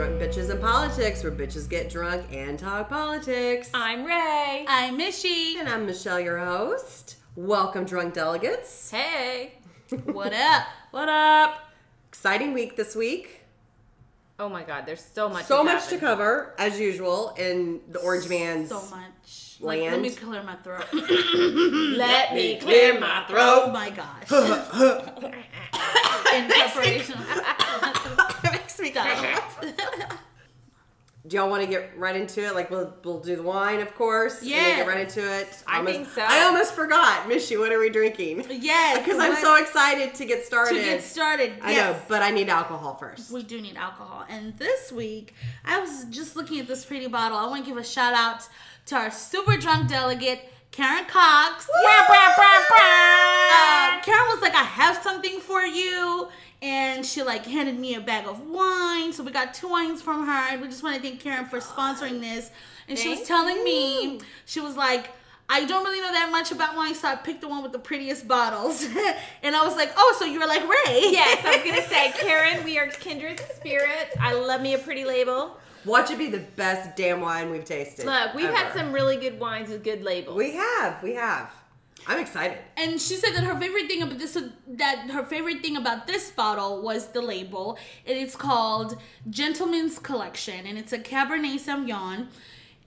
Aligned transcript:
welcome 0.00 0.18
to 0.18 0.24
Drunk 0.24 0.34
Bitches 0.34 0.50
in 0.50 0.58
Politics, 0.58 1.22
where 1.22 1.32
bitches 1.32 1.68
get 1.68 1.90
drunk 1.90 2.24
and 2.32 2.58
talk 2.58 2.88
politics. 2.88 3.70
I'm 3.74 4.04
Ray. 4.04 4.64
I'm 4.66 4.98
Mishy. 4.98 5.56
And 5.56 5.68
I'm 5.68 5.84
Michelle, 5.84 6.18
your 6.18 6.38
host. 6.38 7.16
Welcome, 7.36 7.84
drunk 7.84 8.14
delegates. 8.14 8.90
Hey. 8.90 9.54
What 10.04 10.32
up? 10.32 10.66
What 10.92 11.08
up? 11.08 11.70
Exciting 12.08 12.54
week 12.54 12.76
this 12.76 12.96
week. 12.96 13.40
Oh 14.38 14.48
my 14.48 14.62
god, 14.62 14.86
there's 14.86 15.04
so 15.04 15.28
much. 15.28 15.44
So 15.44 15.66
has 15.66 15.82
much 15.82 15.88
to 15.88 15.98
cover, 15.98 16.54
as 16.58 16.80
usual, 16.80 17.34
in 17.36 17.80
the 17.90 17.98
Orange 17.98 18.28
Man's. 18.28 18.70
So 18.70 18.80
much. 18.88 19.56
Like, 19.60 19.82
let 19.82 20.00
me 20.00 20.10
clear 20.10 20.42
my 20.42 20.56
throat. 20.56 20.86
Let 20.92 22.34
me 22.34 22.58
clear 22.58 22.98
my 22.98 23.24
throat. 23.28 23.64
oh 23.66 23.70
my 23.70 23.90
gosh. 23.90 24.32
In 26.34 26.48
preparation. 26.48 27.18
Do 31.28 31.36
y'all 31.36 31.50
want 31.50 31.62
to 31.62 31.68
get 31.68 31.98
right 31.98 32.16
into 32.16 32.42
it? 32.46 32.54
Like 32.54 32.70
we'll 32.70 32.94
we'll 33.04 33.20
do 33.20 33.36
the 33.36 33.42
wine, 33.42 33.80
of 33.80 33.94
course. 33.94 34.42
Yes. 34.42 34.78
get 34.78 34.88
right 34.88 35.00
into 35.00 35.20
it. 35.20 35.62
I 35.66 35.76
Almost- 35.76 35.94
think 35.94 36.08
so. 36.08 36.22
I 36.26 36.44
almost 36.44 36.72
forgot, 36.72 37.28
Mishy. 37.28 37.58
What 37.58 37.70
are 37.72 37.78
we 37.78 37.90
drinking? 37.90 38.46
yes. 38.48 38.98
Because 39.04 39.18
I'm 39.20 39.36
so 39.36 39.56
excited 39.60 40.14
to 40.14 40.24
get 40.24 40.46
started. 40.46 40.76
to 40.76 40.80
get 40.82 41.02
started. 41.02 41.52
I 41.60 41.74
know, 41.74 41.96
but 42.08 42.22
I 42.22 42.30
need 42.30 42.48
alcohol 42.48 42.94
first. 42.94 43.30
We 43.30 43.42
do 43.42 43.60
need 43.60 43.76
alcohol. 43.76 44.24
And 44.30 44.56
this 44.56 44.90
week, 44.90 45.34
I 45.64 45.78
was 45.78 46.04
just 46.06 46.36
looking 46.36 46.58
at 46.58 46.66
this 46.66 46.86
pretty 46.86 47.06
bottle. 47.06 47.36
I 47.36 47.46
want 47.48 47.64
to 47.66 47.70
give 47.70 47.76
a 47.78 47.84
shout 47.84 48.14
out 48.14 48.48
to 48.86 48.96
our 48.96 49.10
super 49.10 49.58
drunk 49.58 49.90
delegate, 49.90 50.40
Karen 50.70 51.04
Cox. 51.04 51.68
Uh, 52.72 54.00
Karen 54.02 54.26
was 54.28 54.40
like, 54.40 54.54
I 54.54 54.64
have 54.64 55.02
something 55.02 55.40
for 55.40 55.62
you. 55.62 56.28
And 56.62 57.06
she 57.06 57.22
like 57.22 57.46
handed 57.46 57.78
me 57.78 57.94
a 57.94 58.00
bag 58.00 58.26
of 58.26 58.40
wine. 58.48 59.12
So 59.12 59.22
we 59.22 59.30
got 59.32 59.54
two 59.54 59.68
wines 59.68 60.02
from 60.02 60.26
her. 60.26 60.52
And 60.52 60.60
we 60.60 60.68
just 60.68 60.82
want 60.82 60.96
to 60.96 61.02
thank 61.02 61.20
Karen 61.20 61.46
for 61.46 61.58
sponsoring 61.58 62.20
this. 62.20 62.50
And 62.88 62.98
she 62.98 63.08
was 63.08 63.18
Thank 63.18 63.28
telling 63.28 63.64
me, 63.64 64.20
she 64.44 64.60
was 64.60 64.76
like, 64.76 65.10
I 65.52 65.64
don't 65.64 65.84
really 65.84 66.00
know 66.00 66.12
that 66.12 66.30
much 66.30 66.52
about 66.52 66.76
wine, 66.76 66.94
so 66.94 67.08
I 67.08 67.16
picked 67.16 67.40
the 67.40 67.48
one 67.48 67.64
with 67.64 67.72
the 67.72 67.78
prettiest 67.78 68.28
bottles. 68.28 68.84
and 69.42 69.56
I 69.56 69.64
was 69.64 69.74
like, 69.74 69.92
oh, 69.96 70.16
so 70.16 70.24
you 70.24 70.38
were 70.38 70.46
like 70.46 70.62
Ray. 70.62 71.00
Yes, 71.10 71.44
I 71.44 71.56
was 71.56 71.68
gonna 71.68 71.88
say, 71.88 72.12
Karen, 72.20 72.64
we 72.64 72.78
are 72.78 72.86
kindred 72.86 73.40
spirits. 73.56 74.16
I 74.20 74.34
love 74.34 74.60
me 74.60 74.74
a 74.74 74.78
pretty 74.78 75.04
label. 75.04 75.56
Watch 75.84 76.12
it 76.12 76.18
be 76.18 76.28
the 76.28 76.38
best 76.38 76.96
damn 76.96 77.20
wine 77.20 77.50
we've 77.50 77.64
tasted. 77.64 78.06
Look, 78.06 78.34
we've 78.34 78.50
had 78.50 78.72
some 78.74 78.92
really 78.92 79.16
good 79.16 79.40
wines 79.40 79.70
with 79.70 79.82
good 79.82 80.02
labels. 80.02 80.36
We 80.36 80.52
have, 80.52 81.02
we 81.02 81.14
have. 81.14 81.52
I'm 82.06 82.18
excited. 82.18 82.58
And 82.76 83.00
she 83.00 83.16
said 83.16 83.34
that 83.34 83.44
her 83.44 83.58
favorite 83.58 83.86
thing 83.86 84.02
about 84.02 84.18
this 84.18 84.36
that 84.68 85.10
her 85.10 85.22
favorite 85.22 85.60
thing 85.62 85.76
about 85.76 86.06
this 86.06 86.30
bottle 86.30 86.82
was 86.82 87.08
the 87.08 87.20
label. 87.20 87.78
It's 88.04 88.36
called 88.36 88.96
Gentleman's 89.28 89.98
Collection, 89.98 90.66
and 90.66 90.78
it's 90.78 90.92
a 90.92 90.98
Cabernet 90.98 91.60
Sauvignon. 91.60 92.28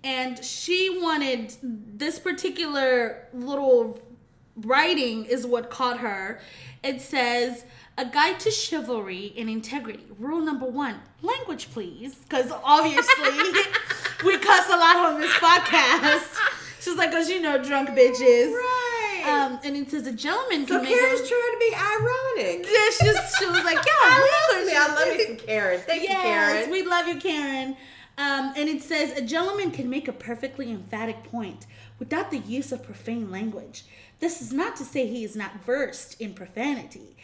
And 0.03 0.43
she 0.43 0.99
wanted 1.01 1.55
this 1.61 2.19
particular 2.19 3.27
little 3.33 4.01
writing 4.57 5.25
is 5.25 5.45
what 5.45 5.69
caught 5.69 5.99
her. 5.99 6.41
It 6.83 7.01
says. 7.01 7.65
A 7.95 8.05
guide 8.05 8.39
to 8.39 8.49
chivalry 8.49 9.35
and 9.37 9.47
integrity. 9.47 10.07
Rule 10.17 10.41
number 10.41 10.65
one: 10.65 10.99
language, 11.21 11.69
please, 11.69 12.15
because 12.15 12.51
obviously 12.63 13.29
we 14.25 14.35
cuss 14.39 14.67
a 14.67 14.75
lot 14.75 14.95
on 14.95 15.21
this 15.21 15.31
podcast. 15.33 16.39
She's 16.79 16.95
like, 16.95 17.11
"Cause 17.11 17.29
you 17.29 17.39
know, 17.39 17.63
drunk 17.63 17.89
bitches." 17.89 18.51
Right. 18.51 18.92
Um, 19.25 19.59
and 19.63 19.75
it 19.77 19.89
says 19.91 20.07
a 20.07 20.11
gentleman 20.11 20.67
so 20.67 20.75
can 20.75 20.83
make 20.83 20.93
Karen's 20.99 21.21
a, 21.21 21.27
trying 21.27 21.51
to 21.51 21.57
be 21.59 21.75
ironic. 21.75 22.67
yeah, 22.71 22.89
she, 22.97 23.05
just, 23.05 23.39
she 23.39 23.45
was 23.45 23.63
like, 23.63 23.75
yeah, 23.77 23.83
I 24.01 24.49
love 24.51 24.57
really? 24.59 24.71
me. 24.71 24.77
I 24.77 24.87
love 24.93 25.17
me 25.17 25.25
some 25.25 25.37
Karen. 25.47 25.81
Thank 25.81 26.03
you, 26.03 26.09
Karen. 26.09 26.69
we 26.69 26.83
love 26.85 27.07
you, 27.07 27.19
Karen. 27.19 27.77
Um, 28.17 28.53
and 28.55 28.69
it 28.69 28.83
says 28.83 29.17
a 29.17 29.21
gentleman 29.21 29.71
can 29.71 29.89
make 29.89 30.07
a 30.07 30.13
perfectly 30.13 30.69
emphatic 30.69 31.23
point 31.23 31.65
without 31.99 32.29
the 32.31 32.37
use 32.39 32.71
of 32.71 32.83
profane 32.83 33.31
language. 33.31 33.85
This 34.19 34.41
is 34.41 34.53
not 34.53 34.75
to 34.77 34.83
say 34.83 35.07
he 35.07 35.23
is 35.23 35.35
not 35.35 35.63
versed 35.65 36.21
in 36.21 36.33
profanity, 36.33 37.15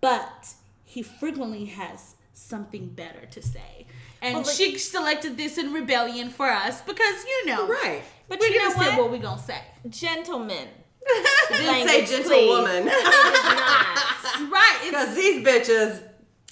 but 0.00 0.54
he 0.84 1.02
frequently 1.02 1.64
has 1.66 2.14
something 2.32 2.88
better 2.88 3.26
to 3.26 3.42
say. 3.42 3.86
And 4.22 4.34
Well, 4.34 4.44
but- 4.44 4.52
she 4.52 4.78
selected 4.78 5.36
this 5.36 5.58
in 5.58 5.72
rebellion 5.72 6.30
for 6.30 6.48
us 6.48 6.80
because 6.82 7.24
you 7.24 7.46
know, 7.46 7.66
right. 7.66 8.02
But 8.28 8.38
But 8.38 8.40
we're 8.40 8.54
you 8.54 8.60
gonna 8.60 8.74
know 8.74 8.82
say 8.82 8.88
what? 8.90 8.98
what 8.98 9.10
we're 9.10 9.18
gonna 9.22 9.42
say. 9.42 9.60
Gentlemen. 9.88 10.68
Didn't 11.50 11.88
say 11.88 12.06
gentlewoman. 12.06 12.88
It. 12.88 12.94
Right? 14.50 14.78
Because 14.84 15.14
these 15.14 15.46
bitches. 15.46 16.02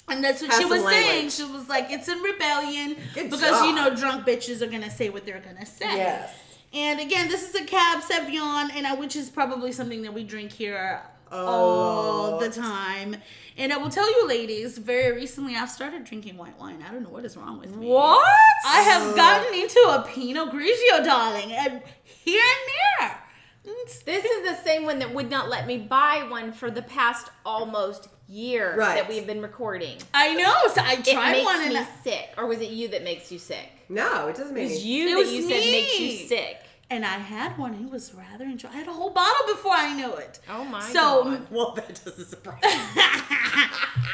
And 0.07 0.23
that's 0.23 0.41
what 0.41 0.53
she 0.53 0.65
was 0.65 0.83
saying. 0.83 1.29
She 1.29 1.43
was 1.43 1.67
like, 1.67 1.87
it's 1.89 2.07
in 2.07 2.19
rebellion 2.19 2.95
Good 3.13 3.29
because 3.29 3.41
job. 3.41 3.65
you 3.65 3.75
know 3.75 3.93
drunk 3.93 4.25
bitches 4.25 4.61
are 4.61 4.67
gonna 4.67 4.89
say 4.89 5.09
what 5.09 5.25
they're 5.25 5.41
gonna 5.41 5.65
say. 5.65 5.97
Yes. 5.97 6.33
And 6.73 6.99
again, 6.99 7.27
this 7.27 7.47
is 7.47 7.55
a 7.55 7.65
cab 7.65 8.01
Sauvignon, 8.01 8.71
and 8.75 8.87
I, 8.87 8.95
which 8.95 9.15
is 9.15 9.29
probably 9.29 9.71
something 9.71 10.01
that 10.03 10.13
we 10.13 10.23
drink 10.23 10.51
here 10.51 11.01
oh. 11.31 11.45
all 11.45 12.39
the 12.39 12.49
time. 12.49 13.17
And 13.57 13.71
I 13.71 13.77
will 13.77 13.89
tell 13.89 14.09
you, 14.09 14.27
ladies, 14.27 14.77
very 14.77 15.15
recently 15.15 15.55
I've 15.55 15.69
started 15.69 16.03
drinking 16.05 16.37
white 16.37 16.57
wine. 16.59 16.83
I 16.87 16.91
don't 16.91 17.03
know 17.03 17.09
what 17.09 17.25
is 17.25 17.37
wrong 17.37 17.59
with 17.59 17.75
me. 17.75 17.87
What? 17.87 18.27
I 18.65 18.81
have 18.81 19.13
oh. 19.13 19.15
gotten 19.15 19.53
into 19.53 19.79
a 19.89 20.03
Pinot 20.07 20.51
Grigio, 20.51 21.03
darling, 21.03 21.51
and 21.51 21.81
here 22.03 22.41
and 22.41 23.09
there. 23.09 23.22
It's- 23.65 23.99
This 24.03 24.25
is 24.25 24.43
the 24.49 24.55
same 24.63 24.83
one 24.85 24.99
that 24.99 25.13
would 25.13 25.29
not 25.29 25.49
let 25.49 25.65
me 25.67 25.77
buy 25.77 26.25
one 26.29 26.51
for 26.51 26.69
the 26.69 26.81
past 26.81 27.29
almost 27.45 28.09
year 28.27 28.75
Right. 28.75 28.95
that 28.95 29.07
we've 29.09 29.25
been 29.27 29.41
recording. 29.41 29.97
I 30.13 30.33
know. 30.33 30.53
So 30.73 30.81
I 30.81 30.93
It 30.93 31.05
tried 31.05 31.31
makes 31.33 31.45
one, 31.45 31.59
me 31.59 31.67
and 31.67 31.77
I, 31.77 31.87
sick. 32.03 32.29
Or 32.37 32.45
was 32.45 32.59
it 32.59 32.69
you 32.69 32.87
that 32.89 33.03
makes 33.03 33.31
you 33.31 33.39
sick? 33.39 33.69
No, 33.89 34.27
it 34.27 34.35
doesn't 34.35 34.53
make 34.53 34.63
It 34.63 34.67
make 34.67 34.75
was 34.75 34.83
me. 34.83 34.89
you 34.91 35.07
It 35.07 35.11
that 35.11 35.17
was 35.19 35.31
you 35.31 35.41
said 35.43 35.49
makes 35.71 35.99
you 35.99 36.27
sick. 36.27 36.57
and 36.89 37.05
I 37.05 37.17
had 37.19 37.57
one. 37.57 37.73
It 37.75 37.89
was 37.91 38.13
rather 38.13 38.45
enjoy. 38.45 38.69
I 38.69 38.73
had 38.77 38.87
a 38.87 38.93
whole 38.93 39.09
bottle 39.11 39.45
before 39.55 39.73
I 39.73 39.93
knew 39.93 40.13
it. 40.15 40.39
Oh 40.49 40.63
my 40.65 40.81
So 40.91 41.23
god. 41.23 41.47
Well, 41.51 41.71
that 41.75 42.01
doesn't 42.03 42.25
surprise 42.27 42.61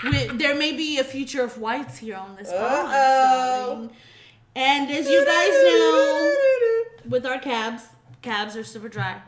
me. 0.03 0.27
there 0.33 0.55
may 0.55 0.73
be 0.73 0.97
a 0.99 1.03
future 1.03 1.43
of 1.43 1.57
whites 1.59 1.97
here 1.97 2.16
on 2.17 2.35
this 2.35 2.49
Uh-oh. 2.49 3.89
podcast. 3.89 3.91
And 4.55 4.91
as 4.91 5.07
you 5.09 5.23
guys 5.25 5.49
know, 5.49 6.33
with 7.09 7.25
our 7.25 7.39
cabs, 7.39 7.83
cabs 8.21 8.55
are 8.57 8.63
super 8.63 8.89
dry. 8.89 9.21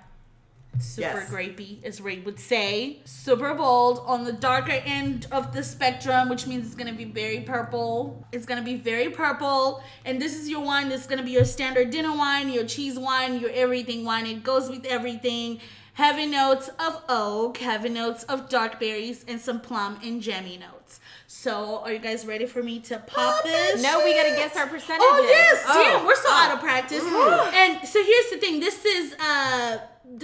Super 0.80 1.20
Yes. 1.20 1.30
grapey, 1.30 1.84
as 1.84 2.02
Ray 2.02 2.20
would 2.20 2.40
say. 2.40 3.02
Super 3.06 3.54
bold 3.54 4.02
on 4.06 4.24
the 4.24 4.32
darker 4.34 4.72
end 4.86 5.28
of 5.32 5.54
the 5.54 5.64
spectrum, 5.64 6.30
which 6.30 6.48
means 6.48 6.66
it's 6.66 6.76
gonna 6.76 6.94
be 6.94 7.04
very 7.06 7.42
purple. 7.42 8.26
It's 8.32 8.46
gonna 8.46 8.62
be 8.64 8.76
very 8.78 9.10
purple. 9.10 9.84
And 10.06 10.20
this 10.22 10.36
is 10.36 10.50
your 10.50 10.62
wine 10.62 10.90
that's 10.90 11.06
gonna 11.08 11.24
be 11.24 11.32
your 11.32 11.46
standard 11.46 11.92
dinner 11.92 12.16
wine, 12.16 12.50
your 12.50 12.64
cheese 12.66 12.98
wine, 12.98 13.40
your 13.40 13.52
everything 13.52 14.06
wine. 14.06 14.26
It 14.26 14.44
goes 14.44 14.70
with 14.70 14.86
everything. 14.86 15.60
Heavy 15.96 16.26
notes 16.26 16.70
of 16.80 17.04
oak, 17.10 17.58
heavy 17.58 17.90
notes 17.90 18.24
of 18.24 18.48
dark 18.50 18.80
berries, 18.80 19.26
and 19.28 19.40
some 19.42 19.60
plum 19.60 20.00
and 20.02 20.22
jammy 20.22 20.58
notes. 20.58 21.02
So, 21.28 21.80
are 21.84 21.92
you 21.92 22.00
guys 22.00 22.26
ready 22.26 22.46
for 22.46 22.64
me 22.64 22.80
to 22.82 22.98
pop 23.00 23.44
this? 23.44 23.84
No, 23.84 24.04
we 24.04 24.14
gotta 24.16 24.30
guess 24.30 24.56
our 24.56 24.68
percentages. 24.68 25.06
Oh 25.12 25.22
yes, 25.30 25.64
Oh. 25.68 25.84
damn, 25.84 26.06
we're 26.06 26.16
so 26.16 26.24
Oh. 26.28 26.32
out 26.34 26.54
of 26.54 26.60
practice. 26.62 27.04
And 27.04 27.88
so 27.88 28.02
here's 28.04 28.30
the 28.32 28.38
thing: 28.38 28.62
this 28.62 28.84
is 28.86 29.14
uh, 29.20 29.80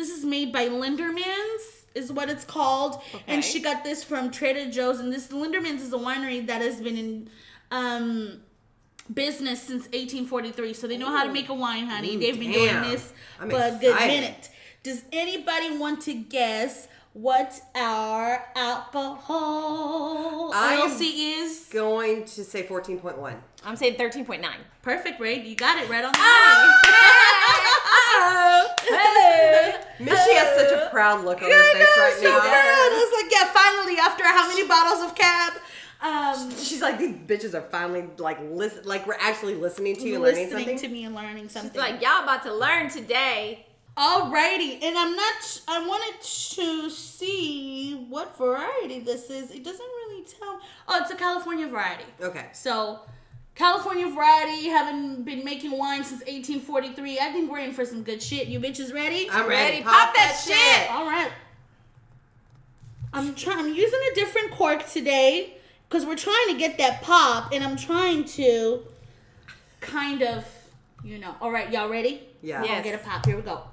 this 0.07 0.17
is 0.17 0.25
made 0.25 0.51
by 0.53 0.67
Lindermans, 0.69 1.83
is 1.95 2.11
what 2.11 2.29
it's 2.29 2.45
called, 2.45 3.01
and 3.27 3.43
she 3.43 3.59
got 3.59 3.83
this 3.83 4.03
from 4.03 4.31
Trader 4.31 4.69
Joe's. 4.71 4.99
And 4.99 5.11
this 5.11 5.27
Lindermans 5.27 5.81
is 5.81 5.91
a 5.93 5.97
winery 5.97 6.45
that 6.47 6.61
has 6.61 6.79
been 6.81 6.97
in 6.97 7.29
um 7.71 8.39
business 9.13 9.61
since 9.61 9.83
1843, 9.85 10.73
so 10.73 10.87
they 10.87 10.97
know 10.97 11.09
how 11.09 11.25
to 11.25 11.31
make 11.31 11.49
a 11.49 11.53
wine, 11.53 11.87
honey. 11.87 12.15
Ooh, 12.15 12.19
They've 12.19 12.39
been 12.39 12.51
damn. 12.51 12.81
doing 12.83 12.91
this 12.91 13.13
I'm 13.39 13.49
for 13.49 13.57
a 13.57 13.77
good 13.79 13.95
minute. 13.95 14.49
Does 14.83 15.03
anybody 15.11 15.77
want 15.77 16.01
to 16.03 16.13
guess 16.13 16.87
what 17.13 17.59
our 17.75 18.45
alcohol 18.55 20.51
I 20.53 20.77
LC 20.87 21.41
is? 21.41 21.67
Going 21.71 22.25
to 22.25 22.43
say 22.43 22.63
14.1. 22.63 23.35
I'm 23.67 23.75
saying 23.75 23.95
13.9. 23.95 24.45
Perfect, 24.81 25.19
Ray. 25.19 25.41
You 25.45 25.55
got 25.55 25.77
it 25.77 25.89
right 25.89 26.05
on 26.05 26.13
the 26.13 26.17
Ah! 26.21 26.83
Hey! 28.79 29.75
Missy 29.99 30.33
has 30.35 30.57
such 30.57 30.71
a 30.71 30.89
proud 30.89 31.25
look 31.25 31.41
on 31.41 31.49
her 31.49 31.55
I 31.55 31.73
face 31.73 31.83
know, 31.97 32.03
right 32.03 32.13
so 32.15 32.23
now. 32.29 32.39
proud. 32.39 32.53
I 32.53 32.89
was 32.95 33.23
like, 33.23 33.31
yeah, 33.31 33.47
finally, 33.51 33.99
after 33.99 34.23
how 34.23 34.47
many 34.47 34.65
bottles 34.67 35.03
of 35.03 35.15
cab? 35.15 35.53
Um, 36.01 36.51
She's 36.55 36.81
like, 36.81 36.97
these 36.99 37.15
bitches 37.15 37.53
are 37.55 37.61
finally 37.69 38.05
like 38.17 38.37
listen, 38.51 38.83
like 38.85 39.05
we're 39.07 39.17
actually 39.19 39.55
listening 39.55 39.95
to 39.95 40.03
you, 40.03 40.13
and 40.15 40.23
learning 40.23 40.49
something. 40.49 40.65
listening 40.67 40.89
to 40.89 40.93
me 40.95 41.03
and 41.05 41.15
learning 41.15 41.49
something. 41.49 41.69
It's 41.71 41.77
like 41.77 42.01
y'all 42.01 42.23
about 42.23 42.43
to 42.43 42.53
learn 42.53 42.89
today. 42.89 43.65
Alrighty, 43.97 44.83
and 44.83 44.95
I'm 44.95 45.15
not. 45.15 45.61
I 45.67 45.85
wanted 45.87 46.21
to 46.21 46.89
see 46.91 48.05
what 48.09 48.37
variety 48.37 48.99
this 48.99 49.31
is. 49.31 49.49
It 49.49 49.63
doesn't 49.63 49.79
really 49.85 50.23
tell. 50.23 50.59
Oh, 50.87 50.99
it's 51.01 51.09
a 51.11 51.15
California 51.15 51.67
variety. 51.67 52.03
Okay. 52.21 52.45
So, 52.53 52.99
California 53.57 54.07
variety, 54.07 54.67
haven't 54.67 55.23
been 55.23 55.43
making 55.43 55.75
wine 55.75 56.03
since 56.03 56.21
1843. 56.21 57.19
I 57.19 57.31
think 57.31 57.49
we're 57.51 57.57
in 57.57 57.73
for 57.73 57.85
some 57.85 58.03
good 58.03 58.21
shit. 58.21 58.47
You 58.47 58.59
bitches 58.59 58.93
ready? 58.93 59.27
I'm 59.31 59.49
ready. 59.49 59.77
Ready. 59.77 59.83
Pop 59.83 60.13
that 60.13 60.39
shit. 60.45 60.91
All 60.91 61.05
right. 61.07 61.31
I'm 63.13 63.33
trying. 63.33 63.57
I'm 63.57 63.73
using 63.73 63.99
a 64.11 64.15
different 64.15 64.51
cork 64.51 64.87
today, 64.87 65.55
because 65.89 66.05
we're 66.05 66.15
trying 66.15 66.49
to 66.49 66.57
get 66.59 66.77
that 66.77 67.01
pop, 67.01 67.51
and 67.51 67.63
I'm 67.63 67.75
trying 67.77 68.25
to 68.25 68.83
kind 69.81 70.21
of, 70.21 70.45
you 71.03 71.17
know. 71.17 71.33
All 71.41 71.51
right, 71.51 71.71
y'all 71.71 71.89
ready? 71.89 72.21
Yeah. 72.43 72.61
We're 72.61 72.67
gonna 72.67 72.83
get 72.83 73.01
a 73.01 73.03
pop. 73.03 73.25
Here 73.25 73.37
we 73.37 73.41
go. 73.41 73.63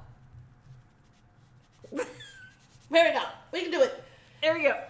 Here 1.93 2.05
we 2.91 3.13
go. 3.13 3.23
We 3.53 3.61
can 3.61 3.71
do 3.71 3.83
it. 3.83 4.03
There 4.41 4.55
we 4.55 4.63
go. 4.63 4.81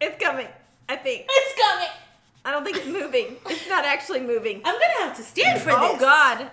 It's 0.00 0.22
coming. 0.22 0.48
I 0.88 0.96
think. 0.96 1.26
It's 1.28 1.60
coming. 1.60 1.88
I 2.48 2.50
don't 2.50 2.64
think 2.64 2.78
it's 2.78 2.86
moving. 2.86 3.36
It's 3.50 3.68
not 3.68 3.84
actually 3.84 4.20
moving. 4.20 4.62
I'm 4.64 4.72
gonna 4.80 5.06
have 5.06 5.14
to 5.18 5.22
stand 5.22 5.60
for 5.60 5.70
Oh 5.70 5.92
this. 5.92 6.00
God. 6.00 6.50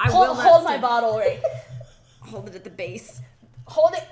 I 0.00 0.10
Hold, 0.10 0.26
will 0.26 0.34
not 0.34 0.44
hold 0.44 0.64
my 0.64 0.76
bottle 0.76 1.16
right. 1.18 1.40
Hold 2.22 2.48
it 2.48 2.56
at 2.56 2.64
the 2.64 2.70
base. 2.70 3.20
Hold 3.68 3.94
it. 3.94 4.02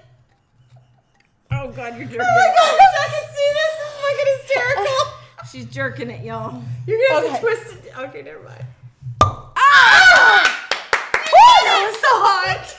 Oh 1.51 1.73
God, 1.73 1.97
you're 1.99 2.05
jerking. 2.07 2.21
Oh 2.21 2.37
my 2.37 2.79
gosh, 2.79 2.95
I 3.01 3.09
can 3.09 3.25
see 3.35 3.51
this. 3.59 3.73
This 3.81 3.89
is 3.89 3.95
fucking 4.05 4.29
hysterical. 4.39 5.05
She's 5.51 5.67
jerking 5.75 6.11
it, 6.11 6.25
y'all. 6.25 6.63
You're 6.87 6.99
gonna 7.09 7.15
have 7.15 7.25
Okay. 7.25 7.35
to 7.35 7.41
twist 7.65 7.85
it. 7.85 7.99
Okay, 7.99 8.23
never 8.23 8.45
mind. 8.45 8.65
Ah! 9.23 10.69
That 11.65 11.91
was 11.91 12.01
so 12.01 12.07
hot. 12.13 12.77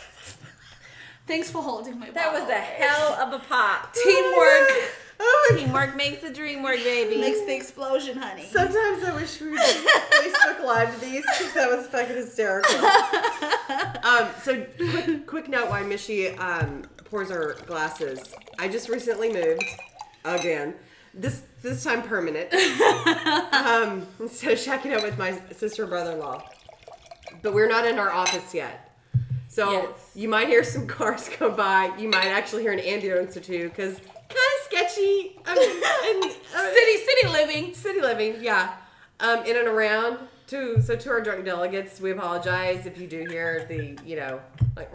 Thanks 1.27 1.51
for 1.51 1.61
holding 1.61 1.99
my 1.99 2.09
That 2.11 2.31
was 2.31 2.43
bottle. 2.43 2.55
a 2.55 2.59
hell 2.61 3.13
of 3.15 3.33
a 3.33 3.39
pop. 3.39 3.93
teamwork. 3.93 4.69
Oh 5.25 5.47
my 5.51 5.57
Teamwork 5.57 5.95
makes 5.95 6.21
the 6.21 6.31
dream 6.31 6.63
work, 6.63 6.75
baby. 6.77 7.19
Makes 7.19 7.41
the 7.45 7.55
explosion, 7.55 8.17
honey. 8.17 8.45
Sometimes 8.45 9.03
I 9.03 9.15
wish 9.15 9.39
we 9.39 9.51
would 9.51 9.59
Facebook 9.61 10.63
Live 10.65 10.99
these 10.99 11.21
because 11.21 11.53
that 11.53 11.69
was 11.69 11.87
fucking 11.87 12.15
hysterical. 12.15 12.75
um, 14.03 14.29
so 14.41 14.65
quick, 14.91 15.25
quick 15.27 15.47
note 15.49 15.69
while 15.69 15.83
Mishy 15.83 16.37
um, 16.39 16.83
pours 17.05 17.31
our 17.31 17.53
glasses. 17.65 18.33
I 18.59 18.67
just 18.67 18.89
recently 18.89 19.31
moved 19.31 19.63
again. 20.25 20.73
This 21.13 21.43
this 21.61 21.83
time 21.83 22.01
permanent. 22.01 22.51
um, 23.53 24.05
so 24.27 24.55
checking 24.55 24.91
out 24.93 25.03
with 25.03 25.17
my 25.17 25.39
sister 25.53 25.85
brother 25.85 26.13
in 26.13 26.19
law, 26.19 26.43
but 27.41 27.53
we're 27.53 27.69
not 27.69 27.85
in 27.85 27.97
our 27.97 28.11
office 28.11 28.53
yet. 28.53 28.89
So 29.47 29.71
Yes. 29.71 30.11
you 30.15 30.27
might 30.27 30.47
hear 30.47 30.63
some 30.63 30.87
cars 30.87 31.29
go 31.39 31.51
by. 31.51 31.95
You 31.97 32.09
might 32.09 32.25
actually 32.25 32.63
hear 32.63 32.71
an 32.73 32.79
ambulance 32.79 33.37
or 33.37 33.41
two 33.41 33.69
because 33.69 33.99
kind 34.33 34.53
of 34.59 34.65
sketchy. 34.65 35.39
I 35.45 35.56
mean, 35.56 36.24
and, 36.24 36.41
uh, 36.56 36.74
city, 36.74 36.97
city 37.06 37.27
living. 37.31 37.74
City 37.74 38.01
living, 38.01 38.35
yeah. 38.41 38.75
Um, 39.19 39.45
in 39.45 39.56
and 39.57 39.68
around. 39.68 40.19
To 40.47 40.81
so 40.81 40.95
to 40.97 41.09
our 41.09 41.21
drunk 41.21 41.45
delegates, 41.45 42.01
we 42.01 42.12
apologize 42.12 42.85
if 42.85 42.97
you 42.97 43.07
do 43.07 43.25
hear 43.30 43.65
the 43.69 43.97
you 44.06 44.18
know 44.18 44.41
like 44.75 44.91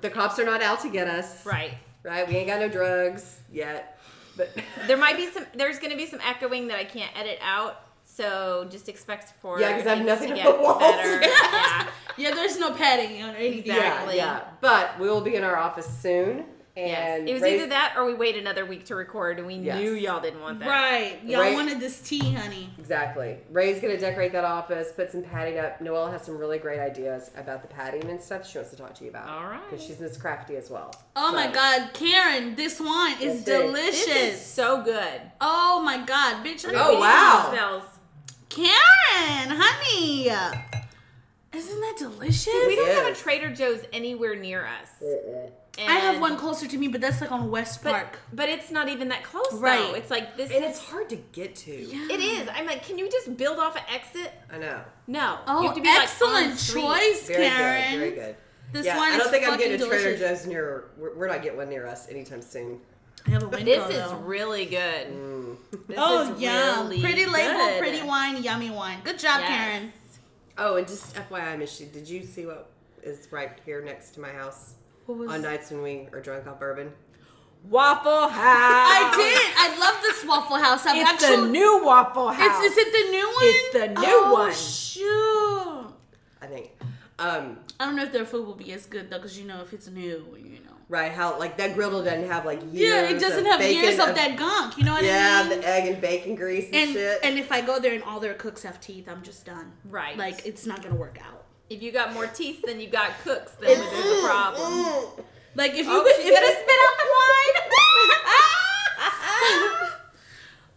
the 0.00 0.10
cops 0.10 0.38
are 0.40 0.44
not 0.44 0.60
out 0.60 0.80
to 0.80 0.90
get 0.90 1.06
us. 1.06 1.46
Right. 1.46 1.74
Right. 2.02 2.26
We 2.28 2.36
ain't 2.36 2.48
got 2.48 2.60
no 2.60 2.68
drugs 2.68 3.40
yet. 3.52 3.98
But 4.36 4.50
There 4.88 4.96
might 4.96 5.16
be 5.16 5.26
some. 5.30 5.46
There's 5.54 5.78
going 5.78 5.92
to 5.92 5.96
be 5.96 6.06
some 6.06 6.20
echoing 6.20 6.66
that 6.68 6.78
I 6.78 6.84
can't 6.84 7.16
edit 7.16 7.38
out. 7.40 7.80
So 8.04 8.66
just 8.70 8.88
expect 8.88 9.34
for 9.40 9.60
Yeah, 9.60 9.78
'cause 9.78 9.86
I 9.86 9.94
have 9.94 10.04
nothing 10.04 10.30
to 10.30 10.34
get 10.34 10.44
the 10.44 10.60
walls. 10.60 10.78
better. 10.80 11.20
yeah. 11.22 11.86
Yeah, 12.16 12.34
there's 12.34 12.58
no 12.58 12.72
padding 12.74 13.22
on 13.22 13.36
anything. 13.36 13.70
Exactly. 13.76 14.16
yeah, 14.16 14.38
yeah. 14.38 14.44
But 14.60 14.98
we 14.98 15.08
will 15.08 15.20
be 15.20 15.36
in 15.36 15.44
our 15.44 15.56
office 15.56 15.86
soon. 15.86 16.44
Yes. 16.76 17.22
It 17.26 17.32
was 17.32 17.42
Ray's- 17.42 17.60
either 17.60 17.68
that 17.70 17.94
or 17.96 18.06
we 18.06 18.14
wait 18.14 18.36
another 18.36 18.64
week 18.64 18.84
to 18.86 18.94
record, 18.94 19.38
and 19.38 19.46
we 19.46 19.54
Yes. 19.54 19.78
knew 19.80 19.92
y'all 19.92 20.20
didn't 20.20 20.40
want 20.40 20.60
that. 20.60 20.68
Right. 20.68 21.18
Y'all 21.24 21.40
Right. 21.40 21.52
wanted 21.54 21.80
this 21.80 22.00
tea, 22.00 22.32
honey. 22.32 22.70
Exactly. 22.78 23.38
Ray's 23.50 23.80
gonna 23.82 23.96
decorate 23.98 24.32
that 24.32 24.44
office, 24.44 24.92
put 24.92 25.10
some 25.10 25.22
padding 25.22 25.58
up. 25.58 25.80
Noella 25.80 26.12
has 26.12 26.22
some 26.22 26.38
really 26.38 26.58
great 26.58 26.78
ideas 26.80 27.30
about 27.36 27.62
the 27.62 27.68
padding 27.68 28.08
and 28.08 28.20
stuff. 28.20 28.48
She 28.48 28.56
wants 28.58 28.70
to 28.70 28.76
talk 28.76 28.94
to 28.94 29.04
you 29.04 29.10
about. 29.10 29.28
All 29.28 29.44
right. 29.50 29.60
Because 29.68 29.84
she's 29.84 29.98
Miss 30.00 30.16
Crafty 30.16 30.56
as 30.56 30.70
well. 30.70 30.94
Oh 31.16 31.32
my 31.32 31.48
God, 31.48 31.90
Karen, 31.92 32.54
this 32.54 32.80
wine 32.80 33.16
is 33.20 33.34
Let's 33.34 33.42
delicious. 33.44 34.06
This 34.06 34.34
is 34.40 34.46
so 34.46 34.82
good. 34.82 35.20
oh 35.40 35.82
my 35.84 35.98
God, 35.98 36.44
bitch. 36.44 36.66
I 36.66 36.72
Oh, 36.74 36.98
wow. 37.00 37.48
Smells. 37.52 37.84
Karen, 38.48 39.50
honey. 39.60 40.28
Isn't 41.52 41.80
that 41.80 41.94
delicious? 41.98 42.46
We 42.66 42.76
don't 42.76 42.88
have 42.90 43.06
a. 43.08 43.14
Trader 43.14 43.50
Joe's 43.50 43.80
anywhere 43.92 44.36
near 44.36 44.66
us. 44.66 45.02
I 45.78 45.94
have 45.94 46.20
one 46.20 46.36
closer 46.36 46.66
to 46.66 46.76
me, 46.76 46.88
but 46.88 47.00
that's 47.00 47.20
like 47.20 47.32
on 47.32 47.50
West 47.50 47.82
but, 47.82 47.92
Park. 47.92 48.18
but 48.32 48.48
it's 48.48 48.70
not 48.70 48.88
even 48.88 49.08
that 49.08 49.22
close, 49.22 49.52
Right. 49.52 49.78
though. 49.80 49.94
It's 49.94 50.10
like 50.10 50.36
this. 50.36 50.50
And 50.50 50.64
is, 50.64 50.70
it's 50.72 50.78
hard 50.80 51.08
to 51.10 51.16
get 51.16 51.54
to. 51.56 51.70
It 51.72 52.20
is. 52.20 52.48
I'm 52.54 52.66
like, 52.66 52.84
can 52.84 52.98
you 52.98 53.08
just 53.10 53.36
build 53.36 53.58
off 53.58 53.76
an 53.76 53.82
exit? 53.88 54.32
I 54.52 54.58
know. 54.58 54.80
No. 55.06 55.38
Oh, 55.46 55.60
you 55.62 55.68
have 55.68 55.76
to 55.76 55.82
be 55.82 55.88
like, 55.88 56.02
excellent 56.02 56.58
street. 56.58 56.82
choice, 56.82 57.26
Very 57.28 57.48
Karen. 57.48 57.90
good. 57.92 57.98
Very 57.98 58.10
good. 58.12 58.36
This 58.72 58.86
yeah, 58.86 58.96
wine 58.98 59.12
I 59.14 59.16
don't 59.16 59.26
is 59.26 59.30
think 59.32 59.48
I'm 59.48 59.58
getting 59.58 59.80
a 59.80 59.84
Trader 59.86 60.16
delicious. 60.16 60.20
Joe's 60.42 60.46
near. 60.46 60.84
We're, 60.96 61.14
we're 61.16 61.28
not 61.28 61.42
getting 61.42 61.58
one 61.58 61.68
near 61.70 61.86
us 61.86 62.08
anytime 62.08 62.42
soon. 62.42 62.80
I 63.26 63.30
have 63.30 63.42
a 63.42 63.48
window, 63.48 63.64
This 63.64 63.96
is 63.96 64.12
really 64.14 64.64
good. 64.66 65.06
Mm. 65.08 65.56
This 65.88 65.96
Oh, 66.00 66.32
is 66.34 66.40
yum. 66.40 66.88
really 66.88 67.00
pretty 67.00 67.26
label, 67.26 67.58
good. 67.58 67.78
pretty 67.80 68.02
wine, 68.02 68.42
yummy 68.42 68.70
wine. 68.70 68.98
Good 69.04 69.18
job, 69.18 69.40
Yes. 69.40 69.48
Karen. 69.48 69.92
Oh, 70.58 70.76
and 70.76 70.86
just 70.86 71.14
FYI, 71.16 71.58
Miss 71.58 71.80
you, 71.80 71.86
did 71.86 72.08
you 72.08 72.22
see 72.24 72.46
what 72.46 72.70
is 73.02 73.28
right 73.30 73.58
here 73.64 73.82
next 73.82 74.10
to 74.12 74.20
my 74.20 74.30
house 74.30 74.44
What 74.44 74.48
was 74.50 74.74
on 75.08 75.42
nights 75.42 75.70
when 75.70 75.82
we 75.82 76.08
are 76.12 76.20
drunk 76.20 76.46
off 76.46 76.58
bourbon? 76.60 76.92
Waffle 77.68 78.28
House. 78.28 78.32
I 78.38 79.12
did. 79.16 79.54
I 79.58 79.78
love 79.78 80.00
this 80.02 80.24
Waffle 80.24 80.56
House. 80.56 80.86
I've 80.86 80.96
It's 80.96 81.10
actually. 81.10 81.46
the 81.46 81.52
new 81.52 81.84
Waffle 81.84 82.28
House. 82.30 82.64
Is, 82.64 82.72
is 82.72 82.78
it 82.78 82.92
the 82.92 83.10
new 83.10 83.26
one? 83.26 83.36
It's 83.40 83.72
the 83.74 83.88
new 84.00 84.20
oh, 84.24 84.32
one. 84.32 84.54
Shoot. 84.54 85.94
I 86.40 86.46
think. 86.46 86.70
Um, 87.18 87.58
I 87.78 87.84
don't 87.84 87.96
know 87.96 88.04
if 88.04 88.12
their 88.12 88.24
food 88.24 88.46
will 88.46 88.54
be 88.54 88.72
as 88.72 88.86
good 88.86 89.10
though, 89.10 89.18
because 89.18 89.38
you 89.38 89.46
know 89.46 89.60
if 89.60 89.74
it's 89.74 89.88
new, 89.88 90.24
you 90.42 90.60
know. 90.64 90.72
right? 90.88 91.12
How 91.12 91.38
like 91.38 91.58
that 91.58 91.74
griddle 91.74 92.02
doesn't 92.02 92.26
have 92.28 92.46
like 92.46 92.60
years. 92.72 92.74
Yeah, 93.10 93.14
it 93.14 93.20
doesn't 93.20 93.40
of 93.40 93.46
have 93.46 93.60
bacon 93.60 93.82
years 93.84 93.98
of 93.98 94.14
that 94.14 94.38
gunk. 94.38 94.78
You 94.78 94.84
know 94.84 94.92
what 94.94 95.04
Yeah, 95.04 95.42
I 95.44 95.48
mean? 95.50 95.52
Yeah, 95.52 95.58
the 95.60 95.68
egg 95.68 95.92
and 95.92 96.00
bacon 96.00 96.34
grease 96.36 96.64
and, 96.66 96.74
and 96.76 96.92
shit. 96.94 97.18
and 97.22 97.38
if 97.38 97.52
I 97.52 97.60
go 97.60 97.78
there 97.78 97.92
and 97.92 98.02
all 98.04 98.20
their 98.20 98.32
cooks 98.32 98.62
have 98.62 98.80
teeth, 98.80 99.06
I'm 99.06 99.22
just 99.22 99.44
done. 99.44 99.72
Right. 99.84 100.16
Like 100.16 100.46
it's 100.46 100.64
not 100.64 100.82
gonna 100.82 100.94
work 100.94 101.18
out. 101.22 101.44
If 101.70 101.80
you 101.82 101.92
got 101.92 102.12
more 102.12 102.26
teeth 102.26 102.62
than 102.66 102.80
you 102.80 102.88
got 102.88 103.12
cooks, 103.22 103.52
then 103.60 103.78
there's 103.78 104.22
a 104.22 104.26
problem. 104.26 104.72
Mm. 104.72 105.24
Like 105.54 105.70
if 105.72 105.86
you 105.86 105.92
Oh, 105.92 106.02
could, 106.02 106.16
if 106.18 106.34
gonna 106.34 106.46
spit 106.46 106.80
out 106.84 106.96
the 106.98 107.06
wine. 107.16 107.56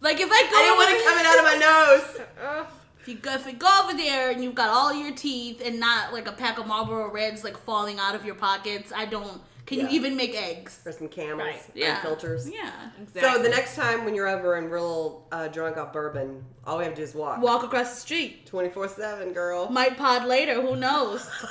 like 0.00 0.20
if 0.20 0.30
I 0.30 0.42
go, 0.42 0.56
I 0.56 0.62
didn't 0.62 0.76
want 0.78 0.90
it 0.90 1.04
coming 1.04 1.26
out 1.26 1.38
of 1.38 1.44
my 1.44 1.56
nose. 1.58 2.66
If 3.04 3.08
you 3.08 3.16
go, 3.16 3.34
if 3.34 3.44
you 3.46 3.52
go 3.52 3.68
over 3.84 3.92
there 3.94 4.30
and 4.30 4.42
you've 4.42 4.54
got 4.54 4.70
all 4.70 4.90
your 4.94 5.12
teeth 5.14 5.60
and 5.62 5.78
not 5.78 6.14
like 6.14 6.26
a 6.26 6.32
pack 6.32 6.58
of 6.58 6.66
Marlboro 6.66 7.10
Reds 7.10 7.44
like 7.44 7.54
falling 7.58 7.98
out 7.98 8.14
of 8.14 8.24
your 8.24 8.34
pockets, 8.34 8.94
I 8.96 9.04
don't. 9.04 9.42
Can 9.66 9.78
Yeah. 9.78 9.84
you 9.88 9.90
even 9.92 10.14
make 10.16 10.34
eggs? 10.34 10.76
For 10.82 10.92
some 10.92 11.08
camels 11.08 11.40
Right. 11.40 11.62
Yeah. 11.74 11.94
and 11.94 12.02
filters. 12.02 12.48
Yeah. 12.50 12.70
Exactly. 13.00 13.22
So 13.22 13.42
the 13.42 13.48
next 13.48 13.76
time 13.76 14.04
when 14.04 14.14
you're 14.14 14.28
over 14.28 14.56
and 14.56 14.68
we're 14.70 14.76
a 14.76 14.82
little 14.82 15.26
uh, 15.32 15.48
drunk 15.48 15.78
off 15.78 15.92
bourbon, 15.92 16.44
all 16.66 16.76
we 16.78 16.84
have 16.84 16.92
to 16.94 17.00
do 17.00 17.02
is 17.02 17.14
walk. 17.14 17.40
Walk 17.40 17.62
across 17.62 17.94
the 17.94 18.00
street. 18.00 18.44
24 18.46 18.88
7, 18.88 19.32
girl. 19.32 19.70
Might 19.70 19.96
pod 19.96 20.26
later. 20.26 20.60
Who 20.60 20.76
knows? 20.76 21.26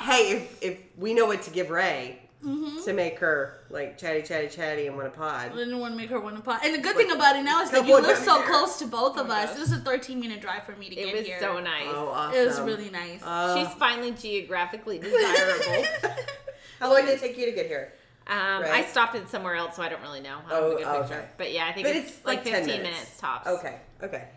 hey, 0.00 0.32
if, 0.32 0.62
if 0.62 0.78
we 0.96 1.12
know 1.14 1.26
what 1.26 1.42
to 1.42 1.50
give 1.50 1.70
Ray 1.70 2.20
Mm-hmm. 2.44 2.84
to 2.84 2.92
make 2.92 3.18
her 3.20 3.60
like 3.70 3.96
chatty, 3.96 4.20
chatty, 4.22 4.48
chatty 4.48 4.86
and 4.86 4.96
want 4.96 5.08
a 5.08 5.10
pod. 5.10 5.52
I 5.52 5.54
didn't 5.54 5.78
want 5.80 5.94
to 5.94 5.96
make 5.96 6.10
her 6.10 6.20
want 6.20 6.36
a 6.36 6.42
pod. 6.42 6.60
And 6.62 6.74
the 6.74 6.78
good 6.78 6.94
thing 6.94 7.10
about 7.10 7.36
it 7.36 7.42
now 7.42 7.62
is 7.62 7.70
that 7.70 7.78
Couple 7.86 8.00
you 8.00 8.06
live 8.06 8.18
so 8.18 8.36
here. 8.42 8.46
close 8.50 8.78
to 8.80 8.86
both 8.86 9.16
of 9.16 9.30
Oh 9.30 9.32
us. 9.32 9.48
gosh. 9.50 9.56
It 9.56 9.60
was 9.60 9.72
a 9.72 9.78
13 9.78 10.20
minute 10.20 10.40
drive 10.42 10.64
for 10.64 10.72
me 10.76 10.90
to 10.90 10.94
It 10.96 11.04
get 11.06 11.14
was 11.16 11.26
here. 11.26 11.38
so 11.40 11.58
nice. 11.60 11.86
Oh, 11.88 12.08
awesome. 12.08 12.38
It 12.38 12.46
was 12.46 12.60
really 12.60 12.90
nice. 12.90 13.22
Uh, 13.22 13.56
She's 13.58 13.72
finally 13.76 14.10
geographically 14.12 14.98
desirable. 14.98 15.86
How 16.80 16.92
long 16.92 17.06
did 17.06 17.14
it 17.14 17.20
take 17.20 17.38
you 17.38 17.46
to 17.46 17.52
get 17.52 17.66
here? 17.66 17.94
Um, 18.26 18.36
I 18.66 18.84
stopped 18.90 19.14
it 19.14 19.28
somewhere 19.30 19.54
else, 19.54 19.76
so 19.76 19.82
I 19.82 19.88
don't 19.88 20.02
really 20.02 20.20
know. 20.20 20.38
I 20.46 20.50
don't 20.50 20.52
Oh, 20.52 20.62
have 20.62 20.72
a 20.72 20.76
good 20.76 21.00
picture. 21.08 21.14
okay. 21.20 21.28
But 21.38 21.52
yeah, 21.52 21.66
I 21.66 21.72
think 21.72 21.86
But 21.86 21.96
it's, 21.96 22.10
it's 22.16 22.24
like, 22.26 22.38
like 22.44 22.54
15 22.54 22.66
minutes. 22.66 22.82
minutes. 22.82 23.20
tops. 23.20 23.46
Okay, 23.48 23.76
okay. 24.02 24.28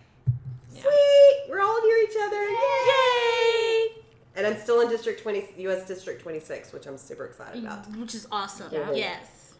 Yeah. 0.73 0.81
Sweet! 0.81 1.45
We're 1.49 1.61
all 1.61 1.81
near 1.85 1.97
each 2.03 2.15
other. 2.21 2.41
Yay! 2.41 2.55
Yay! 2.87 4.03
And 4.37 4.45
I'm 4.45 4.57
still 4.59 4.81
in 4.81 4.89
District 4.89 5.19
20, 5.21 5.45
U.S. 5.63 5.87
District 5.87 6.21
26, 6.21 6.71
which 6.71 6.85
I'm 6.85 6.97
super 6.97 7.25
excited 7.25 7.63
about. 7.63 7.87
Which 7.97 8.13
is 8.13 8.27
awesome. 8.31 8.71
Yeah. 8.71 8.91
Yes. 8.93 9.55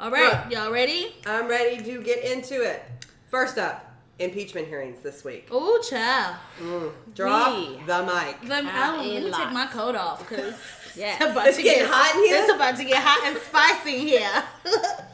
All 0.00 0.10
right. 0.10 0.32
Right. 0.32 0.50
Y'all 0.50 0.72
ready? 0.72 1.14
I'm 1.26 1.46
ready 1.46 1.82
to 1.84 2.02
get 2.02 2.24
into 2.24 2.62
it. 2.62 2.82
First 3.28 3.58
up, 3.58 3.94
impeachment 4.18 4.68
hearings 4.68 5.00
this 5.02 5.22
week. 5.22 5.48
Oh, 5.50 5.78
child. 5.88 6.36
Mm. 6.60 6.92
Drop 7.14 7.54
We 7.58 7.76
the 7.86 8.02
mic. 8.04 8.48
Let 8.48 8.64
me, 8.64 8.70
Have 8.70 9.00
I, 9.00 9.04
a 9.04 9.06
let 9.06 9.22
me 9.24 9.30
take 9.32 9.52
my 9.52 9.66
coat 9.66 9.94
off 9.94 10.26
because 10.26 10.54
Yes. 10.96 11.20
it's 11.20 11.30
about 11.32 11.46
It's 11.48 11.56
to 11.58 11.62
get 11.62 11.86
hot 11.90 12.14
in 12.16 12.24
here? 12.24 12.38
It's 12.42 12.52
about 12.54 12.76
to 12.76 12.84
get 12.84 13.02
hot 13.04 13.26
and 13.26 13.36
spicy 13.38 14.00
in 14.00 14.06
here. 14.06 14.44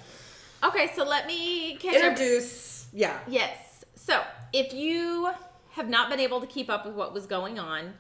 Okay, 0.63 0.91
so 0.95 1.05
let 1.05 1.27
me 1.27 1.77
catch 1.77 1.97
up. 1.97 2.11
Introduce, 2.11 2.87
yeah. 2.93 3.19
Yes. 3.27 3.83
So 3.95 4.23
if 4.53 4.75
you 4.75 5.31
have 5.71 5.89
not 5.89 6.11
been 6.11 6.21
able 6.21 6.39
to 6.43 6.47
keep 6.47 6.69
up 6.69 6.85
with 6.85 6.95
what 6.95 7.15
was 7.15 7.25
going 7.27 7.59
on, 7.59 7.95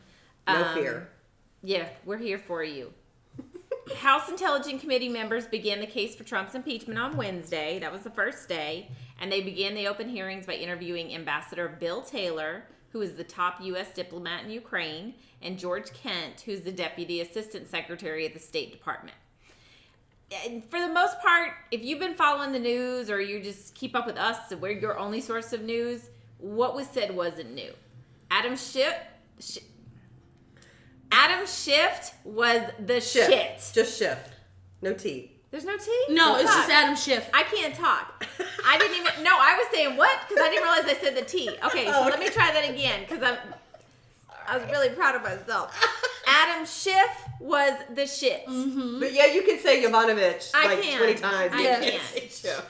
No 0.48 0.64
um, 0.64 0.74
fear. 0.74 1.08
Yeah, 1.62 1.88
we're 2.04 2.18
here 2.18 2.38
for 2.38 2.64
you. 2.64 2.92
House 3.96 4.28
Intelligence 4.28 4.80
Committee 4.80 5.08
members 5.08 5.46
began 5.46 5.80
the 5.80 5.86
case 5.86 6.14
for 6.14 6.24
Trump's 6.24 6.54
impeachment 6.54 6.98
on 6.98 7.16
Wednesday. 7.16 7.78
That 7.78 7.92
was 7.92 8.02
the 8.02 8.10
first 8.10 8.48
day. 8.48 8.88
And 9.20 9.30
they 9.30 9.42
began 9.42 9.74
the 9.74 9.88
open 9.88 10.08
hearings 10.08 10.46
by 10.46 10.54
interviewing 10.54 11.14
Ambassador 11.14 11.68
Bill 11.68 12.00
Taylor, 12.02 12.64
who 12.90 13.02
is 13.02 13.14
the 13.14 13.24
top 13.24 13.60
U.S. 13.62 13.92
diplomat 13.92 14.44
in 14.44 14.50
Ukraine, 14.50 15.14
and 15.42 15.58
George 15.58 15.92
Kent, 15.92 16.40
who's 16.40 16.62
the 16.62 16.72
Deputy 16.72 17.20
Assistant 17.20 17.68
Secretary 17.68 18.26
at 18.26 18.32
the 18.32 18.40
State 18.40 18.72
Department. 18.72 19.16
and 20.46 20.64
for 20.64 20.80
the 20.80 20.88
most 20.88 21.20
part, 21.20 21.50
if 21.70 21.82
you've 21.84 21.98
been 21.98 22.14
following 22.14 22.52
the 22.52 22.58
news 22.58 23.10
or 23.10 23.20
you 23.20 23.40
just 23.42 23.74
keep 23.74 23.94
up 23.94 24.06
with 24.06 24.16
us, 24.16 24.52
we're 24.54 24.72
your 24.72 24.98
only 24.98 25.20
source 25.20 25.52
of 25.52 25.62
news, 25.62 26.08
what 26.38 26.74
was 26.74 26.86
said 26.86 27.14
wasn't 27.14 27.52
new. 27.52 27.72
Adam 28.30 28.56
Schiff, 28.56 28.94
Adam 31.12 31.46
Shift 31.46 32.14
was 32.24 32.62
the 32.78 33.00
Shift. 33.00 33.30
shit. 33.30 33.70
Just 33.74 33.98
shift. 33.98 34.30
No 34.82 34.92
T. 34.94 35.32
There's 35.50 35.64
no 35.64 35.76
T. 35.76 35.90
No, 36.10 36.36
it's 36.36 36.44
Fuck. 36.48 36.58
just 36.58 36.70
Adam 36.70 36.94
Schiff. 36.96 37.28
I 37.34 37.42
can't 37.42 37.74
talk. 37.74 38.24
I 38.64 38.78
didn't 38.78 38.96
even. 38.98 39.24
No, 39.24 39.30
I 39.32 39.56
was 39.58 39.66
saying 39.74 39.96
what 39.96 40.16
because 40.28 40.42
I 40.44 40.48
didn't 40.48 40.62
realize 40.62 40.84
I 40.84 40.94
said 41.02 41.16
the 41.16 41.22
T. 41.28 41.48
Okay, 41.64 41.86
so 41.86 41.92
Oh, 41.94 42.04
let 42.08 42.20
me 42.20 42.28
try 42.28 42.52
that 42.52 42.68
again 42.70 43.00
because 43.00 43.22
I'm. 43.22 43.36
I 44.48 44.56
was 44.58 44.66
really 44.70 44.90
proud 44.90 45.14
of 45.16 45.22
myself. 45.22 45.76
Adam 46.26 46.64
Schiff 46.66 47.10
was 47.40 47.72
the 47.94 48.06
shit. 48.06 48.46
Mm-hmm. 48.46 49.00
But 49.00 49.12
yeah, 49.12 49.26
you 49.26 49.42
can 49.42 49.58
say 49.58 49.82
Yovanovich 49.84 50.50
I 50.54 50.66
like 50.74 50.82
can. 50.82 50.98
20 50.98 51.14
times. 51.14 51.52
I 51.54 51.58
You 51.58 51.64
can't 51.68 51.82
can. 51.84 52.00
say 52.00 52.20
shift. 52.28 52.62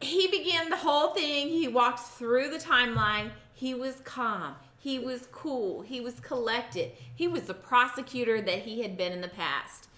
He 0.00 0.28
began 0.28 0.70
the 0.70 0.76
whole 0.76 1.14
thing. 1.14 1.48
He 1.48 1.68
walked 1.68 2.00
through 2.00 2.50
the 2.50 2.58
timeline. 2.58 3.30
He 3.54 3.74
was 3.74 3.96
calm. 4.04 4.54
He 4.82 4.98
was 4.98 5.28
cool. 5.30 5.82
He 5.82 6.00
was 6.00 6.18
collected. 6.20 6.90
He 7.14 7.28
was 7.28 7.42
the 7.42 7.54
prosecutor 7.54 8.40
that 8.40 8.60
he 8.60 8.82
had 8.82 8.96
been 8.96 9.12
in 9.12 9.20
the 9.20 9.28
past. 9.28 9.88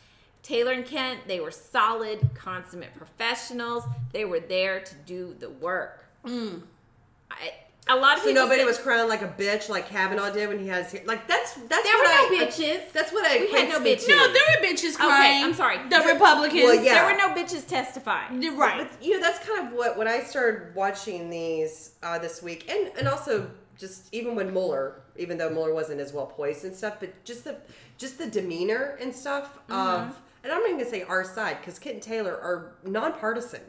Taylor 0.42 0.72
and 0.72 0.84
Kent, 0.84 1.20
they 1.26 1.40
were 1.40 1.50
solid, 1.50 2.28
consummate 2.34 2.94
professionals. 2.94 3.84
They 4.12 4.26
were 4.26 4.40
there 4.40 4.80
to 4.80 4.94
do 5.06 5.34
the 5.40 5.48
work. 5.48 6.04
I, 6.26 7.52
a 7.88 7.96
lot 7.96 8.14
of 8.16 8.20
So 8.22 8.28
people 8.28 8.42
nobody 8.42 8.60
say- 8.60 8.66
was 8.66 8.78
crowned 8.78 9.08
like 9.08 9.22
a 9.22 9.28
bitch 9.28 9.68
like 9.68 9.88
Kavanaugh 9.88 10.30
did 10.30 10.48
when 10.48 10.58
he 10.58 10.68
has. 10.68 10.94
Like 11.06 11.26
that's 11.28 11.54
that's 11.54 11.82
There 11.82 11.94
what 11.98 12.30
were 12.30 12.36
no 12.36 12.42
I, 12.42 12.46
bitches. 12.48 12.92
That's 12.92 13.12
what 13.12 13.26
I 13.26 13.38
We 13.40 13.52
had 13.52 13.68
no 13.70 13.80
bitches. 13.80 14.04
to. 14.06 14.10
no, 14.16 14.32
there 14.32 14.42
were 14.60 14.66
bitches 14.66 14.96
crying. 14.96 15.44
I'm 15.44 15.54
sorry. 15.54 15.78
The 15.88 16.00
Republicans. 16.12 16.62
Well, 16.62 16.74
yeah. 16.82 16.94
There 16.94 17.04
were 17.06 17.16
no 17.18 17.28
bitches 17.34 17.66
testifying. 17.66 18.42
You're 18.42 18.54
right. 18.56 18.88
But 18.90 19.02
you 19.02 19.14
know, 19.14 19.20
that's 19.20 19.46
kind 19.46 19.66
of 19.66 19.72
what 19.74 19.96
when 19.98 20.08
I 20.08 20.20
started 20.20 20.74
watching 20.74 21.28
these 21.30 21.92
uh, 22.02 22.18
this 22.18 22.42
week, 22.42 22.70
and 22.70 22.90
and 22.98 23.06
also 23.08 23.50
just 23.78 24.12
even 24.12 24.34
when 24.34 24.52
Mueller, 24.52 25.02
even 25.16 25.38
though 25.38 25.50
Mueller 25.50 25.74
wasn't 25.74 26.00
as 26.00 26.12
well 26.12 26.26
poised 26.26 26.64
and 26.64 26.74
stuff, 26.74 26.96
but 27.00 27.24
just 27.24 27.44
the 27.44 27.56
just 27.98 28.18
the 28.18 28.26
demeanor 28.26 28.96
and 29.00 29.14
stuff 29.14 29.58
of, 29.68 30.00
mm-hmm. 30.00 30.12
and 30.42 30.52
I'm 30.52 30.60
not 30.60 30.66
even 30.68 30.78
gonna 30.78 30.90
say 30.90 31.02
our 31.02 31.24
side 31.24 31.58
because 31.60 31.78
Kent 31.78 31.94
and 31.94 32.02
Taylor 32.02 32.32
are 32.32 32.74
nonpartisan, 32.84 33.62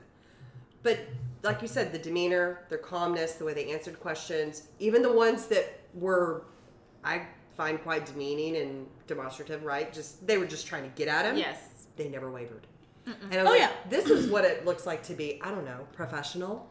but 0.83 0.99
like 1.43 1.61
you 1.61 1.67
said, 1.67 1.91
the 1.91 1.99
demeanor, 1.99 2.61
their 2.69 2.77
calmness, 2.79 3.33
the 3.33 3.45
way 3.45 3.53
they 3.53 3.71
answered 3.71 3.99
questions, 3.99 4.63
even 4.79 5.01
the 5.03 5.11
ones 5.13 5.45
that 5.47 5.79
were, 5.93 6.45
I 7.03 7.27
find 7.55 7.79
quite 7.81 8.05
demeaning 8.05 8.57
and 8.57 8.87
demonstrative, 9.07 9.63
right? 9.63 9.93
Just 9.93 10.25
they 10.25 10.37
were 10.37 10.45
just 10.47 10.65
trying 10.67 10.83
to 10.83 10.89
get 10.95 11.07
at 11.07 11.25
him. 11.25 11.37
Yes. 11.37 11.85
they 11.97 12.09
never 12.09 12.31
wavered. 12.31 12.67
And 13.05 13.35
I 13.35 13.43
was 13.43 13.47
Oh, 13.47 13.51
like, 13.51 13.59
yeah. 13.59 13.71
this 13.87 14.07
is 14.09 14.29
what 14.31 14.43
it 14.45 14.65
looks 14.65 14.87
like 14.87 15.03
to 15.03 15.13
be, 15.13 15.39
I 15.41 15.51
don't 15.51 15.63
know, 15.65 15.85
professional. 15.93 16.67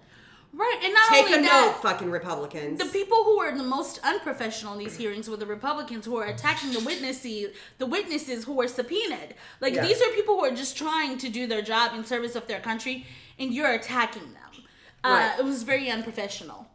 Right, 0.57 0.81
and 0.85 0.95
not 0.95 1.09
Take 1.09 1.25
only 1.27 1.39
a 1.39 1.43
that, 1.43 1.73
note, 1.75 1.83
fucking 1.83 2.11
Republicans. 2.11 2.79
the 2.79 2.87
people 2.87 3.25
who 3.25 3.39
were 3.39 3.57
the 3.57 3.63
most 3.63 3.99
unprofessional 4.03 4.73
in 4.75 4.79
these 4.79 4.97
hearings 4.97 5.29
were 5.29 5.37
the 5.37 5.47
Republicans 5.47 6.05
who 6.07 6.17
are 6.17 6.27
attacking 6.27 6.73
the 6.73 6.81
witnesses, 6.81 7.55
the 7.79 7.87
witnesses 7.87 8.45
who 8.45 8.55
were 8.55 8.69
subpoenaed. 8.69 9.35
Like 9.61 9.75
Yeah. 9.75 9.87
these 9.87 10.01
are 10.01 10.11
people 10.15 10.37
who 10.39 10.45
are 10.45 10.55
just 10.55 10.77
trying 10.77 11.19
to 11.19 11.29
do 11.29 11.47
their 11.47 11.63
job 11.63 11.95
in 11.95 12.05
service 12.05 12.35
of 12.37 12.47
their 12.47 12.61
country, 12.61 13.07
and 13.39 13.53
you're 13.53 13.73
attacking 13.73 14.33
them. 14.33 14.65
Uh, 15.03 15.33
It 15.39 15.45
was 15.45 15.63
very 15.65 15.91
unprofessional. 15.91 16.67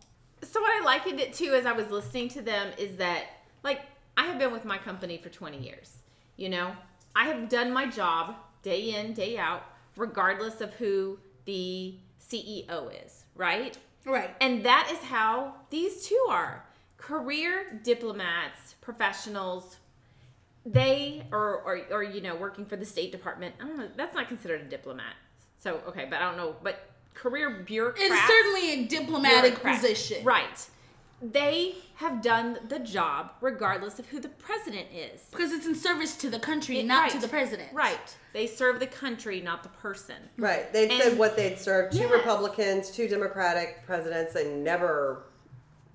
So 0.44 0.62
what 0.62 0.72
I 0.82 0.86
likened 0.86 1.20
it 1.20 1.34
to 1.36 1.48
as 1.56 1.66
I 1.66 1.72
was 1.74 1.90
listening 1.90 2.30
to 2.30 2.42
them 2.42 2.72
is 2.78 2.98
that 2.98 3.24
like 3.64 3.82
I 4.18 4.24
have 4.26 4.38
been 4.40 4.52
with 4.52 4.66
my 4.66 4.78
company 4.78 5.18
for 5.18 5.30
20 5.30 5.58
years. 5.58 5.98
You 6.38 6.50
know, 6.50 6.76
I 7.16 7.26
have 7.26 7.50
done 7.50 7.72
my 7.74 7.86
job 7.88 8.36
day 8.62 8.96
in, 8.96 9.14
day 9.14 9.38
out, 9.38 9.64
regardless 9.96 10.62
of 10.62 10.74
who 10.76 11.18
the 11.46 11.96
CEO 12.30 13.06
is, 13.06 13.26
right? 13.36 13.78
Right. 14.06 14.36
And 14.40 14.64
that 14.66 14.90
is 14.92 15.00
how 15.00 15.56
these 15.70 16.06
two 16.06 16.26
are. 16.30 16.66
Career 16.98 17.80
diplomats, 17.84 18.76
professionals, 18.82 19.78
they 20.66 21.26
or 21.32 21.62
or, 21.62 21.82
or 21.92 22.04
you 22.04 22.22
know, 22.22 22.36
working 22.36 22.66
for 22.66 22.76
the 22.76 22.86
State 22.86 23.12
Department. 23.12 23.56
I 23.60 23.66
don't 23.66 23.78
know, 23.78 23.88
that's 23.96 24.16
not 24.16 24.28
considered 24.28 24.62
a 24.62 24.66
diplomat. 24.66 25.14
So 25.60 25.82
okay, 25.88 26.08
but 26.10 26.22
I 26.22 26.26
don't 26.26 26.38
know, 26.38 26.56
but 26.64 26.90
career 27.14 27.64
bureaucrats 27.66 28.12
It's 28.12 28.28
certainly 28.28 28.74
a 28.74 28.88
diplomatic 28.88 29.62
position. 29.62 30.24
Right. 30.24 30.68
They 31.22 31.76
have 31.96 32.22
done 32.22 32.60
the 32.70 32.80
job 32.80 33.32
regardless 33.42 34.00
of 34.00 34.08
who 34.08 34.20
the 34.20 34.30
president 34.30 34.88
is. 34.94 35.22
Because 35.32 35.52
it's 35.52 35.66
in 35.66 35.76
service 35.76 36.16
to 36.18 36.30
the 36.30 36.40
country, 36.40 36.80
It- 36.80 36.86
not 36.86 37.04
right. 37.04 37.12
to 37.12 37.20
the 37.20 37.28
president. 37.28 37.74
Right. 37.74 38.16
They 38.32 38.48
serve 38.48 38.80
the 38.80 38.88
country, 38.88 39.42
not 39.42 39.64
the 39.64 39.70
person. 39.70 40.16
right. 40.38 40.72
They 40.72 40.98
said 40.98 41.18
what 41.18 41.36
they'd 41.36 41.58
served 41.60 41.94
two 41.94 42.00
Yes. 42.04 42.12
Republicans, 42.12 42.92
two 42.92 43.08
Democratic 43.08 43.86
presidents, 43.86 44.36
and 44.36 44.64
never. 44.64 45.24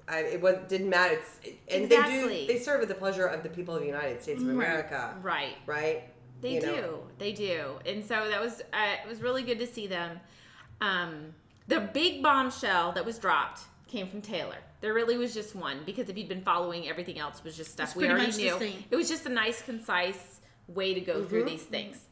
I, 0.06 0.18
it 0.18 0.42
was 0.42 0.56
didn't 0.68 0.90
matter. 0.90 1.14
It's, 1.14 1.48
and 1.74 1.88
they 1.88 2.02
do. 2.02 2.28
They 2.46 2.58
serve 2.58 2.82
at 2.82 2.88
the 2.88 2.94
pleasure 2.94 3.26
of 3.26 3.42
the 3.42 3.48
people 3.48 3.74
of 3.74 3.80
the 3.80 3.86
United 3.86 4.22
States 4.22 4.42
of 4.42 4.50
America. 4.50 5.16
Right. 5.22 5.56
Right. 5.64 6.10
They 6.42 6.56
You 6.56 6.60
do. 6.60 6.66
know. 6.66 7.06
They 7.18 7.32
do. 7.32 7.78
And 7.86 8.04
so 8.04 8.28
that 8.28 8.38
was 8.42 8.60
uh, 8.74 8.96
it 9.02 9.08
was 9.08 9.22
really 9.22 9.42
good 9.42 9.58
to 9.60 9.66
see 9.66 9.86
them. 9.86 10.20
Um, 10.82 11.32
the 11.68 11.80
big 11.80 12.22
bombshell 12.22 12.92
that 12.92 13.06
was 13.06 13.18
dropped 13.18 13.62
came 13.94 14.08
from 14.08 14.20
Taylor. 14.20 14.56
There 14.80 14.92
really 14.92 15.16
was 15.16 15.32
just 15.32 15.54
one 15.54 15.78
because 15.86 16.08
if 16.08 16.18
you'd 16.18 16.28
been 16.28 16.42
following, 16.42 16.88
everything 16.88 17.18
else 17.18 17.44
was 17.44 17.56
just 17.56 17.70
stuff 17.72 17.88
It's 17.90 17.96
we 17.96 18.08
already 18.10 18.32
the 18.32 18.58
knew. 18.58 18.72
It 18.90 18.96
was 18.96 19.08
just 19.08 19.24
a 19.26 19.28
nice, 19.28 19.62
concise 19.62 20.40
way 20.66 20.94
to 20.94 21.00
go 21.00 21.14
Mm-hmm. 21.14 21.28
through 21.28 21.44
these 21.44 21.62
things. 21.62 22.06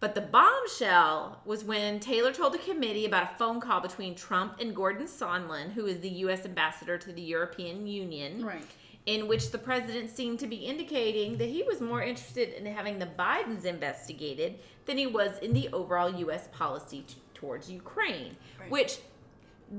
But 0.00 0.14
the 0.14 0.20
bombshell 0.20 1.40
was 1.44 1.64
when 1.64 1.98
Taylor 1.98 2.32
told 2.32 2.54
a 2.54 2.58
committee 2.58 3.06
about 3.06 3.32
a 3.32 3.38
phone 3.38 3.60
call 3.60 3.80
between 3.80 4.14
Trump 4.14 4.60
and 4.60 4.74
Gordon 4.76 5.06
Sondland, 5.06 5.72
who 5.72 5.86
is 5.86 5.98
the 6.00 6.08
U.S. 6.24 6.44
ambassador 6.44 6.98
to 6.98 7.12
the 7.12 7.22
European 7.22 7.86
Union 7.86 8.44
Right. 8.44 8.62
in 9.06 9.26
which 9.28 9.50
the 9.50 9.58
president 9.58 10.10
seemed 10.10 10.38
to 10.40 10.46
be 10.46 10.56
indicating 10.56 11.38
that 11.38 11.48
he 11.48 11.62
was 11.64 11.80
more 11.80 12.02
interested 12.02 12.50
in 12.56 12.66
having 12.66 12.98
the 12.98 13.06
Bidens 13.06 13.64
investigated 13.64 14.58
than 14.86 14.98
he 14.98 15.06
was 15.06 15.38
in 15.38 15.52
the 15.52 15.68
overall 15.72 16.10
U.S. 16.26 16.48
policy 16.52 17.02
t- 17.08 17.16
towards 17.34 17.70
Ukraine. 17.70 18.36
Right. 18.60 18.70
Which 18.70 18.98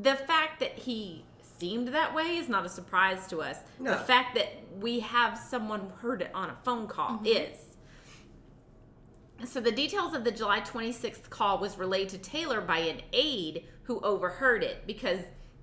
the 0.02 0.16
fact 0.16 0.60
that 0.60 0.74
he 0.74 1.24
seemed 1.58 1.90
that 1.90 2.14
way 2.14 2.38
is 2.38 2.50
not 2.50 2.66
a 2.66 2.70
surprise 2.70 3.28
to 3.28 3.42
us. 3.42 3.58
No. 3.80 3.92
The 3.92 3.98
fact 3.98 4.36
that 4.36 4.50
we 4.80 5.00
have 5.02 5.38
someone 5.38 5.92
heard 6.02 6.22
it 6.22 6.32
on 6.34 6.50
a 6.50 6.56
phone 6.64 6.88
call 6.88 7.18
mm-hmm. 7.18 7.26
is. 7.26 7.58
So 9.44 9.60
the 9.60 9.72
details 9.72 10.14
of 10.14 10.24
the 10.24 10.32
July 10.32 10.62
26th 10.62 11.30
call 11.30 11.60
was 11.60 11.78
relayed 11.78 12.10
to 12.10 12.18
Taylor 12.18 12.62
by 12.62 12.80
an 12.80 13.02
aide 13.12 13.66
who 13.84 14.00
overheard 14.00 14.64
it 14.64 14.88
because 14.88 15.20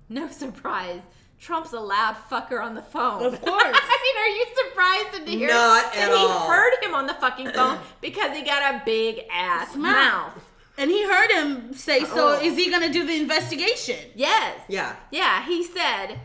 no 0.09 0.27
surprise, 0.31 1.01
Trump's 1.39 1.73
a 1.73 1.79
loud 1.79 2.15
fucker 2.29 2.63
on 2.63 2.75
the 2.75 2.81
phone. 2.81 3.25
Of 3.25 3.41
course. 3.41 3.63
I 3.65 3.99
mean, 4.03 4.23
are 4.23 4.37
you 4.37 4.45
surprised 4.69 5.25
to 5.25 5.31
hear 5.31 5.47
Not 5.49 5.93
that 5.93 6.09
at 6.09 6.17
he 6.17 6.23
all. 6.23 6.47
heard 6.47 6.73
him 6.81 6.93
on 6.93 7.07
the 7.07 7.15
fucking 7.15 7.51
phone 7.51 7.79
because 7.99 8.35
he 8.35 8.43
got 8.43 8.75
a 8.75 8.81
big 8.85 9.23
ass 9.31 9.75
Mouth. 9.75 10.33
Mouth. 10.77 10.83
And 10.83 10.91
he 10.91 11.03
heard 11.07 11.31
him 11.31 11.73
say, 11.73 12.03
"So 12.05 12.29
Oh. 12.29 12.41
is 12.41 12.57
he 12.57 12.69
going 12.69 12.81
to 12.81 12.89
do 12.91 13.05
the 13.05 13.15
investigation?" 13.15 14.11
Yes. 14.15 14.61
Yeah. 14.67 14.95
Yeah, 15.11 15.45
he 15.45 15.63
said 15.63 16.19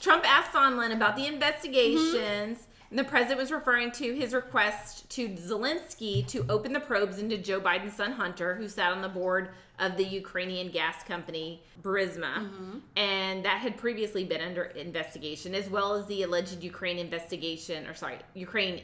Trump 0.00 0.24
asked 0.26 0.52
Sondland 0.52 0.92
about 0.94 1.16
the 1.16 1.26
investigations, 1.26 2.66
and 2.88 2.98
the 2.98 3.04
president 3.04 3.38
was 3.38 3.52
referring 3.52 3.92
to 3.92 4.14
his 4.14 4.32
request 4.32 5.08
to 5.10 5.28
Zelensky 5.28 6.26
to 6.28 6.44
open 6.48 6.72
the 6.72 6.80
probes 6.80 7.18
into 7.18 7.36
Joe 7.36 7.60
Biden's 7.60 7.94
son 7.94 8.12
Hunter, 8.12 8.54
who 8.54 8.66
sat 8.66 8.92
on 8.92 9.02
the 9.02 9.08
board 9.08 9.50
of 9.78 9.96
the 9.96 10.04
Ukrainian 10.04 10.70
gas 10.70 11.02
company 11.04 11.62
Burisma, 11.82 12.34
mm-hmm. 12.34 12.78
and 12.96 13.44
that 13.44 13.58
had 13.58 13.76
previously 13.76 14.24
been 14.24 14.40
under 14.40 14.64
investigation, 14.64 15.54
as 15.54 15.70
well 15.70 15.94
as 15.94 16.06
the 16.06 16.22
alleged 16.22 16.62
Ukraine 16.62 16.98
investigation, 16.98 17.86
or 17.86 17.94
sorry, 17.94 18.18
Ukraine 18.34 18.82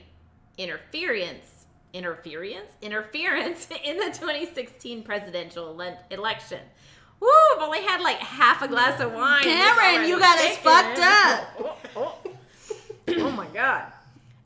interference. 0.59 1.56
Interference, 1.93 2.71
interference 2.83 3.69
in 3.85 3.97
the 3.97 4.07
2016 4.07 5.03
presidential 5.03 5.81
ele- 5.81 5.99
election. 6.11 6.61
Woo! 7.21 7.29
I've 7.57 7.63
only 7.63 7.81
had 7.83 8.01
like 8.03 8.19
half 8.19 8.63
a 8.63 8.69
glass 8.69 9.01
of 9.01 9.13
wine. 9.13 9.43
Karen, 9.43 10.07
you 10.09 10.19
got 10.19 10.39
us 10.39 10.57
fucked 10.59 10.99
up. 10.99 11.49
Oh, 11.59 11.77
oh. 11.97 12.19
Oh 13.19 13.31
my 13.31 13.47
god. 13.49 13.85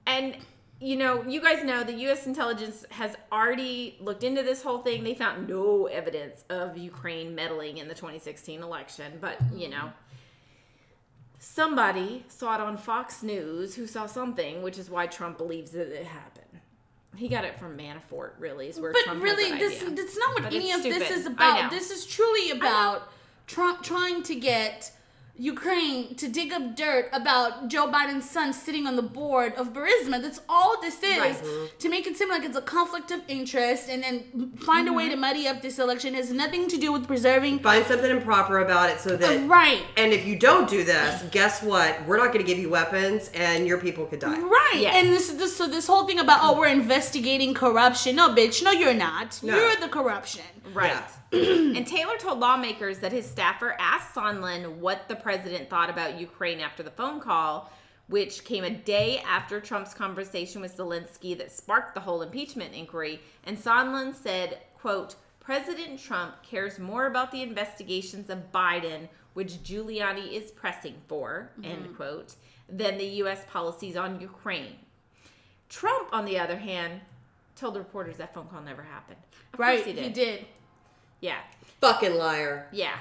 And 0.06 0.36
you 0.82 0.96
know, 0.96 1.22
you 1.24 1.42
guys 1.42 1.62
know 1.62 1.84
the 1.84 1.92
US 2.10 2.26
intelligence 2.26 2.86
has 2.90 3.14
already 3.30 3.98
looked 4.00 4.24
into 4.24 4.42
this 4.42 4.62
whole 4.62 4.78
thing. 4.78 5.04
They 5.04 5.14
found 5.14 5.48
no 5.48 5.86
evidence 5.86 6.44
of 6.48 6.76
Ukraine 6.76 7.34
meddling 7.34 7.78
in 7.78 7.88
the 7.88 7.94
2016 7.94 8.62
election, 8.62 9.18
but 9.20 9.38
you 9.54 9.68
know, 9.68 9.92
somebody 11.38 12.24
saw 12.28 12.54
it 12.54 12.60
on 12.60 12.76
Fox 12.76 13.22
News 13.22 13.74
who 13.74 13.86
saw 13.86 14.06
something, 14.06 14.62
which 14.62 14.78
is 14.78 14.88
why 14.88 15.06
Trump 15.06 15.36
believes 15.36 15.72
that 15.72 15.88
it 15.88 16.06
happened. 16.06 16.39
He 17.16 17.28
got 17.28 17.44
it 17.44 17.58
from 17.58 17.76
Manafort, 17.76 18.32
really, 18.38 18.68
is 18.68 18.80
where 18.80 18.92
But 18.92 19.02
Trump 19.04 19.22
really, 19.22 19.50
this 19.58 19.82
idea. 19.82 19.94
that's 19.96 20.16
not 20.16 20.34
what 20.34 20.42
But 20.44 20.54
any 20.54 20.72
of 20.72 20.82
this 20.82 21.10
is 21.10 21.26
about. 21.26 21.70
This 21.70 21.90
is 21.90 22.06
truly 22.06 22.50
about 22.52 23.12
Trump 23.46 23.82
trying 23.82 24.22
to 24.24 24.34
get 24.36 24.92
Ukraine 25.40 26.14
to 26.16 26.28
dig 26.28 26.52
up 26.52 26.76
dirt 26.76 27.08
about 27.14 27.68
Joe 27.68 27.88
Biden's 27.90 28.28
son 28.28 28.52
sitting 28.52 28.86
on 28.86 28.94
the 28.96 29.02
board 29.02 29.54
of 29.54 29.72
Burisma. 29.72 30.20
That's 30.20 30.40
all 30.50 30.78
this 30.82 31.02
is 31.02 31.18
Right. 31.18 31.78
to 31.78 31.88
make 31.88 32.06
it 32.06 32.16
seem 32.18 32.28
like 32.28 32.44
it's 32.44 32.58
a 32.58 32.60
conflict 32.62 33.10
of 33.10 33.22
interest 33.26 33.88
and 33.88 34.02
then 34.02 34.52
find 34.58 34.86
a 34.86 34.92
way 34.92 35.04
Mm-hmm. 35.04 35.10
to 35.12 35.16
muddy 35.16 35.48
up 35.48 35.62
this 35.62 35.78
election. 35.78 36.14
It 36.14 36.18
has 36.18 36.30
nothing 36.30 36.68
to 36.68 36.76
do 36.76 36.92
with 36.92 37.06
preserving. 37.06 37.60
Find 37.60 37.86
something 37.86 38.10
improper 38.10 38.58
about 38.58 38.90
it 38.90 39.00
so 39.00 39.16
that. 39.16 39.48
Right. 39.48 39.82
And 39.96 40.12
if 40.12 40.26
you 40.26 40.36
don't 40.36 40.68
do 40.68 40.84
this, 40.84 41.22
guess 41.30 41.62
what? 41.62 42.06
We're 42.06 42.18
not 42.18 42.32
going 42.34 42.44
to 42.44 42.50
give 42.52 42.58
you 42.58 42.68
weapons, 42.68 43.30
and 43.34 43.66
your 43.66 43.78
people 43.78 44.04
could 44.04 44.18
die. 44.20 44.38
Right. 44.38 44.76
Yes. 44.76 44.94
And 44.96 45.08
this, 45.08 45.30
this 45.32 45.56
so 45.56 45.66
this 45.66 45.86
whole 45.86 46.06
thing 46.06 46.18
about 46.18 46.40
oh 46.42 46.58
we're 46.58 46.66
investigating 46.68 47.54
corruption. 47.54 48.14
No, 48.16 48.28
bitch. 48.34 48.62
No, 48.62 48.72
you're 48.72 48.92
not. 48.94 49.40
No. 49.42 49.56
You're 49.56 49.76
the 49.76 49.88
corruption. 49.88 50.44
Right. 50.74 50.90
Yeah. 50.92 51.02
and 51.32 51.86
Taylor 51.86 52.16
told 52.18 52.40
lawmakers 52.40 52.98
that 52.98 53.12
his 53.12 53.24
staffer 53.24 53.76
asked 53.78 54.14
Sondland 54.14 54.76
what 54.76 55.08
the 55.08 55.16
president 55.16 55.70
thought 55.70 55.88
about 55.88 56.18
Ukraine 56.18 56.58
after 56.60 56.82
the 56.82 56.90
phone 56.90 57.20
call, 57.20 57.70
which 58.08 58.44
came 58.44 58.64
a 58.64 58.70
day 58.70 59.22
after 59.26 59.60
Trump's 59.60 59.94
conversation 59.94 60.60
with 60.60 60.76
Zelensky 60.76 61.38
that 61.38 61.52
sparked 61.52 61.94
the 61.94 62.00
whole 62.00 62.22
impeachment 62.22 62.74
inquiry. 62.74 63.20
And 63.44 63.56
Sondland 63.56 64.14
said, 64.16 64.58
quote, 64.74 65.14
President 65.38 66.00
Trump 66.00 66.42
cares 66.42 66.78
more 66.80 67.06
about 67.06 67.30
the 67.30 67.42
investigations 67.42 68.28
of 68.28 68.50
Biden, 68.52 69.08
which 69.34 69.62
Giuliani 69.62 70.32
is 70.32 70.50
pressing 70.50 70.94
for, 71.06 71.50
mm-hmm. 71.60 71.70
end 71.70 71.96
quote, 71.96 72.34
than 72.68 72.98
the 72.98 73.06
U.S. 73.06 73.44
policies 73.48 73.96
on 73.96 74.20
Ukraine. 74.20 74.74
Trump, 75.68 76.08
on 76.12 76.24
the 76.24 76.38
other 76.38 76.56
hand, 76.56 77.00
told 77.54 77.74
the 77.74 77.78
reporters 77.78 78.16
that 78.16 78.34
phone 78.34 78.46
call 78.48 78.62
never 78.62 78.82
happened. 78.82 79.18
Of 79.52 79.58
course 79.58 79.66
Right. 79.68 79.86
he 79.86 79.92
did. 79.92 80.04
He 80.04 80.10
did. 80.10 80.46
Yeah. 81.20 81.38
Fucking 81.80 82.14
liar. 82.16 82.66
Yeah. 82.72 82.96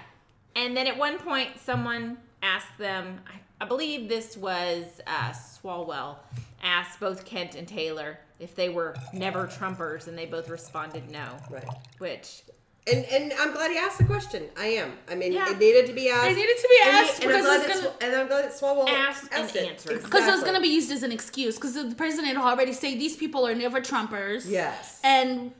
And 0.56 0.76
then 0.76 0.88
at 0.88 0.98
one 0.98 1.18
point, 1.20 1.50
someone 1.60 2.18
asked 2.42 2.78
them, 2.78 3.20
I, 3.28 3.64
I 3.64 3.68
believe 3.68 4.10
this 4.10 4.36
was 4.38 4.86
uh, 5.08 5.32
Swalwell, 5.32 6.18
asked 6.64 7.00
both 7.00 7.26
Kent 7.26 7.56
and 7.56 7.68
Taylor 7.68 8.20
if 8.40 8.56
they 8.56 8.70
were 8.70 8.96
never 9.14 9.48
Trumpers, 9.48 10.08
and 10.08 10.18
they 10.18 10.26
both 10.26 10.50
responded 10.50 11.10
no. 11.12 11.26
Right. 11.50 11.66
Which, 11.98 12.44
And 12.88 13.04
and 13.06 13.34
I'm 13.38 13.52
glad 13.52 13.70
he 13.72 13.78
asked 13.78 13.98
the 13.98 14.06
question. 14.06 14.46
I 14.58 14.68
am. 14.68 14.94
I 15.10 15.16
mean, 15.16 15.34
Yeah. 15.34 15.52
it 15.52 15.60
needed 15.60 15.86
to 15.88 15.94
be 15.94 16.10
asked. 16.10 16.28
It 16.32 16.36
needed 16.38 16.58
to 16.58 16.68
be 16.70 16.80
And 16.86 16.96
he- 16.96 17.02
asked 17.12 17.24
and, 17.24 17.32
I'm 17.34 17.38
because 17.42 17.46
glad 17.58 17.70
it's 17.70 17.82
gonna- 17.82 17.96
Sw- 17.98 18.04
and 18.04 18.16
I'm 18.16 18.28
glad 18.28 18.46
that 18.46 18.54
Swalwell 18.54 18.90
Asked 18.90 19.34
and 19.34 19.50
it. 19.56 19.68
answered. 19.68 20.04
Because 20.04 20.26
it 20.28 20.32
was 20.32 20.42
going 20.42 20.56
to 20.56 20.62
be 20.62 20.70
used 20.70 20.90
as 20.92 21.04
an 21.04 21.12
excuse. 21.12 21.56
Because 21.56 21.74
the 21.74 21.94
president 21.96 22.38
already 22.38 22.72
said 22.74 22.94
these 23.00 23.18
people 23.18 23.46
are 23.46 23.54
never 23.56 23.82
Trumpers. 23.82 24.46
Yes. 24.50 25.02
And 25.04 25.52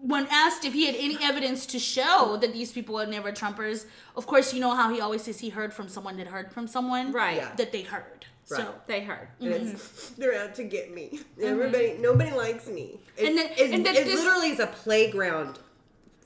when 0.00 0.26
asked 0.30 0.64
if 0.64 0.72
he 0.72 0.86
had 0.86 0.94
any 0.94 1.18
evidence 1.22 1.66
to 1.66 1.78
show 1.78 2.36
that 2.40 2.52
these 2.52 2.72
people 2.72 2.98
are 3.00 3.06
never 3.06 3.32
Trumpers, 3.32 3.86
of 4.16 4.26
course, 4.26 4.54
you 4.54 4.60
know 4.60 4.74
how 4.74 4.92
he 4.92 5.00
always 5.00 5.22
says 5.22 5.40
he 5.40 5.48
heard 5.48 5.72
from 5.72 5.88
someone 5.88 6.16
that 6.18 6.28
heard 6.28 6.52
from 6.52 6.66
someone. 6.68 7.12
right, 7.12 7.36
Yeah. 7.36 7.54
That 7.56 7.72
they 7.72 7.82
heard. 7.82 8.26
So. 8.44 8.74
They 8.86 9.02
heard. 9.02 9.28
Mm-hmm. 9.42 9.52
And 9.52 9.68
it's, 9.72 10.10
they're 10.10 10.38
out 10.42 10.54
to 10.54 10.64
get 10.64 10.94
me. 10.94 11.10
Mm-hmm. 11.38 11.44
Everybody, 11.44 11.96
nobody 11.98 12.30
likes 12.30 12.66
me. 12.68 12.98
It, 13.16 13.28
And 13.28 13.36
then- 13.38 13.50
it, 13.56 13.70
and 13.72 13.84
then 13.84 13.94
it 13.96 14.04
this- 14.04 14.20
literally 14.24 14.50
is 14.50 14.60
a 14.60 14.68
playground 14.68 15.58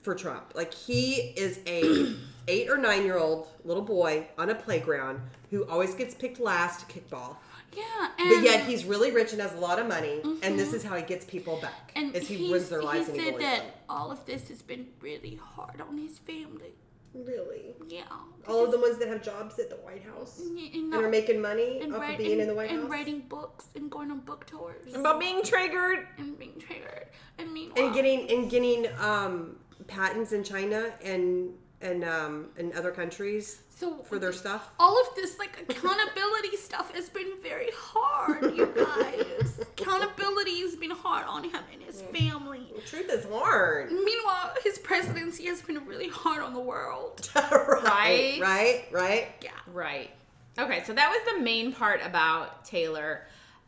for 0.02 0.14
Trump. 0.14 0.52
Like 0.54 0.72
he 0.74 1.14
is 1.36 1.58
a 1.66 2.14
eight 2.48 2.68
or 2.68 2.76
nine 2.76 3.04
year 3.04 3.18
old 3.18 3.48
little 3.64 3.82
boy 3.82 4.26
on 4.38 4.50
a 4.50 4.54
playground 4.54 5.20
who 5.50 5.64
always 5.66 5.94
gets 5.94 6.14
picked 6.14 6.38
last 6.40 6.80
to 6.80 6.86
kick 6.86 7.08
ball. 7.10 7.40
Yeah. 7.74 8.08
But 8.18 8.42
yet 8.42 8.64
he's 8.66 8.84
really 8.84 9.10
rich 9.10 9.32
and 9.32 9.40
has 9.40 9.52
a 9.54 9.58
lot 9.58 9.78
of 9.78 9.86
money, 9.88 10.20
and 10.42 10.58
this 10.58 10.72
is 10.72 10.82
how 10.82 10.96
he 10.96 11.02
gets 11.02 11.24
people 11.24 11.58
back. 11.60 11.92
and 11.96 12.14
is 12.14 12.28
he 12.28 12.36
he's- 12.36 12.50
wins 12.52 12.68
their 12.68 12.82
lives 12.82 13.06
he 13.06 13.12
and 13.12 13.20
he 13.20 13.26
said 13.32 13.40
that 13.40 13.58
them. 13.62 13.72
all 13.88 14.10
of 14.10 14.24
this 14.26 14.48
has 14.48 14.62
been 14.62 14.88
really 15.00 15.34
hard 15.42 15.80
on 15.80 15.98
his 15.98 16.18
family. 16.18 16.74
Really, 17.14 17.74
Yeah. 17.88 18.04
all 18.48 18.64
of 18.64 18.70
the 18.70 18.78
ones 18.80 18.96
that 18.98 19.08
have 19.08 19.22
jobs 19.22 19.58
at 19.58 19.68
the 19.68 19.76
White 19.76 20.02
House 20.02 20.40
And, 20.40 20.58
and 20.58 20.94
are 20.94 21.10
making 21.10 21.42
money 21.42 21.78
and, 21.82 21.94
off 21.94 22.00
write- 22.00 22.12
of 22.12 22.18
being 22.18 22.32
and- 22.32 22.40
in 22.42 22.46
the 22.48 22.54
White 22.54 22.70
House 22.70 22.80
and 22.80 22.90
writing 22.90 23.20
books 23.28 23.66
and 23.74 23.90
going 23.90 24.10
on 24.10 24.20
book 24.20 24.46
tours 24.46 24.94
About 24.94 25.20
being 25.20 25.42
triggered. 25.42 26.08
and 26.16 26.38
being 26.38 26.58
triggered. 26.58 27.08
And 27.38 27.52
meanwhile, 27.52 27.84
and 27.84 27.94
getting 27.94 28.30
and 28.30 28.50
getting 28.50 28.86
um, 28.98 29.56
patents 29.88 30.32
in 30.32 30.42
China 30.42 30.92
and 31.02 31.54
and 31.82 32.02
um, 32.04 32.48
in 32.56 32.72
other 32.74 32.92
countries 32.92 33.60
so 33.82 33.96
for 34.04 34.16
their 34.16 34.32
stuff. 34.32 34.70
all 34.78 35.00
of 35.00 35.14
this 35.16 35.40
like 35.40 35.58
accountability 35.60 36.56
stuff 36.56 36.94
has 36.94 37.08
been 37.08 37.32
very 37.42 37.70
hard, 37.74 38.56
you 38.56 38.66
guys. 38.66 39.58
accountability 39.60 40.60
has 40.60 40.76
been 40.76 40.92
hard 40.92 41.26
on 41.26 41.42
him 41.42 41.60
and 41.72 41.82
his 41.82 42.00
family. 42.02 42.68
The 42.76 42.82
truth 42.82 43.10
is 43.10 43.24
hard. 43.24 43.90
Meanwhile, 43.90 44.54
his 44.62 44.78
presidency 44.78 45.46
has 45.46 45.62
been 45.62 45.84
really 45.84 46.08
hard 46.08 46.44
on 46.44 46.54
the 46.54 46.60
world. 46.60 47.28
right, 47.34 48.38
right, 48.40 48.84
right. 48.92 49.28
Yeah. 49.42 49.50
Right. 49.72 50.10
Okay, 50.56 50.84
so 50.84 50.92
that 50.92 51.10
was 51.10 51.34
the 51.34 51.42
main 51.42 51.72
part 51.72 52.00
about 52.04 52.64
Taylor. 52.64 53.22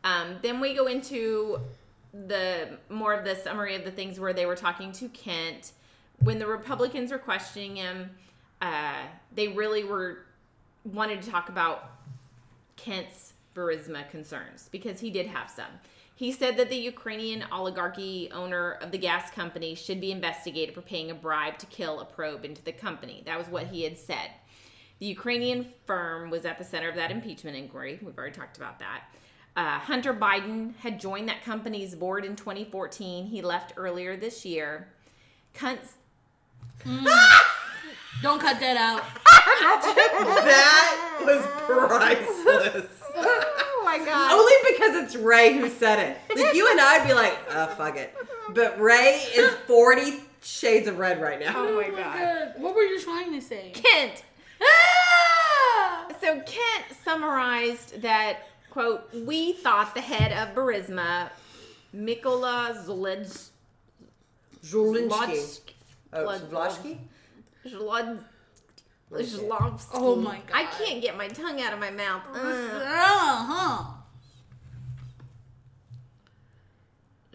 Um, 0.05 0.37
then 0.41 0.61
we 0.61 0.75
go 0.75 0.87
into 0.87 1.59
the 2.13 2.77
more 2.89 3.13
of 3.13 3.25
the 3.25 3.35
summary 3.35 3.75
of 3.75 3.83
the 3.83 3.91
things 3.91 4.17
where 4.17 4.31
they 4.31 4.45
were 4.45 4.55
talking 4.55 4.93
to 4.93 5.09
Kent. 5.09 5.73
When 6.19 6.39
the 6.39 6.47
Republicans 6.47 7.11
were 7.11 7.17
questioning 7.17 7.75
him, 7.75 8.11
uh, 8.61 9.03
they 9.33 9.49
really 9.49 9.83
were 9.83 10.25
wanted 10.83 11.21
to 11.21 11.29
talk 11.29 11.49
about 11.49 11.91
Kent's 12.75 13.33
Burisma 13.55 14.09
concerns 14.09 14.69
because 14.71 14.99
he 14.99 15.09
did 15.09 15.27
have 15.27 15.49
some. 15.49 15.71
He 16.15 16.31
said 16.31 16.55
that 16.57 16.69
the 16.69 16.77
Ukrainian 16.77 17.43
oligarchy 17.51 18.29
owner 18.31 18.73
of 18.81 18.91
the 18.91 18.97
gas 18.97 19.31
company 19.31 19.75
should 19.75 19.99
be 19.99 20.11
investigated 20.11 20.73
for 20.73 20.81
paying 20.81 21.11
a 21.11 21.15
bribe 21.15 21.57
to 21.57 21.65
kill 21.65 21.99
a 21.99 22.05
probe 22.05 22.45
into 22.45 22.63
the 22.63 22.71
company. 22.71 23.21
That 23.25 23.37
was 23.37 23.47
what 23.47 23.67
he 23.67 23.83
had 23.83 23.97
said. 23.97 24.31
The 24.99 25.07
Ukrainian 25.07 25.65
firm 25.85 26.29
was 26.29 26.45
at 26.45 26.57
the 26.57 26.63
center 26.63 26.87
of 26.87 26.95
that 26.95 27.11
impeachment 27.11 27.57
inquiry. 27.57 27.99
We've 28.01 28.17
already 28.17 28.35
talked 28.35 28.55
about 28.55 28.79
that. 28.79 29.03
Uh, 29.57 29.79
Hunter 29.79 30.13
Biden 30.13 30.75
had 30.77 30.99
joined 30.99 31.27
that 31.27 31.43
company's 31.43 31.95
board 31.95 32.23
in 32.23 32.35
2014. 32.35 33.25
He 33.25 33.41
left 33.41 33.73
earlier 33.77 34.15
this 34.15 34.45
year. 34.45 34.89
Kuntz, 35.53 35.95
Don't 38.21 38.39
cut 38.39 38.59
that 38.59 38.77
out. 38.77 39.03
That 40.45 41.21
was 41.25 41.45
priceless. 41.65 42.87
oh 43.15 43.81
my 43.85 43.97
god! 43.99 44.31
Only 44.31 44.53
because 44.73 44.95
it's 45.03 45.15
Ray 45.15 45.53
who 45.57 45.69
said 45.69 45.99
it. 45.99 46.17
Like 46.37 46.55
you 46.55 46.69
and 46.69 46.79
I'd 46.79 47.07
be 47.07 47.13
like, 47.13 47.37
oh 47.51 47.67
fuck 47.77 47.95
it. 47.97 48.13
But 48.53 48.79
Ray 48.79 49.21
is 49.35 49.51
forty 49.67 50.23
shades 50.41 50.87
of 50.87 50.97
red 50.97 51.21
right 51.21 51.39
now. 51.39 51.53
Oh 51.55 51.75
my 51.81 51.89
god! 51.89 52.53
What 52.57 52.75
were 52.75 52.81
you 52.83 52.99
trying 53.01 53.31
to 53.33 53.41
say? 53.41 53.71
Kent. 53.73 54.23
Ah! 54.61 56.07
So 56.21 56.35
Kent 56.41 56.85
summarized 57.03 58.01
that 58.01 58.47
quote: 58.69 59.07
"We 59.13 59.53
thought 59.53 59.93
the 59.95 60.01
head 60.01 60.31
of 60.31 60.55
Burisma, 60.55 61.29
Mikola 61.95 62.83
Zlodz, 62.85 63.49
Zolinsky. 64.63 65.61
Oh, 66.13 66.39
Blood- 66.49 66.97
Zvlashki? 67.65 67.71
Zlod, 67.71 68.19
Zlovsky. 69.11 69.89
Oh 69.93 70.15
my 70.15 70.35
god. 70.47 70.53
I 70.53 70.65
can't 70.65 71.01
get 71.01 71.17
my 71.17 71.27
tongue 71.27 71.61
out 71.61 71.73
of 71.73 71.79
my 71.79 71.91
mouth. 71.91 72.21
Uh, 72.33 72.37
Uh-huh. 72.37 73.91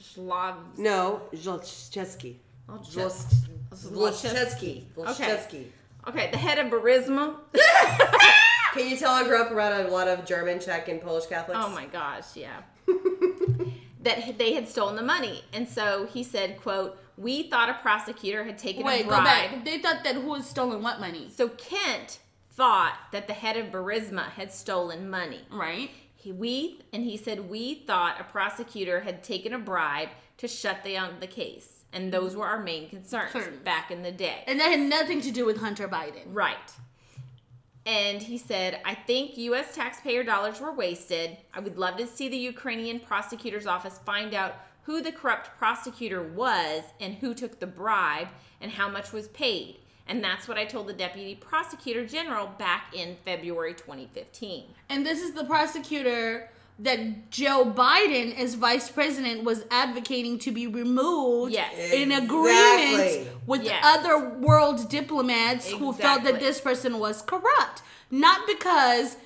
Zlov. 0.00 0.56
No, 0.78 1.22
Zlochevsky. 1.32 2.36
Zloch- 2.68 3.34
Zlochevsky. 3.72 4.84
Okay. 4.96 5.24
Zlochevsky. 5.24 5.64
Okay, 6.08 6.30
the 6.30 6.36
head 6.38 6.58
of 6.58 6.72
Burisma. 6.72 7.36
Can 8.74 8.88
you 8.88 8.96
tell 8.96 9.10
I 9.12 9.24
grew 9.24 9.40
up 9.40 9.50
around 9.50 9.84
a 9.86 9.88
lot 9.90 10.08
of 10.08 10.24
German, 10.24 10.60
Czech, 10.60 10.88
and 10.88 11.00
Polish 11.00 11.26
Catholics? 11.26 11.60
Oh 11.62 11.68
my 11.70 11.86
gosh, 11.86 12.36
yeah. 12.36 12.62
that 14.02 14.38
they 14.38 14.54
had 14.54 14.68
stolen 14.68 14.96
the 14.96 15.02
money, 15.02 15.42
and 15.52 15.68
so 15.68 16.06
he 16.12 16.22
said, 16.22 16.58
"quote 16.60 16.96
We 17.20 17.44
thought 17.44 17.68
a 17.68 17.74
prosecutor 17.74 18.44
had 18.44 18.58
taken 18.58 18.84
Wait, 18.84 19.02
a 19.02 19.04
go 19.04 19.10
bribe." 19.10 19.24
back. 19.24 19.64
They 19.64 19.78
thought 19.78 20.04
that 20.04 20.14
who 20.16 20.34
had 20.34 20.44
stolen 20.44 20.82
what 20.82 21.00
money? 21.00 21.28
So 21.30 21.48
Kent 21.48 22.18
thought 22.52 22.96
that 23.12 23.26
the 23.26 23.34
head 23.34 23.56
of 23.56 23.66
Burisma 23.66 24.30
had 24.30 24.52
stolen 24.52 25.08
money. 25.08 25.40
Right. 25.50 25.90
He, 26.14 26.32
we 26.32 26.80
and 26.92 27.04
he 27.04 27.16
said 27.16 27.48
we 27.48 27.74
thought 27.74 28.20
a 28.20 28.24
prosecutor 28.24 29.00
had 29.00 29.22
taken 29.22 29.52
a 29.52 29.58
bribe 29.58 30.08
to 30.38 30.48
shut 30.48 30.82
down 30.84 31.10
um, 31.10 31.20
the 31.20 31.26
case, 31.26 31.84
and 31.92 32.10
those 32.10 32.34
were 32.34 32.46
our 32.46 32.62
main 32.62 32.88
concerns 32.88 33.32
Concerns. 33.32 33.58
back 33.58 33.90
in 33.90 34.02
the 34.02 34.12
day. 34.12 34.42
And 34.46 34.58
that 34.58 34.70
had 34.70 34.80
nothing 34.80 35.20
to 35.20 35.30
do 35.30 35.44
with 35.44 35.58
Hunter 35.58 35.88
Biden. 35.88 36.22
Right. 36.26 36.56
And 37.86 38.22
he 38.22 38.38
said, 38.38 38.80
I 38.84 38.94
think 38.94 39.36
U.S. 39.36 39.74
taxpayer 39.74 40.22
dollars 40.22 40.60
were 40.60 40.72
wasted. 40.72 41.36
I 41.52 41.60
would 41.60 41.78
love 41.78 41.96
to 41.96 42.06
see 42.06 42.28
the 42.28 42.36
Ukrainian 42.36 43.00
prosecutor's 43.00 43.66
office 43.66 43.98
find 44.04 44.34
out 44.34 44.54
who 44.82 45.00
the 45.02 45.12
corrupt 45.12 45.56
prosecutor 45.58 46.22
was 46.22 46.82
and 47.00 47.14
who 47.14 47.34
took 47.34 47.60
the 47.60 47.66
bribe 47.66 48.28
and 48.60 48.70
how 48.72 48.88
much 48.88 49.12
was 49.12 49.28
paid. 49.28 49.76
And 50.06 50.24
that's 50.24 50.48
what 50.48 50.58
I 50.58 50.64
told 50.64 50.88
the 50.88 50.92
deputy 50.92 51.34
prosecutor 51.36 52.04
general 52.06 52.48
back 52.58 52.92
in 52.94 53.16
February 53.24 53.74
2015. 53.74 54.64
And 54.88 55.06
this 55.06 55.22
is 55.22 55.32
the 55.32 55.44
prosecutor 55.44 56.50
that 56.80 57.30
Joe 57.30 57.64
Biden, 57.76 58.36
as 58.38 58.54
vice 58.54 58.90
president, 58.90 59.44
was 59.44 59.64
advocating 59.70 60.38
to 60.40 60.50
be 60.50 60.66
removed 60.66 61.52
Yes. 61.52 61.74
in 61.92 62.10
Exactly. 62.10 62.24
agreement 62.26 63.28
with 63.46 63.62
Yes. 63.64 63.84
other 63.84 64.30
world 64.30 64.88
diplomats 64.88 65.70
who 65.70 65.92
felt 65.92 66.24
that 66.24 66.40
this 66.40 66.60
person 66.60 66.98
was 66.98 67.20
corrupt. 67.22 67.82
Not 68.10 68.46
because 68.46 69.16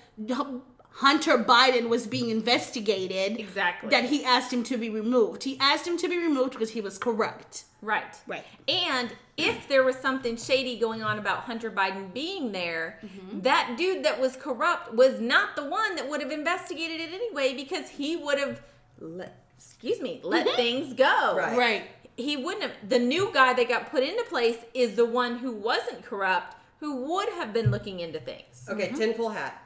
Hunter 0.99 1.37
Biden 1.39 1.89
was 1.89 2.07
being 2.07 2.31
investigated. 2.31 3.39
Exactly. 3.41 3.91
That 3.91 4.05
he 4.05 4.25
asked 4.25 4.53
him 4.53 4.63
to 4.65 4.77
be 4.77 4.89
removed. 4.91 5.43
He 5.45 5.59
asked 5.59 5.87
him 5.87 5.97
to 5.99 6.09
be 6.09 6.17
removed 6.19 6.53
because 6.53 6.71
he 6.71 6.81
was 6.81 6.99
corrupt. 6.99 7.65
Right. 7.83 8.17
Right. 8.27 8.45
And 8.69 9.11
if 9.37 9.67
there 9.69 9.83
was 9.83 9.97
something 9.97 10.37
shady 10.37 10.79
going 10.79 11.03
on 11.03 11.19
about 11.19 11.41
Hunter 11.41 11.71
Biden 11.71 12.13
being 12.15 12.53
there, 12.53 13.01
Mm-hmm. 13.05 13.41
that 13.41 13.75
dude 13.77 14.05
that 14.05 14.21
was 14.21 14.37
corrupt 14.37 14.95
was 14.95 15.21
not 15.21 15.57
the 15.57 15.65
one 15.65 15.97
that 15.97 16.09
would 16.09 16.23
have 16.23 16.31
investigated 16.31 17.01
it 17.01 17.13
anyway 17.13 17.55
because 17.55 17.89
he 17.89 18.17
would 18.17 18.39
have 18.39 18.63
let 19.01 19.37
excuse 19.57 20.01
me, 20.01 20.21
let 20.23 20.47
things 20.57 20.95
go. 20.95 21.35
Right. 21.37 21.59
Right. 21.59 21.83
He 22.17 22.37
wouldn't 22.37 22.63
have 22.63 22.89
the 22.89 22.99
new 23.01 23.31
guy 23.35 23.53
that 23.55 23.69
got 23.69 23.91
put 23.91 24.03
into 24.05 24.23
place 24.25 24.59
is 24.75 24.95
the 24.95 25.05
one 25.05 25.39
who 25.39 25.51
wasn't 25.53 26.05
corrupt, 26.05 26.57
who 26.79 27.03
would 27.13 27.29
have 27.31 27.53
been 27.53 27.71
looking 27.73 27.99
into 28.01 28.21
things. 28.21 28.67
Okay, 28.69 28.93
tinfoil 28.93 29.31
hat. 29.31 29.61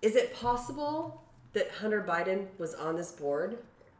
Is 0.00 0.14
it 0.14 0.34
possible 0.34 1.22
that 1.54 1.70
Hunter 1.70 2.04
Biden 2.06 2.46
was 2.58 2.74
on 2.74 2.96
this 2.96 3.12
board 3.12 3.58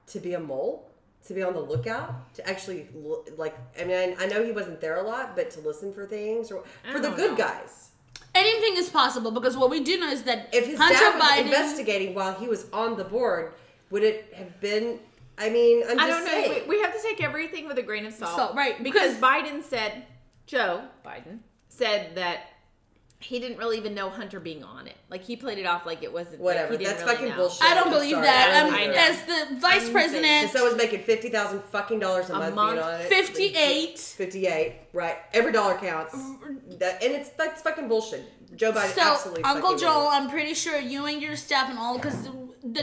to 0.09 0.21
be 0.21 0.35
a 0.35 0.41
mole, 0.41 0.89
to 1.27 1.35
be 1.35 1.43
on 1.43 1.55
the 1.55 1.61
lookout, 1.61 2.33
to 2.35 2.49
actually 2.49 2.87
lo- 2.95 3.25
like? 3.37 3.57
I 3.81 3.85
mean, 3.85 4.15
I 4.19 4.27
know 4.27 4.45
he 4.45 4.53
wasn't 4.53 4.81
there 4.81 4.97
a 4.99 5.03
lot, 5.03 5.35
but 5.35 5.51
to 5.53 5.61
listen 5.61 5.93
for 5.93 6.07
things 6.07 6.53
or 6.53 6.63
for 6.93 7.01
the 7.01 7.11
good 7.11 7.33
know. 7.33 7.37
guys. 7.37 7.91
Anything 8.35 8.77
is 8.77 8.89
possible 8.91 9.31
because 9.33 9.57
what 9.57 9.71
we 9.71 9.83
do 9.83 9.99
know 9.99 10.09
is 10.09 10.23
that 10.25 10.49
If 10.53 10.67
his 10.67 10.79
Hunter 10.79 10.95
dad 10.99 11.15
was 11.19 11.23
Biden. 11.25 11.45
investigating 11.47 12.15
while 12.15 12.35
he 12.35 12.47
was 12.47 12.67
on 12.73 12.97
the 12.97 13.05
board, 13.05 13.53
would 13.91 14.05
it 14.05 14.33
have 14.35 14.61
been? 14.61 15.01
I 15.37 15.51
mean, 15.51 15.83
I'm 15.89 15.97
just 15.97 16.01
I 16.01 16.07
don't 16.09 16.25
know. 16.25 16.31
saying. 16.31 16.69
We, 16.69 16.77
we 16.77 16.83
have 16.83 16.95
to 16.95 17.03
take 17.03 17.23
everything 17.23 17.67
with 17.67 17.79
a 17.79 17.83
grain 17.83 18.07
of 18.07 18.13
salt. 18.13 18.37
Salt, 18.37 18.57
right, 18.57 18.81
Because 18.83 19.15
because- 19.15 19.23
Biden 19.23 19.63
said, 19.65 20.05
Joe 20.49 20.83
Biden 21.07 21.39
said 21.69 22.17
that 22.17 22.41
he 23.21 23.41
didn't 23.41 23.59
really 23.59 23.77
even 23.79 23.95
know 23.95 24.11
Hunter 24.11 24.39
being 24.41 24.63
on 24.63 24.87
it. 24.87 24.97
Like 25.11 25.23
he 25.25 25.35
played 25.37 25.59
it 25.59 25.67
off 25.67 25.85
like 25.85 26.03
it 26.05 26.13
wasn't. 26.13 26.35
like, 26.35 26.41
Whatever. 26.41 26.73
he 26.73 26.79
didn't 26.79 26.91
That's 26.91 27.03
really 27.03 27.15
fucking 27.17 27.29
know. 27.31 27.37
bullshit. 27.37 27.63
I 27.63 27.75
don't 27.75 27.87
I'm 27.89 27.93
believe 27.93 28.11
sorry. 28.13 28.27
that. 28.27 28.51
I 28.55 28.61
Um, 28.61 28.67
don't 28.71 28.75
I 28.75 28.83
either. 28.85 28.93
know. 28.93 28.99
as 28.99 29.23
the 29.53 29.61
vice 29.61 29.87
I'm 29.87 29.93
president, 29.93 30.45
If 30.45 30.51
someone's 30.53 30.77
making 30.77 31.03
fifty 31.03 31.29
thousand 31.29 31.63
fucking 31.65 31.99
dollars 31.99 32.31
a, 32.31 32.35
A 32.35 32.39
month, 32.39 32.55
month, 32.55 32.73
being 32.77 32.85
on 32.87 33.01
it, 33.01 33.09
58. 33.09 33.99
fifty-eight, 33.99 34.75
right? 34.93 35.17
Every 35.35 35.51
dollar 35.53 35.77
counts. 35.79 36.15
That, 36.79 37.03
and 37.03 37.13
it's 37.13 37.31
that's 37.31 37.61
fucking 37.63 37.89
bullshit. 37.89 38.25
Joe 38.59 38.73
Biden 38.73 38.95
so 38.95 39.01
absolutely. 39.01 39.45
Uncle 39.45 39.71
fucking 39.71 39.79
Joel, 39.79 40.11
did. 40.11 40.17
I'm 40.23 40.31
pretty 40.31 40.55
sure 40.55 40.79
you 40.79 41.07
and 41.07 41.23
your 41.23 41.37
staff 41.37 41.71
and 41.71 41.79
all, 41.79 41.97
because 41.97 42.23
the, 42.25 42.33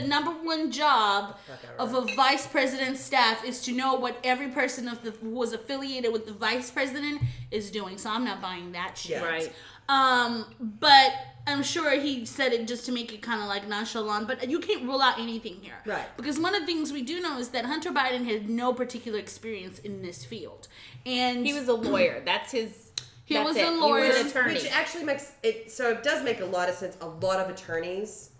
number 0.00 0.30
one 0.32 0.72
job 0.72 1.36
of 1.78 1.94
a 1.94 2.00
vice 2.14 2.46
president's 2.46 3.00
staff 3.00 3.44
is 3.44 3.60
to 3.62 3.72
know 3.72 3.94
what 3.94 4.16
every 4.24 4.48
person 4.48 4.88
of 4.88 5.02
the 5.04 5.10
who 5.12 5.30
was 5.30 5.52
affiliated 5.52 6.12
with 6.12 6.26
the 6.26 6.32
vice 6.32 6.70
president 6.70 7.22
is 7.50 7.70
doing. 7.70 7.98
So 7.98 8.10
I'm 8.10 8.24
not 8.24 8.40
buying 8.42 8.72
that 8.72 8.96
shit. 8.98 9.20
Yeah. 9.22 9.24
Right. 9.24 9.52
Um, 9.88 10.46
but 10.58 11.12
I'm 11.46 11.62
sure 11.62 11.92
he 12.00 12.26
said 12.26 12.52
it 12.52 12.66
just 12.66 12.86
to 12.86 12.92
make 12.92 13.12
it 13.12 13.22
kind 13.22 13.40
of 13.40 13.46
like 13.48 13.68
nonchalant. 13.68 14.26
But 14.26 14.48
you 14.50 14.58
can't 14.58 14.82
rule 14.82 15.00
out 15.00 15.18
anything 15.20 15.58
here, 15.62 15.76
Right. 15.84 16.04
Because 16.16 16.40
one 16.40 16.54
of 16.54 16.62
the 16.62 16.66
things 16.66 16.92
we 16.92 17.02
do 17.02 17.20
know 17.20 17.38
is 17.38 17.50
that 17.50 17.64
Hunter 17.66 17.92
Biden 17.92 18.24
had 18.24 18.50
no 18.50 18.72
particular 18.74 19.18
experience 19.18 19.78
in 19.78 20.02
this 20.02 20.24
field, 20.24 20.66
and 21.04 21.46
He 21.46 21.52
was 21.52 21.68
a 21.68 21.74
lawyer. 21.74 22.20
That's 22.24 22.50
his. 22.52 22.85
He 23.26 23.34
that's 23.34 23.48
was 23.48 23.56
it. 23.56 23.64
a 23.68 23.70
He 23.72 23.76
lawyer. 23.76 24.06
was 24.08 24.16
an 24.16 24.26
attorney. 24.28 24.54
Which 24.54 24.72
actually 24.72 25.04
makes 25.04 25.32
it 25.42 25.70
so 25.70 25.90
it 25.90 26.02
does 26.02 26.24
make 26.24 26.40
a 26.40 26.44
lot 26.46 26.68
of 26.70 26.74
sense. 26.76 26.96
A 27.02 27.06
lot 27.06 27.38
of 27.40 27.50
attorneys, 27.50 28.30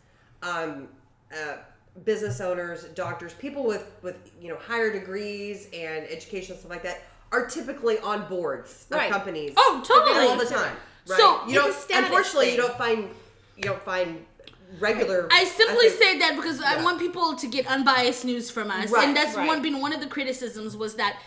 um, 0.43 0.89
uh, 1.33 1.57
business 2.05 2.41
owners, 2.41 2.85
doctors, 2.95 3.35
people 3.35 3.65
with 3.65 3.85
with 4.03 4.17
you 4.41 4.49
know 4.49 4.57
higher 4.57 4.91
degrees 4.93 5.69
and 5.75 6.07
education 6.09 6.57
stuff 6.57 6.71
like 6.71 6.83
that 6.85 7.03
are 7.33 7.47
typically 7.47 7.99
on 7.99 8.29
boards 8.29 8.87
of 8.91 8.97
Right. 8.99 9.11
companies. 9.11 9.53
Oh, 9.57 9.83
totally. 9.87 10.27
all 10.29 10.37
the 10.37 10.47
time. 10.47 10.77
Right? 11.09 11.19
So, 11.19 11.41
you 11.47 11.55
it's 11.55 11.55
don't. 11.55 11.71
a 11.71 11.73
status 11.75 12.05
Unfortunately, 12.07 12.51
you 12.53 12.57
don't 12.57 12.79
find 12.79 13.09
you 13.57 13.63
don't 13.65 13.83
find 13.83 14.25
regular. 14.79 15.29
I 15.33 15.45
simply 15.45 15.89
say 15.91 16.19
that 16.19 16.37
because 16.37 16.61
I 16.61 16.83
want 16.83 16.99
people 17.01 17.35
to 17.37 17.47
get 17.49 17.67
unbiased 17.67 18.25
news 18.25 18.51
from 18.51 18.71
us, 18.71 18.91
Right, 18.91 19.09
and 19.09 19.17
that's 19.17 19.37
right. 19.37 19.47
one 19.47 19.63
been 19.63 19.81
one 19.81 19.93
of 19.93 20.01
the 20.01 20.07
criticisms 20.07 20.77
was 20.77 20.95
that 20.97 21.19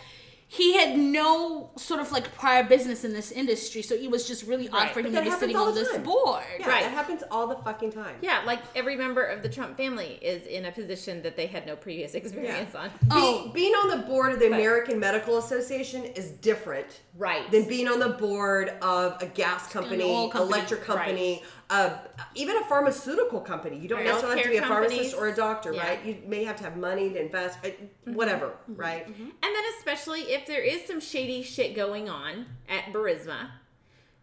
he 0.52 0.74
had 0.76 0.98
no 0.98 1.70
sort 1.76 2.00
of 2.00 2.10
like 2.10 2.34
prior 2.34 2.64
business 2.64 3.04
in 3.04 3.12
this 3.12 3.30
industry, 3.30 3.82
so 3.82 3.94
it 3.94 4.10
was 4.10 4.26
just 4.26 4.44
really 4.48 4.68
odd 4.68 4.72
Right. 4.74 4.92
for 4.92 4.98
him 4.98 5.06
to 5.06 5.10
be 5.12 5.16
happens 5.18 5.38
sitting 5.38 5.54
all 5.54 5.68
on 5.68 5.74
the 5.74 5.80
this 5.82 5.92
time. 5.92 6.02
board. 6.02 6.42
Yeah, 6.58 6.68
Right. 6.68 6.82
that 6.82 6.90
happens 6.92 7.22
all 7.30 7.46
the 7.46 7.54
fucking 7.58 7.92
time. 7.92 8.16
yeah, 8.20 8.42
like 8.44 8.58
every 8.74 8.96
member 8.96 9.22
of 9.24 9.44
the 9.44 9.48
Trump 9.48 9.76
family 9.76 10.18
is 10.20 10.44
in 10.48 10.64
a 10.64 10.72
position 10.72 11.22
that 11.22 11.36
they 11.36 11.46
had 11.46 11.66
no 11.68 11.76
previous 11.76 12.14
experience 12.20 12.74
on. 12.74 12.90
Oh. 13.12 13.44
Be, 13.54 13.60
being 13.60 13.74
on 13.74 13.90
the 13.90 14.04
board 14.08 14.32
of 14.32 14.40
the 14.40 14.48
But- 14.48 14.58
American 14.58 14.98
Medical 14.98 15.38
Association 15.38 16.02
is 16.04 16.32
different 16.32 16.98
Right. 17.16 17.48
than 17.52 17.68
being 17.68 17.86
on 17.86 18.00
the 18.00 18.08
board 18.08 18.70
of 18.82 19.22
a 19.22 19.26
gas 19.26 19.68
company, 19.72 20.02
company. 20.32 20.48
electric 20.48 20.82
company, 20.82 21.44
uh, 21.70 21.96
even 22.34 22.56
a 22.56 22.64
pharmaceutical 22.64 23.40
company. 23.40 23.78
You 23.78 23.88
don't 23.88 23.98
Right. 24.00 24.06
necessarily 24.08 24.36
have 24.38 24.44
to 24.44 24.50
be 24.50 24.56
a 24.56 24.60
Healthcare 24.62 24.68
pharmacist 24.68 25.16
or 25.16 25.28
a 25.28 25.34
doctor, 25.34 25.72
Yeah. 25.72 25.86
right? 25.88 26.04
You 26.04 26.18
may 26.26 26.42
have 26.44 26.56
to 26.56 26.64
have 26.64 26.76
money 26.76 27.10
to 27.10 27.20
invest, 27.20 27.58
uh, 27.64 27.68
whatever, 28.06 28.48
Mm-hmm. 28.68 28.74
right? 28.80 29.06
And 29.06 29.16
then 29.42 29.64
especially 29.78 30.22
if 30.32 30.46
there 30.46 30.62
is 30.62 30.84
some 30.86 31.00
shady 31.00 31.42
shit 31.42 31.76
going 31.76 32.08
on 32.08 32.46
at 32.68 32.92
Burisma, 32.92 33.50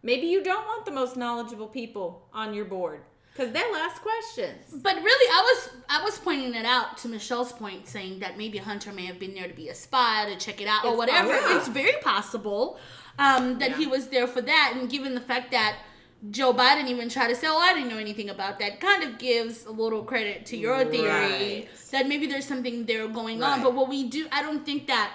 maybe 0.02 0.26
you 0.26 0.42
don't 0.42 0.66
want 0.66 0.84
the 0.84 0.90
most 0.92 1.16
knowledgeable 1.16 1.68
people 1.68 2.28
on 2.34 2.52
your 2.54 2.66
board 2.66 3.00
because 3.32 3.52
they'll 3.52 3.74
ask 3.76 4.02
questions. 4.02 4.64
But 4.82 4.96
really, 4.96 5.30
I 5.32 5.42
was 5.42 5.70
I 5.88 6.04
was 6.04 6.18
pointing 6.18 6.54
it 6.54 6.66
out 6.66 6.98
to 6.98 7.08
Michelle's 7.08 7.52
point, 7.52 7.86
saying 7.88 8.18
that 8.18 8.36
maybe 8.36 8.58
Hunter 8.58 8.92
may 8.92 9.06
have 9.06 9.18
been 9.18 9.34
there 9.34 9.48
to 9.48 9.54
be 9.54 9.68
a 9.70 9.74
spy 9.74 10.26
to 10.30 10.36
check 10.36 10.60
it 10.60 10.68
out 10.68 10.84
or 10.84 10.90
It's 10.90 10.98
whatever. 10.98 11.32
possible. 11.38 11.56
It's 11.56 11.68
very 11.68 11.96
possible 12.02 12.78
um, 13.18 13.58
that 13.58 13.76
he 13.76 13.86
was 13.86 14.08
there 14.08 14.26
for 14.26 14.40
that, 14.42 14.74
and 14.76 14.90
given 14.90 15.14
the 15.14 15.20
fact 15.20 15.50
that 15.52 15.78
Joe 16.30 16.52
Biden 16.52 16.88
even 16.88 17.08
tried 17.08 17.28
to 17.28 17.36
say, 17.36 17.46
"Oh, 17.48 17.58
I 17.58 17.74
didn't 17.74 17.90
know 17.90 17.98
anything 17.98 18.28
about 18.28 18.58
that," 18.58 18.80
kind 18.80 19.04
of 19.04 19.18
gives 19.18 19.64
a 19.66 19.70
little 19.70 20.02
credit 20.02 20.46
to 20.46 20.56
your 20.56 20.84
theory 20.84 21.08
Right. 21.08 21.68
that 21.92 22.08
maybe 22.08 22.26
there's 22.26 22.44
something 22.44 22.86
there 22.86 23.06
going 23.06 23.42
on. 23.42 23.62
But 23.62 23.74
what 23.74 23.88
we 23.88 24.08
do, 24.08 24.26
I 24.32 24.42
don't 24.42 24.64
think 24.66 24.88
that 24.88 25.12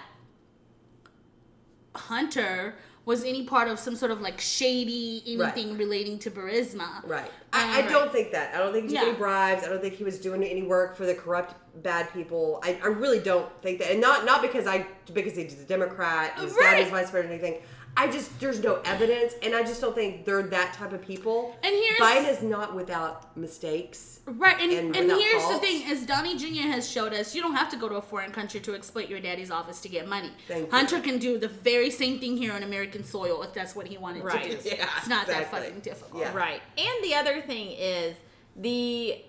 Hunter 1.96 2.76
was 3.06 3.26
any 3.26 3.44
part 3.44 3.68
of 3.68 3.78
some 3.80 3.98
sort 3.98 4.12
of 4.12 4.22
like 4.22 4.40
shady 4.40 5.22
anything 5.28 5.78
relating 5.78 6.18
to 6.20 6.32
Burisma. 6.32 7.06
Right. 7.06 7.30
I, 7.52 7.82
I 7.82 7.86
um, 7.86 7.92
don't 7.92 8.12
think 8.14 8.32
that. 8.32 8.56
I 8.56 8.60
don't 8.60 8.72
think 8.72 8.90
he 8.90 8.96
took 8.96 9.04
Yeah. 9.04 9.10
any 9.10 9.18
bribes. 9.18 9.64
I 9.66 9.68
don't 9.68 9.82
think 9.82 9.96
he 9.96 10.06
was 10.06 10.20
doing 10.20 10.42
any 10.42 10.64
work 10.64 10.96
for 10.96 11.06
the 11.06 11.14
corrupt, 11.14 11.54
bad 11.84 12.14
people. 12.14 12.62
I, 12.64 12.80
I 12.82 12.88
really 12.88 13.20
don't 13.20 13.50
think 13.62 13.80
that. 13.80 13.92
And 13.92 14.00
not 14.00 14.24
not 14.24 14.42
because 14.42 14.68
I 14.68 14.88
because 15.14 15.36
he's 15.36 15.60
a 15.60 15.66
Democrat, 15.66 16.40
his 16.40 16.54
dad 16.54 16.60
Right. 16.76 16.84
is 16.86 16.90
vice 16.92 17.12
president, 17.12 17.42
or 17.42 17.46
anything. 17.46 17.62
I 17.96 18.10
just 18.10 18.40
there's 18.40 18.60
no 18.64 18.82
evidence, 18.86 19.34
and 19.44 19.54
I 19.54 19.62
just 19.62 19.80
don't 19.80 19.94
think 19.94 20.26
they're 20.26 20.42
that 20.42 20.74
type 20.74 20.94
of 20.94 21.02
people. 21.04 21.56
And 21.64 21.74
here's- 21.76 22.00
Biden 22.02 22.28
is 22.28 22.42
not 22.42 22.74
without 22.76 23.38
mistakes. 23.38 24.20
Right, 24.26 24.60
and, 24.60 24.72
and 24.72 24.96
and, 24.96 25.06
without 25.08 25.20
here's 25.22 25.48
the 25.48 25.60
thing: 25.60 25.84
as 25.92 26.04
Donnie 26.06 26.36
Jr. 26.36 26.68
has 26.70 26.90
showed 26.90 27.14
us, 27.14 27.36
you 27.36 27.42
don't 27.42 27.54
have 27.56 27.70
to 27.70 27.78
go 27.78 27.88
to 27.88 27.96
a 27.96 28.02
foreign 28.02 28.32
country 28.32 28.60
to 28.62 28.74
exploit 28.74 29.10
your 29.10 29.20
daddy's 29.20 29.52
office 29.52 29.80
to 29.82 29.90
get 29.90 30.08
money. 30.08 30.32
Thank 30.48 30.66
you. 30.66 30.72
Hunter 30.72 31.00
can 31.02 31.20
do 31.20 31.38
the 31.38 31.50
very 31.50 31.92
same 31.92 32.20
thing 32.20 32.36
here 32.36 32.52
on 32.54 32.64
American 32.64 33.04
soil 33.04 33.44
if 33.44 33.54
that's 33.54 33.76
what 33.76 33.86
he 33.86 33.98
wanted 33.98 34.24
Right. 34.24 34.44
to 34.44 34.58
do. 34.58 34.70
Yeah, 34.76 34.90
it's 34.98 35.08
not 35.08 35.28
that 35.28 35.52
fucking 35.52 35.82
difficult. 35.82 36.24
Yeah. 36.24 36.34
Right. 36.36 36.62
And 36.78 37.04
the 37.04 37.14
other 37.14 37.42
thing 37.42 37.72
is 37.72 38.16
the 38.56 39.22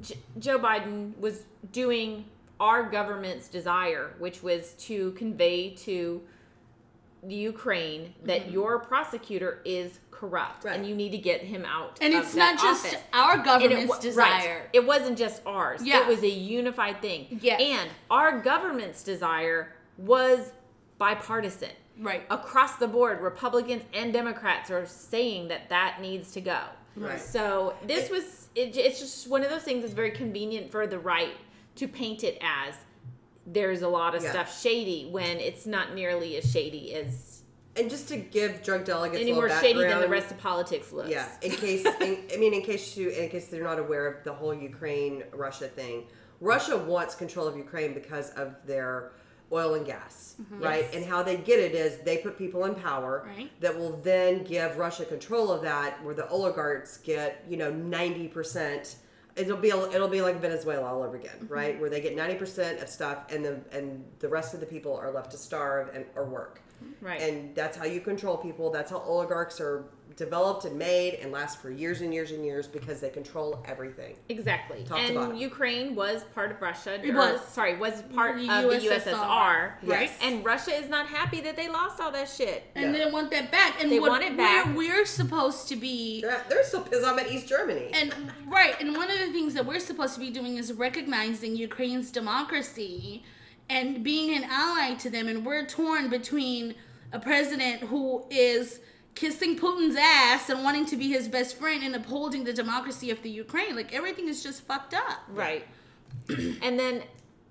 J- 0.00 0.16
Joe 0.38 0.58
Biden 0.58 1.16
was 1.18 1.42
doing 1.70 2.24
our 2.58 2.88
government's 2.90 3.48
desire, 3.48 4.14
which 4.18 4.42
was 4.42 4.72
to 4.80 5.12
convey 5.12 5.70
to 5.70 6.22
the 7.22 7.34
Ukraine 7.34 8.14
that 8.24 8.50
your 8.50 8.78
prosecutor 8.80 9.60
is 9.64 9.98
corrupt 10.10 10.60
Mm-hmm. 10.60 10.68
Right. 10.68 10.76
and 10.78 10.88
you 10.88 10.94
need 10.94 11.10
to 11.10 11.18
get 11.18 11.40
him 11.40 11.64
out. 11.64 11.98
And 12.00 12.14
it's 12.14 12.34
not 12.36 12.56
just 12.58 12.86
office. 12.86 13.00
our 13.12 13.32
And 13.32 13.40
it 13.40 13.44
government's 13.44 13.90
right. 13.92 14.00
desire. 14.02 14.68
It 14.72 14.86
wasn't 14.86 15.18
just 15.18 15.42
ours. 15.46 15.80
Yeah. 15.84 16.00
It 16.02 16.06
was 16.06 16.22
a 16.22 16.28
unified 16.30 17.02
thing. 17.02 17.40
Yes. 17.42 17.60
And 17.60 17.90
our 18.10 18.40
government's 18.40 19.02
desire 19.02 19.72
was 19.98 20.52
bipartisan. 20.98 21.70
Right. 21.98 22.22
Across 22.30 22.76
the 22.76 22.86
board, 22.88 23.20
Republicans 23.20 23.82
and 23.92 24.12
Democrats 24.12 24.70
are 24.70 24.86
saying 24.86 25.48
that 25.48 25.68
that 25.70 25.98
needs 26.00 26.30
to 26.32 26.40
go. 26.40 26.60
Right. 26.96 27.20
So 27.20 27.74
this 27.86 28.08
was, 28.10 28.48
it, 28.54 28.76
it's 28.76 29.00
just 29.00 29.28
one 29.28 29.42
of 29.42 29.50
those 29.50 29.62
things 29.62 29.82
that's 29.82 29.94
very 29.94 30.10
convenient 30.12 30.70
for 30.70 30.86
the 30.86 30.98
right 30.98 31.34
to 31.76 31.88
paint 31.88 32.22
it 32.22 32.38
as 32.40 32.74
there's 33.46 33.82
a 33.82 33.88
lot 33.88 34.14
of 34.14 34.22
Yeah. 34.22 34.30
stuff 34.30 34.60
shady 34.60 35.08
when 35.10 35.38
it's 35.38 35.66
not 35.66 35.94
nearly 35.94 36.36
as 36.36 36.50
shady 36.50 36.94
as 36.94 37.42
And 37.74 37.88
just 37.88 38.06
to 38.08 38.18
give 38.18 38.62
drug 38.62 38.84
delegates 38.84 39.22
any 39.22 39.32
more 39.32 39.48
shady 39.48 39.80
than 39.82 40.00
the 40.00 40.08
rest 40.08 40.30
of 40.30 40.38
politics 40.38 40.92
looks. 40.92 41.08
Yeah, 41.08 41.26
in 41.40 41.52
case, 41.52 41.84
in, 42.00 42.18
I 42.32 42.36
mean, 42.36 42.52
in 42.52 42.60
case 42.62 42.96
you, 42.98 43.08
in 43.08 43.30
case 43.30 43.46
they're 43.48 43.62
not 43.64 43.78
aware 43.78 44.06
of 44.06 44.22
the 44.24 44.32
whole 44.32 44.52
Ukraine 44.52 45.24
Russia 45.32 45.68
thing, 45.68 46.04
Russia 46.40 46.76
wants 46.76 47.14
control 47.14 47.46
of 47.46 47.56
Ukraine 47.56 47.94
because 47.94 48.28
of 48.30 48.54
their 48.66 49.12
oil 49.50 49.74
and 49.74 49.86
gas, 49.86 50.34
right? 50.50 50.84
Mm-hmm. 50.84 50.92
Yes. 50.92 50.94
And 50.94 51.04
how 51.06 51.22
they 51.22 51.36
get 51.36 51.58
it 51.60 51.74
is 51.74 51.98
they 52.04 52.18
put 52.18 52.36
people 52.36 52.64
in 52.66 52.74
power 52.74 53.26
Right. 53.36 53.50
that 53.60 53.78
will 53.78 53.96
then 54.02 54.44
give 54.44 54.76
Russia 54.76 55.04
control 55.06 55.50
of 55.50 55.62
that, 55.62 56.02
where 56.04 56.14
the 56.14 56.28
oligarchs 56.28 56.98
get 56.98 57.42
you 57.48 57.56
know 57.56 57.70
ninety 57.72 58.28
percent. 58.28 58.96
It'll 59.34 59.56
be 59.56 59.68
it'll 59.70 60.08
be 60.08 60.20
like 60.22 60.40
Venezuela 60.40 60.86
all 60.86 61.02
over 61.02 61.16
again, 61.16 61.32
Mm-hmm. 61.42 61.52
right? 61.52 61.80
Where 61.80 61.88
they 61.90 62.00
get 62.00 62.14
ninety 62.14 62.34
percent 62.34 62.80
of 62.80 62.88
stuff, 62.88 63.32
and 63.32 63.44
the 63.44 63.60
and 63.72 64.04
the 64.18 64.28
rest 64.28 64.52
of 64.54 64.60
the 64.60 64.66
people 64.66 64.94
are 64.96 65.10
left 65.10 65.30
to 65.32 65.38
starve 65.38 65.94
and 65.94 66.04
or 66.14 66.24
work. 66.24 66.60
Right. 67.00 67.20
And 67.22 67.54
that's 67.54 67.76
how 67.76 67.84
you 67.84 68.00
control 68.00 68.36
people. 68.36 68.70
That's 68.70 68.90
how 68.90 68.98
oligarchs 68.98 69.60
are 69.60 69.84
developed 70.16 70.64
and 70.64 70.78
made 70.78 71.14
and 71.14 71.32
last 71.32 71.60
for 71.60 71.70
years 71.70 72.00
and 72.00 72.12
years 72.12 72.30
and 72.30 72.44
years 72.44 72.66
because 72.66 73.00
they 73.00 73.08
control 73.10 73.62
everything. 73.66 74.16
Exactly. 74.28 74.84
Top 74.84 74.98
to 74.98 75.04
and 75.04 75.14
bottom. 75.14 75.36
Ukraine 75.36 75.94
was 75.94 76.24
part 76.34 76.50
of 76.50 76.60
Russia. 76.60 76.94
It 77.02 77.10
or, 77.10 77.16
was. 77.16 77.40
Sorry, 77.48 77.76
was 77.76 78.02
part 78.14 78.36
The 78.36 78.48
of 78.48 78.70
the 78.70 78.78
USSR. 78.78 79.04
USSR. 79.06 79.72
Yes. 79.82 80.18
And 80.22 80.44
Russia 80.44 80.72
is 80.72 80.88
not 80.88 81.06
happy 81.06 81.40
that 81.40 81.56
they 81.56 81.68
lost 81.68 82.00
all 82.00 82.10
that 82.12 82.28
shit. 82.28 82.64
and 82.74 82.94
Yeah. 82.94 83.04
they 83.04 83.10
want 83.10 83.30
that 83.30 83.50
back. 83.50 83.82
And 83.82 83.90
They 83.90 84.00
what 84.00 84.10
want 84.10 84.24
it 84.24 84.36
back. 84.36 84.66
We're, 84.66 84.74
we're 84.98 85.06
supposed 85.06 85.68
to 85.68 85.76
be 85.76 86.20
They're, 86.22 86.44
they're 86.48 86.64
still 86.64 86.82
pissed 86.82 87.04
off 87.04 87.18
at 87.18 87.30
East 87.30 87.48
Germany. 87.48 87.90
And 87.94 88.14
right, 88.46 88.74
and 88.80 88.96
one 88.96 89.10
of 89.10 89.18
the 89.18 89.32
things 89.32 89.54
that 89.54 89.66
we're 89.66 89.80
supposed 89.80 90.14
to 90.14 90.20
be 90.20 90.30
doing 90.30 90.56
is 90.56 90.72
recognizing 90.72 91.56
Ukraine's 91.56 92.10
democracy 92.10 93.22
and 93.68 94.02
being 94.04 94.34
an 94.36 94.44
ally 94.44 94.94
to 94.96 95.08
them. 95.10 95.28
And 95.28 95.44
we're 95.46 95.64
torn 95.66 96.10
between 96.10 96.74
a 97.12 97.18
president 97.18 97.82
who 97.82 98.24
is 98.30 98.80
kissing 99.14 99.58
Putin's 99.58 99.96
ass 99.96 100.48
and 100.48 100.64
wanting 100.64 100.86
to 100.86 100.96
be 100.96 101.08
his 101.08 101.28
best 101.28 101.56
friend 101.58 101.82
and 101.82 101.94
upholding 101.94 102.44
the 102.44 102.52
democracy 102.52 103.10
of 103.10 103.22
the 103.22 103.30
Ukraine. 103.30 103.76
Like 103.76 103.92
everything 103.92 104.28
is 104.28 104.42
just 104.42 104.62
fucked 104.62 104.94
up. 104.94 105.20
Right. 105.28 105.66
and 106.28 106.78
then, 106.78 107.02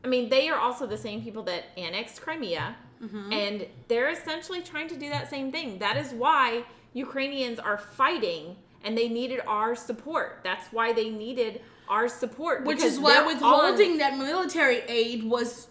I 0.04 0.08
mean, 0.08 0.30
they 0.30 0.50
are 0.50 0.58
also 0.60 0.86
the 0.88 0.98
same 0.98 1.22
people 1.24 1.44
that 1.44 1.66
annexed 1.78 2.22
Crimea, 2.22 2.76
Mm-hmm. 3.02 3.34
and 3.34 3.66
they're 3.88 4.10
essentially 4.12 4.62
trying 4.62 4.88
to 4.90 4.96
do 4.96 5.10
that 5.10 5.28
same 5.28 5.52
thing. 5.52 5.80
That 5.80 5.98
is 5.98 6.12
why 6.14 6.64
Ukrainians 6.94 7.58
are 7.58 7.80
fighting, 7.80 8.56
and 8.84 8.96
they 8.96 9.10
needed 9.10 9.42
our 9.48 9.76
support. 9.76 10.42
That's 10.44 10.68
why 10.72 10.94
they 10.94 11.10
needed 11.10 11.62
our 11.90 12.08
support. 12.08 12.64
Which 12.64 12.84
is 12.84 13.00
why 13.00 13.26
withholding 13.26 13.94
on- 13.94 13.98
that 13.98 14.18
military 14.20 14.82
aid 14.88 15.24
was 15.24 15.68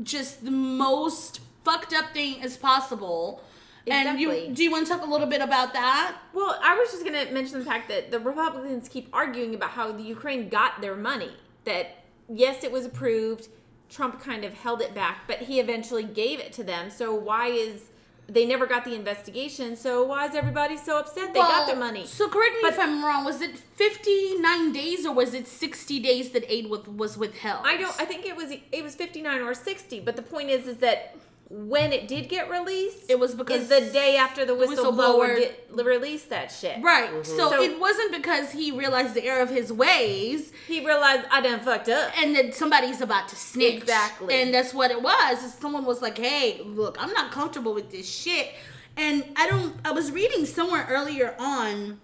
just 0.00 0.44
the 0.44 0.52
most 0.52 1.40
fucked 1.64 1.92
up 1.92 2.12
thing 2.14 2.40
as 2.40 2.56
possible. 2.56 3.42
And 3.86 4.20
you 4.20 4.50
do 4.52 4.62
you 4.62 4.70
want 4.70 4.86
to 4.86 4.92
talk 4.92 5.02
a 5.06 5.10
little 5.10 5.26
bit 5.26 5.40
about 5.40 5.72
that? 5.72 6.16
Well, 6.32 6.58
I 6.62 6.76
was 6.78 6.90
just 6.90 7.04
going 7.04 7.26
to 7.26 7.32
mention 7.32 7.58
the 7.58 7.64
fact 7.64 7.88
that 7.88 8.10
the 8.10 8.18
Republicans 8.20 8.88
keep 8.88 9.08
arguing 9.12 9.54
about 9.54 9.70
how 9.70 9.92
the 9.92 10.02
Ukraine 10.02 10.48
got 10.48 10.80
their 10.80 10.96
money. 10.96 11.32
That 11.64 12.04
yes, 12.28 12.64
it 12.64 12.72
was 12.72 12.84
approved. 12.86 13.48
Trump 13.88 14.20
kind 14.20 14.44
of 14.44 14.54
held 14.54 14.80
it 14.82 14.94
back, 14.94 15.22
but 15.26 15.38
he 15.38 15.58
eventually 15.58 16.04
gave 16.04 16.38
it 16.38 16.52
to 16.54 16.62
them. 16.62 16.90
So 16.90 17.12
why 17.14 17.48
is 17.48 17.86
they 18.28 18.46
never 18.46 18.64
got 18.66 18.84
the 18.84 18.94
investigation? 18.94 19.74
So 19.74 20.04
why 20.04 20.26
is 20.28 20.36
everybody 20.36 20.76
so 20.76 20.98
upset 20.98 21.34
they 21.34 21.40
got 21.40 21.48
Well, 21.48 21.66
their 21.66 21.76
money? 21.76 22.06
So 22.06 22.28
correct 22.28 22.54
me 22.54 22.60
But- 22.62 22.74
if 22.74 22.78
I'm 22.78 23.04
wrong. 23.04 23.24
Was 23.24 23.40
it 23.40 23.58
59 23.58 24.72
days 24.72 25.04
or 25.04 25.12
was 25.12 25.34
it 25.34 25.48
60 25.48 25.98
days 25.98 26.30
that 26.30 26.44
aid 26.48 26.70
with, 26.70 26.86
was 26.86 27.18
withheld? 27.18 27.62
I 27.64 27.76
don't. 27.76 28.00
I 28.00 28.04
think 28.04 28.24
it 28.26 28.36
was 28.36 28.52
it 28.52 28.84
was 28.84 28.94
fifty 28.94 29.22
nine 29.22 29.40
or 29.40 29.54
sixty. 29.54 29.98
But 29.98 30.14
the 30.16 30.22
point 30.22 30.50
is, 30.50 30.68
is 30.68 30.76
that 30.78 31.16
when 31.52 31.92
it 31.92 32.06
did 32.06 32.28
get 32.28 32.48
released, 32.48 33.10
It 33.10 33.18
was 33.18 33.34
because 33.34 33.68
the 33.68 33.80
day 33.80 34.16
after 34.16 34.44
the 34.44 34.52
whistleblower, 34.52 35.36
whistleblower- 35.36 35.36
did, 35.76 35.84
released 35.86 36.30
that 36.30 36.52
shit. 36.52 36.80
Right. 36.80 37.10
Mm-hmm. 37.10 37.24
So, 37.24 37.50
So- 37.50 37.60
it 37.62 37.80
wasn't 37.80 38.12
because 38.12 38.52
he 38.52 38.70
realized 38.70 39.14
the 39.14 39.24
error 39.24 39.42
of 39.42 39.50
his 39.50 39.72
ways 39.72 40.52
He 40.68 40.86
realized 40.86 41.26
I 41.28 41.40
done 41.40 41.58
fucked 41.58 41.88
up. 41.88 42.12
and 42.16 42.36
that 42.36 42.54
somebody's 42.54 43.00
about 43.00 43.28
to 43.30 43.36
snitch. 43.36 43.74
Exactly. 43.82 44.40
And 44.40 44.54
that's 44.54 44.72
what 44.72 44.92
it 44.92 45.02
was. 45.02 45.42
Is 45.42 45.52
someone 45.54 45.84
was 45.84 46.00
like, 46.00 46.18
"Hey, 46.18 46.60
look, 46.64 46.96
I'm 47.02 47.12
not 47.12 47.32
comfortable 47.32 47.74
with 47.74 47.90
this 47.90 48.08
shit." 48.08 48.52
And 48.96 49.24
I 49.34 49.48
don't 49.48 49.74
I 49.84 49.90
was 49.90 50.12
reading 50.12 50.46
somewhere 50.46 50.86
earlier 50.88 51.34
on 51.38 52.00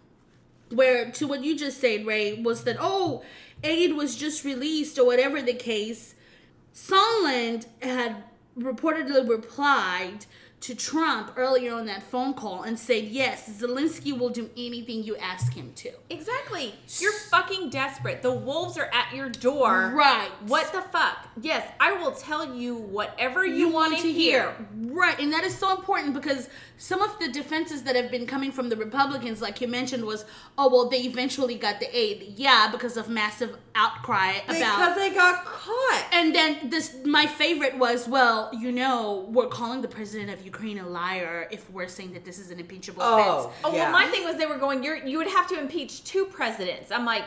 where 0.70 1.08
to 1.12 1.26
what 1.28 1.44
you 1.44 1.56
just 1.56 1.80
said, 1.80 2.04
Ray, 2.04 2.34
was 2.42 2.64
that 2.64 2.78
oh, 2.80 3.22
aid 3.62 3.94
was 3.94 4.16
just 4.16 4.44
released 4.44 4.98
or 4.98 5.06
whatever 5.06 5.40
the 5.40 5.54
case. 5.54 6.14
Sondland 6.74 7.66
had 7.80 8.24
reportedly 8.58 9.28
replied 9.28 10.26
to 10.66 10.74
Trump 10.74 11.32
earlier 11.36 11.72
on 11.72 11.86
that 11.86 12.02
phone 12.02 12.34
call 12.34 12.64
and 12.64 12.76
said, 12.76 13.04
yes, 13.04 13.48
Zelensky 13.62 14.18
will 14.18 14.30
do 14.30 14.50
anything 14.56 15.04
you 15.04 15.16
ask 15.18 15.54
him 15.54 15.70
to. 15.76 15.92
Exactly. 16.10 16.74
You're 16.98 17.12
fucking 17.12 17.70
desperate. 17.70 18.20
The 18.20 18.32
wolves 18.32 18.76
are 18.76 18.90
at 18.92 19.14
your 19.14 19.28
door. 19.28 19.92
Right. 19.94 20.28
What 20.46 20.72
the 20.72 20.82
fuck? 20.82 21.28
Yes, 21.40 21.70
I 21.78 21.92
will 21.92 22.10
tell 22.10 22.56
you 22.56 22.74
whatever 22.74 23.46
you, 23.46 23.68
want 23.68 23.96
to 23.98 24.10
hear. 24.10 24.56
Right, 24.76 25.18
and 25.20 25.32
that 25.32 25.44
is 25.44 25.56
so 25.56 25.76
important 25.76 26.14
because 26.14 26.48
some 26.78 27.00
of 27.00 27.16
the 27.20 27.28
defenses 27.28 27.82
that 27.84 27.94
have 27.94 28.10
been 28.10 28.26
coming 28.26 28.50
from 28.50 28.68
the 28.68 28.76
Republicans, 28.76 29.40
like 29.40 29.60
you 29.60 29.68
mentioned, 29.68 30.04
was 30.04 30.24
oh 30.58 30.68
well, 30.68 30.88
they 30.88 31.02
eventually 31.02 31.56
got 31.56 31.78
the 31.78 31.96
aid, 31.96 32.34
yeah, 32.36 32.68
because 32.72 32.96
of 32.96 33.08
massive 33.08 33.56
outcry 33.74 34.40
because 34.40 34.56
about. 34.56 34.78
Because 34.78 34.96
they 34.96 35.14
got 35.14 35.44
caught. 35.44 36.06
and 36.12 36.34
then 36.34 36.70
this, 36.70 36.96
my 37.04 37.26
favorite 37.26 37.78
was, 37.78 38.08
well, 38.08 38.50
you 38.52 38.72
know, 38.72 39.26
we're 39.28 39.48
calling 39.48 39.82
the 39.82 39.88
president 39.88 40.30
of 40.30 40.44
Ukraine 40.44 40.55
a 40.64 40.86
liar 40.86 41.48
if 41.50 41.70
we're 41.70 41.88
saying 41.88 42.12
that 42.14 42.24
this 42.24 42.38
is 42.38 42.50
an 42.50 42.58
impeachable 42.58 43.02
Oh. 43.02 43.16
offense. 43.18 43.56
Oh 43.64 43.74
Yeah. 43.74 43.84
well, 43.84 43.92
my 43.92 44.06
thing 44.06 44.24
was 44.24 44.36
they 44.36 44.46
were 44.46 44.58
going. 44.58 44.82
You're 44.82 44.96
you 44.96 45.18
would 45.18 45.28
have 45.28 45.46
to 45.48 45.58
impeach 45.58 46.04
two 46.04 46.24
presidents. 46.26 46.90
I'm 46.90 47.04
like, 47.04 47.24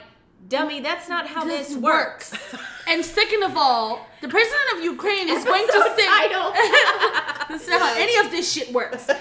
dummy. 0.47 0.79
That's 0.81 1.07
not 1.09 1.27
how 1.27 1.45
this, 1.45 1.75
works. 1.75 2.33
and 2.87 3.03
second 3.05 3.43
of 3.43 3.55
all, 3.55 4.05
the 4.21 4.27
president 4.27 4.61
of 4.75 4.83
Ukraine 4.83 5.29
is 5.29 5.43
going 5.45 5.65
to 5.67 5.73
Episode 5.73 5.95
say 5.99 6.05
title. 6.05 6.51
That's 7.49 7.67
not 7.67 7.81
how 7.81 7.93
any 7.95 8.15
of 8.25 8.31
this 8.31 8.51
shit 8.51 8.71
works. 8.73 9.07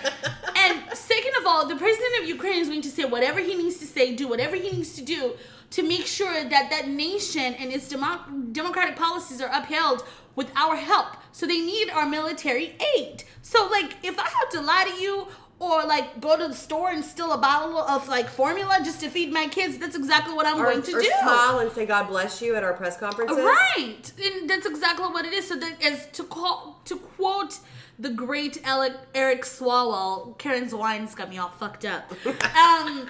And 0.61 0.83
second 0.93 1.35
of 1.41 1.47
all, 1.47 1.67
the 1.69 1.77
president 1.77 2.21
of 2.21 2.29
Ukraine 2.29 2.59
is 2.59 2.69
going 2.69 2.83
to 2.83 2.91
say 2.91 3.05
whatever 3.05 3.39
he 3.39 3.55
needs 3.55 3.79
to 3.79 3.87
say, 3.87 4.15
do 4.17 4.27
whatever 4.27 4.57
he 4.57 4.71
needs 4.73 4.95
to 4.97 5.03
do 5.03 5.35
to 5.71 5.83
make 5.85 6.05
sure 6.05 6.35
that 6.55 6.69
that 6.71 6.89
nation 6.89 7.55
and 7.55 7.73
its 7.73 7.89
demo- 7.89 8.25
democratic 8.53 8.97
policies 8.97 9.41
are 9.41 9.51
upheld 9.61 10.05
with 10.39 10.51
our 10.57 10.77
help. 10.77 11.09
So 11.33 11.47
they 11.47 11.61
need 11.61 11.91
our 11.91 12.07
military 12.09 12.69
aid. 12.97 13.25
So 13.43 13.59
like, 13.79 13.97
if 14.05 14.17
I 14.19 14.29
have 14.39 14.49
to 14.57 14.61
lie 14.61 14.87
to 14.91 15.03
you. 15.03 15.27
Or 15.61 15.85
like 15.85 16.21
go 16.21 16.37
to 16.39 16.47
the 16.47 16.55
store 16.55 16.91
and 16.93 17.05
steal 17.05 17.33
a 17.33 17.37
bottle 17.37 17.77
of 17.79 18.07
like 18.07 18.29
formula 18.29 18.79
just 18.85 19.01
to 19.01 19.09
feed 19.11 19.33
my 19.33 19.49
kids. 19.49 19.77
That's 19.77 19.97
exactly 19.97 20.33
what 20.33 20.47
I'm 20.47 20.61
Or, 20.61 20.67
going 20.71 20.83
to 20.83 20.93
or 20.97 21.01
do. 21.01 21.11
smile 21.21 21.59
and 21.59 21.73
say 21.73 21.85
God 21.85 22.05
bless 22.07 22.41
you 22.41 22.55
at 22.55 22.63
our 22.63 22.75
press 22.75 22.97
conferences. 22.97 23.39
Right, 23.39 24.13
and 24.25 24.49
that's 24.49 24.67
exactly 24.67 25.07
what 25.07 25.25
it 25.27 25.33
is. 25.33 25.49
So 25.49 25.57
that 25.57 25.83
as 25.83 26.07
to 26.13 26.23
call 26.23 26.81
to 26.85 26.95
quote 26.97 27.59
the 27.99 28.11
great 28.11 28.61
Alec, 28.63 28.93
Eric 29.17 29.43
Swalwell, 29.43 30.39
Karen's 30.39 30.73
wine's 30.73 31.17
got 31.17 31.29
me 31.29 31.39
all 31.39 31.49
fucked 31.49 31.85
up. 31.85 32.05
um, 32.57 33.09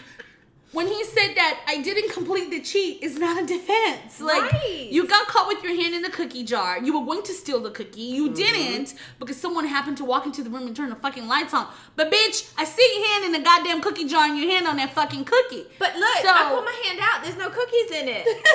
when 0.73 0.87
he 0.87 1.05
said 1.05 1.35
that 1.35 1.61
I 1.67 1.83
didn't 1.83 2.15
the 2.15 2.25
cheat 2.71 3.03
is 3.03 3.17
not 3.19 3.43
a 3.43 3.47
defense. 3.47 4.21
Like 4.21 4.53
Right. 4.53 4.89
you 4.91 5.07
got 5.07 5.27
caught 5.29 5.49
with 5.49 5.63
your 5.63 5.75
hand 5.81 5.95
in 5.95 6.03
the 6.03 6.11
cookie 6.11 6.45
jar. 6.45 6.79
You 6.83 6.99
were 6.99 7.05
going 7.07 7.23
to 7.25 7.33
steal 7.33 7.61
the 7.61 7.71
cookie. 7.71 8.01
You 8.03 8.25
Mm-hmm. 8.27 8.35
didn't 8.35 8.95
because 9.19 9.37
someone 9.37 9.67
happened 9.67 9.97
to 9.99 10.05
walk 10.05 10.27
into 10.27 10.43
the 10.43 10.51
room 10.51 10.67
and 10.67 10.75
turn 10.77 10.91
the 10.91 10.97
fucking 10.97 11.27
lights 11.29 11.55
on. 11.55 11.67
But 11.97 12.11
bitch, 12.11 12.53
I 12.57 12.65
see 12.65 12.87
your 12.97 13.07
hand 13.09 13.25
in 13.27 13.33
the 13.33 13.45
goddamn 13.49 13.81
cookie 13.81 14.07
jar 14.07 14.25
and 14.25 14.39
your 14.39 14.51
hand 14.51 14.67
on 14.67 14.77
that 14.77 14.93
fucking 14.93 15.25
cookie. 15.25 15.65
But 15.79 15.97
look, 15.97 16.19
So- 16.23 16.29
I 16.33 16.51
pulled 16.51 16.65
my 16.65 16.83
hand 16.87 16.99
out. 17.03 17.23
There's 17.25 17.37
no 17.37 17.51
cookies 17.51 17.91
in 17.93 18.09
it. 18.09 18.27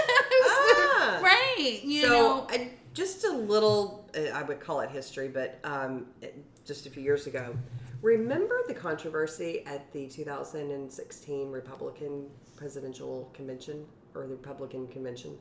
Ah. 0.45 1.19
right. 1.21 1.79
You 1.83 2.01
so 2.03 2.09
know. 2.09 2.47
I, 2.49 2.71
just 2.93 3.23
a 3.25 3.31
little, 3.31 4.09
uh, 4.17 4.29
I 4.33 4.43
would 4.43 4.59
call 4.59 4.81
it 4.81 4.89
history, 4.89 5.27
but 5.27 5.59
um, 5.63 6.05
just 6.65 6.85
a 6.85 6.89
few 6.89 7.01
years 7.03 7.27
ago. 7.27 7.55
Remember 8.01 8.59
the 8.67 8.73
controversy 8.73 9.63
at 9.65 9.91
the 9.93 10.07
2016 10.07 11.51
Republican 11.51 12.27
presidential 12.55 13.29
convention 13.33 13.85
or 14.15 14.23
the 14.27 14.35
Republican 14.35 14.87
convention? 14.87 15.37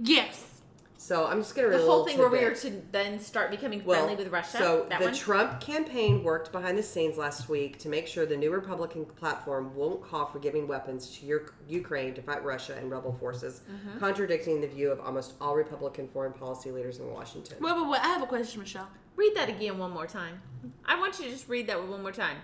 Yes. 0.00 0.52
So 0.98 1.26
I'm 1.26 1.40
just 1.42 1.54
going 1.54 1.66
to 1.66 1.70
the 1.72 1.76
read 1.76 1.84
a 1.84 1.86
whole 1.86 2.04
little 2.04 2.06
thing 2.06 2.18
where 2.18 2.30
we 2.30 2.38
are 2.38 2.54
to 2.54 2.82
then 2.90 3.20
start 3.20 3.50
becoming 3.50 3.84
Well, 3.84 4.04
friendly 4.06 4.22
with 4.24 4.32
Russia. 4.32 4.56
So 4.56 4.86
that 4.88 4.98
the 4.98 5.04
one. 5.06 5.14
Trump 5.14 5.60
campaign 5.60 6.24
worked 6.24 6.52
behind 6.52 6.78
the 6.78 6.82
scenes 6.82 7.18
last 7.18 7.50
week 7.50 7.78
to 7.80 7.90
make 7.90 8.06
sure 8.06 8.24
the 8.24 8.36
new 8.36 8.50
Republican 8.50 9.04
platform 9.04 9.74
won't 9.74 10.02
call 10.02 10.24
for 10.26 10.38
giving 10.38 10.66
weapons 10.66 11.10
to 11.18 11.26
your, 11.26 11.52
Ukraine 11.68 12.14
to 12.14 12.22
fight 12.22 12.42
Russia 12.42 12.74
and 12.78 12.90
rebel 12.90 13.12
forces, 13.20 13.60
Mm-hmm. 13.70 13.98
contradicting 13.98 14.62
the 14.62 14.66
view 14.68 14.90
of 14.90 14.98
almost 15.00 15.34
all 15.38 15.54
Republican 15.54 16.08
foreign 16.08 16.32
policy 16.32 16.70
leaders 16.70 16.98
in 16.98 17.10
Washington. 17.12 17.58
Wait, 17.60 17.76
wait, 17.76 17.88
wait. 17.88 18.00
I 18.00 18.08
have 18.08 18.22
a 18.22 18.26
question, 18.26 18.60
Michelle. 18.60 18.88
read 19.16 19.34
that 19.36 19.50
again 19.50 19.76
one 19.76 19.90
more 19.90 20.06
time. 20.06 20.40
I 20.86 20.98
want 20.98 21.18
you 21.18 21.26
to 21.26 21.30
just 21.30 21.46
read 21.46 21.66
that 21.66 21.86
one 21.86 22.00
more 22.00 22.10
time. 22.12 22.38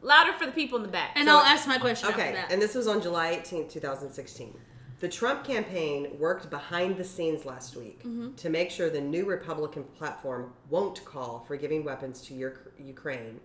Louder 0.00 0.32
for 0.34 0.46
the 0.46 0.52
people 0.52 0.76
in 0.76 0.82
the 0.82 0.88
back. 0.90 1.10
And 1.16 1.26
So- 1.26 1.34
I'll 1.38 1.42
ask 1.44 1.66
my 1.66 1.78
question 1.78 2.08
Okay, 2.10 2.22
after 2.28 2.34
that. 2.36 2.52
and 2.52 2.62
this 2.62 2.74
was 2.76 2.86
on 2.86 3.02
July 3.02 3.32
18th, 3.32 3.68
2016. 3.72 4.54
The 5.00 5.08
Trump 5.08 5.44
campaign 5.44 6.08
worked 6.18 6.48
behind 6.50 6.96
the 6.96 7.04
scenes 7.04 7.44
last 7.44 7.76
week 7.76 8.02
Mm-hmm. 8.04 8.34
to 8.36 8.48
make 8.48 8.70
sure 8.70 8.88
the 8.90 9.00
new 9.00 9.24
Republican 9.26 9.84
platform 9.84 10.52
won't 10.70 11.04
call 11.04 11.44
for 11.46 11.56
giving 11.56 11.84
weapons 11.84 12.20
to 12.22 12.34
your, 12.34 12.54
Ukraine 12.78 13.40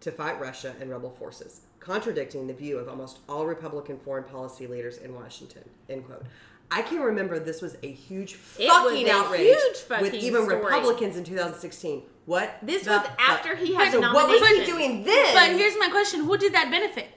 to 0.00 0.10
fight 0.10 0.40
Russia 0.40 0.74
and 0.80 0.90
rebel 0.90 1.10
forces, 1.10 1.60
contradicting 1.80 2.46
the 2.46 2.52
view 2.54 2.78
of 2.78 2.88
almost 2.88 3.18
all 3.28 3.46
Republican 3.46 3.98
foreign 3.98 4.24
policy 4.24 4.66
leaders 4.66 4.98
in 4.98 5.14
Washington. 5.14 5.62
End 5.88 6.04
quote. 6.06 6.24
I 6.70 6.82
can 6.82 7.00
remember 7.00 7.38
this 7.38 7.60
was 7.62 7.76
a 7.82 7.90
huge 7.92 8.34
fucking 8.34 9.06
a 9.06 9.12
outrage 9.12 9.40
huge 9.42 9.76
fucking 9.86 10.02
with 10.04 10.14
even 10.14 10.44
story. 10.44 10.64
Republicans 10.64 11.16
in 11.16 11.24
2016. 11.24 12.02
What? 12.26 12.58
This 12.62 12.86
was 12.86 13.02
fuck? 13.02 13.20
after 13.20 13.54
he 13.54 13.74
had 13.74 13.92
So 13.92 14.00
the 14.00 14.08
what 14.08 14.28
was 14.28 14.40
he 14.48 14.64
doing 14.64 15.04
then? 15.04 15.34
But 15.34 15.56
here's 15.58 15.76
my 15.78 15.88
question: 15.90 16.20
Who 16.24 16.36
did 16.38 16.54
that 16.54 16.70
benefit? 16.70 17.08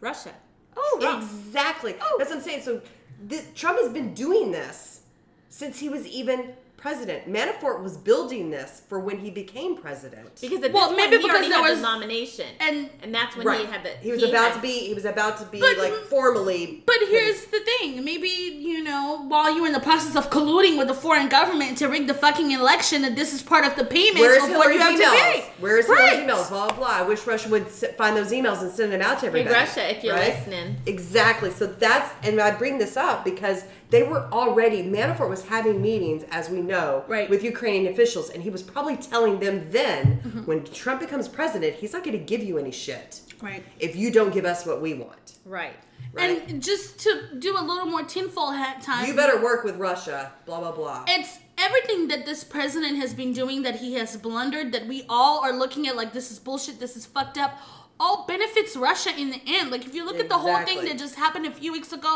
Russia. 0.00 0.32
Oh, 0.76 0.98
Trump. 1.00 1.22
exactly. 1.22 1.94
Oh. 2.00 2.16
That's 2.18 2.30
what 2.30 2.38
I'm 2.38 2.42
saying. 2.42 2.62
So 2.62 2.80
th- 3.28 3.44
Trump 3.54 3.78
has 3.80 3.92
been 3.92 4.14
doing 4.14 4.50
this 4.52 5.00
since 5.48 5.78
he 5.78 5.88
was 5.88 6.06
even 6.06 6.54
president. 6.86 7.32
Manafort 7.32 7.80
was 7.80 7.96
building 7.96 8.50
this 8.50 8.82
for 8.88 8.98
when 8.98 9.16
he 9.18 9.30
became 9.30 9.76
president. 9.76 10.28
Because 10.40 10.62
at 10.64 10.72
Well, 10.72 10.88
this 10.88 10.96
maybe 10.96 11.10
point, 11.18 11.22
he 11.22 11.28
because 11.28 11.36
already 11.36 11.48
there 11.50 11.62
had 11.62 11.70
was- 11.70 11.78
the 11.80 11.86
nomination, 11.86 12.46
and- 12.58 12.90
and 13.02 13.14
that's 13.14 13.36
when 13.36 13.46
right. 13.46 13.60
he 13.60 13.66
had 13.66 13.84
the. 13.84 13.90
he 14.02 14.10
was 14.10 14.24
about 14.24 14.46
had- 14.48 14.54
to 14.54 14.60
be. 14.60 14.72
He 14.88 14.92
was 14.94 15.04
about 15.04 15.38
to 15.38 15.44
be 15.44 15.60
But- 15.60 15.78
like 15.78 15.94
formally. 16.10 16.82
But 16.84 16.96
here's 17.08 17.42
the 17.46 17.60
thing: 17.60 18.04
maybe 18.04 18.28
you 18.28 18.82
know, 18.82 19.24
while 19.28 19.54
you 19.54 19.60
were 19.62 19.68
in 19.68 19.72
the 19.72 19.80
process 19.80 20.16
of 20.16 20.28
colluding 20.30 20.76
with 20.76 20.88
the 20.88 20.94
foreign 20.94 21.28
government 21.28 21.78
to 21.78 21.86
rig 21.88 22.08
the 22.08 22.14
fucking 22.14 22.50
election, 22.50 23.02
that 23.02 23.14
this 23.14 23.32
is 23.32 23.42
part 23.42 23.64
of 23.64 23.76
the 23.76 23.84
payment 23.84 24.18
Where's 24.18 24.42
of 24.42 24.50
what 24.50 24.74
you 24.74 24.80
have 24.80 24.94
emails? 24.98 25.14
to 25.14 25.22
pay. 25.22 25.44
Where's 25.60 25.86
Right. 25.88 26.10
Hillary's 26.18 26.30
emails? 26.32 26.48
Blah 26.48 26.66
blah 26.66 26.76
blah. 26.76 26.88
I 26.88 27.02
wish 27.02 27.24
Russia 27.28 27.48
would 27.50 27.68
find 27.68 28.16
those 28.16 28.32
emails 28.32 28.60
and 28.60 28.72
send 28.72 28.92
them 28.92 29.02
out 29.02 29.16
to 29.20 29.26
Hey, 29.26 29.26
everybody. 29.28 29.54
Russia, 29.54 29.88
if 29.96 30.02
you're 30.02 30.16
right? 30.16 30.34
listening. 30.36 30.76
Exactly. 30.86 31.52
So 31.52 31.66
that's 31.66 32.10
and 32.24 32.40
I 32.40 32.50
bring 32.50 32.78
this 32.78 32.96
up 32.96 33.24
because 33.24 33.62
they 33.92 34.02
were 34.02 34.22
already 34.40 34.82
Manafort 34.82 35.28
was 35.36 35.42
having 35.54 35.80
meetings, 35.80 36.24
as 36.38 36.44
we 36.54 36.60
know, 36.72 37.04
Right. 37.06 37.28
with 37.30 37.42
Ukrainian 37.44 37.92
officials, 37.92 38.26
and 38.30 38.42
he 38.42 38.50
was 38.56 38.62
probably 38.72 38.96
telling 38.96 39.34
them 39.44 39.56
then, 39.78 40.02
Mm-hmm. 40.24 40.40
when 40.48 40.64
Trump 40.82 40.98
becomes 41.00 41.26
president, 41.28 41.72
he's 41.80 41.92
not 41.92 42.02
going 42.04 42.18
to 42.18 42.24
give 42.32 42.42
you 42.48 42.54
any 42.58 42.72
shit 42.84 43.20
Right. 43.40 43.62
if 43.86 43.92
you 44.00 44.08
don't 44.10 44.32
give 44.38 44.46
us 44.52 44.60
what 44.68 44.78
we 44.86 44.94
want. 44.94 45.26
Right. 45.44 45.76
Right. 46.12 46.42
And 46.48 46.62
just 46.70 46.98
to 47.04 47.10
do 47.38 47.50
a 47.58 47.62
little 47.70 47.86
more 47.94 48.02
tinfoil 48.02 48.50
hat 48.62 48.76
time, 48.82 49.06
you 49.06 49.14
better 49.14 49.38
work 49.48 49.60
with 49.64 49.76
Russia. 49.76 50.18
Blah 50.46 50.60
blah 50.60 50.72
blah. 50.72 51.04
it's 51.16 51.32
everything 51.66 52.08
that 52.08 52.22
this 52.30 52.40
president 52.56 52.94
has 53.04 53.12
been 53.14 53.32
doing 53.42 53.58
that 53.66 53.76
he 53.84 53.90
has 54.00 54.10
blundered 54.16 54.68
that 54.74 54.84
we 54.92 54.98
all 55.08 55.36
are 55.46 55.54
looking 55.62 55.86
at 55.88 55.94
like 56.00 56.10
this 56.18 56.28
is 56.32 56.38
bullshit 56.46 56.76
this 56.84 56.96
is 56.96 57.04
fucked 57.06 57.38
up 57.44 57.52
all 58.00 58.16
benefits 58.26 58.72
russia 58.88 59.10
in 59.22 59.28
the 59.34 59.40
end 59.46 59.70
like 59.70 59.84
if 59.88 59.94
you 59.94 60.02
look 60.04 60.18
at 60.24 60.28
the 60.34 60.38
whole 60.44 60.58
thing 60.68 60.78
that 60.86 60.96
just 60.98 61.14
happened 61.24 61.44
a 61.46 61.54
few 61.60 61.70
weeks 61.76 61.92
ago 61.92 62.14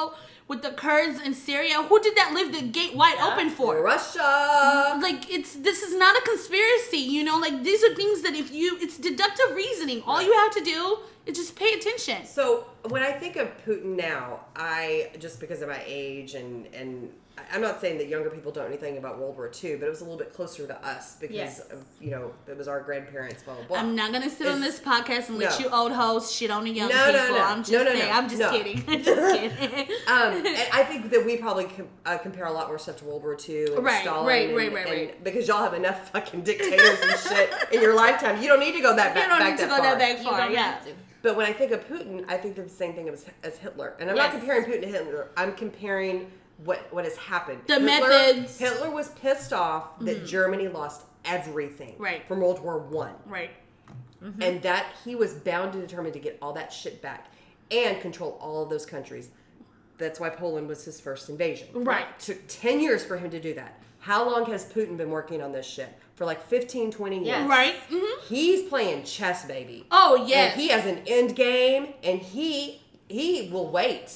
with 0.48 0.62
the 0.62 0.70
kurds 0.70 1.20
in 1.20 1.34
syria? 1.34 1.82
Who 1.82 2.00
did 2.00 2.16
that 2.16 2.32
leave 2.34 2.52
the 2.52 2.62
gate 2.62 2.94
wide 2.94 3.18
open 3.20 3.50
for? 3.50 3.82
Russia. 3.82 4.98
like 5.00 5.30
it's 5.32 5.54
this 5.56 5.82
is 5.82 5.94
not 5.96 6.16
a 6.16 6.22
conspiracy 6.22 6.98
you 6.98 7.24
know? 7.24 7.38
Like 7.38 7.62
these 7.62 7.82
are 7.84 7.94
things 7.94 8.22
that 8.22 8.34
if 8.34 8.52
you 8.52 8.78
it's 8.80 8.98
deductive 8.98 9.54
reasoning. 9.54 10.02
All 10.06 10.22
you 10.22 10.32
have 10.32 10.52
to 10.54 10.62
do 10.62 10.98
is 11.26 11.36
just 11.36 11.56
pay 11.56 11.72
attention. 11.72 12.24
So 12.24 12.66
when 12.88 13.02
I 13.02 13.12
think 13.12 13.36
of 13.36 13.48
Putin 13.64 13.96
now, 13.96 14.40
I 14.54 15.10
just 15.18 15.40
because 15.40 15.62
of 15.62 15.68
my 15.68 15.82
age 15.84 16.34
and 16.34 16.66
and 16.74 17.10
I'm 17.52 17.60
not 17.60 17.80
saying 17.80 17.98
that 17.98 18.08
younger 18.08 18.30
people 18.30 18.50
don't 18.50 18.64
know 18.64 18.68
anything 18.68 18.96
about 18.98 19.18
World 19.18 19.36
War 19.36 19.50
II, 19.62 19.76
but 19.76 19.86
it 19.86 19.90
was 19.90 20.00
a 20.00 20.04
little 20.04 20.18
bit 20.18 20.32
closer 20.32 20.66
to 20.66 20.86
us 20.86 21.16
because 21.20 21.36
Yes. 21.36 21.60
of 21.70 21.84
you 22.00 22.10
know 22.10 22.32
it 22.48 22.56
was 22.56 22.66
our 22.68 22.80
grandparents. 22.80 23.42
Blah 23.42 23.54
blah 23.54 23.64
blah. 23.64 23.78
i'm 23.78 23.94
not 23.94 24.12
gonna 24.12 24.30
sit 24.30 24.46
on 24.46 24.60
this 24.60 24.80
podcast 24.80 25.28
and 25.28 25.38
let 25.38 25.50
no. 25.58 25.58
you 25.66 25.70
old 25.72 25.92
hoes 25.92 26.32
shit 26.34 26.50
on 26.50 26.64
the 26.64 26.70
young 26.70 26.88
No, 26.88 27.12
no, 27.12 27.20
people 27.22 27.36
no. 27.36 27.44
i'm 27.44 27.58
just 27.60 27.72
No, 27.72 27.82
no, 27.84 27.90
saying 27.92 28.08
no. 28.08 28.14
i'm 28.14 28.28
just 28.28 28.40
No. 28.40 28.50
kidding 28.50 28.76
just 29.04 29.36
kidding 29.36 29.86
Um, 30.08 30.32
and 30.46 30.46
I 30.72 30.84
think 30.88 31.10
that 31.10 31.24
we 31.24 31.36
probably 31.36 31.64
com- 31.64 31.88
uh, 32.04 32.18
compare 32.18 32.46
a 32.46 32.52
lot 32.52 32.68
more 32.68 32.78
stuff 32.78 32.96
to 32.98 33.04
World 33.04 33.22
War 33.22 33.36
II 33.48 33.64
and 33.74 33.84
Right, 33.84 34.02
Stalin, 34.02 34.26
right, 34.26 34.48
and, 34.48 34.56
right, 34.56 34.72
right, 34.72 34.86
and- 34.86 34.96
right. 34.96 35.24
Because 35.24 35.46
y'all 35.48 35.62
have 35.62 35.74
enough 35.74 36.10
fucking 36.10 36.42
dictators 36.42 36.98
and 37.02 37.18
shit 37.20 37.52
in 37.72 37.80
your 37.82 37.94
lifetime. 37.94 38.40
You 38.42 38.48
don't 38.48 38.60
need 38.60 38.72
to 38.72 38.80
go 38.80 38.94
that 38.96 39.14
back. 39.14 39.24
you 39.24 39.28
don't 39.28 39.38
back 39.40 39.50
need 39.52 39.58
to 39.60 39.66
go 39.66 39.76
far. 39.76 39.82
that 39.82 39.98
back 39.98 40.18
You 40.18 40.24
far 40.24 40.38
don't 40.40 40.52
yeah 40.52 40.72
have 40.72 40.84
to. 40.86 40.92
But 41.22 41.36
when 41.36 41.46
I 41.46 41.52
think 41.52 41.72
of 41.72 41.86
Putin, 41.88 42.24
I 42.28 42.36
think 42.36 42.56
of 42.58 42.64
the 42.64 42.70
same 42.70 42.94
thing 42.94 43.08
as, 43.08 43.26
as 43.42 43.56
Hitler. 43.58 43.94
And 43.98 44.08
I'm 44.10 44.16
not 44.16 44.30
comparing 44.32 44.64
Putin 44.64 44.82
to 44.82 44.86
Hitler. 44.88 45.28
I'm 45.36 45.52
comparing 45.54 46.30
what 46.64 46.92
what 46.92 47.04
has 47.04 47.16
happened. 47.16 47.60
The 47.66 47.74
Hitler, 47.80 48.08
methods. 48.08 48.58
Hitler 48.58 48.90
was 48.90 49.08
pissed 49.10 49.52
off 49.52 49.98
that 50.00 50.26
Germany 50.26 50.68
lost 50.68 51.02
everything 51.24 51.94
Right. 51.98 52.26
from 52.28 52.40
World 52.40 52.60
War 52.62 52.78
One, 52.78 53.14
right 53.26 53.50
and 54.40 54.60
that 54.62 54.86
he 55.04 55.14
was 55.14 55.34
bound 55.34 55.74
and 55.74 55.86
determined 55.86 56.14
to 56.14 56.18
get 56.18 56.36
all 56.42 56.52
that 56.54 56.72
shit 56.72 57.00
back 57.00 57.28
and 57.70 58.00
control 58.00 58.36
all 58.40 58.62
of 58.62 58.70
those 58.70 58.84
countries. 58.84 59.28
That's 59.98 60.18
why 60.18 60.30
Poland 60.30 60.66
was 60.68 60.84
his 60.84 61.00
first 61.00 61.28
invasion. 61.28 61.68
Right. 61.72 62.06
Took 62.18 62.38
10 62.48 62.80
years 62.80 63.04
for 63.04 63.16
him 63.18 63.30
to 63.30 63.38
do 63.38 63.54
that. 63.54 63.78
How 64.00 64.28
long 64.28 64.46
has 64.46 64.64
Putin 64.64 64.96
been 64.96 65.10
working 65.10 65.40
on 65.42 65.52
this 65.52 65.64
shit? 65.66 65.88
For 66.16 66.24
like 66.24 66.42
15, 66.48 66.90
20 66.90 67.16
years. 67.16 67.26
Yes. 67.26 67.48
right 67.48 67.74
hmm 67.88 68.20
He's 68.28 68.68
playing 68.68 69.04
chess, 69.04 69.44
baby. 69.44 69.86
oh 69.92 70.24
yes 70.26 70.52
And 70.54 70.60
he 70.60 70.68
has 70.68 70.86
an 70.86 71.02
end 71.06 71.36
game, 71.36 71.92
and 72.02 72.18
he 72.20 72.82
he 73.08 73.48
will 73.52 73.70
wait. 73.70 74.10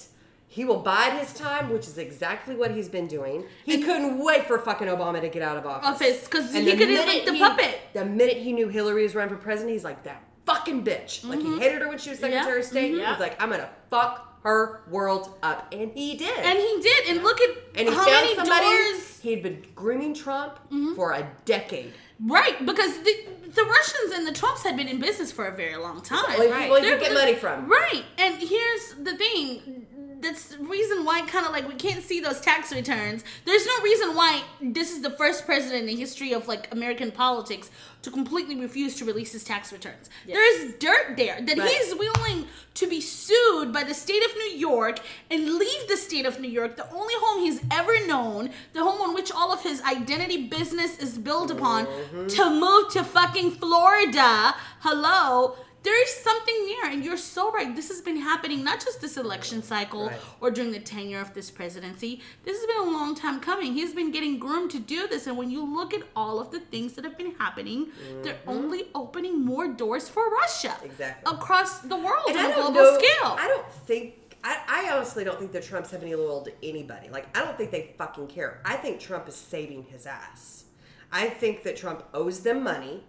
He 0.53 0.65
will 0.65 0.81
bide 0.81 1.13
his 1.21 1.33
time, 1.33 1.71
which 1.71 1.87
is 1.87 1.97
exactly 1.97 2.57
what 2.57 2.73
he's 2.73 2.89
been 2.89 3.07
doing. 3.07 3.45
He 3.65 3.83
couldn't 3.83 4.19
wait 4.19 4.47
for 4.47 4.59
fucking 4.59 4.89
Obama 4.89 5.21
to 5.21 5.29
get 5.29 5.43
out 5.43 5.57
of 5.57 5.65
office. 5.65 5.89
Office, 5.89 6.27
'cause 6.27 6.53
And 6.53 6.67
he 6.67 6.77
could 6.77 6.89
minute 6.89 7.07
like 7.07 7.25
the 7.25 7.35
he- 7.35 7.39
puppet. 7.39 7.79
The 7.93 8.05
minute 8.05 8.39
he 8.39 8.53
knew 8.53 8.67
Hillary 8.69 9.05
was 9.05 9.15
running 9.15 9.33
for 9.37 9.41
president, 9.41 9.73
he's 9.75 9.85
like 9.85 10.03
that 10.05 10.25
fucking 10.47 10.83
bitch. 10.85 11.25
Like 11.25 11.39
he 11.41 11.57
hated 11.61 11.83
her 11.83 11.89
when 11.89 11.99
she 11.99 12.11
was 12.11 12.19
Secretary 12.19 12.41
Mm-hmm. 12.43 12.53
Yeah. 12.53 12.59
of 12.59 12.65
State. 12.65 12.93
Mhm. 12.95 13.05
He 13.07 13.11
was 13.13 13.21
like, 13.21 13.41
I'm 13.41 13.51
gonna 13.51 13.71
fuck 13.91 14.27
her 14.43 14.81
world 14.91 15.35
up, 15.45 15.69
and 15.73 15.93
he 15.93 16.17
did. 16.17 16.37
and 16.39 16.59
he 16.59 16.81
did 16.83 17.11
and 17.11 17.23
look 17.23 17.41
at 17.41 17.51
And 17.77 17.89
he 17.89 17.95
how 17.95 18.05
found 18.05 18.11
many 18.11 18.35
somebody. 18.35 18.65
doors 18.67 18.97
Mm-hmm. 18.97 19.29
He'd 19.29 19.43
been 19.45 19.63
grooming 19.77 20.15
Trump 20.15 20.59
for 20.97 21.13
a 21.13 21.31
decade. 21.45 21.93
right 22.27 22.67
because 22.67 22.99
the 23.03 23.15
the 23.55 23.63
russians 23.65 24.13
and 24.15 24.27
the 24.27 24.33
trumps 24.33 24.63
had 24.63 24.77
been 24.77 24.87
in 24.89 24.99
business 25.01 25.31
for 25.33 25.47
a 25.47 25.55
very 25.57 25.77
long 25.77 26.01
time 26.03 26.23
Like, 26.39 26.51
Right. 26.51 26.63
people 26.63 26.77
he 26.77 26.83
get 26.83 27.13
money 27.15 27.35
from. 27.35 27.67
Right. 27.69 28.05
And 28.19 28.37
here's 28.37 28.95
the 28.95 29.17
thing. 29.17 29.87
That's 30.21 30.45
the 30.55 30.59
reason 30.65 31.05
why 31.05 31.23
kind 31.23 31.47
of 31.47 31.53
like 31.53 31.67
we 31.67 31.75
can't 31.75 32.03
see 32.03 32.21
those 32.21 32.41
tax 32.41 32.73
returns. 32.73 33.25
There's 33.45 33.67
no 33.67 33.83
reason 33.83 34.15
why 34.15 34.43
this 34.61 34.91
is 34.93 35.01
the 35.03 35.11
first 35.11 35.47
president 35.47 35.81
in 35.81 35.87
the 35.87 35.97
history 35.97 36.33
of 36.33 36.47
like 36.47 36.69
American 36.73 37.11
politics 37.11 37.71
to 38.03 38.11
completely 38.11 38.57
refuse 38.57 38.97
to 38.97 39.05
release 39.05 39.33
his 39.33 39.45
tax 39.45 39.73
returns. 39.73 40.09
Yes. 40.27 40.37
There's 40.37 40.75
dirt 40.75 41.17
there 41.17 41.41
that 41.41 41.59
Right. 41.59 41.69
he's 41.71 41.95
willing 41.95 42.47
to 42.75 42.87
be 42.89 43.01
sued 43.01 43.73
by 43.73 43.83
the 43.85 43.93
state 43.95 44.23
of 44.25 44.35
New 44.37 44.53
York 44.57 45.01
and 45.31 45.55
leave 45.57 45.89
the 45.89 45.97
state 45.97 46.25
of 46.25 46.41
New 46.41 46.49
York, 46.49 46.77
the 46.77 46.91
only 46.93 47.15
home 47.19 47.41
he's 47.45 47.61
ever 47.71 48.07
known, 48.07 48.51
the 48.73 48.83
home 48.83 49.01
on 49.03 49.15
which 49.15 49.31
all 49.33 49.53
of 49.53 49.63
his 49.63 49.83
identity 49.83 50.47
business 50.49 50.99
is 50.99 51.19
built 51.19 51.51
upon, 51.51 51.87
Mm-hmm. 51.87 52.27
to 52.29 52.51
move 52.51 52.91
to 52.93 53.05
fucking 53.05 53.51
Florida. 53.53 54.55
Hello. 54.81 55.57
There 55.83 56.03
is 56.03 56.11
something 56.11 56.67
there, 56.67 56.91
and 56.91 57.03
you're 57.05 57.17
so 57.17 57.51
right. 57.53 57.75
This 57.75 57.89
has 57.89 58.03
been 58.03 58.19
happening 58.19 58.63
not 58.63 58.81
just 58.81 59.01
this 59.01 59.17
election 59.17 59.63
cycle 59.63 60.09
Right. 60.09 60.21
or 60.41 60.51
during 60.51 60.73
the 60.73 60.81
tenure 60.81 61.21
of 61.21 61.33
this 61.33 61.51
presidency. 61.51 62.21
This 62.45 62.59
has 62.59 62.67
been 62.67 62.89
a 62.89 62.91
long 62.91 63.15
time 63.15 63.41
coming. 63.41 63.73
He's 63.73 63.95
been 63.95 64.11
getting 64.11 64.39
groomed 64.39 64.71
to 64.73 64.79
do 64.79 65.09
this, 65.09 65.27
and 65.27 65.39
when 65.39 65.51
you 65.51 65.65
look 65.65 65.95
at 65.95 66.03
all 66.15 66.39
of 66.39 66.51
the 66.51 66.61
things 66.61 66.93
that 66.95 67.05
have 67.05 67.17
been 67.17 67.35
happening, 67.37 67.89
they're 68.23 68.35
mm-hmm. 68.35 68.51
only 68.51 68.89
opening 68.95 69.43
more 69.45 69.69
doors 69.69 70.09
for 70.09 70.29
Russia 70.31 70.77
Exactly. 70.85 71.33
across 71.35 71.81
the 71.81 71.97
world 71.97 72.29
And 72.29 72.39
on 72.39 72.51
a 72.51 72.55
global 72.55 72.73
know, 72.75 72.99
scale. 72.99 73.37
I 73.39 73.49
don't 73.49 73.71
think. 73.87 74.15
I, 74.43 74.59
I 74.69 74.93
honestly 74.95 75.23
don't 75.25 75.39
think 75.39 75.53
the 75.53 75.61
Trumps 75.61 75.91
have 75.91 76.03
any 76.03 76.15
loyalty 76.15 76.53
to 76.53 76.69
anybody. 76.69 77.09
Like, 77.11 77.35
I 77.37 77.45
don't 77.45 77.57
think 77.59 77.71
they 77.71 77.95
fucking 77.99 78.27
care. 78.29 78.61
I 78.65 78.77
think 78.77 78.99
Trump 78.99 79.29
is 79.29 79.35
saving 79.35 79.85
his 79.85 80.07
ass. 80.07 80.65
I 81.13 81.29
think 81.29 81.63
that 81.65 81.77
Trump 81.77 82.05
owes 82.15 82.41
them 82.41 82.63
money. 82.63 83.05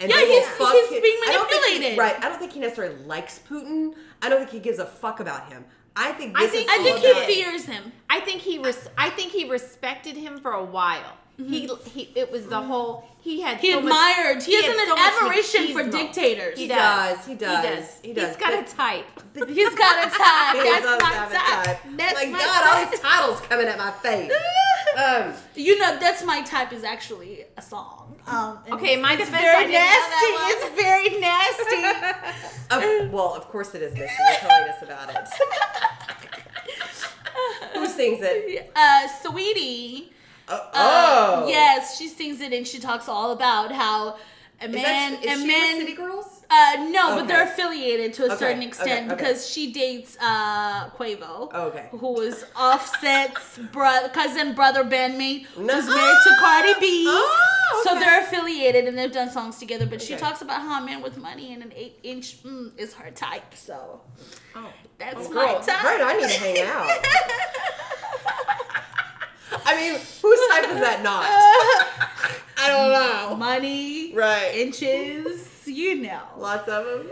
And 0.00 0.10
Yeah, 0.10 0.20
he's- 0.20 0.46
fuck 0.56 0.72
he's 0.72 0.90
him- 0.90 1.02
being 1.02 1.18
I 1.26 1.32
he- 1.32 1.38
manipulated. 1.38 1.98
right. 1.98 2.16
I 2.24 2.28
don't 2.28 2.38
think 2.38 2.52
he 2.52 2.60
necessarily 2.60 2.96
likes 3.04 3.40
Putin. 3.48 3.94
I 4.22 4.28
don't 4.28 4.38
think 4.38 4.50
he 4.50 4.60
gives 4.60 4.78
a 4.78 4.86
fuck 4.86 5.18
about 5.20 5.48
him. 5.52 5.64
I 5.96 6.12
think 6.12 6.38
I 6.38 6.42
this 6.42 6.52
think- 6.52 6.70
is 6.70 6.78
I 6.78 6.82
think 6.84 6.98
he 6.98 7.10
about- 7.10 7.24
fears 7.26 7.64
him. 7.64 7.92
I 8.08 8.20
think 8.20 8.40
he 8.42 8.58
res- 8.58 8.88
I 8.96 9.10
think 9.10 9.32
he 9.32 9.48
respected 9.48 10.16
him 10.16 10.38
for 10.40 10.52
a 10.52 10.62
while. 10.64 11.14
He 11.36 11.68
he 11.84 12.10
it 12.16 12.32
was 12.32 12.46
the 12.46 12.60
whole 12.60 13.08
he 13.20 13.40
had 13.42 13.58
Mm-hmm. 13.58 13.66
He 13.66 13.70
so 13.72 13.80
much- 13.80 13.92
admired. 13.92 14.42
he, 14.42 14.54
has 14.56 14.76
an 14.76 14.86
so 14.88 14.98
admiration 14.98 15.72
for 15.72 15.84
dictators. 15.84 16.56
He 16.58 16.62
He 16.64 16.68
does. 16.68 17.16
does. 17.16 17.26
He 17.26 17.34
does. 17.34 17.98
He 18.02 18.12
does. 18.12 18.26
He's 18.28 18.36
got 18.36 18.52
But- 18.52 18.72
a 18.72 18.76
type. 18.76 19.06
He's 19.48 19.74
got 19.74 20.06
a 20.06 20.10
type. 20.10 20.56
He 20.56 20.68
That's 20.68 20.82
does 20.84 21.00
my 21.02 21.08
type. 21.10 21.30
type. 21.64 21.78
That's 21.96 22.14
my, 22.14 22.24
my 22.26 22.38
God, 22.38 22.66
all 22.84 22.90
these 22.90 23.00
titles 23.00 23.40
coming 23.42 23.66
at 23.68 23.78
my 23.78 23.90
face. 23.92 24.32
Um, 24.96 25.32
You 25.54 25.78
know, 25.78 25.96
that's 25.98 26.24
my 26.24 26.40
type 26.42 26.72
is 26.72 26.82
actually 26.82 27.37
a 27.58 27.62
song. 27.62 28.14
Um, 28.26 28.58
Okay, 28.72 28.96
my 28.96 29.16
defense, 29.16 29.42
very 29.42 29.70
nasty. 29.70 30.26
It's 30.50 30.80
very 30.80 31.20
nasty. 31.20 33.08
well, 33.12 33.34
of 33.34 33.48
course 33.48 33.74
it 33.74 33.82
is, 33.82 33.92
Miss. 33.94 34.10
You're 34.18 34.38
telling 34.48 34.68
us 34.70 34.82
about 34.82 35.10
it. 35.10 35.28
Who 37.74 37.86
sings 37.86 38.18
it? 38.22 38.70
uh, 38.74 39.08
Sweetie. 39.22 40.12
Oh, 40.48 40.54
Uh, 40.54 41.40
oh. 41.44 41.48
yes, 41.48 41.98
she 41.98 42.08
sings 42.08 42.40
it 42.40 42.52
and 42.52 42.66
she 42.66 42.78
talks 42.78 43.08
all 43.08 43.32
about 43.32 43.70
how 43.72 44.16
a 44.60 44.64
Is, 44.66 44.72
man, 44.72 45.12
that, 45.12 45.24
is 45.24 45.44
man. 45.44 45.76
with 45.78 45.86
City 45.86 45.92
Girls? 45.94 46.26
Uh, 46.50 46.88
no, 46.90 47.14
but 47.16 47.28
they're 47.28 47.44
affiliated 47.44 48.12
to 48.14 48.22
a 48.22 48.26
Okay, 48.26 48.36
certain 48.36 48.62
extent 48.62 49.06
okay. 49.12 49.14
because 49.14 49.46
she 49.48 49.70
dates 49.72 50.16
uh 50.20 50.88
Quavo. 50.90 51.48
Oh, 51.52 51.66
okay. 51.68 51.88
Who 51.92 52.12
was 52.14 52.44
Offset's 52.56 53.58
bro- 53.72 54.08
cousin, 54.12 54.54
brother, 54.54 54.82
bandmate, 54.82 55.46
No- 55.58 55.74
who's 55.80 55.86
married 55.94 56.16
to 56.24 56.36
Cardi 56.40 56.74
B. 56.80 57.04
Oh, 57.06 57.82
So 57.86 57.94
they're 57.98 58.22
affiliated 58.22 58.86
and 58.86 58.96
they've 58.96 59.12
done 59.12 59.30
songs 59.30 59.58
together. 59.58 59.84
But 59.86 60.00
she 60.00 60.16
talks 60.16 60.40
about 60.42 60.62
how 60.62 60.82
a 60.82 60.86
man 60.86 61.02
with 61.02 61.18
money 61.18 61.52
and 61.52 61.62
an 61.62 61.72
eight 61.76 61.98
inch 62.02 62.42
mm, 62.42 62.72
is 62.78 62.94
her 62.94 63.10
type. 63.10 63.54
So 63.54 64.00
Oh. 64.56 64.72
that's 64.98 65.26
Oh, 65.28 65.32
my 65.32 65.52
girl, 65.52 65.60
type. 65.60 65.84
right, 65.84 66.00
I 66.02 66.16
need 66.16 66.30
to 66.30 66.38
hang 66.38 66.60
out. 66.66 66.88
I 69.64 69.76
mean, 69.76 69.92
whose 69.94 70.40
type 70.50 70.68
is 70.68 70.80
that 70.80 71.00
not? 71.02 71.24
I 72.60 72.68
don't 72.68 72.90
know. 72.92 73.36
Money, 73.36 74.12
Right. 74.14 74.52
inches, 74.54 75.48
you 75.66 75.96
know. 76.02 76.20
Lots 76.36 76.68
of 76.68 76.84
them. 76.84 77.10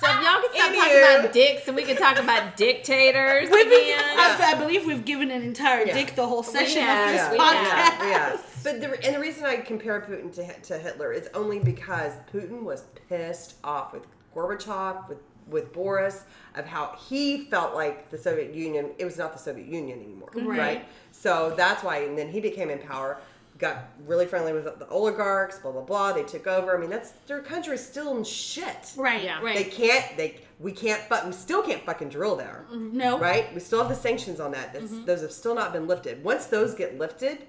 So 0.00 0.10
if 0.10 0.22
y'all 0.22 0.40
can 0.42 0.50
stop 0.54 0.70
Anywho. 0.70 0.76
talking 0.76 1.20
about 1.20 1.32
dicks 1.32 1.66
and 1.68 1.76
we 1.76 1.82
can 1.82 1.96
talk 1.96 2.18
about 2.18 2.56
dictators 2.56 3.48
We've 3.50 3.68
been, 3.68 3.80
again. 3.82 3.98
I, 4.18 4.52
I 4.54 4.54
believe 4.58 4.84
we've 4.86 5.04
given 5.04 5.30
an 5.30 5.42
entire 5.42 5.86
Yeah. 5.86 5.94
dick 5.94 6.14
the 6.14 6.26
whole 6.26 6.42
session 6.42 6.82
have, 6.82 7.06
of 7.06 7.12
this 7.12 7.20
yeah, 7.22 7.32
we 7.32 7.38
podcast. 7.38 7.64
have, 7.64 8.08
yeah. 8.08 8.36
But 8.62 8.80
the, 8.80 9.04
and 9.06 9.14
the 9.14 9.20
reason 9.20 9.44
I 9.44 9.56
compare 9.56 10.00
Putin 10.02 10.34
to, 10.34 10.44
Hi- 10.44 10.52
to 10.64 10.78
Hitler 10.78 11.12
is 11.12 11.28
only 11.32 11.58
because 11.58 12.12
Putin 12.32 12.62
was 12.64 12.82
pissed 13.08 13.54
off 13.64 13.92
with 13.94 14.02
Gorbachev, 14.34 15.08
with 15.08 15.18
with 15.48 15.72
Boris, 15.72 16.24
of 16.54 16.64
how 16.66 16.96
he 17.08 17.44
felt 17.44 17.74
like 17.74 18.10
the 18.10 18.18
Soviet 18.18 18.54
Union. 18.54 18.90
It 18.98 19.04
was 19.04 19.18
not 19.18 19.32
the 19.32 19.38
Soviet 19.38 19.66
Union 19.66 20.00
anymore, 20.00 20.30
Right. 20.34 20.58
right? 20.58 20.88
So 21.12 21.52
that's 21.56 21.82
why. 21.82 21.98
And 21.98 22.16
then 22.16 22.28
he 22.28 22.40
became 22.40 22.70
in 22.70 22.78
power. 22.78 23.18
Got 23.58 23.84
really 24.06 24.26
friendly 24.26 24.52
with 24.52 24.64
the 24.64 24.88
oligarchs, 24.88 25.60
blah 25.60 25.70
blah 25.70 25.82
blah. 25.82 26.12
They 26.12 26.24
took 26.24 26.48
over. 26.48 26.76
I 26.76 26.80
mean, 26.80 26.90
that's 26.90 27.10
their 27.28 27.40
country 27.40 27.76
is 27.76 27.86
still 27.86 28.16
in 28.16 28.24
shit. 28.24 28.92
Right, 28.96 29.22
Yeah. 29.22 29.40
Right. 29.40 29.54
They 29.56 29.64
can't. 29.64 30.16
They 30.16 30.40
we 30.58 30.72
can't. 30.72 31.00
But 31.08 31.24
we 31.24 31.32
still 31.32 31.62
can't 31.62 31.84
fucking 31.86 32.08
drill 32.08 32.34
there 32.34 32.64
no. 32.72 33.16
right? 33.18 33.52
We 33.54 33.60
still 33.60 33.78
have 33.78 33.88
the 33.88 33.94
sanctions 33.94 34.40
on 34.40 34.50
that. 34.52 34.72
That's, 34.72 34.86
Mm-hmm. 34.86 35.04
Those 35.04 35.20
have 35.22 35.30
still 35.32 35.54
not 35.54 35.72
been 35.72 35.86
lifted. 35.86 36.24
Once 36.24 36.46
those 36.46 36.74
get 36.74 36.98
lifted, 36.98 37.44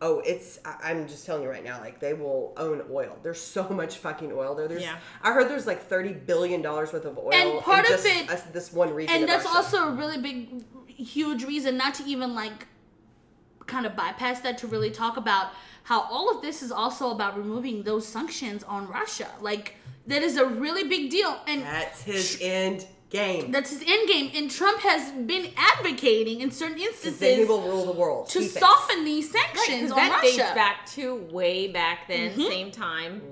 oh, 0.00 0.20
it's. 0.20 0.58
I, 0.64 0.90
I'm 0.90 1.08
just 1.08 1.26
telling 1.26 1.42
you 1.42 1.48
right 1.48 1.64
now, 1.64 1.80
like 1.80 2.00
they 2.00 2.14
will 2.14 2.52
own 2.56 2.82
oil. 2.90 3.18
There's 3.22 3.40
so 3.40 3.68
much 3.70 3.98
fucking 3.98 4.32
oil 4.32 4.54
there. 4.54 4.68
There's. 4.68 4.82
Yeah. 4.82 4.96
I 5.22 5.32
heard 5.32 5.48
there's 5.48 5.66
like 5.66 5.82
30 5.82 6.12
billion 6.12 6.62
dollars 6.62 6.92
worth 6.92 7.04
of 7.04 7.18
oil. 7.18 7.32
And 7.32 7.60
part 7.60 7.88
of 7.88 8.04
it- 8.04 8.30
us- 8.30 8.42
this 8.44 8.72
one 8.72 8.92
region. 8.94 9.14
And 9.16 9.28
that's 9.28 9.46
also 9.46 9.88
a 9.88 9.92
really 9.92 10.18
big, 10.18 10.64
huge 10.86 11.44
reason 11.44 11.76
not 11.76 11.94
to 11.94 12.04
even 12.04 12.34
like 12.34 12.66
kind 13.66 13.84
of 13.86 13.96
bypass 13.96 14.40
that 14.40 14.58
to 14.58 14.66
really 14.66 14.90
talk 14.90 15.16
about 15.16 15.48
how 15.84 16.02
all 16.02 16.34
of 16.34 16.42
this 16.42 16.62
is 16.62 16.72
also 16.72 17.10
about 17.10 17.36
removing 17.36 17.82
those 17.84 18.06
sanctions 18.06 18.64
on 18.64 18.88
Russia. 18.88 19.28
Like, 19.40 19.74
that 20.06 20.22
is 20.22 20.36
a 20.36 20.44
really 20.46 20.84
big 20.88 21.10
deal. 21.10 21.36
And 21.46 21.62
That's 21.62 22.02
his 22.02 22.38
end 22.40 22.86
game. 23.10 23.50
that's 23.52 23.70
his 23.70 23.82
end 23.86 24.08
game. 24.08 24.30
And 24.34 24.50
Trump 24.50 24.80
has 24.80 25.10
been 25.12 25.50
advocating 25.56 26.40
in 26.40 26.50
certain 26.50 26.76
Then 26.76 26.82
he 26.82 26.86
instances 26.88 27.48
will 27.48 27.62
rule 27.62 27.86
the 27.86 27.92
world. 27.92 28.28
to 28.30 28.42
soften 28.42 29.04
these 29.04 29.32
Right, 29.32 29.82
on 29.84 29.88
that 29.96 30.10
Russia. 30.22 30.36
dates 30.38 30.50
back 30.54 30.86
to 30.94 31.14
way 31.30 31.68
back 31.68 32.08
then, 32.08 32.30
Mm-hmm. 32.32 32.42
same 32.42 32.70
time 32.70 33.22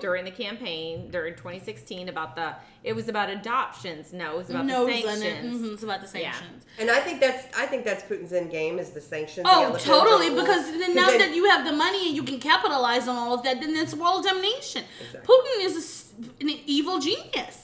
during 0.00 0.24
the 0.24 0.30
campaign 0.30 1.10
during 1.10 1.34
2016 1.34 2.08
about 2.08 2.36
the 2.36 2.54
it 2.84 2.94
was 2.94 3.08
about 3.08 3.30
adoptions. 3.30 4.12
No, 4.12 4.32
it 4.34 4.36
was 4.36 4.50
about 4.50 4.66
no, 4.66 4.84
the 4.84 4.92
it's, 4.92 5.04
sanctions. 5.20 5.60
mhm, 5.62 5.72
it's 5.72 5.82
about 5.82 6.00
the 6.06 6.18
Yeah. 6.20 6.32
sanctions. 6.32 6.64
And 6.78 6.90
I 6.90 7.00
think 7.00 7.18
that's 7.20 7.46
I 7.56 7.66
think 7.66 7.84
that's 7.84 8.02
Putin's 8.04 8.32
end 8.32 8.50
game 8.50 8.78
is 8.78 8.90
the 8.90 9.00
sanctions. 9.00 9.46
Oh, 9.50 9.72
the 9.72 9.78
totally. 9.78 10.28
Because 10.30 10.70
then 10.70 10.80
'Cause 10.86 10.94
now 10.94 11.08
then- 11.08 11.18
that 11.20 11.34
you 11.34 11.46
have 11.46 11.64
the 11.64 11.72
money 11.72 12.08
and 12.08 12.16
you 12.16 12.22
can 12.22 12.38
capitalize 12.40 13.08
on 13.08 13.16
all 13.16 13.34
of 13.34 13.42
that, 13.44 13.60
then 13.60 13.74
it's 13.76 13.94
world 13.94 14.24
domination. 14.24 14.84
Exactly. 15.00 15.34
Putin 15.34 15.64
is 15.64 15.74
a 15.74 15.78
s 15.78 16.12
an 16.40 16.50
evil 16.66 16.98
genius. 16.98 17.63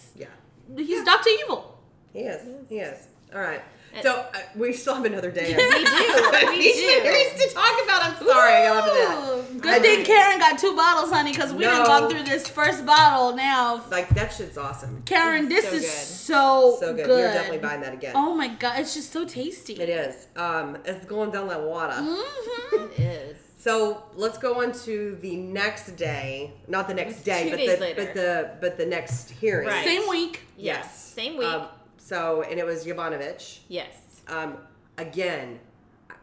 Yeah. 0.76 0.84
He's 0.84 1.04
Doctor 1.04 1.30
Evil. 1.44 1.78
He 2.12 2.20
is. 2.20 2.42
He 2.68 2.78
is. 2.78 3.06
All 3.34 3.40
right. 3.40 3.62
So 4.02 4.12
uh, 4.32 4.38
we 4.54 4.72
still 4.72 4.94
have 4.94 5.04
another 5.04 5.32
day. 5.32 5.52
We 5.56 5.56
do. 5.56 5.60
We 6.48 6.56
do. 6.56 6.60
He's 6.62 7.48
to 7.48 7.54
talk 7.54 7.82
about. 7.84 8.04
I'm 8.04 8.16
sorry. 8.26 8.52
I 8.54 8.62
got 8.68 8.76
off 8.76 8.88
of 8.88 8.94
Ooh, 8.94 9.52
that. 9.54 9.62
Good 9.62 9.72
I 9.72 9.78
thing 9.80 9.96
did- 9.98 10.06
Karen 10.06 10.38
got 10.38 10.58
two 10.60 10.76
bottles, 10.76 11.10
honey, 11.10 11.32
because 11.32 11.52
we 11.52 11.64
done 11.64 11.78
No. 11.80 11.86
gone 11.86 12.10
through 12.10 12.22
this 12.22 12.48
first 12.48 12.86
bottle 12.86 13.34
now. 13.36 13.82
Like 13.90 14.08
that 14.10 14.32
shit's 14.32 14.56
awesome. 14.56 15.02
Karen, 15.06 15.48
this 15.48 15.64
so 15.68 15.74
is 15.74 15.82
good. 15.82 15.90
so, 15.90 16.76
So 16.80 16.94
good. 16.94 17.06
good. 17.06 17.18
You're 17.20 17.32
definitely 17.32 17.58
buying 17.58 17.80
that 17.80 17.92
again. 17.94 18.12
Oh 18.14 18.32
my 18.34 18.48
god, 18.48 18.78
it's 18.78 18.94
just 18.94 19.10
so 19.12 19.24
tasty. 19.24 19.74
It 19.74 19.88
is. 19.88 20.28
Um, 20.36 20.78
it's 20.84 21.04
going 21.06 21.30
down 21.32 21.48
that 21.48 21.62
water. 21.62 21.94
hmm 21.96 22.84
It 22.96 23.00
is. 23.00 23.36
So 23.60 24.04
let's 24.14 24.38
go 24.38 24.62
on 24.62 24.72
to 24.84 25.18
the 25.20 25.36
next 25.36 25.90
day. 25.96 26.54
Not 26.66 26.88
the 26.88 26.94
next 26.94 27.24
day, 27.24 27.50
but 27.50 27.58
the 27.58 27.76
later. 27.84 28.04
but 28.04 28.14
the 28.14 28.50
but 28.58 28.78
the 28.78 28.86
next 28.86 29.28
hearing. 29.30 29.68
Right. 29.68 29.84
Same 29.84 30.08
week. 30.08 30.44
Yes. 30.56 30.98
Same 30.98 31.36
week. 31.36 31.46
Um, 31.46 31.68
so 31.98 32.40
and 32.42 32.58
it 32.58 32.64
was 32.64 32.86
Yovanovitch. 32.86 33.58
yes. 33.68 34.22
Um, 34.28 34.56
again, 34.96 35.60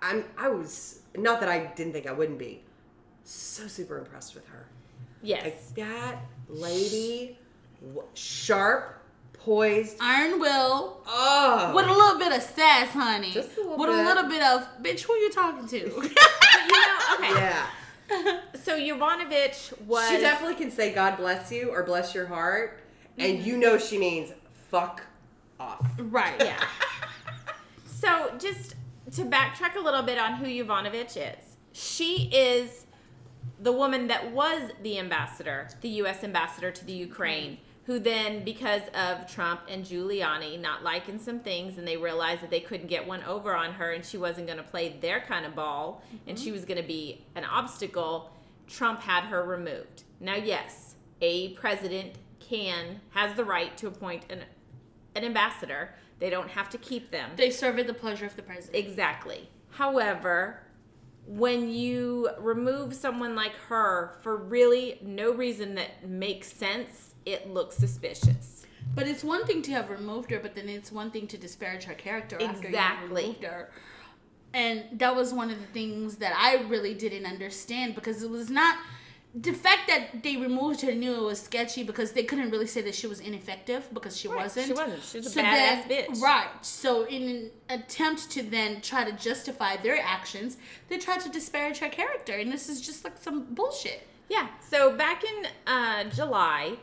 I'm 0.01 0.25
I 0.35 0.49
was 0.49 1.01
not 1.15 1.39
that 1.41 1.49
I 1.49 1.67
didn't 1.75 1.93
think 1.93 2.07
I 2.07 2.11
wouldn't 2.11 2.39
be. 2.39 2.63
So 3.23 3.67
super 3.67 3.99
impressed 3.99 4.33
with 4.33 4.47
her. 4.47 4.65
Yes. 5.21 5.43
Like 5.43 5.75
that 5.75 6.25
lady, 6.47 7.37
sharp, 8.15 9.03
poised. 9.39 9.97
Iron 10.01 10.39
Will. 10.39 11.01
Oh, 11.07 11.73
With 11.75 11.85
a 11.87 11.93
little 11.93 12.19
bit 12.19 12.31
of 12.31 12.41
sass, 12.41 12.89
honey. 12.89 13.31
Just 13.31 13.57
a 13.57 13.61
little 13.61 13.77
With 13.77 13.89
bit. 13.89 13.99
a 13.99 14.03
little 14.03 14.29
bit 14.29 14.41
of, 14.41 14.67
bitch, 14.81 15.01
who 15.01 15.13
are 15.13 15.17
you 15.17 15.31
talking 15.31 15.67
to? 15.67 16.09
You 16.67 16.73
know, 16.73 16.97
okay. 17.15 17.33
yeah. 17.33 17.67
So 18.63 18.77
Yovanovitch 18.77 19.79
was 19.81 20.09
She 20.09 20.17
definitely 20.17 20.55
can 20.55 20.69
say 20.69 20.93
God 20.93 21.15
bless 21.17 21.51
you 21.51 21.69
or 21.69 21.83
bless 21.83 22.13
your 22.13 22.25
heart, 22.25 22.81
and 23.17 23.37
mm-hmm. 23.37 23.47
you 23.47 23.57
know 23.57 23.77
she 23.77 23.97
means 23.97 24.33
fuck 24.69 25.03
off. 25.59 25.85
right. 25.97 26.35
yeah. 26.39 26.61
So 27.85 28.31
just 28.37 28.75
to 29.13 29.23
backtrack 29.23 29.75
a 29.75 29.79
little 29.79 30.03
bit 30.03 30.19
on 30.19 30.35
who 30.35 30.45
Yovanovitch 30.45 31.17
is, 31.17 31.57
she 31.71 32.29
is 32.31 32.85
the 33.59 33.71
woman 33.71 34.07
that 34.07 34.31
was 34.31 34.71
the 34.83 34.99
ambassador, 34.99 35.69
the 35.81 35.89
U.S. 35.89 36.23
ambassador 36.23 36.69
to 36.71 36.85
the 36.85 36.93
Ukraine, 36.93 37.57
who 37.87 37.99
then, 37.99 38.43
because 38.43 38.81
of 38.93 39.31
Trump 39.31 39.61
and 39.69 39.85
Giuliani 39.85 40.59
not 40.59 40.83
liking 40.83 41.17
some 41.17 41.39
things, 41.39 41.77
and 41.77 41.87
they 41.87 41.95
realized 41.95 42.41
that 42.41 42.49
they 42.49 42.59
couldn't 42.59 42.87
get 42.87 43.07
one 43.07 43.23
over 43.23 43.55
on 43.55 43.71
her, 43.71 43.93
and 43.93 44.05
she 44.05 44.17
wasn't 44.17 44.45
going 44.45 44.57
to 44.57 44.63
play 44.63 44.97
their 44.99 45.21
kind 45.21 45.45
of 45.45 45.55
ball, 45.55 46.03
and 46.27 46.37
she 46.37 46.47
mm-hmm. 46.47 46.55
was 46.55 46.65
going 46.65 46.81
to 46.81 46.87
be 46.87 47.23
an 47.35 47.45
obstacle. 47.45 48.29
Trump 48.67 48.99
had 48.99 49.23
her 49.23 49.45
removed. 49.45 50.03
Now, 50.19 50.35
yes, 50.35 50.95
a 51.21 51.53
president 51.53 52.15
can 52.41 52.99
has 53.11 53.35
the 53.37 53.45
right 53.45 53.75
to 53.77 53.87
appoint 53.87 54.23
an 54.29 54.43
an 55.15 55.23
ambassador. 55.23 55.95
They 56.19 56.29
don't 56.29 56.49
have 56.49 56.69
to 56.71 56.77
keep 56.77 57.09
them. 57.09 57.31
They 57.37 57.49
serve 57.49 57.79
at 57.79 57.87
the 57.87 57.93
pleasure 57.93 58.25
of 58.25 58.35
the 58.35 58.41
president. 58.41 58.75
Exactly. 58.75 59.49
However, 59.69 60.61
when 61.25 61.69
you 61.69 62.29
remove 62.37 62.93
someone 62.93 63.33
like 63.33 63.53
her 63.69 64.17
for 64.21 64.35
really 64.35 64.99
no 65.01 65.31
reason 65.33 65.75
that 65.75 66.07
makes 66.07 66.51
sense, 66.51 67.06
it 67.27 67.53
looks 67.53 67.75
suspicious. 67.77 68.65
But 68.95 69.07
it's 69.07 69.23
one 69.23 69.45
thing 69.45 69.61
to 69.63 69.71
have 69.71 69.89
removed 69.89 70.31
her, 70.31 70.39
but 70.39 70.55
then 70.55 70.69
it's 70.69 70.91
one 70.91 71.11
thing 71.11 71.27
to 71.27 71.37
disparage 71.37 71.83
her 71.83 71.93
character 71.93 72.37
after 72.41 72.61
you 72.63 72.67
Exactly. 72.69 73.21
removed 73.23 73.43
her. 73.43 73.69
And 74.53 74.85
that 74.93 75.15
was 75.15 75.33
one 75.33 75.51
of 75.51 75.59
the 75.59 75.67
things 75.67 76.15
that 76.17 76.33
I 76.35 76.63
really 76.67 76.93
didn't 76.93 77.25
understand 77.25 77.95
because 77.95 78.23
it 78.23 78.29
was 78.29 78.49
not 78.49 78.77
the 79.35 79.51
fact 79.53 79.81
that 79.89 80.23
they 80.23 80.37
removed 80.37 80.81
her 80.81 80.93
knew 80.93 81.13
it 81.13 81.21
was 81.21 81.39
sketchy 81.41 81.83
because 81.83 82.13
they 82.13 82.23
couldn't 82.23 82.49
really 82.49 82.65
say 82.65 82.81
that 82.81 82.95
she 82.95 83.05
was 83.07 83.19
ineffective 83.19 83.87
because 83.93 84.17
she 84.17 84.27
Right, 84.29 84.37
wasn't. 84.43 84.67
she 84.67 84.73
wasn't. 84.73 85.03
She 85.03 85.17
was 85.17 85.31
a 85.33 85.35
then- 85.35 85.83
badass 85.83 86.07
bitch. 86.07 86.21
Right. 86.21 86.47
So 86.65 87.03
in 87.05 87.23
an 87.23 87.51
attempt 87.69 88.31
to 88.31 88.41
then 88.41 88.81
try 88.81 89.03
to 89.03 89.11
justify 89.11 89.75
their 89.77 89.99
actions, 90.01 90.57
they 90.87 90.97
tried 90.97 91.19
to 91.21 91.29
disparage 91.29 91.79
her 91.79 91.89
character, 91.89 92.33
and 92.33 92.51
this 92.51 92.67
is 92.69 92.81
just 92.81 93.03
like 93.03 93.17
some 93.19 93.53
bullshit. 93.53 94.07
Yeah. 94.29 94.47
So 94.71 94.95
back 94.95 95.23
in 95.23 95.47
uh, 95.67 96.05
July, 96.05 96.77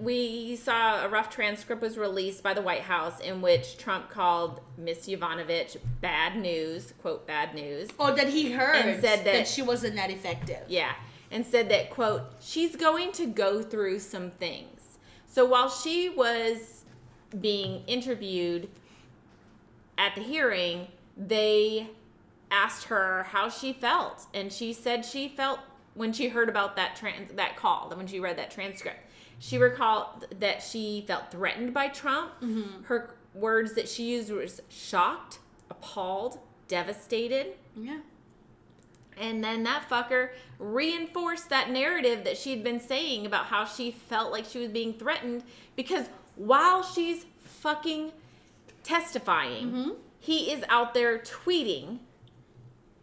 we 0.00 0.56
saw 0.56 1.04
a 1.04 1.08
rough 1.08 1.28
transcript 1.30 1.82
was 1.82 1.98
released 1.98 2.42
by 2.42 2.54
the 2.54 2.62
White 2.62 2.80
House 2.82 3.20
in 3.20 3.42
which 3.42 3.76
Trump 3.76 4.08
called 4.10 4.60
Miss 4.78 5.06
Yovanovitch 5.06 5.76
bad 6.00 6.36
news, 6.36 6.94
quote, 7.02 7.26
bad 7.26 7.54
news. 7.54 7.88
Oh, 7.98 8.14
that 8.14 8.28
he 8.30 8.52
heard 8.52 8.76
And 8.76 9.00
said 9.02 9.24
that- 9.24 9.46
she 9.46 9.62
wasn't 9.62 9.96
that 9.96 10.10
effective. 10.10 10.62
Yeah. 10.68 10.92
And 11.30 11.44
said 11.46 11.68
that, 11.68 11.90
quote, 11.90 12.22
she's 12.40 12.74
going 12.76 13.12
to 13.12 13.26
go 13.26 13.62
through 13.62 13.98
some 14.00 14.30
things. 14.32 14.98
So 15.26 15.44
while 15.44 15.68
she 15.68 16.08
was 16.08 16.84
being 17.40 17.84
interviewed 17.86 18.68
at 19.98 20.14
the 20.14 20.22
hearing, 20.22 20.88
they 21.16 21.88
asked 22.50 22.84
her 22.84 23.24
how 23.30 23.48
she 23.48 23.72
felt. 23.72 24.26
And 24.34 24.52
she 24.52 24.72
said 24.72 25.04
she 25.04 25.28
felt 25.28 25.60
when 25.94 26.12
she 26.12 26.28
heard 26.30 26.48
about 26.48 26.74
that 26.76 26.96
trans- 26.96 27.32
that 27.34 27.56
call, 27.56 27.92
when 27.94 28.06
she 28.06 28.18
read 28.18 28.38
that 28.38 28.50
transcript, 28.50 28.98
she 29.40 29.56
recalled 29.56 30.26
that 30.38 30.62
she 30.62 31.02
felt 31.06 31.30
threatened 31.30 31.72
by 31.72 31.88
Trump. 31.88 32.32
Mm-hmm. 32.42 32.84
Her 32.84 33.14
words 33.34 33.72
that 33.74 33.88
she 33.88 34.04
used 34.04 34.30
was 34.30 34.60
shocked, 34.68 35.38
appalled, 35.70 36.38
devastated. 36.68 37.54
Yeah. 37.74 38.00
And 39.16 39.42
then 39.42 39.62
that 39.62 39.88
fucker 39.88 40.30
reinforced 40.58 41.48
that 41.48 41.70
narrative 41.70 42.22
that 42.24 42.36
she'd 42.36 42.62
been 42.62 42.80
saying 42.80 43.24
about 43.24 43.46
how 43.46 43.64
she 43.64 43.90
felt 43.90 44.30
like 44.30 44.44
she 44.44 44.58
was 44.58 44.68
being 44.68 44.92
threatened 44.92 45.42
because 45.74 46.06
while 46.36 46.82
she's 46.82 47.24
fucking 47.42 48.12
testifying, 48.82 49.66
mm-hmm. 49.66 49.90
he 50.18 50.52
is 50.52 50.64
out 50.68 50.92
there 50.92 51.18
tweeting, 51.18 51.98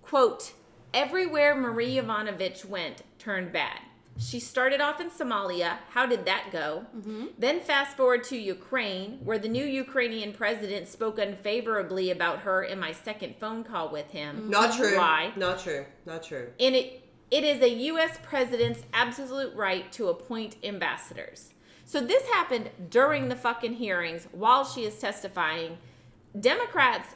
quote, 0.03 0.53
everywhere 0.93 1.55
Marie 1.55 1.95
Yovanovitch 1.95 2.63
went 2.63 3.01
turned 3.17 3.51
bad. 3.51 3.79
She 4.19 4.39
started 4.39 4.81
off 4.81 4.99
in 4.99 5.09
Somalia. 5.09 5.77
How 5.89 6.05
did 6.05 6.25
that 6.25 6.47
go? 6.51 6.85
Mm-hmm. 6.95 7.25
Then 7.37 7.59
fast 7.59 7.95
forward 7.95 8.23
to 8.25 8.37
Ukraine, 8.37 9.19
where 9.23 9.39
the 9.39 9.47
new 9.47 9.65
Ukrainian 9.65 10.33
president 10.33 10.87
spoke 10.87 11.19
unfavorably 11.19 12.11
about 12.11 12.39
her 12.39 12.63
in 12.63 12.79
my 12.79 12.91
second 12.91 13.35
phone 13.39 13.63
call 13.63 13.89
with 13.89 14.09
him. 14.11 14.49
Not 14.49 14.75
true. 14.75 14.97
Why? 14.97 15.31
Not 15.35 15.59
true. 15.59 15.85
Not 16.05 16.23
true. 16.23 16.49
And 16.59 16.75
it 16.75 17.03
it 17.29 17.43
is 17.43 17.61
a 17.61 17.69
U.S. 17.91 18.17
president's 18.23 18.83
absolute 18.93 19.53
right 19.53 19.91
to 19.91 20.07
appoint 20.07 20.55
ambassadors. 20.63 21.53
So 21.83 21.99
this 21.99 22.25
happened 22.29 22.69
during 22.89 23.27
the 23.27 23.35
fucking 23.35 23.73
hearings 23.73 24.27
while 24.31 24.63
she 24.63 24.85
is 24.85 24.97
testifying. 24.97 25.77
Democrats 26.39 27.15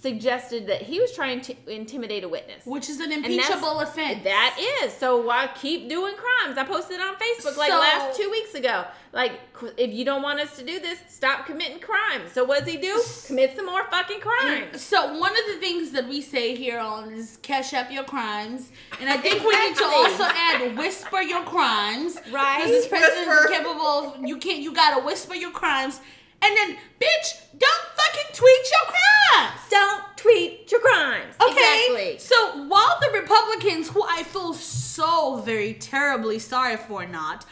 suggested 0.00 0.66
that 0.68 0.82
he 0.82 1.00
was 1.00 1.12
trying 1.12 1.40
to 1.42 1.54
intimidate 1.66 2.22
a 2.24 2.28
witness. 2.28 2.64
Which 2.66 2.88
is 2.88 3.00
an 3.00 3.12
impeachable 3.12 3.80
offense. 3.80 4.22
That 4.24 4.56
is. 4.82 4.92
So 4.92 5.20
why 5.20 5.48
keep 5.54 5.88
doing 5.88 6.14
crimes? 6.14 6.58
I 6.58 6.64
posted 6.64 7.00
on 7.00 7.14
Facebook 7.16 7.56
like 7.56 7.70
So- 7.70 7.78
last 7.78 8.16
two 8.16 8.30
weeks 8.30 8.54
ago. 8.54 8.84
Like, 9.12 9.32
if 9.78 9.94
you 9.94 10.04
don't 10.04 10.20
want 10.20 10.40
us 10.40 10.56
to 10.58 10.62
do 10.64 10.78
this, 10.78 10.98
stop 11.08 11.46
committing 11.46 11.78
crimes. 11.80 12.32
So 12.32 12.44
what 12.44 12.60
does 12.64 12.68
he 12.74 12.78
do? 12.78 13.02
Commit 13.26 13.56
some 13.56 13.64
more 13.64 13.84
fucking 13.90 14.20
crimes. 14.20 14.66
Mm, 14.74 14.78
so 14.78 15.18
one 15.18 15.32
of 15.32 15.46
the 15.46 15.58
things 15.58 15.92
that 15.92 16.06
we 16.06 16.20
say 16.20 16.54
here 16.54 16.78
on 16.78 17.10
is 17.12 17.38
cash 17.40 17.72
up 17.72 17.90
your 17.90 18.04
crimes, 18.04 18.70
and 19.00 19.08
I 19.08 19.16
think 19.16 19.42
we 19.42 19.56
need 19.56 19.76
to 19.76 19.84
also 19.84 20.24
add 20.24 20.76
whisper 20.76 21.22
your 21.22 21.42
crimes, 21.44 22.18
Right. 22.30 22.58
Because 22.58 22.72
this 22.72 22.88
president 22.88 23.28
is 23.28 23.46
capable. 23.46 23.86
Of, 23.86 24.24
you 24.24 24.36
can't. 24.36 24.58
You 24.58 24.74
gotta 24.74 25.02
whisper 25.02 25.34
your 25.34 25.50
crimes, 25.50 26.00
and 26.42 26.56
then 26.56 26.76
bitch, 27.00 27.40
don't 27.58 27.86
fucking 27.96 28.32
tweet 28.32 28.66
your 28.70 28.94
crimes. 28.94 29.60
Don't 29.70 30.16
tweet 30.16 30.70
your 30.70 30.80
crimes. 30.80 31.34
Okay. 31.40 31.86
Exactly. 31.90 32.18
So 32.18 32.66
while 32.66 32.98
the 33.00 33.18
Republicans, 33.20 33.88
who 33.88 34.02
I 34.08 34.22
feel 34.22 34.54
so 34.54 35.36
very 35.44 35.74
terribly 35.74 36.38
sorry 36.38 36.76
for, 36.76 37.06
not, 37.06 37.44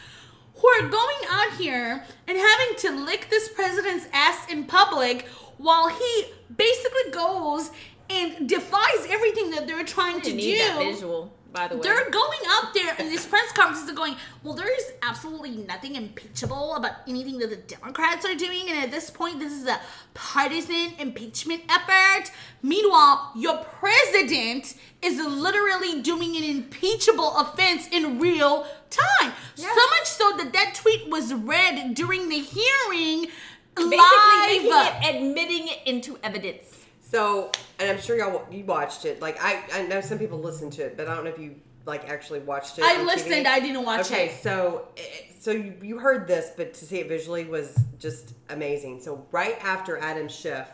who 0.55 0.67
are 0.67 0.87
going 0.87 1.15
out 1.29 1.53
here 1.57 2.05
and 2.27 2.37
having 2.37 2.77
to 2.79 3.05
lick 3.05 3.27
this 3.29 3.49
president's 3.49 4.07
ass 4.13 4.49
in 4.49 4.63
public 4.65 5.27
while 5.57 5.89
he 5.89 6.25
basically 6.55 7.11
goes 7.11 7.71
and 8.09 8.47
defies 8.47 9.05
everything 9.09 9.51
that 9.51 9.67
they're 9.67 9.83
trying 9.83 10.21
to 10.21 10.31
do. 10.31 10.57
that 10.57 10.77
visual, 10.77 11.33
by 11.55 11.67
the 11.69 11.75
way. 11.75 11.81
They're 11.81 12.09
going 12.11 12.39
out 12.49 12.73
there 12.73 12.95
in 12.99 13.09
these 13.09 13.25
press 13.25 13.51
conferences 13.53 13.87
and 13.87 13.97
going, 13.97 14.15
well, 14.43 14.53
there 14.53 14.71
is 14.71 14.91
absolutely 15.01 15.51
nothing 15.51 15.95
impeachable 15.95 16.75
about 16.75 16.91
anything 17.07 17.39
that 17.39 17.49
the 17.49 17.55
Democrats 17.55 18.25
are 18.25 18.35
doing. 18.35 18.69
And 18.69 18.77
at 18.77 18.91
this 18.91 19.09
point, 19.09 19.39
this 19.39 19.53
is 19.53 19.65
a 19.67 19.79
partisan 20.13 20.93
impeachment 20.99 21.63
effort. 21.69 22.31
Meanwhile, 22.61 23.31
your 23.35 23.57
president 23.63 24.75
is 25.01 25.17
literally 25.17 26.01
doing 26.01 26.35
an 26.35 26.43
impeachable 26.43 27.35
offense 27.37 27.87
in 27.91 28.19
real 28.19 28.67
time. 28.89 29.33
Yes. 29.55 29.73
So 29.73 29.89
much 29.97 30.05
so 30.05 30.37
that 30.43 30.53
that 30.53 30.75
tweet 30.75 31.09
was 31.09 31.33
read 31.33 31.95
during 31.95 32.29
the 32.29 32.39
hearing 32.39 33.27
Basically 33.75 33.97
live. 33.97 34.47
making 34.47 34.71
it, 34.71 35.15
admitting 35.15 35.67
it 35.67 35.79
into 35.85 36.17
evidence. 36.23 36.84
So, 37.15 37.49
and 37.79 37.89
I'm 37.89 38.01
sure 38.01 38.17
y'all 38.17 38.45
you 38.51 38.65
watched 38.65 39.05
it. 39.05 39.21
Like 39.21 39.41
I, 39.41 39.63
I 39.73 39.83
know 39.83 40.01
some 40.01 40.19
people 40.19 40.39
listened 40.39 40.73
to 40.73 40.85
it, 40.85 40.97
but 40.97 41.07
I 41.07 41.15
don't 41.15 41.23
know 41.23 41.29
if 41.29 41.39
you 41.39 41.55
like 41.85 42.09
actually 42.09 42.39
watched 42.41 42.77
it. 42.77 42.83
I 42.83 43.01
listened, 43.03 43.45
TV. 43.45 43.45
I 43.45 43.61
didn't 43.61 43.85
watch 43.85 44.11
okay, 44.11 44.25
it. 44.27 44.43
so 44.43 44.89
eh, 44.97 45.01
so 45.39 45.51
you, 45.51 45.75
you 45.81 45.97
heard 45.97 46.27
this, 46.27 46.51
but 46.57 46.73
to 46.73 46.83
see 46.85 46.97
it 46.99 47.07
visually 47.07 47.45
was 47.45 47.73
just 47.99 48.33
amazing. 48.49 48.99
So 48.99 49.25
right 49.31 49.57
after 49.63 49.97
Adam 49.97 50.27
Schiff 50.27 50.67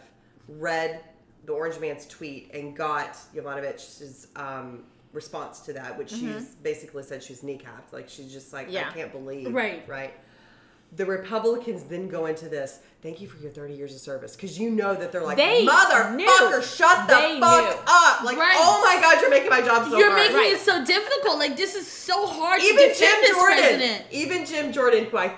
read 0.48 1.04
the 1.46 1.54
Orange 1.54 1.80
Man's 1.80 2.08
tweet 2.08 2.50
and 2.56 2.76
got 2.76 3.18
Yovanovitch's 3.36 4.28
um, 4.36 4.86
response 5.14 5.60
to 5.62 5.74
that, 5.74 5.96
which 5.96 6.10
she's 6.10 6.56
basically 6.64 7.04
said 7.04 7.22
she's 7.22 7.42
kneecapped. 7.42 7.92
Like 7.92 8.10
she's 8.10 8.34
just 8.34 8.52
like, 8.52 8.66
Yeah. 8.72 8.90
I 8.90 8.94
can't 8.94 9.12
believe, 9.12 9.54
Right. 9.54 9.88
right. 9.88 10.14
The 10.94 11.06
Republicans 11.06 11.84
then 11.84 12.10
go 12.10 12.26
into 12.26 12.50
this. 12.50 12.80
Thank 13.02 13.22
you 13.22 13.28
for 13.28 13.38
your 13.42 13.50
30 13.52 13.74
years 13.74 13.96
of 13.96 14.02
service, 14.02 14.36
because 14.36 14.60
you 14.60 14.70
know 14.70 14.94
that 14.94 15.12
they're 15.12 15.24
like, 15.24 15.38
They 15.38 15.66
motherfucker, 15.66 16.16
knew. 16.16 16.62
shut 16.62 17.08
the 17.08 17.16
They 17.16 17.40
fuck 17.40 17.64
knew. 17.64 17.82
up! 17.88 18.24
Like, 18.24 18.38
Right. 18.38 18.56
oh 18.60 18.82
my 18.86 19.02
god, 19.02 19.22
you're 19.22 19.30
making 19.30 19.50
my 19.50 19.62
job 19.62 19.84
so 19.86 19.90
hard. 19.92 20.00
You're 20.00 20.10
hard. 20.12 20.22
making 20.22 20.36
Right. 20.38 20.52
it 20.54 20.60
so 20.60 20.84
difficult. 20.86 21.40
Like 21.40 21.56
this 21.58 21.76
is 21.76 21.88
so 21.88 22.28
hard 22.28 22.62
even 22.62 22.90
to 22.90 22.94
Jim 22.96 23.16
Jordan, 23.28 23.58
president. 23.58 24.04
even 24.12 24.46
Jim 24.46 24.72
Jordan, 24.74 25.06
who 25.06 25.18
I, 25.18 25.34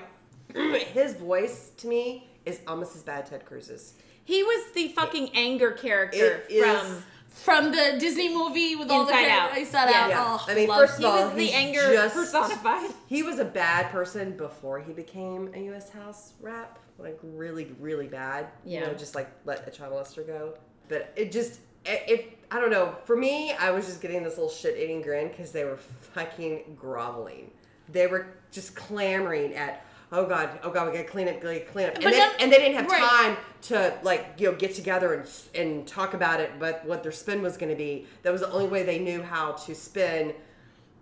his 0.93 1.13
voice 1.13 1.71
to 1.77 1.87
me 1.87 2.29
is 2.45 2.59
almost 2.67 2.95
as 2.95 3.03
bad 3.03 3.23
as 3.23 3.29
Ted 3.29 3.45
Cruz's. 3.45 3.93
He 4.25 4.41
was 4.43 4.71
the 4.73 4.87
fucking 4.89 5.29
anger 5.35 5.71
character 5.71 6.43
It 6.49 6.51
is- 6.51 7.03
from. 7.33 7.63
From 7.63 7.71
the 7.71 7.97
Disney 7.99 8.29
movie 8.33 8.75
with 8.75 8.89
all 8.89 9.05
the 9.05 9.11
Inside 9.11 9.25
characters- 9.27 9.51
Out. 9.51 9.57
Inside 9.57 9.89
Yeah. 9.89 10.01
Out. 10.03 10.09
Yeah. 10.09 10.23
Oh, 10.39 10.45
I 10.47 10.55
mean, 10.55 10.67
love 10.69 10.79
first 10.81 10.99
of 10.99 11.05
all, 11.05 11.17
he 11.17 11.23
was 11.25 11.33
the 11.35 11.51
anger 11.53 11.93
just- 11.93 12.15
personified. 12.15 12.91
He 13.07 13.21
was 13.23 13.39
a 13.39 13.45
bad 13.45 13.91
person 13.91 14.35
before 14.37 14.79
he 14.79 14.91
became 14.93 15.51
a 15.53 15.59
U.S. 15.65 15.89
House 15.89 16.33
rep, 16.41 16.79
like 16.97 17.19
really, 17.21 17.75
really 17.79 18.07
bad. 18.07 18.47
You 18.65 18.79
Yeah. 18.79 18.87
know, 18.87 18.93
just 18.93 19.13
like 19.15 19.29
let 19.45 19.67
a 19.67 19.71
child 19.71 19.93
molester 19.93 20.25
go. 20.25 20.55
But 20.89 21.11
it 21.15 21.31
just, 21.31 21.59
i- 21.85 22.01
if 22.07 22.25
I 22.51 22.59
don't 22.59 22.71
know, 22.71 22.95
for 23.05 23.15
me, 23.15 23.51
I 23.53 23.71
was 23.71 23.85
just 23.85 24.01
getting 24.01 24.23
this 24.23 24.37
little 24.37 24.49
shit-eating 24.51 25.01
grin 25.01 25.27
because 25.29 25.51
they 25.51 25.63
were 25.63 25.77
fucking 25.77 26.75
groveling. 26.79 27.51
They 27.91 28.07
were 28.07 28.27
just 28.51 28.75
clamoring 28.75 29.55
at. 29.55 29.85
Oh 30.15 30.27
God! 30.27 30.59
Oh 30.63 30.69
God! 30.69 30.87
We 30.87 30.93
gotta 30.93 31.07
clean 31.09 31.27
up, 31.27 31.41
gotta 31.41 31.61
clean 31.61 31.87
up, 31.87 31.95
and, 31.95 32.03
then, 32.05 32.31
and 32.39 32.51
they 32.51 32.57
didn't 32.59 32.75
have 32.75 32.85
right. 32.85 33.01
time 33.01 33.37
to 33.63 33.97
like 34.03 34.35
you 34.37 34.51
know 34.51 34.55
get 34.55 34.75
together 34.75 35.13
and 35.15 35.27
and 35.55 35.87
talk 35.87 36.13
about 36.13 36.39
it. 36.39 36.51
But 36.59 36.85
what 36.85 37.01
their 37.01 37.11
spin 37.11 37.41
was 37.41 37.57
going 37.57 37.71
to 37.71 37.75
be, 37.75 38.05
that 38.21 38.31
was 38.31 38.41
the 38.41 38.51
only 38.51 38.67
way 38.67 38.83
they 38.83 38.99
knew 38.99 39.23
how 39.23 39.53
to 39.53 39.73
spin 39.73 40.33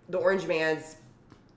the 0.08 0.16
Orange 0.16 0.46
Man's 0.46 0.96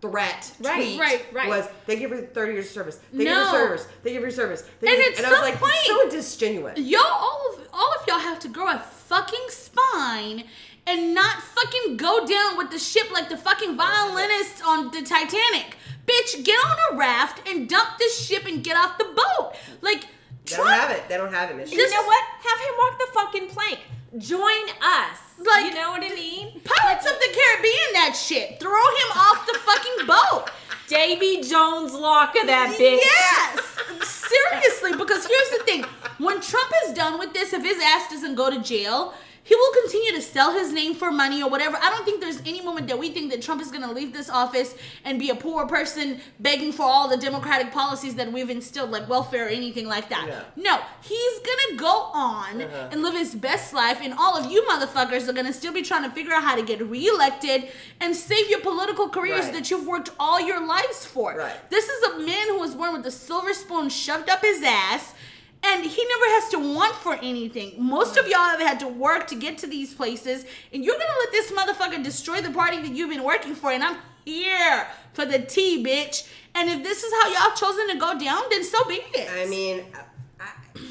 threat 0.02 0.54
Right, 0.60 0.76
tweet 0.76 1.00
right, 1.00 1.26
right. 1.34 1.48
was 1.48 1.66
thank 1.88 2.02
you 2.02 2.10
for 2.10 2.18
30 2.18 2.54
years 2.54 2.66
of 2.66 2.72
service. 2.72 2.98
Thank 3.12 3.24
you 3.24 3.26
No. 3.30 3.46
for 3.46 3.52
service. 3.52 3.88
Thank 4.04 4.16
you 4.16 4.22
for 4.22 4.30
service. 4.32 4.62
Thank 4.82 4.94
And 5.00 5.14
at 5.14 5.18
and 5.18 5.26
I 5.26 5.32
was 5.32 5.40
like, 5.40 5.58
point- 5.58 5.74
so 5.86 6.10
disingenuous. 6.10 6.78
y'all, 6.78 7.02
all 7.06 7.54
of 7.54 7.68
all 7.72 7.94
of 8.00 8.06
y'all 8.08 8.20
have 8.20 8.40
to 8.40 8.50
grow 8.50 8.70
a 8.70 8.80
fucking 8.80 9.46
spine 9.48 10.44
and 10.88 11.14
not 11.16 11.42
fucking 11.42 11.98
go 11.98 12.26
down 12.26 12.58
with 12.58 12.72
the 12.72 12.80
ship 12.80 13.12
like 13.12 13.30
the 13.30 13.38
fucking 13.38 13.76
violinists 13.76 14.62
on 14.66 14.92
the 14.92 15.02
Titanic. 15.02 15.78
Bitch, 16.06 16.44
get 16.44 16.56
on 16.58 16.78
a 16.94 16.98
raft 16.98 17.48
and 17.48 17.68
dump 17.68 17.98
this 17.98 18.26
ship 18.26 18.46
and 18.46 18.64
get 18.64 18.78
off 18.78 18.98
the 18.98 19.06
boat. 19.06 19.54
Like, 19.82 20.06
They 20.46 20.56
don't 20.58 20.68
have 20.68 20.92
it. 20.92 21.10
They 21.10 21.18
don't 21.18 21.34
have 21.34 21.50
it, 21.50 21.58
Michigan. 21.58 21.80
You 21.80 21.86
This 21.86 21.94
know 21.94 22.04
what? 22.04 22.24
Have 22.44 22.60
him 22.60 22.76
walk 22.78 23.00
the 23.00 23.08
fucking 23.14 23.48
plank. 23.50 23.80
Join 24.20 24.70
us. 24.82 25.18
Like- 25.40 25.66
you 25.66 25.74
know 25.74 25.90
what 25.92 26.04
I 26.04 26.10
mean? 26.10 26.62
Pirates 26.64 27.06
of 27.06 27.18
the 27.20 27.28
Caribbean, 27.34 27.94
that 27.94 28.16
shit. 28.16 28.60
Throw 28.60 28.72
him 28.72 29.12
off 29.18 29.46
the 29.48 29.58
fucking 29.60 30.06
boat. 30.08 30.50
Davy 30.88 31.42
Jones 31.42 31.94
lock 31.94 32.36
of 32.40 32.46
that 32.46 32.76
bitch. 32.80 33.00
Yes, 33.02 34.08
seriously. 34.08 34.94
Because 34.96 35.26
here's 35.26 35.50
the 35.58 35.64
thing: 35.66 35.84
when 36.20 36.40
Trump 36.42 36.72
is 36.86 36.94
done 36.94 37.18
with 37.18 37.34
this, 37.34 37.54
if 37.54 37.64
his 37.64 37.82
ass 37.82 38.10
doesn't 38.12 38.36
go 38.36 38.52
to 38.52 38.62
jail, 38.62 39.16
he 39.48 39.56
will 39.56 39.72
continue 39.84 40.12
to 40.14 40.22
sell 40.22 40.52
his 40.54 40.74
name 40.74 40.96
for 40.96 41.12
money 41.12 41.42
or 41.44 41.50
whatever. 41.50 41.78
I 41.80 41.90
don't 41.92 42.04
think 42.04 42.20
there's 42.20 42.40
any 42.42 42.62
moment 42.62 42.88
that 42.88 42.98
we 43.00 43.10
think 43.12 43.32
that 43.32 43.42
Trump 43.44 43.62
is 43.62 43.70
going 43.70 43.84
to 43.88 43.92
leave 43.92 44.12
this 44.12 44.30
office 44.30 44.74
and 45.04 45.20
be 45.20 45.30
a 45.30 45.36
poor 45.36 45.68
person 45.68 46.20
begging 46.40 46.72
for 46.74 46.82
all 46.84 47.08
the 47.08 47.16
democratic 47.18 47.72
policies 47.72 48.16
that 48.16 48.32
we've 48.34 48.50
instilled, 48.50 48.90
like 48.92 49.08
welfare 49.08 49.46
or 49.46 49.50
anything 49.50 49.88
like 49.88 50.10
that. 50.10 50.26
Yeah. 50.28 50.42
No, 50.56 50.80
he's 51.02 51.40
gonna 51.40 51.78
go 51.78 52.10
on 52.14 52.62
Uh-huh. 52.64 52.90
and 52.92 53.04
live 53.04 53.14
his 53.14 53.36
best 53.36 53.72
life, 53.74 54.00
and 54.02 54.14
all 54.18 54.36
of 54.36 54.52
you 54.52 54.64
motherfuckers 54.64 55.28
are 55.30 55.34
gonna 55.34 55.54
still 55.54 55.72
be 55.74 55.84
trying 55.84 56.04
to 56.04 56.10
figure 56.10 56.34
out 56.34 56.44
how 56.44 56.56
to 56.56 56.64
get 56.64 56.82
reelected 56.82 57.70
and 58.02 58.16
save 58.16 58.50
your 58.50 58.62
political 58.62 59.08
careers 59.10 59.46
Right. 59.46 59.54
that 59.54 59.70
you've 59.70 59.86
worked 59.86 60.10
all 60.20 60.40
your 60.42 60.66
lives 60.66 61.06
for. 61.06 61.36
Right. 61.38 61.70
This 61.70 61.88
is 61.88 62.04
a 62.04 62.18
man 62.20 62.48
who 62.48 62.58
was 62.60 62.74
born 62.74 62.94
with 62.94 63.06
a 63.06 63.12
silver 63.12 63.54
spoon 63.54 63.90
shoved 63.90 64.30
up 64.30 64.42
his 64.42 64.64
ass, 64.64 65.14
and 65.66 65.84
he 65.84 66.06
never 66.06 66.26
has 66.36 66.50
to 66.50 66.60
want 66.76 66.96
for 66.96 67.16
anything. 67.16 67.74
Most 67.78 68.18
of 68.18 68.28
y'all 68.28 68.50
have 68.50 68.60
had 68.60 68.80
to 68.82 68.88
work 68.88 69.28
to 69.28 69.36
get 69.36 69.58
to 69.60 69.68
these 69.68 69.94
places, 69.94 70.46
and 70.72 70.84
you're 70.84 70.98
gonna 70.98 71.20
let 71.20 71.32
this 71.32 71.52
motherfucker 71.52 72.04
destroy 72.04 72.42
the 72.42 72.52
party 72.52 72.82
that 72.82 72.92
you've 72.92 73.10
been 73.10 73.24
working 73.24 73.56
for, 73.56 73.72
and 73.72 73.84
I'm 73.84 73.98
here 74.26 74.88
for 75.14 75.26
the 75.26 75.40
tea, 75.40 75.84
bitch. 75.84 76.28
And 76.54 76.70
if 76.70 76.84
this 76.84 77.04
is 77.04 77.14
how 77.22 77.30
y'all 77.30 77.56
chosen 77.56 77.90
to 77.90 77.98
go 77.98 78.18
down, 78.18 78.44
then 78.50 78.64
so 78.64 78.84
be 78.86 79.02
it. 79.14 79.30
I 79.32 79.46
mean, 79.46 79.86
I, 80.40 80.82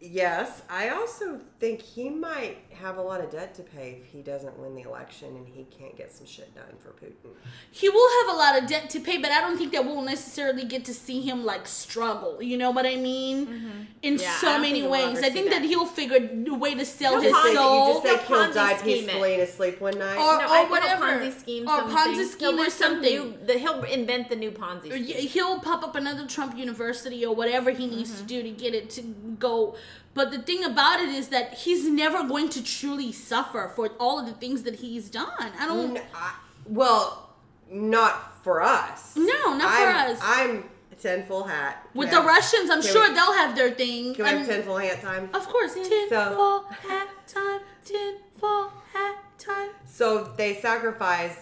yes. 0.00 0.62
I 0.70 0.90
also 0.90 1.40
think 1.60 1.82
he 1.82 2.08
might 2.08 2.58
have 2.82 2.96
a 2.98 3.02
lot 3.02 3.20
of 3.20 3.30
debt 3.30 3.54
to 3.56 3.62
pay 3.62 3.98
if 4.00 4.06
he 4.12 4.22
doesn't 4.22 4.58
win 4.58 4.74
the 4.74 4.82
election 4.82 5.28
and 5.36 5.46
he 5.46 5.64
can't 5.64 5.96
get 5.96 6.12
some 6.12 6.26
shit 6.26 6.54
done 6.54 6.64
for 6.82 6.90
Putin. 6.90 7.30
he 7.70 7.88
will 7.88 8.08
have 8.26 8.34
a 8.34 8.38
lot 8.38 8.60
of 8.62 8.68
debt 8.68 8.88
to 8.90 9.00
pay, 9.00 9.18
but 9.18 9.30
I 9.30 9.40
don't 9.40 9.56
think 9.58 9.72
that 9.72 9.84
we'll 9.84 10.02
necessarily 10.02 10.64
get 10.64 10.84
to 10.86 10.94
see 10.94 11.20
him 11.20 11.44
like 11.44 11.66
struggle. 11.66 12.42
You 12.42 12.56
know 12.58 12.70
what 12.70 12.86
I 12.86 12.96
mean? 12.96 13.86
In 14.02 14.18
Yeah, 14.18 14.32
so 14.38 14.58
many 14.58 14.86
ways, 14.86 15.18
I 15.22 15.30
think 15.30 15.50
that. 15.50 15.62
that. 15.62 15.64
he'll 15.64 15.86
figure 15.86 16.16
a 16.16 16.54
way 16.54 16.74
to 16.74 16.84
sell 16.84 17.20
He'll 17.20 17.22
his 17.22 17.32
Just 17.32 17.42
think, 17.42 17.54
you 17.54 17.60
soul. 17.60 17.92
just 17.94 18.02
think 18.04 18.20
He'll 18.22 18.42
he'll 18.44 18.52
die 18.54 18.74
Ponzi 18.74 18.84
peacefully 18.84 19.34
in 19.34 19.40
his 19.40 19.52
sleep 19.54 19.80
one 19.80 19.98
night. 19.98 20.16
Or- 20.18 20.38
No, 20.38 20.46
I 20.48 20.58
think 20.58 20.70
whatever. 20.70 21.04
Ponzi 21.06 21.40
scheme 21.40 21.68
Or. 21.68 21.80
Ponzi 21.82 22.24
scheme 22.26 22.50
he'll 22.52 22.60
or 22.60 22.64
do 22.64 22.70
some 22.70 22.92
something. 22.94 23.12
New, 23.30 23.38
the, 23.46 23.54
he'll 23.54 23.82
invent 23.84 24.28
the 24.28 24.36
new 24.36 24.50
Ponzi 24.50 24.90
Or 24.92 25.02
scheme. 25.02 25.28
He'll 25.28 25.60
pop 25.60 25.82
up 25.82 25.96
another 25.96 26.26
Trump 26.26 26.56
University 26.56 27.24
or 27.24 27.34
whatever 27.34 27.70
he 27.70 27.86
needs 27.86 28.10
Mm-hmm. 28.10 28.20
to 28.26 28.26
do 28.26 28.42
to 28.42 28.50
get 28.50 28.74
it 28.74 28.90
to 28.90 29.02
go. 29.38 29.76
But 30.16 30.30
the 30.30 30.38
thing 30.38 30.64
about 30.64 30.98
it 31.00 31.10
is 31.10 31.28
that 31.28 31.52
he's 31.52 31.86
never 31.86 32.26
going 32.26 32.48
to 32.48 32.64
truly 32.64 33.12
suffer 33.12 33.70
for 33.76 33.88
all 34.00 34.18
of 34.18 34.24
the 34.24 34.32
things 34.32 34.62
that 34.62 34.76
he's 34.76 35.10
done. 35.10 35.52
I 35.60 35.66
don't. 35.66 35.98
N- 35.98 36.02
I- 36.14 36.34
well, 36.64 37.28
not 37.70 38.42
for 38.42 38.62
us. 38.62 39.14
No, 39.14 39.54
not 39.56 39.60
for 39.60 39.86
I'm, 39.86 40.10
us. 40.12 40.18
I'm 40.22 40.64
a 40.90 40.94
tinfoil 40.94 41.44
hat. 41.44 41.86
With 41.94 42.08
Can 42.10 42.22
the 42.22 42.26
Russians, 42.26 42.70
I'm 42.70 42.80
can 42.80 42.90
sure 42.92 43.06
we- 43.08 43.14
they'll 43.14 43.34
have 43.34 43.54
their 43.54 43.72
thing. 43.72 44.14
Can 44.14 44.24
we 44.24 44.30
have 44.30 44.38
I'm- 44.38 44.46
tinfoil 44.48 44.78
hat 44.78 45.02
time? 45.02 45.28
Of 45.34 45.46
course, 45.48 45.74
tin 45.74 46.08
So- 46.08 46.64
hat 46.88 47.08
time, 47.28 47.60
tin 47.84 48.16
foil 48.40 48.72
hat 48.94 49.16
time. 49.38 49.68
So 49.84 50.32
they 50.38 50.54
sacrifice. 50.54 51.36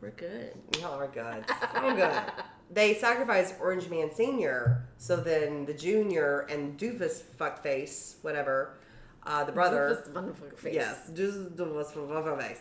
We're 0.00 0.10
good. 0.10 0.52
Y'all 0.80 0.98
are 1.00 1.06
good. 1.06 1.44
So 1.74 1.94
good. 1.94 2.22
They 2.70 2.94
sacrifice 2.94 3.54
Orange 3.60 3.88
Man 3.88 4.10
Senior, 4.12 4.86
so 4.98 5.16
then 5.16 5.66
the 5.66 5.74
Junior 5.74 6.46
and 6.50 6.78
Doofus 6.78 7.22
fuckface, 7.38 8.16
whatever, 8.22 8.74
uh, 9.24 9.44
the 9.44 9.52
brother. 9.52 10.02
This. 10.04 10.14
Yes, 10.74 11.10
Doofus 11.12 11.92
fuckface. 11.92 12.58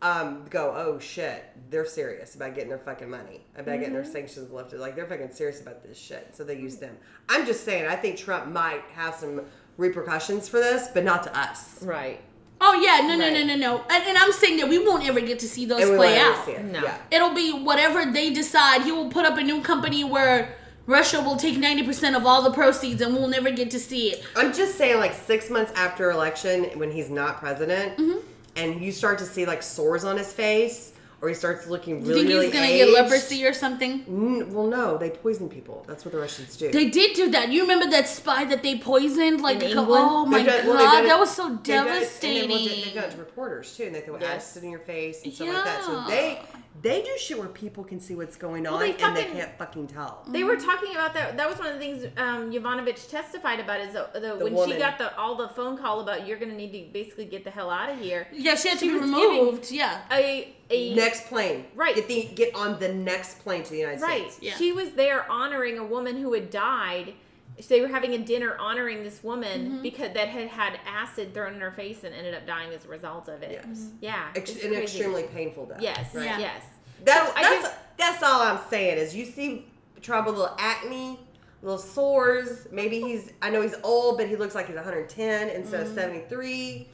Um, 0.00 0.44
go. 0.50 0.72
Oh 0.74 0.98
shit, 0.98 1.44
they're 1.70 1.84
serious 1.86 2.34
about 2.34 2.54
getting 2.54 2.70
their 2.70 2.78
fucking 2.78 3.08
money, 3.08 3.42
about 3.54 3.78
getting 3.78 3.92
their 3.94 4.04
sanctions 4.04 4.50
lifted. 4.50 4.80
Like 4.80 4.96
they're 4.96 5.06
fucking 5.06 5.30
serious 5.32 5.60
about 5.60 5.84
this 5.84 5.96
shit. 5.98 6.34
So 6.34 6.42
they 6.44 6.58
use 6.58 6.78
them. 6.78 6.96
I'm 7.28 7.46
just 7.46 7.64
saying. 7.64 7.86
I 7.86 7.94
think 7.94 8.16
Trump 8.16 8.46
might 8.48 8.82
have 8.94 9.14
some 9.14 9.42
repercussions 9.76 10.48
for 10.48 10.58
this, 10.58 10.88
but 10.92 11.04
not 11.04 11.22
to 11.24 11.38
us. 11.38 11.82
Right. 11.84 12.20
Oh 12.64 12.74
yeah, 12.80 13.06
no, 13.06 13.16
no, 13.16 13.24
Right. 13.24 13.32
no, 13.32 13.44
no, 13.44 13.56
no. 13.56 13.84
And, 13.90 14.04
and 14.04 14.16
I'm 14.16 14.30
saying 14.32 14.56
that 14.58 14.68
we 14.68 14.78
won't 14.78 15.04
ever 15.06 15.20
get 15.20 15.40
to 15.40 15.48
see 15.48 15.66
those 15.66 15.82
And 15.82 15.96
play 15.96 16.18
out. 16.20 16.46
it. 16.48 16.64
No. 16.64 16.80
Yeah. 16.82 16.96
It'll 17.10 17.34
be 17.34 17.50
whatever 17.52 18.10
they 18.10 18.32
decide. 18.32 18.82
He 18.82 18.92
will 18.92 19.08
put 19.10 19.24
up 19.24 19.36
a 19.36 19.42
new 19.42 19.60
company 19.62 20.04
where 20.04 20.54
Russia 20.86 21.20
will 21.20 21.36
take 21.36 21.56
90% 21.56 22.16
of 22.16 22.24
all 22.24 22.42
the 22.42 22.50
proceeds 22.52 23.02
and 23.02 23.14
we'll 23.14 23.28
never 23.28 23.50
get 23.50 23.70
to 23.72 23.78
see 23.80 24.12
it. 24.12 24.24
I'm 24.36 24.52
just 24.52 24.76
saying, 24.76 24.98
like 24.98 25.12
six 25.14 25.50
months 25.50 25.72
after 25.74 26.10
election, 26.12 26.64
when 26.78 26.90
he's 26.92 27.10
not 27.10 27.38
president, 27.38 27.96
Mm-hmm. 27.98 28.18
and 28.56 28.80
you 28.80 28.92
start 28.92 29.18
to 29.18 29.24
see 29.24 29.44
like 29.46 29.62
sores 29.62 30.04
on 30.04 30.16
his 30.16 30.32
face, 30.32 30.92
or 31.22 31.28
he 31.28 31.34
starts 31.34 31.68
looking 31.68 32.04
really, 32.04 32.22
You 32.22 32.26
really, 32.26 32.26
think 32.26 32.34
really 32.34 32.46
he's 32.46 32.54
gonna 32.54 32.66
aged. 32.66 32.94
get 32.96 33.02
leprosy 33.04 33.46
or 33.46 33.52
something? 33.52 34.04
Mm, 34.06 34.48
well, 34.48 34.66
no, 34.66 34.98
they 34.98 35.10
poison 35.10 35.48
people. 35.48 35.84
That's 35.86 36.04
what 36.04 36.10
the 36.12 36.18
Russians 36.18 36.56
do. 36.56 36.72
They 36.72 36.90
did 36.90 37.14
do 37.14 37.30
that. 37.30 37.50
You 37.52 37.62
remember 37.62 37.88
that 37.92 38.08
spy 38.08 38.44
that 38.46 38.64
they 38.64 38.76
poisoned? 38.78 39.40
Like, 39.40 39.62
In 39.62 39.70
a 39.70 39.74
cou- 39.74 39.80
England? 39.82 40.04
oh 40.10 40.26
my 40.26 40.38
They've 40.38 40.46
done- 40.48 40.66
god, 40.66 40.74
well, 40.76 41.04
it- 41.04 41.08
that 41.08 41.18
was 41.20 41.30
so 41.30 41.48
they've 41.48 41.62
done 41.62 41.76
it- 41.76 41.78
and 41.78 41.88
they- 41.88 42.00
devastating. 42.00 42.50
well, 42.50 42.58
they- 42.58 42.82
They've 42.82 42.94
done 42.94 43.04
it 43.04 43.10
to 43.12 43.16
reporters 43.18 43.76
too, 43.76 43.84
and 43.84 43.94
they 43.94 44.00
throw 44.00 44.18
Yes. 44.20 44.30
acid 44.50 44.64
in 44.64 44.70
your 44.72 44.80
face 44.80 45.22
and 45.24 45.32
stuff 45.32 45.46
like 45.48 45.64
that. 45.64 45.84
So 45.84 46.04
they 46.08 46.40
they 46.80 47.02
do 47.02 47.10
shit 47.18 47.38
where 47.38 47.48
people 47.48 47.84
can 47.84 48.00
see 48.00 48.14
what's 48.14 48.36
going 48.36 48.66
on 48.66 48.80
they 48.80 48.94
and 48.96 49.16
they 49.16 49.24
can't 49.24 49.56
fucking 49.58 49.88
tell. 49.88 50.24
They 50.28 50.42
were 50.42 50.56
talking 50.56 50.92
about 50.92 51.12
that. 51.14 51.36
That 51.36 51.48
was 51.48 51.58
one 51.58 51.68
of 51.68 51.74
the 51.74 51.78
things 51.78 52.04
um, 52.16 52.50
Yovanovitch 52.50 53.10
testified 53.10 53.60
about. 53.60 53.80
Is 53.80 53.92
the, 53.92 54.08
the, 54.14 54.36
when 54.42 54.54
woman. 54.54 54.70
she 54.70 54.78
got 54.78 54.96
the 54.96 55.14
all 55.16 55.36
the 55.36 55.48
phone 55.50 55.76
call 55.76 56.00
about 56.00 56.26
you're 56.26 56.38
going 56.38 56.50
to 56.50 56.56
need 56.56 56.72
to 56.72 56.92
basically 56.92 57.26
get 57.26 57.44
the 57.44 57.50
hell 57.50 57.70
out 57.70 57.90
of 57.90 57.98
here. 57.98 58.26
yeah, 58.32 58.54
she 58.54 58.68
had 58.68 58.78
to 58.78 58.86
be 58.86 58.98
removed. 58.98 59.70
Yeah. 59.70 60.00
A 60.10 60.54
a 60.70 60.94
Next 60.94 61.26
plane, 61.26 61.66
Right. 61.74 61.94
Get 61.94 62.08
the 62.08 62.30
get 62.34 62.54
on 62.54 62.78
the 62.78 62.92
next 62.92 63.40
plane 63.40 63.62
to 63.64 63.70
the 63.70 63.78
United 63.78 64.00
right. 64.00 64.30
States. 64.30 64.38
Yeah. 64.40 64.56
She 64.56 64.72
was 64.72 64.92
there 64.92 65.30
honoring 65.30 65.78
a 65.78 65.84
woman 65.84 66.16
who 66.16 66.32
had 66.32 66.50
died. 66.50 67.14
So 67.60 67.74
they 67.74 67.80
were 67.80 67.88
having 67.88 68.14
a 68.14 68.18
dinner 68.18 68.56
honoring 68.58 69.02
this 69.04 69.22
woman 69.22 69.60
Mm-hmm. 69.66 69.82
because 69.82 70.14
that 70.14 70.28
had 70.28 70.48
had 70.48 70.80
acid 70.86 71.34
thrown 71.34 71.54
in 71.54 71.60
her 71.60 71.70
face 71.72 72.02
and 72.04 72.14
ended 72.14 72.34
up 72.34 72.46
dying 72.46 72.72
as 72.72 72.84
a 72.84 72.88
result 72.88 73.28
of 73.28 73.42
it. 73.42 73.62
Yes. 73.66 73.88
Yeah, 74.00 74.28
Ex- 74.34 74.50
it's 74.52 74.64
an 74.64 74.70
crazy. 74.70 74.82
extremely 74.82 75.22
painful 75.24 75.66
death. 75.66 75.80
Yes, 75.80 76.14
Right? 76.14 76.24
Yeah. 76.24 76.38
yes. 76.38 76.62
That's 77.04 77.28
So 77.28 77.34
that's 77.34 77.62
guess- 77.68 77.74
that's 77.98 78.22
all 78.22 78.40
I'm 78.42 78.60
saying 78.70 78.98
is 78.98 79.14
you 79.14 79.24
see 79.26 79.66
trouble 80.00 80.32
little 80.32 80.54
acne, 80.58 81.20
little 81.62 81.78
sores. 81.78 82.66
Maybe 82.72 83.00
he's 83.00 83.30
I 83.42 83.50
know 83.50 83.60
he's 83.62 83.74
old, 83.84 84.16
but 84.18 84.28
he 84.28 84.36
looks 84.36 84.54
like 84.54 84.66
he's 84.66 84.76
110 84.76 85.48
instead 85.50 85.80
Mm-hmm. 85.86 85.88
of 85.90 85.94
73. 85.94 86.88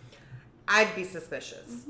I'd 0.67 0.95
be 0.95 1.05
suspicious. 1.05 1.85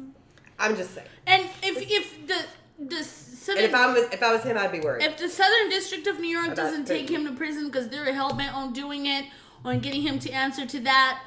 I'm 0.59 0.77
just 0.77 0.95
saying. 0.95 1.09
And 1.27 1.43
if 1.63 1.91
if 1.91 2.27
the 2.27 2.37
the 2.79 2.97
And 2.97 3.05
southern, 3.07 3.65
if 3.65 3.75
I 3.75 3.87
was 3.93 4.05
if 4.13 4.23
I 4.23 4.33
was 4.33 4.43
him, 4.45 4.57
I'd 4.57 4.73
be 4.73 4.81
worried. 4.81 5.03
if 5.03 5.19
the 5.19 5.29
Southern 5.29 5.69
District 5.69 6.07
of 6.07 6.21
New 6.21 6.29
York 6.29 6.47
About 6.47 6.57
doesn't 6.57 6.85
take 6.87 7.09
him 7.11 7.25
to 7.27 7.33
prison 7.33 7.67
because 7.67 7.89
they're 7.89 8.13
hell 8.13 8.33
bent 8.35 8.55
on 8.55 8.73
doing 8.73 9.07
it 9.07 9.25
on 9.65 9.81
getting 9.81 10.03
him 10.03 10.19
to 10.21 10.31
answer 10.31 10.65
to 10.67 10.81
that, 10.81 11.21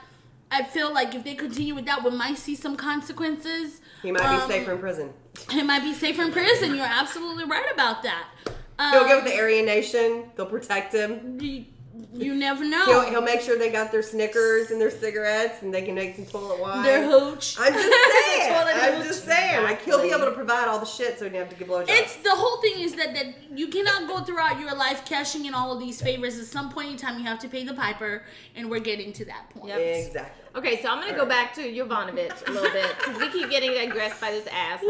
I 0.50 0.64
feel 0.64 0.94
like 0.94 1.14
if 1.16 1.24
they 1.24 1.36
continue 1.36 1.76
with 1.76 1.86
that, 1.86 2.04
we 2.04 2.12
might 2.12 2.38
see 2.38 2.56
some 2.56 2.78
consequences. 2.78 3.82
he 4.02 4.12
might 4.12 4.24
Um, 4.24 4.48
be 4.48 4.54
safer 4.54 4.72
in 4.74 4.80
prison. 4.80 5.14
He 5.50 5.62
might 5.64 5.82
be 5.82 5.94
safer 5.94 6.22
in 6.24 6.32
prison. 6.32 6.76
You're 6.76 6.86
absolutely 6.86 7.44
right 7.46 7.66
about 7.74 8.04
that. 8.04 8.28
Um, 8.80 8.92
He'll 8.94 9.06
get 9.06 9.24
with 9.24 9.34
the 9.34 9.40
Aryan 9.40 9.66
Nation. 9.66 10.32
They'll 10.36 10.46
protect 10.46 10.94
him. 10.94 11.38
you, 11.42 11.66
you 12.14 12.36
never 12.36 12.64
know. 12.66 12.86
He'll, 12.86 13.10
he'll 13.10 13.22
make 13.22 13.42
sure 13.42 13.58
they 13.58 13.72
got 13.72 13.92
their 13.92 14.04
Snickers 14.04 14.72
and 14.72 14.80
their 14.80 14.92
cigarettes, 14.92 15.62
and 15.62 15.74
they 15.74 15.82
can 15.82 15.96
make 15.96 16.16
some 16.16 16.26
toilet 16.26 16.60
wine. 16.60 16.84
Their 16.84 17.04
hooch. 17.04 17.58
I'm 17.60 17.74
just 17.74 17.86
saying. 18.28 18.54
I'm 18.56 18.94
hooch. 18.96 19.08
just 19.08 19.26
saying. 19.26 19.64
Like 19.64 19.84
he'll 19.84 20.02
be 20.02 20.10
able 20.10 20.26
to 20.26 20.32
provide 20.32 20.68
all 20.68 20.80
the 20.80 20.86
shit, 20.86 21.20
so 21.20 21.26
he 21.26 21.32
didn't 21.32 21.48
have 21.48 21.58
to 21.58 21.60
give 21.64 21.68
blowjobs. 21.68 21.86
It's 21.90 22.16
the 22.18 22.32
whole 22.32 22.62
thing 22.62 22.80
is 22.80 22.96
that 22.96 23.14
that 23.14 23.26
you 23.56 23.68
cannot 23.68 24.08
go 24.08 24.22
throughout 24.22 24.60
your 24.60 24.76
life 24.76 25.06
cashing 25.06 25.46
in 25.46 25.54
all 25.54 25.74
of 25.74 25.80
these 25.80 26.02
favors. 26.02 26.38
At 26.38 26.46
some 26.46 26.70
point 26.70 26.92
in 26.92 26.98
time, 26.98 27.18
you 27.20 27.26
have 27.26 27.40
to 27.40 27.50
pay 27.50 27.64
the 27.64 27.74
piper, 27.74 28.24
and 28.56 28.70
we're 28.70 28.80
getting 28.80 29.14
to 29.14 29.26
that 29.26 29.50
point. 29.50 29.68
Yep. 29.68 29.80
exactly. 30.08 30.42
Okay, 30.54 30.82
so 30.82 30.90
I'm 30.90 31.00
gonna 31.00 31.14
go 31.14 31.22
Alright. 31.22 31.30
back 31.30 31.54
to 31.56 31.62
Yovanovitch 31.62 32.48
a 32.48 32.52
little 32.52 32.72
bit 32.72 32.94
because 32.98 33.18
we 33.18 33.30
keep 33.30 33.50
getting 33.50 33.72
digressed 33.74 34.20
by 34.20 34.32
this 34.32 34.46
asshole. 34.48 34.90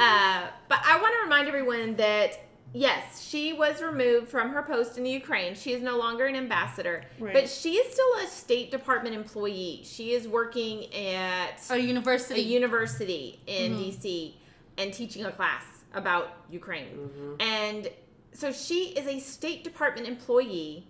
Uh, 0.00 0.46
but 0.68 0.78
I 0.84 0.98
want 1.00 1.14
to 1.14 1.22
remind 1.24 1.48
everyone 1.48 1.96
that 1.96 2.40
yes, 2.74 3.26
she 3.26 3.52
was 3.54 3.80
removed 3.80 4.28
from 4.28 4.50
her 4.50 4.62
post 4.62 4.98
in 4.98 5.04
the 5.04 5.10
Ukraine. 5.10 5.54
She 5.54 5.72
is 5.72 5.80
no 5.82 5.96
longer 5.96 6.26
an 6.26 6.36
ambassador, 6.36 7.04
Right. 7.18 7.32
but 7.32 7.48
she 7.48 7.76
is 7.76 7.90
still 7.92 8.14
a 8.22 8.26
State 8.26 8.70
Department 8.70 9.14
employee. 9.14 9.80
She 9.84 10.12
is 10.12 10.28
working 10.28 10.92
at 10.92 11.60
A 11.70 11.78
university, 11.78 12.40
a 12.40 12.44
university. 12.44 13.40
in 13.46 13.72
Mhm. 13.72 13.78
DC 13.86 14.34
and 14.76 14.92
teaching 14.92 15.24
a 15.24 15.32
class 15.32 15.64
about 15.94 16.32
Ukraine. 16.50 16.88
Mm-hmm. 16.98 17.34
And 17.40 17.88
so 18.32 18.52
she 18.52 18.88
is 18.98 19.06
a 19.06 19.20
State 19.20 19.62
Department 19.64 20.06
employee 20.08 20.86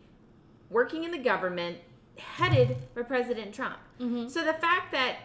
working 0.70 1.04
in 1.04 1.10
the 1.10 1.18
government 1.18 1.78
headed 2.18 2.76
by 2.94 3.02
President 3.02 3.54
Trump. 3.54 3.78
Mhm. 4.00 4.30
So 4.30 4.42
the 4.42 4.54
fact 4.54 4.90
that 4.92 5.16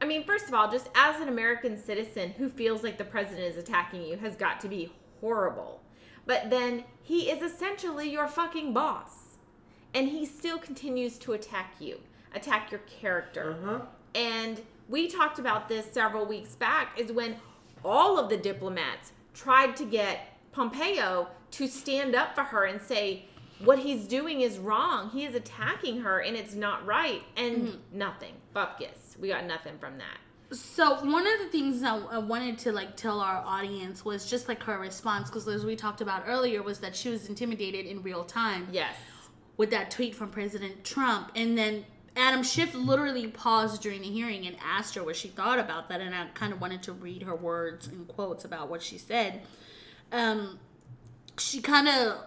I 0.00 0.06
mean, 0.06 0.24
first 0.24 0.48
of 0.48 0.54
all, 0.54 0.70
just 0.70 0.88
as 0.94 1.20
an 1.20 1.28
American 1.28 1.78
citizen 1.78 2.30
who 2.36 2.48
feels 2.50 2.82
like 2.82 2.98
the 2.98 3.04
president 3.04 3.46
is 3.46 3.56
attacking 3.56 4.02
you 4.04 4.16
has 4.18 4.34
got 4.36 4.60
to 4.60 4.68
be 4.68 4.92
horrible. 5.20 5.80
But 6.26 6.50
then 6.50 6.84
he 7.02 7.30
is 7.30 7.42
essentially 7.42 8.10
your 8.10 8.28
fucking 8.28 8.72
boss. 8.72 9.36
And 9.92 10.08
he 10.08 10.26
still 10.26 10.58
continues 10.58 11.18
to 11.18 11.32
attack 11.34 11.74
you, 11.78 12.00
attack 12.34 12.70
your 12.70 12.80
character. 12.80 13.56
Uh 13.62 13.66
huh. 13.66 13.80
And 14.14 14.60
we 14.88 15.08
talked 15.08 15.38
about 15.38 15.68
this 15.68 15.86
several 15.92 16.26
weeks 16.26 16.54
back 16.54 16.98
is 16.98 17.12
when 17.12 17.36
all 17.84 18.18
of 18.18 18.28
the 18.28 18.36
diplomats 18.36 19.12
tried 19.34 19.76
to 19.76 19.84
get 19.84 20.38
Pompeo 20.52 21.28
to 21.52 21.66
stand 21.66 22.14
up 22.14 22.34
for 22.34 22.42
her 22.42 22.64
and 22.64 22.80
say 22.80 23.26
what 23.60 23.78
he's 23.78 24.06
doing 24.06 24.40
is 24.40 24.58
wrong. 24.58 25.10
He 25.10 25.24
is 25.24 25.34
attacking 25.34 26.00
her 26.00 26.20
and 26.20 26.36
it's 26.36 26.54
not 26.54 26.84
right. 26.84 27.22
And 27.36 27.78
nothing. 27.92 28.34
Bupkis. 28.54 29.18
We 29.18 29.28
got 29.28 29.46
nothing 29.46 29.78
from 29.78 29.98
that. 29.98 30.18
So 30.52 31.04
one 31.04 31.26
of 31.26 31.38
the 31.40 31.48
things 31.50 31.82
I, 31.82 31.96
I 31.96 32.18
wanted 32.18 32.58
to 32.60 32.72
like 32.72 32.96
tell 32.96 33.20
our 33.20 33.42
audience 33.44 34.04
was 34.04 34.28
just 34.28 34.46
like 34.48 34.62
her 34.64 34.78
response, 34.78 35.28
because 35.30 35.48
as 35.48 35.64
we 35.64 35.74
talked 35.74 36.00
about 36.00 36.24
earlier, 36.26 36.62
was 36.62 36.78
that 36.80 36.94
she 36.94 37.08
was 37.08 37.28
intimidated 37.28 37.86
in 37.86 38.02
real 38.02 38.24
time 38.24 38.68
Yes. 38.70 38.94
with 39.56 39.70
that 39.70 39.90
tweet 39.90 40.14
from 40.14 40.30
President 40.30 40.84
Trump, 40.84 41.32
and 41.34 41.56
then 41.58 41.86
Adam 42.16 42.44
Schiff 42.44 42.74
literally 42.74 43.26
paused 43.26 43.82
during 43.82 44.02
the 44.02 44.08
hearing 44.10 44.46
and 44.46 44.56
asked 44.64 44.94
her 44.94 45.02
what 45.02 45.16
she 45.16 45.26
thought 45.28 45.58
about 45.58 45.88
that, 45.88 46.00
and 46.00 46.14
I 46.14 46.26
kind 46.34 46.52
of 46.52 46.60
wanted 46.60 46.82
to 46.84 46.92
read 46.92 47.22
her 47.24 47.34
words 47.34 47.88
and 47.88 48.06
quotes 48.06 48.44
about 48.44 48.68
what 48.70 48.82
she 48.82 48.98
said. 48.98 49.40
Um, 50.12 50.60
she 51.38 51.60
kind 51.60 51.88
of 51.88 52.18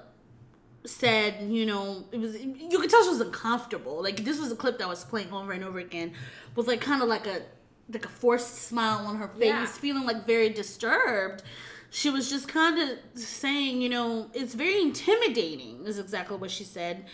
said, 0.85 1.49
you 1.49 1.65
know, 1.65 2.03
it 2.11 2.19
was 2.19 2.35
you 2.41 2.79
could 2.79 2.89
tell 2.89 3.03
she 3.03 3.09
was 3.09 3.21
uncomfortable. 3.21 4.01
Like 4.03 4.25
this 4.25 4.39
was 4.39 4.51
a 4.51 4.55
clip 4.57 4.79
that 4.79 4.89
was 4.89 5.05
playing 5.05 5.31
over 5.31 5.53
and 5.53 5.63
over 5.63 5.79
again, 5.79 6.13
with 6.55 6.67
like 6.67 6.81
kind 6.81 7.01
of 7.01 7.07
like 7.07 7.25
a 7.27 7.43
like 7.91 8.05
a 8.05 8.09
forced 8.09 8.55
smile 8.55 9.05
on 9.05 9.17
her 9.17 9.27
face, 9.27 9.47
Yeah. 9.47 9.65
feeling 9.65 10.05
like 10.05 10.25
very 10.25 10.49
disturbed. 10.49 11.43
She 11.89 12.09
was 12.09 12.29
just 12.29 12.47
kind 12.47 12.77
of 12.79 12.97
saying, 13.19 13.81
you 13.81 13.89
know, 13.89 14.29
it's 14.33 14.53
very 14.53 14.81
intimidating. 14.81 15.85
Is 15.85 15.99
exactly 15.99 16.37
what 16.37 16.51
she 16.51 16.63
said. 16.63 17.05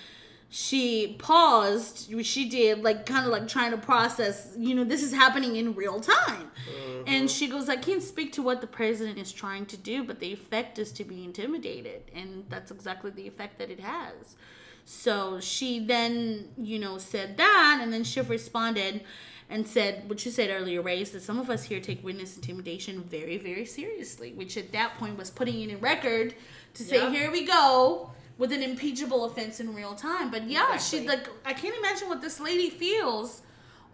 She 0.50 1.16
paused. 1.20 2.12
She 2.24 2.48
did 2.50 2.84
like 2.84 3.06
kind 3.06 3.26
of 3.26 3.32
like 3.32 3.48
trying 3.48 3.72
to 3.72 3.78
process. 3.78 4.54
You 4.58 4.76
know, 4.76 4.84
this 4.84 5.04
is 5.04 5.14
happening 5.14 5.56
in 5.56 5.74
real 5.76 6.00
time. 6.00 6.52
And 7.06 7.08
mm-hmm. 7.08 7.28
she 7.28 7.48
goes, 7.48 7.70
I 7.70 7.76
can't 7.76 8.04
speak 8.04 8.34
to 8.34 8.42
what 8.42 8.62
the 8.62 8.68
president 8.68 9.18
is 9.20 9.32
trying 9.32 9.66
to 9.68 9.78
do, 9.78 10.04
but 10.04 10.20
the 10.20 10.32
effect 10.32 10.80
is 10.80 10.92
to 10.94 11.04
be 11.04 11.24
intimidated. 11.24 12.04
And 12.14 12.46
that's 12.50 12.72
exactly 12.72 13.12
the 13.12 13.28
effect 13.28 13.58
that 13.60 13.70
it 13.70 13.80
has. 13.80 14.36
So 14.86 15.40
she 15.40 15.80
then, 15.80 16.50
you 16.58 16.78
know, 16.78 16.98
said 16.98 17.38
that, 17.38 17.80
and 17.82 17.92
then 17.94 18.04
Schiff 18.04 18.30
responded 18.30 19.04
and 19.50 19.68
said 19.68 20.08
what 20.10 20.26
you 20.26 20.32
said 20.32 20.50
earlier, 20.50 20.82
Ray, 20.82 21.02
is 21.02 21.12
that 21.12 21.22
some 21.22 21.40
of 21.40 21.50
us 21.50 21.64
here 21.64 21.80
take 21.80 22.04
witness 22.04 22.36
intimidation 22.36 23.04
very, 23.04 23.38
very 23.38 23.66
seriously, 23.66 24.34
which 24.34 24.58
at 24.58 24.72
that 24.72 24.98
point 24.98 25.18
was 25.18 25.30
putting 25.30 25.62
it 25.62 25.70
in 25.70 25.80
record 25.80 26.34
to 26.76 26.84
say, 26.84 26.98
Yep. 26.98 27.12
here 27.12 27.32
we 27.32 27.46
go 27.46 28.12
with 28.38 28.52
an 28.52 28.64
impeachable 28.64 29.26
offense 29.26 29.60
in 29.60 29.74
real 29.76 29.94
time. 29.96 30.32
But 30.32 30.50
yeah, 30.50 30.78
she 30.78 30.98
Exactly. 30.98 31.08
like 31.08 31.30
I 31.46 31.54
can't 31.54 31.76
imagine 31.78 32.10
what 32.10 32.22
this 32.22 32.40
lady 32.40 32.70
feels 32.70 33.42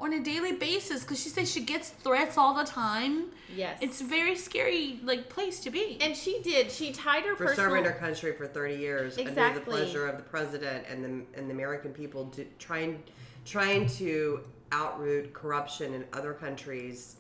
on 0.02 0.14
a 0.14 0.20
daily 0.24 0.54
basis 0.54 1.04
because 1.04 1.22
she 1.22 1.28
says 1.28 1.52
she 1.52 1.60
gets 1.60 1.90
threats 1.90 2.38
all 2.38 2.54
the 2.54 2.64
time. 2.64 3.26
Yes. 3.54 3.78
It's 3.82 4.00
a 4.00 4.06
very 4.06 4.36
scary 4.38 5.02
like 5.04 5.28
place 5.28 5.60
to 5.62 5.70
be. 5.70 5.98
and 6.00 6.16
she 6.16 6.42
did. 6.42 6.72
She 6.72 6.94
tied 6.94 7.24
her 7.26 7.36
for 7.36 7.48
personal. 7.48 7.72
serving 7.72 7.84
her 7.84 7.92
country 8.00 8.32
for 8.32 8.48
30 8.48 8.76
years 8.76 9.18
exactly. 9.18 9.44
under 9.44 9.60
the 9.60 9.66
pleasure 9.66 10.08
of 10.08 10.16
the 10.16 10.24
president 10.24 10.86
and 10.90 11.04
the 11.04 11.38
and 11.38 11.50
the 11.50 11.54
American 11.54 11.92
people 11.92 12.26
do, 12.26 12.46
trying 12.60 13.04
trying 13.44 13.88
to 13.88 14.40
outroot 14.72 15.34
corruption 15.34 15.94
in 15.94 16.06
other 16.14 16.34
countries 16.34 17.16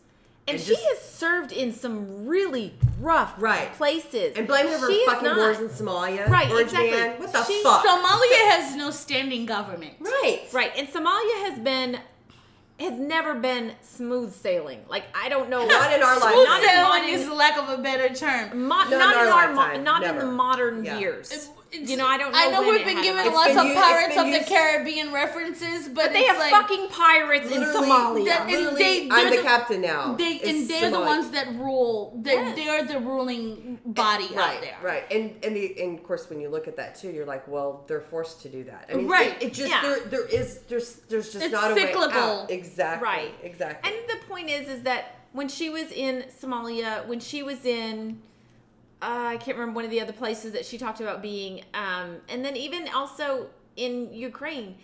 and 0.47 0.56
and 0.58 0.66
she 0.66 0.74
just- 0.74 0.84
has 0.86 1.00
served 1.02 1.52
in 1.52 1.72
some 1.74 2.26
really 2.28 2.74
rough 3.00 3.34
Right. 3.38 3.72
places. 3.76 4.34
and 4.36 4.47
blaming 4.47 4.72
her 4.74 4.80
for 4.80 4.91
She 4.91 5.06
fucking 5.06 5.24
not- 5.24 5.38
wars 5.38 5.60
in 5.60 5.70
Somalia 5.70 6.28
Right, 6.28 6.50
Orange 6.50 6.70
exactly. 6.72 6.91
Man 6.91 7.20
what 7.20 7.32
the 7.34 7.43
She's 7.43 7.62
fuck 7.64 7.86
Somalia 7.86 8.50
has 8.52 8.76
no 8.76 8.89
standing 8.91 9.45
government. 9.45 9.93
right 10.00 10.47
Right, 10.52 10.72
and 10.76 10.88
Somalia 10.88 11.47
has 11.50 11.60
been 11.60 12.00
has 12.80 12.93
never 12.93 13.34
been 13.36 13.74
smooth 13.82 14.34
sailing. 14.34 14.80
Like 14.88 15.04
I 15.14 15.28
don't 15.28 15.50
know. 15.50 15.66
Not 15.66 15.91
in 15.91 16.02
our 16.02 16.14
Smooth 16.16 16.24
lifetime. 16.24 16.43
Not 16.45 16.64
in 16.64 16.70
sailing 16.70 16.84
modern- 16.84 17.10
is 17.10 17.30
lack 17.30 17.58
of 17.58 17.68
a 17.70 17.78
better 17.80 18.08
term. 18.16 18.68
Mo- 18.68 18.76
Not 18.76 18.89
not, 18.91 18.93
in 18.93 19.02
our 19.02 19.26
in 19.26 19.32
our, 19.34 19.52
mo- 19.52 19.58
lifetime, 19.62 19.84
not 19.84 20.04
in 20.04 20.18
the 20.18 20.26
modern 20.26 20.86
Yeah. 20.86 20.97
years. 20.97 21.30
It's- 21.30 21.50
you 21.72 21.97
know, 21.97 22.07
I 22.07 22.17
don't 22.17 22.32
know. 22.32 22.38
I 22.39 22.49
know 22.49 22.61
when 22.61 22.76
we've 22.76 22.86
been 22.86 22.97
had 22.97 23.03
given 23.03 23.34
lots 23.34 23.49
been 23.49 23.57
of 23.59 23.65
used- 23.65 23.78
Pirates 23.80 24.17
of 24.17 24.26
the 24.26 24.32
used- 24.38 24.47
Caribbean 24.47 25.11
references, 25.13 25.88
but, 25.88 25.95
But 26.05 26.13
they 26.13 26.20
it's 26.22 26.30
have 26.30 26.38
like, 26.39 26.51
fucking 26.51 26.88
pirates 26.89 27.51
in 27.51 27.61
Somalia. 27.61 28.26
that- 28.26 28.49
and 28.49 28.78
they- 28.78 29.03
I'm 29.03 29.09
they're 29.09 29.30
the, 29.32 29.36
the- 29.38 29.43
captain 29.43 29.82
now 29.82 30.13
They 30.13 30.34
It's 30.36 30.47
and 30.49 30.67
they're 30.70 30.91
the 30.91 30.99
ones 30.99 31.32
that 31.32 31.47
rule. 31.55 32.13
They're, 32.24 32.41
Yes. 32.41 32.55
they're 32.55 32.84
the 32.86 32.99
ruling 33.05 33.80
body 33.86 34.30
right, 34.34 34.55
out 34.55 34.61
there. 34.61 34.78
Right, 34.82 35.03
and 35.11 35.36
and 35.43 35.55
the 35.55 35.82
and 35.82 35.97
of 35.99 36.03
course 36.03 36.30
when 36.30 36.39
you 36.41 36.49
look 36.49 36.67
at 36.67 36.76
that 36.78 36.95
too, 36.95 37.09
you're 37.11 37.26
like, 37.26 37.47
well, 37.47 37.84
they're 37.88 38.01
forced 38.01 38.41
to 38.43 38.49
do 38.49 38.63
that. 38.65 38.89
I 38.91 38.95
mean, 38.95 39.07
Right, 39.07 39.36
It, 39.41 39.47
it 39.49 39.53
just 39.53 39.70
yeah. 39.70 39.82
there 39.82 39.99
there 40.01 40.26
is 40.26 40.59
there's 40.70 40.95
there's 41.09 41.32
just 41.32 41.45
It's 41.45 41.53
not 41.53 41.72
a 41.72 41.76
way 41.76 41.88
cyclical. 41.88 42.20
out. 42.20 42.51
Exactly. 42.51 43.07
Right. 43.07 43.34
Exactly. 43.43 43.91
And 43.91 44.09
the 44.09 44.26
point 44.28 44.49
is, 44.49 44.67
is 44.70 44.82
that 44.84 45.15
when 45.34 45.47
she 45.47 45.70
was 45.70 45.91
in 45.91 46.24
Somalia, 46.41 47.05
when 47.07 47.20
she 47.20 47.43
was 47.43 47.63
in, 47.65 48.20
uh, 49.02 49.06
I 49.06 49.38
can't 49.38 49.58
remember 49.58 49.76
one 49.78 49.86
of 49.86 49.91
the 49.91 50.02
other 50.02 50.14
places 50.14 50.52
that 50.54 50.66
she 50.66 50.78
talked 50.78 51.00
about 51.00 51.22
being, 51.22 51.64
um, 51.74 52.18
and 52.28 52.43
then 52.43 52.56
even 52.58 52.88
also 52.89 53.47
in 53.76 54.14
Ukraine, 54.14 54.76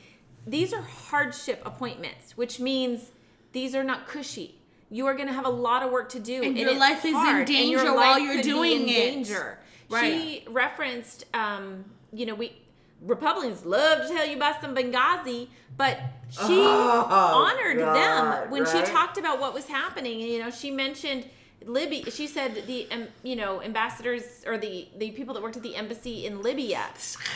these 0.48 0.74
are 0.74 0.82
hardship 0.82 1.62
appointments, 1.66 2.38
which 2.38 2.60
means 2.60 3.12
these 3.52 3.76
are 3.76 3.84
not 3.84 4.08
cushy. 4.08 4.56
You 4.90 5.08
are 5.08 5.16
going 5.16 5.28
to 5.28 5.34
have 5.34 5.46
a 5.46 5.50
lot 5.50 5.84
of 5.84 5.92
work 5.92 6.10
to 6.10 6.20
do, 6.20 6.44
And 6.44 6.58
your 6.58 6.78
life 6.78 7.00
is 7.00 7.12
in 7.12 7.14
hard, 7.14 7.50
and 7.50 7.50
your 7.50 7.80
danger 7.82 7.96
while 7.96 8.20
you're 8.20 8.42
doing 8.42 8.84
in 8.84 8.90
it. 8.90 9.12
Danger. 9.14 9.60
She 10.00 10.46
referenced, 10.50 11.26
um, 11.34 11.86
you 12.14 12.26
know, 12.26 12.36
we 12.36 12.54
Republicans 13.02 13.66
love 13.66 14.08
to 14.08 14.14
tell 14.14 14.26
you 14.26 14.36
about 14.36 14.62
some 14.62 14.74
Benghazi, 14.76 15.48
but 15.78 16.00
she 16.30 16.40
Oh, 16.40 17.08
honored 17.12 17.78
God, 17.78 17.96
them 18.44 18.52
when 18.52 18.66
she 18.66 18.82
talked 18.84 19.18
about 19.18 19.40
what 19.40 19.54
was 19.54 19.68
happening. 19.68 20.22
And, 20.22 20.32
you 20.32 20.40
know, 20.40 20.50
she 20.50 20.72
mentioned 20.72 21.28
Libya. 21.66 22.10
She 22.12 22.28
said 22.28 22.64
the, 22.68 22.88
um, 22.92 23.08
you 23.24 23.36
know, 23.36 23.62
ambassadors 23.62 24.24
or 24.46 24.58
the 24.58 24.88
the 24.98 25.12
people 25.12 25.34
that 25.34 25.44
worked 25.44 25.58
at 25.58 25.64
the 25.64 25.76
embassy 25.76 26.26
in 26.26 26.42
Libya. 26.42 26.84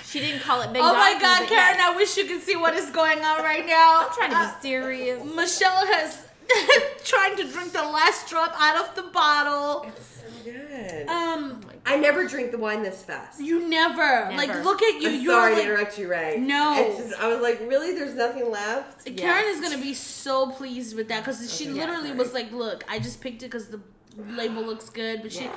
She 0.05 0.19
didn't 0.19 0.41
call 0.41 0.61
it 0.61 0.67
Benghazi. 0.69 0.80
Oh 0.82 0.93
my 0.93 1.17
God, 1.19 1.47
Karen! 1.47 1.75
yes. 1.77 1.82
I 1.82 1.95
wish 1.95 2.15
you 2.17 2.25
could 2.25 2.41
see 2.41 2.55
what 2.55 2.73
is 2.75 2.89
going 2.91 3.19
on 3.19 3.43
right 3.43 3.65
now. 3.65 4.07
I'm 4.07 4.13
trying 4.15 4.32
to 4.32 4.38
Uh, 4.38 4.55
be 4.55 4.61
serious. 4.61 5.23
Michelle 5.23 5.86
has 5.88 6.25
trying 7.03 7.36
to 7.38 7.43
drink 7.51 7.71
the 7.73 7.84
last 7.84 8.27
drop 8.30 8.53
out 8.59 8.75
of 8.88 8.95
the 8.95 9.03
bottle. 9.11 9.89
so 9.99 10.25
good. 10.43 11.07
Um, 11.07 11.61
I 11.86 11.97
never 11.97 12.27
drink 12.27 12.51
the 12.51 12.57
wine 12.57 12.84
this 12.84 13.03
fast. 13.03 13.39
you 13.39 13.67
never, 13.67 14.32
like 14.36 14.63
look 14.63 14.82
at 14.82 15.01
you. 15.01 15.09
I'm 15.09 15.21
You're 15.21 15.34
sorry 15.34 15.53
like, 15.53 15.63
to 15.63 15.69
interrupt 15.69 15.97
you, 15.99 16.09
Ray. 16.09 16.38
No. 16.39 16.95
Just, 16.97 17.19
I 17.19 17.27
was 17.27 17.41
like, 17.41 17.59
really? 17.61 17.93
There's 17.95 18.15
nothing 18.15 18.49
left? 18.51 19.05
Karen 19.05 19.17
Yes. 19.45 19.55
is 19.55 19.61
gonna 19.61 19.82
be 19.82 19.93
so 19.93 20.51
pleased 20.51 20.95
with 20.95 21.07
that 21.09 21.23
because 21.23 21.55
she 21.55 21.65
Okay, 21.65 21.73
yeah, 21.75 21.82
literally 21.86 22.07
sorry. 22.09 22.17
was 22.19 22.34
like, 22.34 22.51
"Look, 22.51 22.84
I 22.88 22.99
just 22.99 23.21
picked 23.21 23.41
it 23.43 23.47
because 23.47 23.67
the 23.69 23.82
label 24.28 24.63
looks 24.63 24.89
good." 24.89 25.22
But 25.22 25.32
she, 25.34 25.49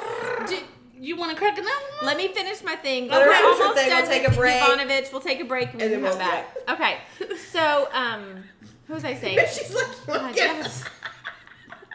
did 0.47 0.65
you 0.99 1.17
want 1.17 1.33
to 1.33 1.37
crack 1.37 1.59
it 1.59 1.65
now? 1.65 2.07
Let 2.07 2.17
me 2.17 2.29
finish 2.29 2.63
my 2.63 2.77
thing. 2.77 3.09
Let 3.09 3.23
her 3.23 3.29
We're 3.29 3.35
finish 3.35 3.45
her 3.59 3.63
almost 3.65 3.79
thing. 3.81 3.89
We'll 3.89 4.01
done 4.01 4.09
take 4.09 4.29
a 4.29 4.31
break. 4.31 4.63
Yovanovitch. 4.63 5.13
We'll 5.13 5.21
take 5.21 5.41
a 5.41 5.45
break 5.45 5.73
and, 5.73 5.83
And 5.83 6.03
we'll 6.03 6.13
then 6.17 6.19
come 6.19 6.19
we'll- 6.67 6.77
back. 6.77 6.99
Okay. 7.29 7.39
So, 7.51 7.89
um, 7.93 8.45
who 8.87 8.95
was 8.95 9.05
I 9.05 9.15
saying? 9.15 9.39
She's 9.53 9.75
like, 9.75 10.07
God, 10.07 10.23
look 10.29 10.37
yes. 10.37 10.85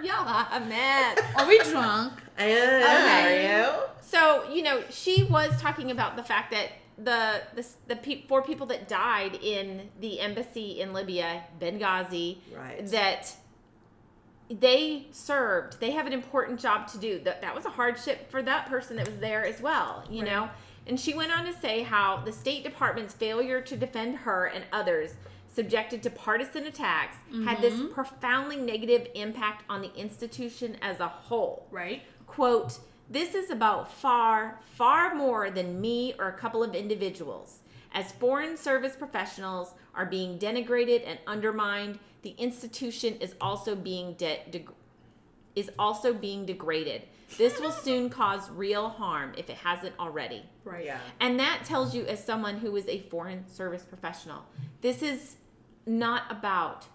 Y'all 0.04 0.28
are 0.28 0.48
a 0.52 0.60
mess. 0.60 1.20
Are 1.36 1.48
we 1.48 1.58
drunk? 1.60 2.14
Okay. 2.40 2.54
Okay. 2.84 3.58
Are 3.58 3.62
you? 3.66 3.80
So 4.02 4.50
you 4.52 4.62
know, 4.64 4.84
she 4.90 5.24
was 5.24 5.60
talking 5.60 5.90
about 5.92 6.16
the 6.16 6.24
fact 6.24 6.52
that 6.52 6.70
the 6.98 7.42
the 7.56 7.66
the 7.88 7.96
pe- 7.96 8.28
four 8.28 8.42
people 8.44 8.68
that 8.68 8.88
died 8.88 9.36
in 9.42 9.90
the 10.00 10.20
embassy 10.20 10.82
in 10.82 10.94
Libya, 10.94 11.44
Benghazi, 11.60 12.38
Right. 12.56 12.86
that 12.88 13.34
they 14.50 15.08
served. 15.12 15.80
They 15.80 15.92
have 15.92 16.08
an 16.08 16.14
important 16.14 16.60
job 16.60 16.88
to 16.90 16.98
do. 16.98 17.20
That 17.20 17.42
that 17.42 17.54
was 17.54 17.66
a 17.66 17.70
hardship 17.70 18.30
for 18.32 18.42
that 18.44 18.68
person 18.68 18.96
that 18.98 19.08
was 19.08 19.20
there 19.20 19.46
as 19.46 19.62
well. 19.62 20.04
You 20.10 20.22
Right. 20.24 20.32
know. 20.32 20.50
And 20.88 20.98
she 20.98 21.14
went 21.14 21.38
on 21.38 21.46
to 21.46 21.54
say 21.54 21.84
how 21.84 22.22
the 22.24 22.32
State 22.32 22.64
Department's 22.64 23.14
failure 23.14 23.60
to 23.62 23.76
defend 23.76 24.16
her 24.20 24.46
and 24.46 24.64
others 24.72 25.16
subjected 25.54 26.02
to 26.04 26.10
partisan 26.10 26.66
attacks 26.66 27.18
had 27.44 27.60
this 27.62 27.74
mm-hmm. 27.74 27.92
profoundly 27.92 28.56
negative 28.58 29.08
impact 29.16 29.64
on 29.70 29.82
the 29.82 29.94
institution 29.96 30.78
as 30.82 31.00
a 31.00 31.08
whole 31.08 31.68
Right. 31.72 32.04
quote 32.28 32.80
this 33.10 33.34
is 33.34 33.50
about 33.50 33.92
far 33.92 34.60
far 34.76 35.16
more 35.16 35.50
than 35.50 35.82
me 35.82 36.14
or 36.20 36.28
a 36.28 36.34
couple 36.34 36.62
of 36.64 36.76
individuals 36.76 37.60
as 37.94 38.12
foreign 38.12 38.56
service 38.56 38.96
professionals 38.96 39.74
are 39.98 40.06
being 40.06 40.38
denigrated 40.40 41.04
and 41.06 41.20
undermined 41.28 42.00
the 42.22 42.30
institution 42.38 43.16
is 43.16 43.34
also 43.42 43.76
being 43.76 44.14
de- 44.14 44.42
deg- 44.52 44.70
is 45.56 45.70
also 45.80 46.14
being 46.14 46.46
degraded 46.46 47.02
this 47.38 47.60
will 47.60 47.72
soon 47.88 48.10
cause 48.10 48.50
real 48.52 48.88
harm 48.90 49.34
if 49.38 49.50
it 49.50 49.58
hasn't 49.58 49.94
already 50.00 50.44
Right. 50.64 50.86
Yeah. 50.86 51.00
and 51.20 51.40
that 51.40 51.64
tells 51.66 51.96
you 51.96 52.06
as 52.06 52.24
someone 52.24 52.58
who 52.58 52.76
is 52.76 52.88
a 52.88 53.00
foreign 53.10 53.48
service 53.48 53.84
professional 53.84 54.44
this 54.82 55.02
is 55.02 55.38
not 55.86 56.24
about 56.30 56.86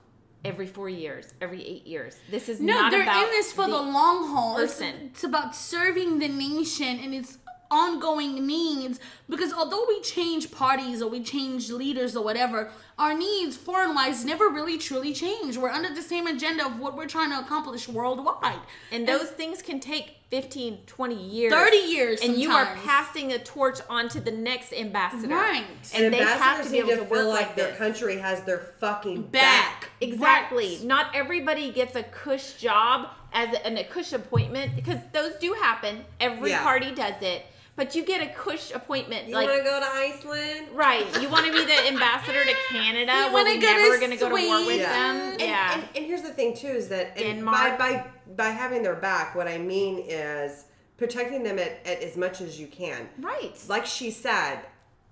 every 0.45 0.67
four 0.67 0.89
years 0.89 1.35
every 1.41 1.65
eight 1.67 1.87
years 1.87 2.17
this 2.31 2.49
is 2.49 2.61
No, 2.61 2.75
not 2.75 2.91
they're 2.93 3.03
about 3.03 3.25
in 3.25 3.31
this 3.31 3.53
for 3.53 3.63
the, 3.67 3.73
the 3.73 3.83
long 3.83 4.29
haul. 4.29 4.59
It's, 4.59 4.75
person. 4.75 4.95
it's 5.13 5.25
about 5.25 5.55
serving 5.57 6.19
the 6.19 6.29
nation 6.29 6.99
and 6.99 7.15
its 7.15 7.39
ongoing 7.73 8.47
needs. 8.47 9.01
Because 9.29 9.53
although 9.53 9.85
we 9.89 10.01
change 10.03 10.51
parties 10.51 11.01
or 11.03 11.09
we 11.11 11.23
change 11.23 11.71
leaders 11.71 12.15
or 12.15 12.23
whatever, 12.23 12.71
our 12.99 13.15
needs, 13.15 13.57
foreign 13.57 13.95
wise, 13.95 14.25
never 14.25 14.49
really 14.49 14.77
truly 14.79 15.15
change. 15.15 15.57
We're 15.57 15.71
under 15.71 15.93
the 15.95 16.03
same 16.03 16.27
agenda 16.27 16.67
of 16.67 16.79
what 16.79 16.97
we're 16.97 17.07
trying 17.07 17.31
to 17.31 17.39
accomplish 17.41 17.89
worldwide. 17.89 18.59
And 18.93 19.09
those 19.09 19.31
things 19.31 19.63
can 19.63 19.81
take 19.81 20.17
15, 20.31 20.79
20 20.87 21.15
years. 21.15 21.53
30 21.53 21.77
years 21.77 22.21
And 22.23 22.37
you 22.37 22.51
are 22.53 22.67
passing 22.85 23.33
a 23.33 23.39
torch 23.39 23.81
on 23.91 24.09
to 24.11 24.21
the 24.21 24.31
next 24.31 24.73
ambassador. 24.73 25.35
Right. 25.35 25.65
And, 25.95 26.05
And 26.05 26.15
they 26.15 26.19
have 26.19 26.29
ambassadors 26.35 26.67
to 26.67 26.73
be 26.73 26.79
able 26.79 26.89
to, 26.91 26.97
to 26.97 27.05
feel 27.15 27.29
like, 27.29 27.47
like 27.49 27.57
their 27.57 27.69
this. 27.71 27.79
country 27.79 28.19
has 28.19 28.43
their 28.45 28.59
fucking 28.81 29.23
Back. 29.25 29.81
back. 29.83 29.91
Exactly. 30.01 30.77
Right. 30.77 30.85
Not 30.85 31.15
everybody 31.15 31.71
gets 31.73 31.97
a 31.97 32.03
cush 32.03 32.55
job 32.55 33.09
as 33.35 33.55
a, 33.55 33.67
and 33.67 33.79
a 33.79 33.85
cush 33.85 34.13
appointment 34.13 34.75
because 34.77 34.99
those 35.13 35.35
do 35.37 35.55
happen. 35.55 36.05
Every 36.21 36.51
Yeah. 36.51 36.63
party 36.63 36.95
does 36.95 37.21
it. 37.21 37.47
But 37.75 37.95
you 37.95 38.05
get 38.05 38.21
a 38.21 38.33
cush 38.35 38.71
appointment. 38.73 39.29
You 39.29 39.35
like 39.35 39.49
want 39.49 39.59
to 39.59 39.65
go 39.65 39.81
to 39.81 39.87
Iceland? 39.87 40.69
Right. 40.75 41.07
You 41.23 41.29
want 41.31 41.47
to 41.47 41.53
be 41.53 41.65
the 41.65 41.89
ambassador 41.89 42.45
to 42.45 42.55
Canada 42.69 43.13
You 43.13 43.31
go 43.33 43.45
to 43.45 43.59
never 43.59 43.99
going 43.99 44.11
to 44.11 44.17
go 44.19 44.29
to 44.29 44.35
war 44.35 44.57
with 44.59 44.67
Sweden. 44.67 44.83
them. 44.83 45.17
And, 45.33 45.41
yeah. 45.41 45.75
and, 45.75 45.89
and 45.97 46.05
here's 46.05 46.23
the 46.23 46.33
thing 46.33 46.55
too 46.55 46.69
is 46.69 46.89
that 46.89 47.17
Denmark. 47.17 47.79
by 47.79 47.93
by 47.93 48.07
by 48.37 48.49
having 48.51 48.83
their 48.83 48.97
back, 48.97 49.35
what 49.35 49.49
I 49.49 49.59
mean 49.59 50.05
is 50.07 50.67
protecting 50.99 51.43
them 51.43 51.59
at, 51.59 51.81
at 51.87 52.03
as 52.03 52.17
much 52.17 52.41
as 52.41 52.61
you 52.61 52.67
can. 52.67 53.09
right. 53.21 53.59
Like 53.69 53.87
she 53.87 54.11
said, 54.11 54.61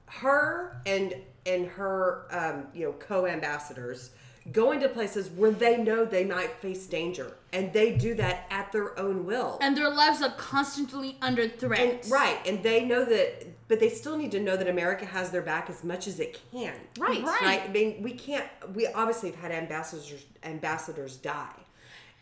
her 0.07 0.81
and 0.87 1.15
and 1.47 1.67
her 1.67 2.27
um, 2.31 2.67
you 2.75 2.85
know 2.85 2.93
co-ambassadors 2.93 4.11
go 4.53 4.79
to 4.79 4.89
places 4.89 5.29
where 5.31 5.51
they 5.51 5.77
know 5.77 6.05
they 6.05 6.25
might 6.25 6.53
face 6.61 6.87
danger, 6.87 7.37
and 7.53 7.73
they 7.73 7.95
do 7.97 8.15
that 8.15 8.47
at 8.51 8.73
their 8.73 8.99
own 8.99 9.25
will. 9.27 9.59
And 9.61 9.77
their 9.77 9.91
lives 9.91 10.23
are 10.23 10.33
constantly 10.33 11.17
under 11.21 11.49
threat. 11.49 11.81
And 12.05 12.11
right, 12.11 12.39
and 12.47 12.63
they 12.63 12.85
know 12.85 13.05
that, 13.05 13.47
but 13.69 13.81
they 13.81 13.89
still 13.91 14.17
need 14.17 14.33
to 14.33 14.41
know 14.41 14.57
that 14.57 14.69
America 14.69 15.05
has 15.05 15.31
their 15.31 15.43
back 15.43 15.69
as 15.71 15.85
much 15.85 16.07
as 16.07 16.19
it 16.21 16.41
can. 16.53 16.75
Right. 16.99 17.23
Right. 17.23 17.41
Right. 17.43 17.61
I 17.65 17.69
mean, 17.69 18.03
we 18.03 18.13
can't. 18.13 18.47
We 18.75 18.87
obviously 18.89 19.31
have 19.31 19.41
had 19.41 19.53
ambassadors 19.53 20.25
ambassadors 20.43 21.17
die, 21.17 21.55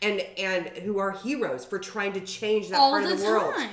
and 0.02 0.20
and 0.36 0.66
who 0.78 0.98
are 0.98 1.12
heroes 1.12 1.64
for 1.64 1.78
trying 1.78 2.12
to 2.14 2.20
change 2.20 2.68
that 2.68 2.78
All 2.78 2.90
part 2.90 3.04
of 3.04 3.10
the 3.10 3.16
the 3.16 3.24
world. 3.24 3.54
time. 3.54 3.70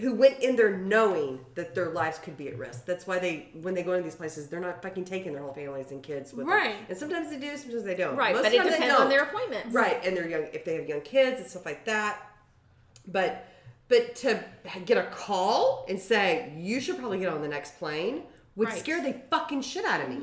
Who 0.00 0.14
went 0.14 0.40
in 0.40 0.56
there 0.56 0.76
knowing 0.76 1.40
that 1.54 1.74
their 1.74 1.90
lives 1.90 2.18
could 2.18 2.36
be 2.36 2.48
at 2.48 2.58
risk. 2.58 2.84
That's 2.86 3.06
why 3.06 3.18
they, 3.18 3.48
when 3.60 3.74
they 3.74 3.82
go 3.82 3.92
into 3.92 4.04
these 4.04 4.14
places, 4.14 4.48
they're 4.48 4.60
not 4.60 4.82
fucking 4.82 5.04
taking 5.04 5.32
their 5.32 5.42
whole 5.42 5.52
families 5.52 5.90
and 5.90 6.02
kids 6.02 6.32
with 6.32 6.46
them. 6.46 6.54
Right. 6.54 6.74
them. 6.74 6.86
And 6.90 6.98
sometimes 6.98 7.30
they 7.30 7.38
do, 7.38 7.56
sometimes 7.56 7.84
they 7.84 7.94
don't. 7.94 8.16
Right. 8.16 8.34
Most 8.34 8.44
but 8.44 8.54
of 8.54 8.66
it 8.66 8.70
depends 8.70 8.94
on 8.94 9.08
their 9.08 9.24
appointments. 9.24 9.72
Right, 9.74 10.00
and 10.04 10.16
they're 10.16 10.28
young 10.28 10.46
if 10.52 10.64
they 10.64 10.74
have 10.76 10.88
young 10.88 11.00
kids 11.00 11.40
and 11.40 11.48
stuff 11.50 11.64
like 11.66 11.84
that. 11.86 12.20
But 13.06 13.46
but 13.88 14.14
to 14.16 14.44
get 14.84 14.98
a 14.98 15.04
call 15.10 15.86
and 15.88 15.98
say 15.98 16.52
you 16.56 16.80
should 16.80 16.98
probably 16.98 17.18
get 17.18 17.28
on 17.32 17.40
the 17.40 17.48
next 17.48 17.78
plane 17.78 18.22
would 18.56 18.68
Right. 18.68 18.78
scare 18.78 19.02
the 19.02 19.14
fucking 19.30 19.62
shit 19.62 19.84
out 19.84 20.00
of 20.02 20.08
me. 20.10 20.22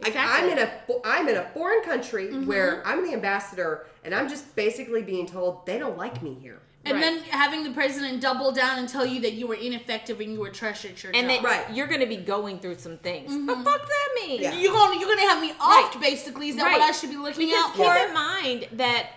Like 0.00 0.08
Exactly. 0.08 0.52
I'm 0.52 0.58
in 0.58 0.64
a 0.64 0.70
I'm 1.04 1.28
in 1.28 1.36
a 1.36 1.44
foreign 1.50 1.82
country 1.82 2.28
Mm-hmm. 2.28 2.46
where 2.46 2.86
I'm 2.86 3.04
the 3.04 3.12
ambassador, 3.12 3.86
and 4.04 4.14
I'm 4.14 4.28
just 4.28 4.54
basically 4.56 5.02
being 5.02 5.26
told 5.26 5.66
they 5.66 5.78
don't 5.78 5.98
like 5.98 6.22
me 6.22 6.34
here. 6.40 6.60
And 6.90 7.00
Right. 7.00 7.00
then 7.02 7.22
having 7.30 7.62
the 7.64 7.70
president 7.70 8.20
double 8.20 8.50
down 8.52 8.78
and 8.78 8.88
tell 8.88 9.04
you 9.04 9.20
that 9.20 9.34
you 9.34 9.46
were 9.46 9.54
ineffective 9.54 10.20
and 10.20 10.32
you 10.32 10.40
were 10.40 10.50
trash 10.50 10.84
at 10.84 11.02
your 11.02 11.12
and 11.14 11.28
job. 11.28 11.42
that 11.42 11.48
Right. 11.48 11.70
you're 11.76 11.86
going 11.86 12.00
to 12.00 12.06
be 12.06 12.16
going 12.16 12.60
through 12.60 12.78
some 12.78 12.98
things. 12.98 13.30
But 13.46 13.62
fuck 13.64 13.86
that 13.86 14.08
mean? 14.16 14.40
Yeah. 14.40 14.54
You're 14.54 14.72
gonna 14.72 14.98
you're 14.98 15.08
gonna 15.08 15.28
have 15.28 15.40
me 15.40 15.52
offed 15.54 16.00
basically. 16.00 16.48
Is 16.50 16.56
that 16.56 16.72
what 16.72 16.80
I 16.80 16.92
should 16.92 17.10
be 17.10 17.16
looking 17.16 17.46
Because 17.48 17.64
out 17.64 17.74
keep 17.74 17.84
for? 17.84 17.94
in 17.96 18.14
mind 18.14 18.68
that 18.72 19.10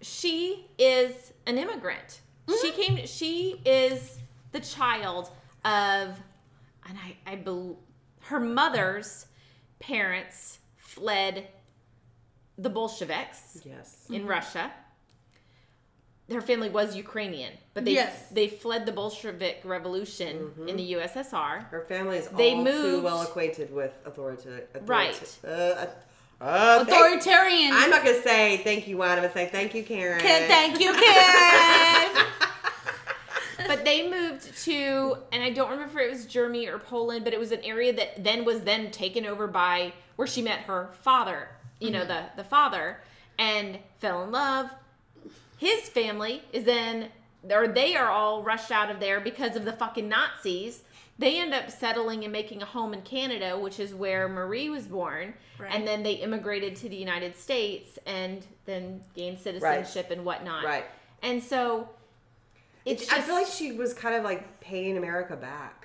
she 0.00 0.66
is 0.78 1.32
an 1.46 1.58
immigrant. 1.58 2.20
She 2.48 2.70
Mm-hmm. 2.70 2.80
came. 2.96 3.06
She 3.06 3.60
is 3.64 4.18
the 4.52 4.60
child 4.60 5.30
of, 5.64 6.20
and 6.86 6.98
I, 7.02 7.16
I 7.26 7.36
bel 7.36 7.78
her 8.22 8.38
mother's 8.40 9.26
parents 9.80 10.58
fled 10.76 11.48
the 12.56 12.70
Bolsheviks 12.70 13.60
Yes. 13.64 14.06
in 14.10 14.26
Russia. 14.26 14.72
Her 16.32 16.40
family 16.40 16.70
was 16.70 16.96
Ukrainian, 16.96 17.52
but 17.74 17.84
they 17.84 17.92
Yes. 17.92 18.28
they 18.30 18.48
fled 18.48 18.86
the 18.86 18.92
Bolshevik 18.92 19.60
Revolution 19.64 20.38
Mm-hmm. 20.38 20.68
in 20.68 20.76
the 20.76 20.92
USSR. 20.94 21.68
Her 21.70 21.84
family 21.86 22.16
is 22.18 22.28
They 22.28 22.54
all 22.54 22.64
too 22.64 23.00
well 23.02 23.20
acquainted 23.22 23.72
with 23.74 23.92
authority. 24.06 24.48
authority 24.48 24.86
Right. 24.86 25.38
Uh, 25.44 25.48
uh, 25.48 25.86
uh, 26.40 26.84
thank- 26.84 26.88
Authoritarian. 26.88 27.72
I'm 27.74 27.90
not 27.90 28.02
gonna 28.04 28.22
say 28.22 28.58
thank 28.64 28.88
you, 28.88 28.96
Juan. 28.96 29.10
I'm 29.12 29.16
gonna 29.24 29.32
say 29.34 29.48
thank 29.52 29.74
you, 29.74 29.82
Karen. 29.84 30.20
Can- 30.20 30.48
thank 30.48 30.80
you, 30.80 30.92
Karen. 30.94 32.26
but 33.68 33.84
they 33.84 34.08
moved 34.10 34.56
to 34.64 35.16
and 35.32 35.42
i 35.42 35.48
don't 35.48 35.70
remember 35.70 35.98
if 36.00 36.06
it 36.08 36.10
was 36.10 36.26
germany 36.26 36.66
or 36.66 36.78
poland 36.78 37.24
but 37.24 37.32
it 37.32 37.38
was 37.40 37.50
an 37.50 37.60
area 37.64 37.92
that 37.94 38.22
then 38.22 38.44
was 38.44 38.60
then 38.60 38.90
taken 38.90 39.24
over 39.24 39.46
by 39.46 39.90
where 40.16 40.28
she 40.28 40.42
met 40.42 40.58
her 40.60 40.90
father 41.00 41.48
you 41.80 41.90
know 41.90 42.04
the 42.04 42.24
the 42.36 42.44
father 42.44 42.98
and 43.38 43.78
fell 44.00 44.22
in 44.24 44.30
love 44.30 44.68
his 45.64 45.88
family 45.88 46.42
is 46.52 46.64
then 46.64 47.08
or 47.50 47.66
they 47.66 47.96
are 47.96 48.10
all 48.10 48.42
rushed 48.42 48.70
out 48.70 48.90
of 48.90 49.00
there 49.00 49.18
because 49.20 49.56
of 49.56 49.64
the 49.64 49.72
fucking 49.72 50.08
nazis. 50.08 50.82
They 51.18 51.38
end 51.38 51.54
up 51.54 51.70
settling 51.70 52.24
and 52.24 52.32
making 52.32 52.60
a 52.60 52.66
home 52.66 52.92
in 52.92 53.00
canada 53.00 53.58
which 53.58 53.80
is 53.80 53.94
where 53.94 54.28
marie 54.28 54.68
was 54.68 54.86
born. 54.86 55.32
Right. 55.58 55.74
and 55.74 55.86
then 55.86 56.02
they 56.02 56.14
immigrated 56.14 56.76
to 56.76 56.88
the 56.88 56.96
united 56.96 57.36
states 57.36 57.98
and 58.06 58.44
then 58.66 59.00
gained 59.14 59.38
citizenship 59.38 60.10
and 60.10 60.24
whatnot. 60.24 60.64
Right. 60.64 60.84
and 61.22 61.42
so 61.42 61.88
it's 62.84 63.10
I 63.10 63.22
feel 63.22 63.34
like 63.34 63.46
she 63.46 63.72
was 63.72 63.94
kind 63.94 64.14
of 64.14 64.22
like 64.22 64.60
paying 64.60 64.98
America 64.98 65.34
back 65.34 65.83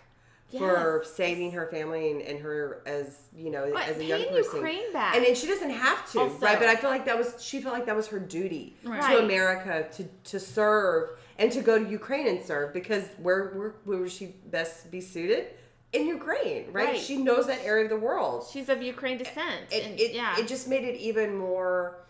for 0.58 1.04
saving 1.06 1.52
her 1.52 1.68
family 1.68 2.12
and, 2.12 2.22
and 2.22 2.39
her 2.39 2.82
as 2.86 3.20
you 3.36 3.52
know 3.52 3.66
as 3.66 3.97
a 3.97 4.06
young 4.06 4.24
person. 4.30 4.56
Ukraine 4.56 4.91
back. 4.93 5.16
And 5.16 5.24
then 5.26 5.36
she 5.36 5.47
doesn't 5.47 5.70
have 5.70 6.10
to, 6.12 6.20
Also- 6.22 6.39
right? 6.39 6.58
But 6.60 6.68
I 6.70 6.76
feel 6.76 6.89
like 6.89 7.06
that 7.06 7.18
was 7.18 7.36
she 7.39 7.62
felt 7.62 7.74
like 7.74 7.86
that 7.86 7.95
was 7.95 8.08
her 8.08 8.20
duty 8.20 8.76
Right. 8.84 9.02
to 9.18 9.24
America 9.24 9.88
to 9.97 10.04
to 10.32 10.39
serve 10.39 11.12
and 11.38 11.52
to 11.52 11.62
go 11.62 11.78
to 11.84 11.89
Ukraine 11.89 12.28
and 12.28 12.43
serve 12.43 12.74
because 12.74 13.04
where 13.22 13.50
where, 13.50 13.76
where 13.86 13.97
would 14.00 14.12
she 14.12 14.28
best 14.47 14.89
be 14.91 15.02
suited? 15.02 15.47
In 15.91 16.06
Ukraine, 16.06 16.66
right? 16.72 16.89
Right. 16.89 17.00
She 17.00 17.18
knows 17.18 17.47
that 17.47 17.62
area 17.66 17.86
of 17.86 17.89
the 17.89 17.97
world. 17.97 18.45
She's 18.52 18.70
of 18.70 18.80
Ukraine 18.84 19.18
descent. 19.18 19.62
It, 19.72 19.84
and, 19.86 20.00
it, 20.00 20.14
yeah. 20.14 20.38
it 20.38 20.47
just 20.47 20.68
made 20.68 20.84
it 20.84 20.97
even 20.97 21.36
more 21.36 22.06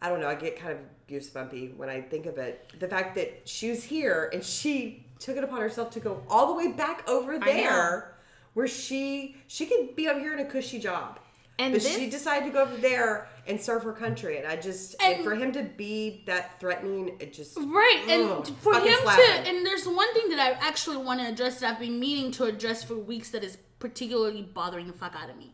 I 0.00 0.08
don't 0.08 0.20
know, 0.20 0.28
I 0.28 0.36
get 0.36 0.56
kind 0.58 0.72
of 0.72 0.78
goosebumpy 1.08 1.76
when 1.76 1.88
I 1.88 2.00
think 2.00 2.26
of 2.26 2.38
it. 2.38 2.72
The 2.78 2.86
fact 2.86 3.16
that 3.16 3.48
she 3.48 3.70
was 3.70 3.82
here 3.82 4.30
and 4.32 4.44
she 4.44 5.04
took 5.18 5.36
it 5.36 5.44
upon 5.44 5.60
herself 5.60 5.90
to 5.92 6.00
go 6.00 6.22
all 6.28 6.46
the 6.48 6.54
way 6.54 6.72
back 6.72 7.08
over 7.08 7.38
there 7.38 8.14
where 8.54 8.68
she 8.68 9.36
she 9.46 9.66
could 9.66 9.94
be 9.96 10.08
up 10.08 10.18
here 10.18 10.32
in 10.32 10.40
a 10.40 10.44
cushy 10.44 10.78
job. 10.78 11.18
And 11.60 11.72
but 11.72 11.82
this- 11.82 11.96
she 11.96 12.08
decided 12.08 12.46
to 12.46 12.52
go 12.52 12.62
over 12.62 12.76
there 12.76 13.28
and 13.46 13.60
serve 13.60 13.82
her 13.82 13.92
country. 13.92 14.38
And 14.38 14.46
I 14.46 14.56
just 14.56 14.94
and, 15.02 15.14
And- 15.16 15.24
for 15.24 15.34
him 15.34 15.50
to 15.52 15.62
be 15.62 16.22
that 16.26 16.60
threatening, 16.60 17.16
it 17.18 17.32
just 17.32 17.56
Right, 17.56 18.04
and 18.08 18.46
for 18.58 18.74
him 18.74 18.94
slapping. 19.02 19.24
to, 19.44 19.48
and 19.50 19.66
there's 19.66 19.86
one 19.86 20.12
thing 20.14 20.28
that 20.30 20.38
I 20.38 20.50
actually 20.66 20.98
want 20.98 21.20
to 21.20 21.26
address 21.26 21.60
that 21.60 21.72
I've 21.74 21.80
been 21.80 21.98
meaning 21.98 22.30
to 22.32 22.44
address 22.44 22.84
for 22.84 22.94
weeks 22.96 23.30
that 23.30 23.42
is 23.42 23.58
particularly 23.80 24.42
bothering 24.42 24.86
the 24.86 24.92
fuck 24.92 25.14
out 25.20 25.30
of 25.30 25.36
me. 25.36 25.52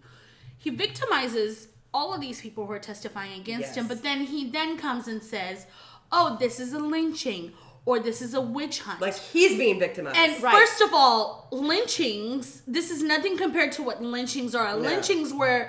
He 0.59 0.71
victimizes 0.71 1.69
all 1.93 2.13
of 2.15 2.21
these 2.21 2.41
people 2.41 2.67
who 2.67 2.73
are 2.73 2.79
testifying 2.79 3.41
against 3.41 3.77
him, 3.77 3.87
but 3.87 4.03
then 4.03 4.23
he 4.27 4.51
then 4.51 4.77
comes 4.77 5.07
and 5.09 5.23
says, 5.23 5.67
"Oh, 6.11 6.37
this 6.39 6.59
is 6.59 6.73
a 6.73 6.79
lynching." 6.79 7.53
Or 7.87 7.99
this 8.01 8.23
is 8.23 8.33
a 8.35 8.41
witch 8.41 8.81
hunt. 8.81 9.01
like 9.03 9.15
he's 9.17 9.59
being 9.59 9.79
victimized. 9.79 10.17
And 10.17 10.43
Right. 10.43 10.55
first 10.57 10.81
of 10.81 10.95
all, 10.95 11.49
lynchings, 11.53 12.63
this 12.67 12.91
is 12.91 13.03
nothing 13.03 13.37
compared 13.37 13.73
to 13.73 13.83
what 13.83 14.03
lynchings 14.03 14.55
are. 14.55 14.75
Lynchings 14.77 15.35
were 15.35 15.69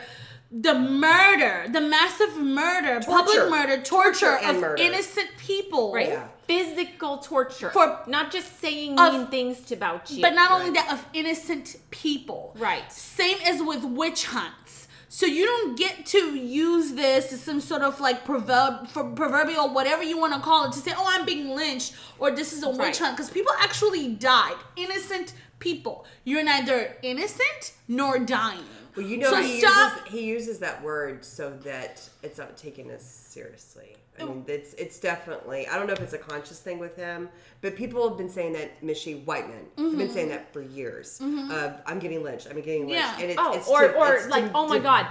the 0.52 0.74
murder, 0.76 1.66
the 1.70 1.82
massive 1.82 2.38
murder, 2.38 3.02
public 3.06 3.50
murder, 3.50 3.82
torture, 3.82 4.38
Torture 4.38 4.48
of 4.50 4.56
murder. 4.62 4.82
innocent 4.82 5.30
people. 5.38 5.94
right? 5.94 6.08
Yeah. 6.10 6.28
Physical 6.48 7.18
torture. 7.18 7.72
For- 7.72 8.00
not 8.08 8.32
just 8.32 8.62
saying 8.62 9.00
Of- 9.00 9.14
mean 9.14 9.28
things 9.28 9.60
to 9.68 9.74
about 9.74 10.10
you. 10.12 10.22
But 10.22 10.36
not 10.36 10.52
only 10.52 10.70
that, 10.78 10.94
of 10.94 11.04
innocent 11.14 11.76
people. 11.90 12.56
Right. 12.58 12.90
Same 12.94 13.40
as 13.44 13.62
with 13.64 13.84
witch 13.84 14.26
hunts. 14.28 14.65
So 15.16 15.26
you 15.26 15.46
don't 15.46 15.78
get 15.78 16.06
to 16.08 16.36
use 16.36 16.92
this 16.92 17.32
as 17.32 17.40
some 17.40 17.62
sort 17.62 17.84
of 17.84 18.02
like 18.02 18.26
proverb, 18.26 18.90
proverbial 18.92 19.74
whatever 19.74 20.04
you 20.04 20.18
want 20.20 20.34
to 20.34 20.42
call 20.42 20.66
it 20.66 20.74
to 20.74 20.80
say, 20.80 20.92
"Oh, 20.94 21.06
I'm 21.08 21.26
being 21.26 21.56
lynched," 21.56 21.94
or 22.20 22.32
"This 22.32 22.52
is 22.52 22.64
a 22.64 22.70
witch 22.70 23.00
hunt," 23.00 23.16
because 23.16 23.32
people 23.32 23.54
actually 23.62 24.10
died. 24.10 24.58
Innocent 24.76 25.32
people. 25.60 26.06
You're 26.26 26.44
neither 26.44 26.98
innocent 27.02 27.72
nor 27.88 28.20
dying. 28.20 28.66
Well, 28.94 29.06
you 29.06 29.16
know, 29.16 29.30
So 29.30 29.42
he 29.42 29.62
stop- 29.62 30.00
uses 30.00 30.12
he 30.12 30.26
uses 30.26 30.60
that 30.60 30.84
word 30.84 31.24
so 31.24 31.52
that 31.64 32.10
it's 32.22 32.38
not 32.38 32.58
taken 32.58 32.92
as 32.92 33.10
seriously. 33.10 33.96
I 34.20 34.24
mean, 34.26 34.46
it's 34.48 34.74
it's 34.76 35.00
definitely. 35.00 35.68
I 35.68 35.78
don't 35.78 35.88
know 35.88 35.94
if 35.94 36.00
it's 36.02 36.14
a 36.14 36.18
conscious 36.18 36.60
thing 36.60 36.80
with 36.80 36.96
him, 36.96 37.30
but 37.62 37.76
people 37.76 38.08
have 38.08 38.18
been 38.18 38.30
saying 38.30 38.54
that 38.54 38.82
Mishy 38.82 39.24
white 39.26 39.48
men 39.50 39.66
have 39.78 39.98
been 39.98 40.10
saying 40.10 40.30
that 40.30 40.52
for 40.54 40.62
years. 40.62 41.20
Of 41.22 41.82
I'm 41.86 42.00
getting 42.00 42.24
lynched. 42.24 42.48
I'm 42.50 42.56
getting 42.62 42.88
lynched. 42.88 42.94
Yeah. 43.00 43.20
And 43.20 43.32
it's, 43.32 43.40
oh, 43.42 43.54
it's 43.54 43.68
or 43.68 43.82
to- 43.88 43.94
or 43.96 44.14
it's 44.14 44.24
to- 44.26 44.30
like, 44.30 44.52
oh 44.56 44.68
my 44.68 44.78
to- 44.78 44.84
god. 44.84 45.08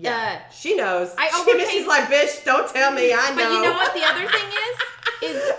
Yeah, 0.00 0.40
Uh, 0.46 0.50
she 0.52 0.76
knows. 0.76 1.12
I 1.18 1.28
she, 1.28 1.34
overcame- 1.40 1.56
Missy's 1.56 1.86
like, 1.88 2.04
bitch, 2.04 2.44
don't 2.44 2.72
tell 2.72 2.92
me. 2.92 3.12
I 3.12 3.30
know. 3.30 3.34
but 3.36 3.52
you 3.52 3.62
know 3.62 3.72
what 3.72 3.94
the 3.94 4.04
other 4.04 4.28
thing 4.28 4.48
is? 4.48 4.78
Is 5.36 5.52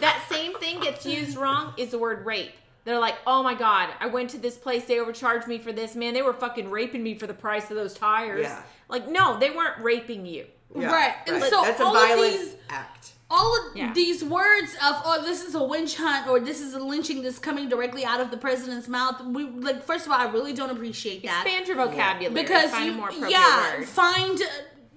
that 0.00 0.26
same 0.28 0.54
thing 0.58 0.80
gets 0.80 1.06
used 1.06 1.36
wrong 1.36 1.72
is 1.76 1.90
the 1.90 1.98
word 1.98 2.26
rape. 2.26 2.50
They're 2.84 2.98
like, 2.98 3.14
oh 3.26 3.42
my 3.44 3.54
god, 3.54 3.90
I 4.00 4.06
went 4.06 4.30
to 4.30 4.38
this 4.38 4.56
place, 4.56 4.86
they 4.86 4.98
overcharged 4.98 5.46
me 5.46 5.58
for 5.58 5.72
this. 5.72 5.94
Man, 5.94 6.14
they 6.14 6.22
were 6.22 6.32
fucking 6.32 6.70
raping 6.70 7.02
me 7.04 7.14
for 7.14 7.28
the 7.28 7.34
price 7.34 7.70
of 7.70 7.76
those 7.76 7.94
tires. 7.94 8.42
Yeah. 8.42 8.60
Like, 8.88 9.06
no, 9.08 9.38
they 9.38 9.50
weren't 9.50 9.78
raping 9.80 10.26
you. 10.26 10.46
Yeah, 10.76 10.92
Right, 10.92 11.14
and 11.26 11.42
so 11.42 11.62
that's 11.62 11.80
a 11.80 11.84
all 11.84 11.96
of 11.96 12.08
violent 12.08 12.32
these- 12.40 12.54
act. 12.68 13.12
all 13.30 13.56
of 13.70 13.76
Yeah. 13.76 13.92
these 13.94 14.22
words 14.22 14.72
of 14.74 14.96
oh 15.04 15.22
this 15.24 15.42
is 15.42 15.54
a 15.54 15.62
witch 15.62 15.96
hunt 15.96 16.28
or 16.28 16.40
this 16.40 16.60
is 16.60 16.74
a 16.74 16.78
lynching 16.78 17.22
that's 17.22 17.38
coming 17.38 17.68
directly 17.68 18.04
out 18.04 18.20
of 18.20 18.30
the 18.30 18.36
president's 18.36 18.86
mouth 18.88 19.20
we 19.24 19.44
like 19.44 19.82
first 19.84 20.06
of 20.06 20.12
all 20.12 20.18
i 20.18 20.24
really 20.30 20.52
don't 20.52 20.70
appreciate 20.70 21.22
that 21.24 21.42
Expand 21.44 21.66
your 21.68 21.76
vocabulary. 21.76 22.34
because 22.42 22.70
find 22.70 22.86
you 22.86 22.92
a 22.92 22.94
more 22.94 23.08
appropriate 23.08 23.30
yeah 23.32 23.76
word. 23.78 23.86
find 23.88 24.40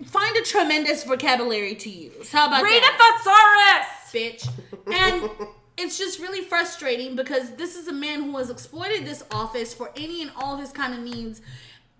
find 0.05 0.35
a 0.37 0.41
tremendous 0.43 1.03
vocabulary 1.03 1.75
to 1.75 1.89
use 1.89 2.31
how 2.31 2.47
about 2.47 2.63
Read 2.63 2.81
that 2.83 2.95
a 2.95 4.13
thesaurus! 4.13 4.45
bitch 4.47 4.91
and 4.93 5.29
it's 5.77 5.97
just 5.97 6.19
really 6.19 6.41
frustrating 6.43 7.15
because 7.15 7.51
this 7.51 7.75
is 7.75 7.87
a 7.87 7.93
man 7.93 8.23
who 8.23 8.37
has 8.37 8.49
exploited 8.49 9.05
this 9.05 9.23
office 9.31 9.73
for 9.73 9.91
any 9.97 10.21
and 10.21 10.31
all 10.37 10.53
of 10.55 10.59
his 10.61 10.71
kind 10.71 10.93
of 10.93 10.99
needs 10.99 11.41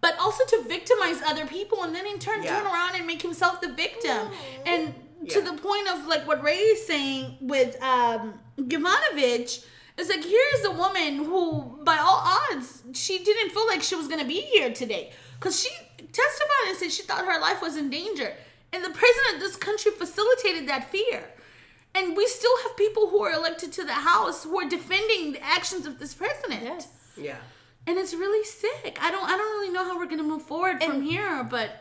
but 0.02 0.18
also 0.20 0.44
to 0.46 0.64
victimize 0.68 1.22
other 1.22 1.46
people 1.46 1.84
and 1.84 1.94
then 1.96 2.06
in 2.08 2.18
turn 2.20 2.44
Yeah. 2.44 2.58
turn 2.60 2.66
around 2.66 2.96
and 2.96 3.06
make 3.08 3.22
himself 3.22 3.62
the 3.62 3.72
victim 3.72 4.30
and 4.66 4.94
to 5.30 5.40
the 5.42 5.54
point 5.54 5.88
of 5.94 6.08
like 6.08 6.28
what 6.28 6.42
ray 6.44 6.58
is 6.58 6.86
saying 6.86 7.38
with 7.42 7.80
um 7.84 8.40
Yovanovitch 8.58 9.66
it's 9.98 10.10
like 10.10 10.24
here's 10.24 10.66
a 10.66 10.72
woman 10.72 11.18
who 11.18 11.80
by 11.84 11.98
all 11.98 12.24
odds 12.52 12.82
she 12.94 13.24
didn't 13.24 13.52
feel 13.52 13.68
like 13.68 13.82
she 13.84 13.96
was 13.96 14.08
gonna 14.08 14.26
be 14.26 14.42
here 14.42 14.74
today 14.74 15.12
because 15.40 15.60
she 15.62 15.70
testified 16.12 16.66
and 16.70 16.78
said 16.78 16.92
she 16.92 17.04
thought 17.04 17.26
her 17.26 17.40
life 17.40 17.62
was 17.62 17.78
in 17.78 17.90
danger 17.90 18.34
and 18.74 18.84
the 18.84 18.90
president 18.90 19.36
of 19.36 19.40
this 19.40 19.56
country 19.56 19.92
facilitated 19.92 20.68
that 20.68 20.90
fear 20.90 21.30
and 21.94 22.16
we 22.16 22.26
still 22.26 22.58
have 22.64 22.76
people 22.78 23.10
who 23.10 23.22
are 23.22 23.34
elected 23.34 23.72
to 23.74 23.84
the 23.84 23.94
House 23.94 24.44
who 24.46 24.58
are 24.60 24.68
defending 24.70 25.34
the 25.34 25.44
actions 25.44 25.86
of 25.86 26.00
this 26.00 26.14
president. 26.14 26.64
Yes. 26.64 26.88
Yeah. 27.18 27.36
And 27.88 27.98
it's 27.98 28.14
really 28.14 28.44
sick. 28.46 28.98
I 29.02 29.10
don't 29.12 29.24
I 29.26 29.38
don't 29.38 29.60
really 29.60 29.74
know 29.74 29.84
how 29.84 29.98
we're 29.98 30.06
gonna 30.06 30.24
move 30.24 30.44
forward 30.44 30.84
from 30.84 31.02
here, 31.02 31.44
but 31.44 31.72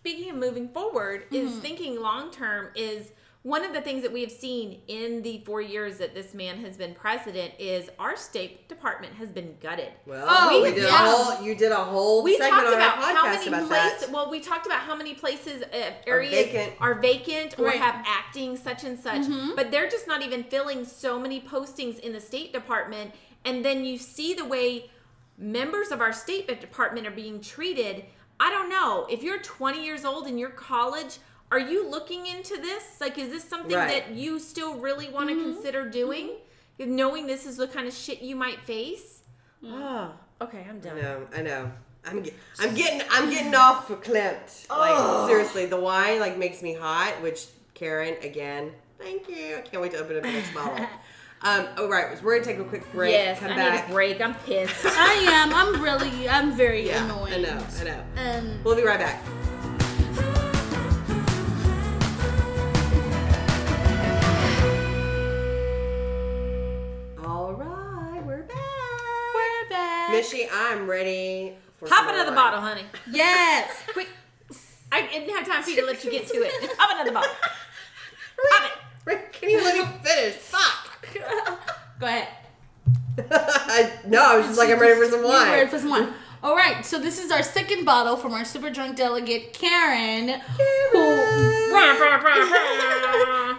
Speaking 0.00 0.30
of 0.30 0.36
moving 0.36 0.68
forward, 0.68 1.24
is 1.32 1.50
Mm-hmm. 1.50 1.60
thinking 1.60 2.00
long 2.00 2.30
term 2.30 2.68
is 2.76 3.10
one 3.42 3.64
of 3.64 3.72
the 3.72 3.80
things 3.80 4.02
that 4.02 4.12
we 4.12 4.20
have 4.22 4.30
seen 4.30 4.80
in 4.88 5.22
the 5.22 5.42
four 5.44 5.60
years 5.60 5.98
that 5.98 6.14
this 6.14 6.34
man 6.34 6.58
has 6.58 6.76
been 6.76 6.94
president 6.94 7.52
is 7.58 7.90
our 7.98 8.16
State 8.16 8.68
Department 8.68 9.14
has 9.14 9.30
been 9.30 9.56
gutted. 9.60 9.90
Well, 10.06 10.24
Oh, 10.28 10.62
we 10.62 10.70
did 10.72 10.84
yeah. 10.84 10.88
a 11.04 11.10
whole. 11.10 11.44
You 11.44 11.54
did 11.54 11.72
a 11.72 11.76
whole 11.76 12.22
we 12.22 12.36
segment 12.38 12.52
talked 12.54 12.66
on 12.68 12.72
our 12.74 12.78
about 12.78 13.16
how 13.16 13.24
many 13.26 13.48
about 13.48 13.68
places. 13.68 14.00
that. 14.06 14.10
Well, 14.12 14.30
we 14.30 14.40
talked 14.40 14.66
about 14.66 14.80
how 14.80 14.94
many 14.96 15.14
places, 15.14 15.62
uh, 15.62 15.90
areas 16.06 16.32
vacant. 16.46 16.72
are 16.80 16.94
vacant 16.94 17.58
or 17.58 17.66
Right. 17.66 17.80
have 17.80 18.02
acting 18.06 18.56
such 18.56 18.84
and 18.84 18.98
such, 18.98 19.26
but 19.56 19.70
they're 19.70 19.88
just 19.90 20.06
not 20.06 20.22
even 20.22 20.44
filling 20.44 20.84
so 20.84 21.18
many 21.18 21.40
postings 21.40 21.98
in 21.98 22.12
the 22.12 22.20
State 22.20 22.52
Department. 22.52 23.12
And 23.44 23.64
then 23.64 23.84
you 23.84 23.98
see 23.98 24.32
the 24.34 24.44
way 24.44 24.90
members 25.38 25.90
of 25.90 26.00
our 26.00 26.12
State 26.12 26.46
Department 26.60 27.06
are 27.06 27.10
being 27.12 27.40
treated. 27.40 28.04
I 28.40 28.50
don't 28.50 28.68
know. 28.68 29.06
If 29.10 29.22
you're 29.22 29.38
20 29.38 29.84
years 29.84 30.04
old 30.04 30.26
and 30.26 30.38
you're 30.38 30.50
college, 30.50 31.18
are 31.50 31.58
you 31.58 31.88
looking 31.88 32.26
into 32.26 32.56
this? 32.56 33.00
Like, 33.00 33.16
is 33.18 33.30
this 33.30 33.44
something 33.44 33.74
Right. 33.76 34.04
that 34.06 34.14
you 34.14 34.38
still 34.38 34.74
really 34.76 35.08
want 35.08 35.28
to 35.30 35.34
Mm-hmm. 35.34 35.52
consider 35.54 35.88
doing? 35.88 36.32
Knowing 36.78 37.26
this 37.26 37.46
is 37.46 37.56
the 37.56 37.66
kind 37.66 37.88
of 37.88 37.94
shit 37.94 38.20
you 38.22 38.36
might 38.36 38.60
face? 38.60 39.22
Oh, 39.64 40.12
Okay, 40.40 40.64
I'm 40.68 40.76
I 40.76 40.80
done. 40.80 41.02
know, 41.02 41.26
I 41.34 41.42
know. 41.42 41.72
I'm, 42.04 42.22
get, 42.22 42.34
I'm 42.60 42.74
getting 42.74 43.02
I'm 43.10 43.28
getting 43.28 43.54
off 43.56 43.88
for 43.88 43.96
Klimt. 43.96 44.68
Like 44.70 45.28
seriously, 45.28 45.66
the 45.66 45.80
wine 45.80 46.20
like 46.20 46.38
makes 46.38 46.62
me 46.62 46.74
hot. 46.74 47.20
Which 47.22 47.46
Karen 47.74 48.14
again, 48.22 48.70
thank 49.00 49.28
you. 49.28 49.56
I 49.56 49.60
can't 49.62 49.82
wait 49.82 49.90
to 49.92 49.98
open 49.98 50.16
up 50.16 50.22
the 50.22 50.30
next 50.30 50.54
bottle. 50.54 50.86
Um, 51.40 51.68
oh 51.76 51.88
right, 51.88 52.20
we're 52.22 52.34
gonna 52.40 52.44
take 52.44 52.58
a 52.58 52.64
quick 52.68 52.90
break. 52.92 53.12
Yes, 53.12 53.38
come 53.38 53.52
I 53.52 53.56
back. 53.56 53.86
need 53.86 53.92
a 53.92 53.94
break. 53.94 54.20
I'm 54.20 54.34
pissed. 54.34 54.74
I 54.84 55.12
am. 55.30 55.54
I'm 55.54 55.80
really. 55.82 56.28
I'm 56.28 56.52
very 56.52 56.86
Yeah, 56.88 57.04
annoyed. 57.04 57.32
I 57.32 57.36
know, 57.40 57.66
I 57.80 57.84
know. 57.84 58.04
Um, 58.16 58.58
We'll 58.64 58.74
be 58.76 58.82
right 58.82 58.98
back. 58.98 59.22
All 67.24 67.52
right, 67.54 68.22
we're 68.24 68.42
back. 68.42 69.34
we're 69.34 69.68
back. 69.68 70.10
Mishy, 70.10 70.46
I'm 70.52 70.88
ready 70.88 71.54
for 71.78 71.88
Hop 71.88 72.06
some 72.06 72.10
into 72.10 72.20
the 72.24 72.26
wine. 72.30 72.34
bottle, 72.34 72.60
honey. 72.60 72.82
Yes. 73.10 73.70
Quick. 73.92 74.08
I 74.90 75.06
didn't 75.06 75.28
have 75.34 75.46
time 75.46 75.62
for 75.62 75.70
you 75.70 75.76
to 75.80 75.86
let 75.86 76.02
you 76.04 76.10
get 76.10 76.26
to 76.28 76.34
it. 76.36 76.52
Just 76.62 76.74
hop 76.78 76.92
into 76.92 77.04
the 77.10 77.12
bottle. 77.14 77.30
Hop 78.38 78.72
it. 78.72 78.78
Rick, 79.04 79.32
Can 79.32 79.50
you 79.50 79.62
let 79.62 79.76
me 79.76 79.84
finish? 80.02 80.34
Fuck. 80.36 80.87
Go 82.00 82.06
ahead. 82.06 82.28
I, 83.30 83.92
no, 84.06 84.22
I 84.24 84.36
was 84.38 84.46
just 84.46 84.58
like, 84.58 84.70
I'm 84.70 84.78
ready 84.80 84.94
for 85.00 85.06
some 85.10 85.20
You 85.24 85.28
wine. 85.28 85.50
ready 85.50 85.68
for 85.70 85.78
some 85.78 85.90
wine? 85.90 86.08
All 86.42 86.54
right. 86.54 86.86
So 86.86 86.98
this 87.00 87.22
is 87.22 87.32
our 87.32 87.42
second 87.42 87.84
bottle 87.84 88.16
from 88.16 88.32
our 88.32 88.44
super 88.44 88.70
drunk 88.70 88.96
delegate 88.96 89.52
Karen. 89.52 90.40
Who 90.92 90.98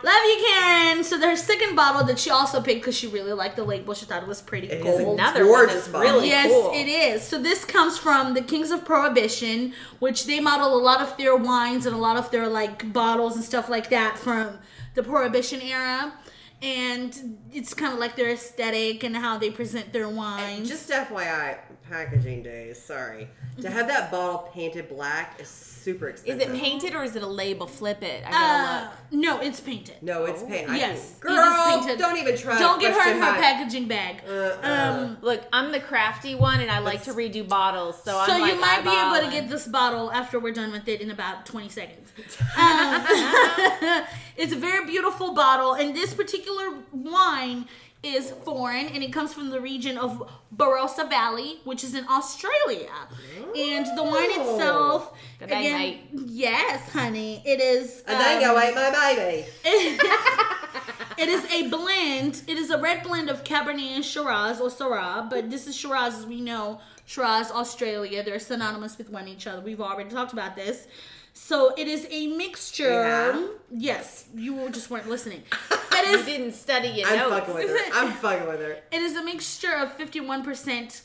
love 0.02 0.24
you, 0.26 0.46
Karen. 0.48 1.04
So 1.04 1.18
their 1.18 1.36
second 1.36 1.76
bottle 1.76 2.06
that 2.06 2.18
she 2.20 2.30
also 2.30 2.62
picked 2.62 2.82
because 2.82 2.98
she 2.98 3.08
really 3.08 3.34
liked 3.34 3.56
the 3.58 3.64
label. 3.64 3.94
She 3.94 4.06
thought 4.06 4.24
it 4.24 4.28
was 4.30 4.42
pretty 4.42 4.68
It 4.70 4.86
is 4.86 4.98
cool. 5.02 5.14
Another 5.14 5.42
one 5.50 5.66
gorgeous 5.68 5.88
bottle. 5.88 6.10
really 6.14 6.28
Yes, 6.30 6.50
cool. 6.52 6.72
it 6.74 6.88
is. 6.88 7.22
So 7.24 7.42
this 7.42 7.66
comes 7.66 7.98
from 7.98 8.34
the 8.34 8.42
Kings 8.42 8.72
of 8.72 8.86
Prohibition, 8.86 9.74
which 10.00 10.26
they 10.26 10.40
model 10.40 10.74
a 10.76 10.80
lot 10.82 11.02
of 11.02 11.16
their 11.18 11.36
wines 11.36 11.86
and 11.86 11.96
a 11.96 12.00
lot 12.00 12.18
of 12.18 12.32
their 12.32 12.48
like 12.48 12.94
bottles 12.94 13.36
and 13.36 13.44
stuff 13.44 13.70
like 13.70 13.90
that 13.90 14.18
from 14.18 14.58
the 14.96 15.04
Prohibition 15.04 15.62
era. 15.62 16.14
And 16.62 17.38
it's 17.54 17.74
kind 17.74 17.94
of 17.94 18.00
like 18.00 18.16
their 18.18 18.32
aesthetic 18.32 19.04
and 19.04 19.16
how 19.16 19.38
they 19.38 19.50
present 19.50 19.94
their 19.94 20.10
wines. 20.10 20.68
Just 20.68 20.90
FYI, 20.90 21.58
packaging 21.90 22.44
days. 22.44 22.82
Sorry, 22.82 23.30
to 23.62 23.70
have 23.70 23.88
that 23.88 24.12
bottle 24.12 24.50
painted 24.54 24.90
black 24.90 25.40
is 25.40 25.48
super 25.48 26.10
expensive. 26.10 26.42
Is 26.42 26.48
it 26.56 26.62
painted 26.62 26.94
or 26.94 27.04
is 27.04 27.16
it 27.16 27.24
a 27.24 27.28
label? 27.28 27.66
Flip 27.66 28.04
it. 28.04 28.24
I 28.28 28.32
gotta 28.32 28.64
Uh, 28.64 28.82
look. 29.12 29.22
no, 29.22 29.40
it's 29.40 29.62
painted. 29.62 29.96
No, 30.02 30.26
it's 30.26 30.44
painted. 30.44 30.76
Yes, 30.76 31.16
girl, 31.22 31.34
is 31.38 31.76
painted. 31.86 31.98
don't 32.00 32.18
even 32.18 32.38
try. 32.38 32.60
Don't 32.60 32.80
to 32.80 32.86
get 32.88 32.94
her 32.94 33.10
in 33.10 33.20
her 33.22 33.32
my- 33.32 33.38
packaging 33.38 33.88
bag. 33.88 34.22
Uh-uh. 34.28 34.60
Um, 34.62 35.18
Look, 35.22 35.42
I'm 35.54 35.72
the 35.72 35.80
crafty 35.80 36.36
one, 36.36 36.60
and 36.60 36.70
I 36.70 36.80
like 36.80 37.04
to 37.04 37.14
redo 37.14 37.48
bottles. 37.48 37.96
So, 38.04 38.12
so 38.12 38.34
I'm 38.34 38.42
like 38.42 38.54
you 38.56 38.60
might 38.60 38.84
be 38.84 38.90
able 38.90 39.26
to 39.26 39.32
get 39.32 39.50
this 39.50 39.66
bottle 39.66 40.12
after 40.12 40.40
we're 40.42 40.52
done 40.54 40.74
with 40.74 40.90
it 40.90 41.00
in 41.00 41.10
about 41.12 41.46
20 41.46 41.70
seconds. 41.70 42.12
Um, 42.58 43.06
it's 44.36 44.52
a 44.52 44.56
very 44.58 44.86
beautiful 44.86 45.34
bottle, 45.34 45.74
and 45.74 45.96
this 45.96 46.14
particular 46.14 46.49
wine 46.92 47.68
is 48.02 48.32
foreign, 48.46 48.88
and 48.88 49.04
it 49.04 49.12
comes 49.12 49.34
from 49.34 49.50
the 49.50 49.60
region 49.60 49.98
of 49.98 50.24
Barossa 50.56 51.10
Valley, 51.10 51.60
which 51.66 51.84
is 51.84 51.94
in 51.94 52.06
Australia. 52.08 52.90
And 53.58 53.86
the 53.98 54.04
wine 54.04 54.30
Oh. 54.38 54.56
itself, 54.56 55.14
Good 55.40 55.50
night, 55.50 55.60
again, 55.60 55.78
mate. 55.80 56.02
yes, 56.28 56.90
honey, 56.92 57.42
it 57.46 57.60
is. 57.60 58.02
And 58.08 58.20
then 58.20 58.38
um, 58.38 58.44
go 58.56 58.60
ate 58.60 58.74
my 58.76 58.90
baby. 59.16 59.46
It 61.18 61.28
is 61.28 61.44
a 61.52 61.68
blend. 61.68 62.44
It 62.48 62.58
is 62.58 62.70
a 62.70 62.78
red 62.78 63.04
blend 63.04 63.30
of 63.30 63.44
Cabernet 63.44 63.94
and 63.96 64.06
Shiraz 64.06 64.62
or 64.62 64.70
Syrah, 64.70 65.30
but 65.30 65.50
this 65.50 65.68
is 65.68 65.76
Shiraz 65.76 66.16
as 66.18 66.26
we 66.26 66.40
know. 66.40 66.80
Shiraz, 67.06 67.52
Australia. 67.52 68.24
They're 68.24 68.40
synonymous 68.40 68.98
with 68.98 69.10
one 69.10 69.28
each 69.28 69.46
other. 69.46 69.60
We've 69.62 69.82
already 69.82 70.10
talked 70.10 70.32
about 70.32 70.56
this. 70.56 70.88
So 71.42 71.74
it 71.76 71.88
is 71.88 72.06
a 72.12 72.28
mixture. 72.28 72.90
Yeah. 72.92 73.48
Yes, 73.72 74.26
you 74.36 74.70
just 74.70 74.90
weren't 74.92 75.10
listening. 75.10 75.44
It 75.92 76.12
You 76.12 76.24
didn't 76.24 76.54
study 76.54 76.88
your 76.90 77.10
I'm 77.10 77.18
notes. 77.18 77.40
fucking 77.40 77.56
with 77.56 77.70
her. 77.70 77.92
I'm 77.94 78.12
fucking 78.24 78.48
with 78.48 78.62
her. 78.62 78.78
It 78.90 79.02
is 79.02 79.18
a 79.18 79.24
mixture 79.24 79.74
of 79.74 79.98
51% 79.98 80.44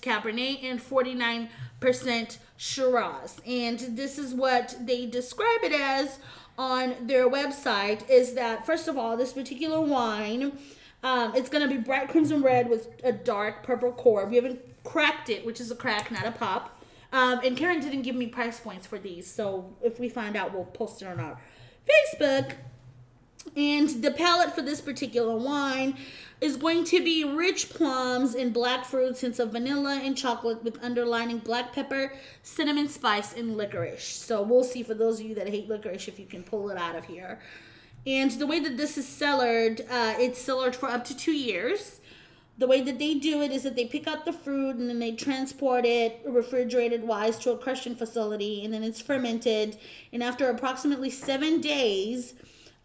Cabernet 0.00 0.62
and 0.62 0.80
49% 0.80 2.38
Shiraz. 2.56 3.40
And 3.44 3.80
this 3.96 4.18
is 4.18 4.34
what 4.34 4.76
they 4.80 5.06
describe 5.06 5.64
it 5.64 5.72
as 5.72 6.20
on 6.56 6.94
their 7.08 7.28
website 7.28 8.08
is 8.08 8.34
that, 8.34 8.64
first 8.64 8.86
of 8.86 8.96
all, 8.96 9.16
this 9.16 9.32
particular 9.32 9.80
wine, 9.80 10.52
um, 11.02 11.34
it's 11.34 11.48
going 11.48 11.68
to 11.68 11.74
be 11.74 11.80
bright 11.80 12.08
crimson 12.08 12.40
red 12.42 12.70
with 12.70 12.88
a 13.02 13.10
dark 13.10 13.64
purple 13.64 13.90
core. 13.90 14.26
We 14.26 14.36
haven't 14.36 14.60
cracked 14.84 15.28
it, 15.28 15.44
which 15.44 15.60
is 15.60 15.72
a 15.72 15.76
crack, 15.76 16.12
not 16.12 16.24
a 16.26 16.30
pop. 16.32 16.78
Um, 17.14 17.40
and 17.44 17.56
Karen 17.56 17.78
didn't 17.78 18.02
give 18.02 18.16
me 18.16 18.26
price 18.26 18.58
points 18.58 18.88
for 18.88 18.98
these. 18.98 19.30
So 19.30 19.76
if 19.80 20.00
we 20.00 20.08
find 20.08 20.36
out, 20.36 20.52
we'll 20.52 20.64
post 20.64 21.00
it 21.00 21.06
on 21.06 21.20
our 21.20 21.40
Facebook. 21.88 22.54
And 23.56 23.88
the 24.02 24.10
palate 24.10 24.52
for 24.52 24.62
this 24.62 24.80
particular 24.80 25.36
wine 25.36 25.96
is 26.40 26.56
going 26.56 26.82
to 26.86 27.04
be 27.04 27.22
rich 27.22 27.70
plums 27.70 28.34
and 28.34 28.52
black 28.52 28.84
fruits, 28.84 29.20
hints 29.20 29.38
of 29.38 29.52
vanilla 29.52 30.00
and 30.02 30.16
chocolate 30.16 30.64
with 30.64 30.82
underlining 30.82 31.38
black 31.38 31.72
pepper, 31.72 32.12
cinnamon 32.42 32.88
spice, 32.88 33.32
and 33.32 33.56
licorice. 33.56 34.04
So 34.04 34.42
we'll 34.42 34.64
see 34.64 34.82
for 34.82 34.94
those 34.94 35.20
of 35.20 35.26
you 35.26 35.36
that 35.36 35.48
hate 35.48 35.68
licorice 35.68 36.08
if 36.08 36.18
you 36.18 36.26
can 36.26 36.42
pull 36.42 36.68
it 36.70 36.76
out 36.76 36.96
of 36.96 37.04
here. 37.04 37.38
And 38.08 38.32
the 38.32 38.46
way 38.46 38.58
that 38.58 38.76
this 38.76 38.98
is 38.98 39.06
cellared, 39.06 39.82
uh, 39.88 40.14
it's 40.18 40.40
cellared 40.40 40.74
for 40.74 40.88
up 40.88 41.04
to 41.04 41.16
two 41.16 41.32
years. 41.32 42.00
The 42.56 42.68
way 42.68 42.82
that 42.82 42.98
they 42.98 43.14
do 43.14 43.42
it 43.42 43.50
is 43.50 43.64
that 43.64 43.74
they 43.74 43.86
pick 43.86 44.06
out 44.06 44.24
the 44.24 44.32
fruit 44.32 44.76
and 44.76 44.88
then 44.88 45.00
they 45.00 45.12
transport 45.12 45.84
it 45.84 46.20
refrigerated 46.24 47.02
wise 47.02 47.36
to 47.40 47.50
a 47.50 47.58
crushing 47.58 47.96
facility 47.96 48.64
and 48.64 48.72
then 48.72 48.84
it's 48.84 49.00
fermented. 49.00 49.76
And 50.12 50.22
after 50.22 50.48
approximately 50.48 51.10
seven 51.10 51.60
days, 51.60 52.34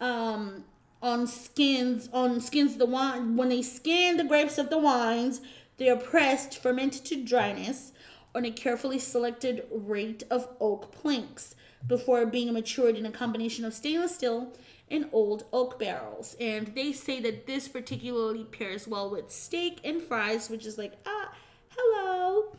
um, 0.01 0.63
on 1.01 1.27
skins 1.27 2.09
on 2.11 2.41
skins 2.41 2.75
the 2.75 2.85
wine 2.85 3.37
when 3.37 3.49
they 3.49 3.61
skin 3.61 4.17
the 4.17 4.23
grapes 4.23 4.57
of 4.57 4.69
the 4.69 4.77
wines, 4.77 5.41
they 5.77 5.89
are 5.89 5.95
pressed, 5.95 6.61
fermented 6.61 7.05
to 7.05 7.23
dryness 7.23 7.93
on 8.35 8.45
a 8.45 8.51
carefully 8.51 8.99
selected 8.99 9.65
rate 9.71 10.23
of 10.29 10.47
oak 10.59 10.91
planks 10.91 11.55
before 11.87 12.25
being 12.25 12.51
matured 12.53 12.95
in 12.95 13.05
a 13.05 13.11
combination 13.11 13.63
of 13.63 13.73
stainless 13.73 14.15
steel 14.15 14.51
and 14.91 15.07
old 15.11 15.45
oak 15.53 15.79
barrels. 15.79 16.35
And 16.39 16.67
they 16.75 16.91
say 16.91 17.19
that 17.21 17.45
this 17.45 17.67
particularly 17.67 18.43
pairs 18.43 18.87
well 18.87 19.09
with 19.09 19.31
steak 19.31 19.79
and 19.83 20.01
fries, 20.01 20.49
which 20.49 20.65
is 20.65 20.77
like, 20.77 20.93
ah, 21.05 21.33
hello. 21.69 22.55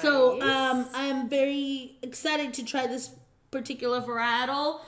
So 0.00 0.42
um, 0.42 0.88
I'm 0.92 1.28
very 1.28 1.98
excited 2.02 2.52
to 2.54 2.64
try 2.64 2.86
this 2.86 3.10
particular 3.50 4.00
varietal 4.00 4.80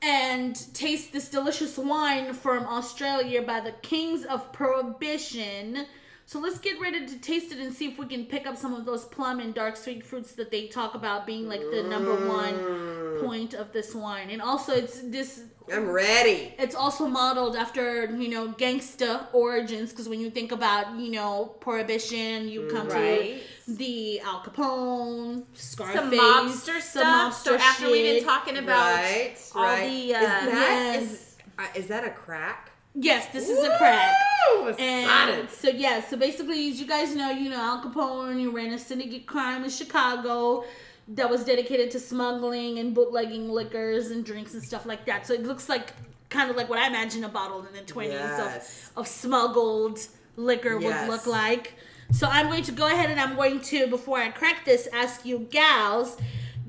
and 0.00 0.74
taste 0.74 1.12
this 1.12 1.28
delicious 1.28 1.78
wine 1.78 2.32
from 2.34 2.66
Australia 2.66 3.42
by 3.42 3.60
the 3.60 3.72
Kings 3.72 4.24
of 4.24 4.52
Prohibition. 4.52 5.86
So 6.26 6.40
let's 6.40 6.58
get 6.58 6.80
ready 6.80 7.06
to 7.06 7.18
taste 7.18 7.52
it 7.52 7.58
and 7.58 7.72
see 7.72 7.86
if 7.88 7.98
we 7.98 8.06
can 8.06 8.24
pick 8.24 8.46
up 8.46 8.56
some 8.56 8.72
of 8.74 8.86
those 8.86 9.04
plum 9.04 9.40
and 9.40 9.54
dark 9.54 9.76
sweet 9.76 10.04
fruits 10.04 10.32
that 10.32 10.50
they 10.50 10.68
talk 10.68 10.94
about 10.94 11.26
being 11.26 11.48
like 11.48 11.60
the 11.60 11.82
number 11.82 12.14
one 12.28 13.20
point 13.20 13.52
of 13.54 13.72
this 13.72 13.94
wine. 13.94 14.30
And 14.30 14.40
also 14.40 14.72
it's 14.72 15.00
this 15.02 15.42
I'm 15.72 15.88
ready. 15.90 16.54
it's 16.58 16.74
also 16.74 17.06
modeled 17.06 17.56
after 17.56 18.06
you 18.14 18.28
know 18.28 18.48
gangsta 18.52 19.26
origins 19.32 19.90
because 19.90 20.08
when 20.10 20.20
you 20.20 20.28
think 20.30 20.52
about 20.52 20.98
you 20.98 21.10
know 21.10 21.54
prohibition 21.60 22.48
you 22.48 22.68
come 22.70 22.88
Right. 22.88 23.40
to 23.66 23.72
the 23.74 24.20
al 24.20 24.42
capone 24.42 25.44
scarface 25.54 25.94
Some 25.96 26.10
mobster 26.10 26.80
some 26.80 26.82
stuff. 26.82 27.34
so 27.44 27.56
mobster 27.56 27.58
after 27.58 27.90
we've 27.90 28.16
been 28.16 28.24
talking 28.24 28.58
about 28.58 28.94
right, 28.96 29.36
all 29.54 29.62
right. 29.62 29.88
the, 29.90 30.14
uh, 30.14 30.20
is 30.20 30.26
that 30.28 30.48
yes. 30.52 31.02
is, 31.02 31.36
uh, 31.58 31.66
is 31.74 31.86
that 31.86 32.04
a 32.04 32.10
crack? 32.10 32.70
Yes 32.94 33.26
this 33.32 33.48
is 33.48 33.58
a 33.64 33.76
crack 33.78 34.14
Woo! 34.52 34.68
and 34.78 35.50
so 35.50 35.68
yeah 35.68 36.00
so 36.00 36.16
basically 36.16 36.70
as 36.70 36.80
you 36.80 36.86
guys 36.86 37.14
know 37.14 37.30
you 37.30 37.50
know 37.50 37.56
al 37.60 37.82
capone 37.82 38.38
he 38.38 38.46
ran 38.46 38.72
a 38.72 38.78
syndicate 38.78 39.26
crime 39.26 39.64
in 39.64 39.70
chicago 39.70 40.64
that 41.08 41.28
was 41.28 41.44
dedicated 41.44 41.90
to 41.90 41.98
smuggling 42.00 42.78
and 42.78 42.94
bootlegging 42.94 43.48
liquors 43.50 44.10
and 44.10 44.24
drinks 44.24 44.54
and 44.54 44.62
stuff 44.62 44.86
like 44.86 45.04
that 45.06 45.26
so 45.26 45.34
it 45.34 45.42
looks 45.42 45.68
like 45.68 45.92
kind 46.30 46.50
of 46.50 46.56
like 46.56 46.68
what 46.68 46.78
i 46.78 46.86
imagine 46.86 47.24
a 47.24 47.28
bottle 47.28 47.64
in 47.66 47.72
the 47.72 47.80
20s 47.92 48.04
Yes. 48.10 48.90
of, 48.96 48.98
of 49.00 49.08
smuggled 49.08 49.98
liquor 50.36 50.78
Yes. 50.80 51.08
would 51.08 51.12
look 51.14 51.26
like 51.26 51.74
so 52.12 52.28
i'm 52.30 52.46
going 52.46 52.62
to 52.62 52.72
go 52.72 52.86
ahead 52.86 53.10
and 53.10 53.18
i'm 53.20 53.34
going 53.34 53.60
to 53.60 53.86
before 53.88 54.18
i 54.18 54.28
crack 54.30 54.64
this 54.64 54.86
ask 54.92 55.26
you 55.26 55.40
gals 55.50 56.16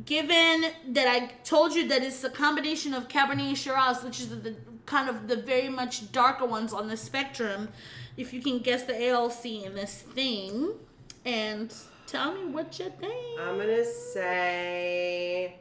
given 0.06 0.66
that 0.90 1.08
i 1.08 1.28
told 1.44 1.74
you 1.76 1.88
that 1.88 2.04
it's 2.04 2.24
a 2.24 2.30
combination 2.30 2.94
of 2.94 3.08
cabernet 3.08 3.56
shiraz 3.56 4.04
which 4.04 4.20
is 4.20 4.30
the, 4.30 4.36
the 4.36 4.56
kind 4.86 5.10
of 5.10 5.28
the 5.28 5.36
very 5.36 5.70
much 5.70 6.12
darker 6.12 6.46
ones 6.46 6.74
on 6.74 6.88
the 6.88 6.98
spectrum 6.98 7.70
if 8.18 8.34
you 8.34 8.42
can 8.42 8.60
guess 8.60 8.84
the 8.84 9.10
alc 9.10 9.46
in 9.46 9.74
this 9.76 10.02
thing 10.02 10.74
and 11.26 11.74
Tell 12.08 12.34
me 12.36 12.46
what 12.46 12.78
you 12.78 12.92
think. 13.00 13.40
I'm 13.40 13.58
gonna 13.58 13.84
say 13.84 15.56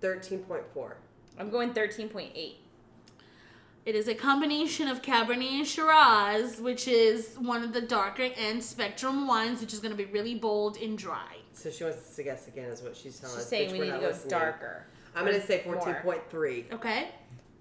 thirteen 0.00 0.38
point 0.40 0.64
four. 0.72 0.96
I'm 1.38 1.50
going 1.50 1.74
13.8. 1.74 2.54
It 3.84 3.94
is 3.94 4.08
a 4.08 4.14
combination 4.14 4.88
of 4.88 5.02
Cabernet 5.02 5.58
and 5.58 5.66
Shiraz, 5.66 6.62
which 6.62 6.88
is 6.88 7.36
one 7.38 7.62
of 7.62 7.74
the 7.74 7.82
darker 7.82 8.30
end 8.34 8.64
spectrum 8.64 9.26
wines, 9.26 9.60
which 9.60 9.74
is 9.74 9.80
going 9.80 9.90
to 9.94 9.96
be 9.98 10.06
really 10.10 10.34
bold 10.34 10.78
and 10.78 10.96
dry. 10.96 11.36
So 11.52 11.70
she 11.70 11.84
wants 11.84 11.98
us 11.98 12.16
to 12.16 12.22
guess 12.22 12.48
again, 12.48 12.70
is 12.70 12.80
what 12.80 12.96
she's 12.96 13.20
telling 13.20 13.36
She's 13.36 13.42
us. 13.44 13.50
saying 13.50 13.70
which 13.72 13.80
we 13.82 13.86
we're 13.86 13.92
need 13.92 14.00
to 14.00 14.06
go 14.06 14.12
listening. 14.12 14.30
darker. 14.30 14.86
I'm 15.14 15.26
gonna 15.26 15.44
say 15.44 15.60
fourteen 15.62 15.94
point 15.96 16.22
three. 16.30 16.66
Okay? 16.72 17.10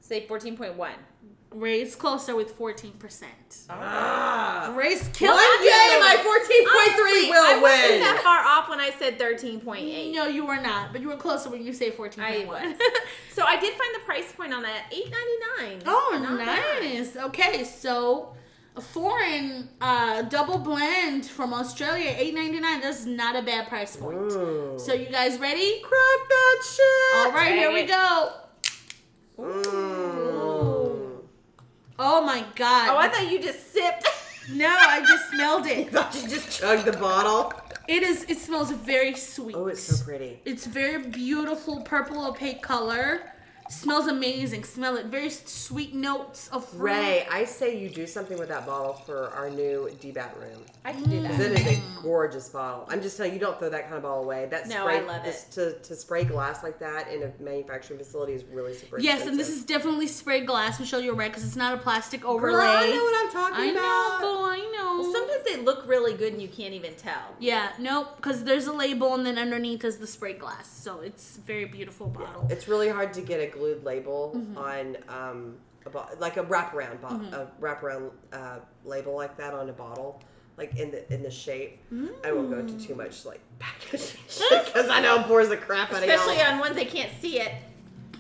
Say 0.06 0.28
14.1. 0.28 0.76
Ray's 1.50 1.96
closer 1.96 2.36
with 2.36 2.56
14%. 2.60 3.24
Ah. 3.72 4.72
Ray's 4.78 5.08
killing 5.14 5.36
One 5.36 5.64
you. 5.64 5.70
day, 5.70 5.98
my 6.00 6.18
fourteen 6.22 6.64
point 6.64 6.92
Honestly, 6.92 7.22
three 7.24 7.32
I 7.34 7.60
wasn't 7.60 8.02
that 8.02 8.22
far 8.24 8.46
off 8.46 8.70
when 8.70 8.80
I 8.80 8.92
said 9.00 9.18
13.8. 9.18 10.14
No, 10.14 10.28
you 10.28 10.46
were 10.46 10.62
not, 10.62 10.92
but 10.92 11.02
you 11.02 11.08
were 11.08 11.16
closer 11.16 11.50
when 11.50 11.66
you 11.66 11.74
say 11.74 11.90
14.1. 11.90 12.20
I 12.20 12.46
was. 12.46 12.76
so 13.34 13.44
I 13.46 13.60
did 13.60 13.74
find 13.74 13.96
the 13.96 14.00
price 14.06 14.32
point 14.32 14.54
on 14.54 14.62
that 14.62 14.92
8.99. 14.92 15.82
Oh, 15.88 16.20
Not 16.22 16.38
bad. 16.38 16.84
nice. 16.84 17.16
Okay, 17.16 17.64
so 17.64 18.36
a 18.76 18.82
foreign 18.82 19.70
uh, 19.82 20.22
double 20.24 20.60
blend 20.60 21.26
from 21.26 21.52
Australia, 21.52 22.14
eight 22.16 22.36
ninety 22.36 22.60
nine. 22.60 22.82
That's 22.82 23.06
not 23.06 23.36
a 23.36 23.42
bad 23.42 23.70
price 23.70 23.96
point. 23.96 24.18
Ooh. 24.34 24.76
So 24.78 24.94
you 24.94 25.08
guys 25.08 25.40
ready? 25.40 25.80
Crack 25.82 26.30
that 26.30 26.62
shit. 26.64 27.16
All 27.16 27.32
right, 27.32 27.56
here 27.56 27.72
we 27.72 27.84
go. 27.84 28.34
Mm. 29.38 31.22
Oh 31.98 32.26
my 32.26 32.46
god! 32.56 32.90
Oh, 32.90 32.98
I 32.98 33.10
thought 33.10 33.32
you 33.32 33.40
just 33.42 33.74
sipped. 33.74 34.06
no, 34.52 34.68
I 34.68 35.00
just 35.02 35.32
smelled 35.32 35.66
it. 35.68 35.78
You 35.86 35.92
Thought 35.92 36.16
you 36.22 36.28
just 36.28 36.60
chugged 36.60 36.86
the 36.86 36.94
bottle. 36.98 37.54
It 37.88 38.04
is. 38.04 38.24
It 38.30 38.38
smells 38.40 38.72
very 38.72 39.16
sweet. 39.16 39.56
Oh, 39.56 39.68
it's 39.68 39.84
so 39.84 40.04
pretty. 40.04 40.42
It's 40.46 40.66
very 40.66 41.04
beautiful 41.04 41.82
purple 41.82 42.26
opaque 42.26 42.62
color. 42.62 43.32
Smells 43.70 44.06
amazing. 44.08 44.64
Smell 44.64 44.96
it. 44.96 45.08
Very 45.08 45.30
sweet 45.32 45.96
notes 45.96 46.48
of 46.50 46.66
fruit. 46.68 46.82
Ray, 46.84 47.28
I 47.32 47.46
say 47.46 47.78
you 47.80 47.90
do 47.90 48.06
something 48.06 48.38
with 48.38 48.50
that 48.50 48.66
bottle 48.68 48.94
for 48.94 49.30
our 49.32 49.50
new 49.50 49.90
DBAT 50.02 50.40
room. 50.40 50.62
I 50.84 50.92
can 50.92 51.10
do 51.10 51.20
Because 51.22 51.38
that. 51.40 51.52
it 51.54 51.60
is 51.68 51.78
a 51.80 52.02
gorgeous 52.04 52.48
bottle. 52.50 52.86
I'm 52.90 53.02
just 53.02 53.18
telling 53.18 53.32
you, 53.32 53.40
you 53.40 53.44
don't 53.44 53.58
throw 53.58 53.70
that 53.70 53.84
kind 53.86 53.96
of 53.96 54.04
bottle 54.04 54.24
away. 54.24 54.46
That 54.52 54.68
No, 54.68 54.82
spray, 54.84 54.98
I 54.98 55.02
love 55.02 55.24
this- 55.24 55.46
it. 55.48 55.52
To, 55.54 55.80
to 55.80 55.96
spray 55.96 56.26
glass 56.26 56.62
like 56.62 56.78
that 56.80 57.08
in 57.12 57.24
a 57.24 57.32
manufacturing 57.42 57.98
facility 57.98 58.34
is 58.34 58.44
really 58.46 58.76
super 58.76 59.00
Yes, 59.00 59.26
and 59.26 59.40
this 59.40 59.50
is 59.50 59.66
definitely 59.66 60.06
sprayed 60.08 60.46
glass. 60.46 60.80
Michelle, 60.80 61.02
you're 61.02 61.16
right 61.16 61.32
because 61.32 61.44
it's 61.46 61.56
not 61.56 61.74
a 61.74 61.78
plastic 61.78 62.24
overlay. 62.24 62.52
Girl, 62.54 62.62
I 62.68 62.88
know 62.88 63.04
what 63.04 63.26
I'm 63.26 63.32
talking 63.32 63.70
I 63.70 63.72
know, 63.72 63.80
about. 63.80 64.22
boy, 64.22 64.50
I 64.52 64.72
know. 64.78 65.00
Well, 65.02 65.12
sometimes 65.12 65.44
they 65.44 65.58
look 65.58 65.88
really 65.88 66.14
good 66.16 66.34
and 66.34 66.42
you 66.42 66.48
can't 66.48 66.74
even 66.76 66.94
tell. 66.96 67.34
yeah, 67.40 67.70
nope, 67.80 68.16
because 68.18 68.44
there's 68.44 68.68
a 68.68 68.74
label 68.74 69.16
and 69.16 69.26
then 69.26 69.40
underneath 69.40 69.84
is 69.84 69.98
the 69.98 70.08
spray 70.08 70.34
glass. 70.34 70.70
So 70.70 71.00
it's 71.00 71.38
a 71.38 71.42
very 71.42 71.66
beautiful 71.66 72.06
bottle. 72.08 72.48
It's 72.52 72.68
really 72.68 72.90
hard 72.90 73.12
to 73.14 73.22
get 73.22 73.40
a 73.40 73.48
glued 73.58 73.84
label 73.84 74.34
Mm-hmm. 74.36 74.58
on 74.58 74.98
um, 75.10 75.56
a 75.86 75.90
bo- 75.90 76.08
like 76.20 76.38
a 76.38 76.44
wraparound 76.44 77.02
bo- 77.02 77.38
a 77.38 77.48
wraparound 77.62 78.12
uh, 78.34 78.60
label 78.84 79.16
like 79.16 79.38
that 79.38 79.54
on 79.54 79.70
a 79.70 79.74
bottle, 79.74 80.22
like 80.58 80.76
in 80.78 80.92
the 80.92 81.12
in 81.14 81.22
the 81.24 81.32
shape. 81.32 81.80
I 82.24 82.32
won't 82.32 82.50
go 82.50 82.60
into 82.60 82.78
too 82.86 82.96
much 82.96 83.26
like 83.26 83.40
packaging 83.60 84.20
because 84.66 84.90
I 84.90 85.00
know 85.02 85.22
it 85.22 85.28
bores 85.28 85.50
the 85.50 85.58
crap 85.58 85.92
out 85.92 85.98
of 85.98 86.10
Especially 86.10 86.38
y'all. 86.38 86.54
on 86.54 86.60
ones 86.60 86.76
they 86.76 86.86
can't 86.86 87.12
see 87.22 87.40
it. 87.40 87.52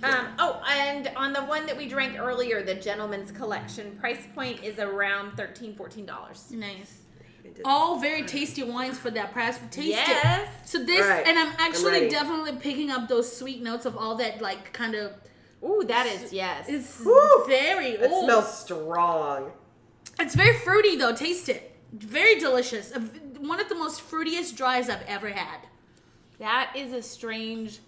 Um, 0.03 0.27
oh, 0.39 0.61
and 0.69 1.09
on 1.15 1.33
the 1.33 1.41
one 1.45 1.65
that 1.65 1.75
we 1.75 1.87
drank 1.87 2.19
earlier, 2.19 2.61
the 2.61 2.75
Gentleman's 2.75 3.31
Collection, 3.31 3.95
price 3.99 4.27
point 4.35 4.63
is 4.63 4.77
around 4.77 5.31
$13, 5.37 5.75
$14. 5.75 6.51
Nice. 6.51 6.99
All 7.63 7.99
very 7.99 8.23
tasty 8.23 8.63
wines 8.63 8.97
for 8.97 9.11
that 9.11 9.31
price. 9.33 9.57
Taste 9.71 9.77
it. 9.87 10.07
Yes. 10.07 10.49
So 10.65 10.83
this, 10.83 11.05
right, 11.05 11.25
and 11.27 11.37
I'm 11.37 11.49
I'm 11.49 11.55
actually 11.59 12.09
definitely 12.09 12.55
picking 12.57 12.91
up 12.91 13.07
those 13.07 13.35
sweet 13.35 13.61
notes 13.61 13.85
of 13.85 13.97
all 13.97 14.15
that, 14.15 14.41
like 14.41 14.73
kind 14.73 14.95
of. 14.95 15.13
Ooh, 15.63 15.83
that 15.87 16.05
is, 16.05 16.31
yes. 16.31 16.67
It's 16.67 16.99
Woo! 17.03 17.45
very. 17.47 17.91
It 17.91 18.11
ooh. 18.11 18.23
smells 18.23 18.59
strong. 18.59 19.51
It's 20.19 20.35
very 20.35 20.57
fruity 20.59 20.95
though. 20.95 21.15
Taste 21.15 21.49
it. 21.49 21.75
Very 21.93 22.39
delicious. 22.39 22.93
One 23.39 23.59
of 23.59 23.69
the 23.69 23.75
most 23.75 24.01
fruitiest 24.01 24.55
dries 24.55 24.89
I've 24.89 25.03
ever 25.07 25.29
had. 25.29 25.59
That 26.39 26.73
is 26.75 26.91
a 26.91 27.01
strange, 27.01 27.79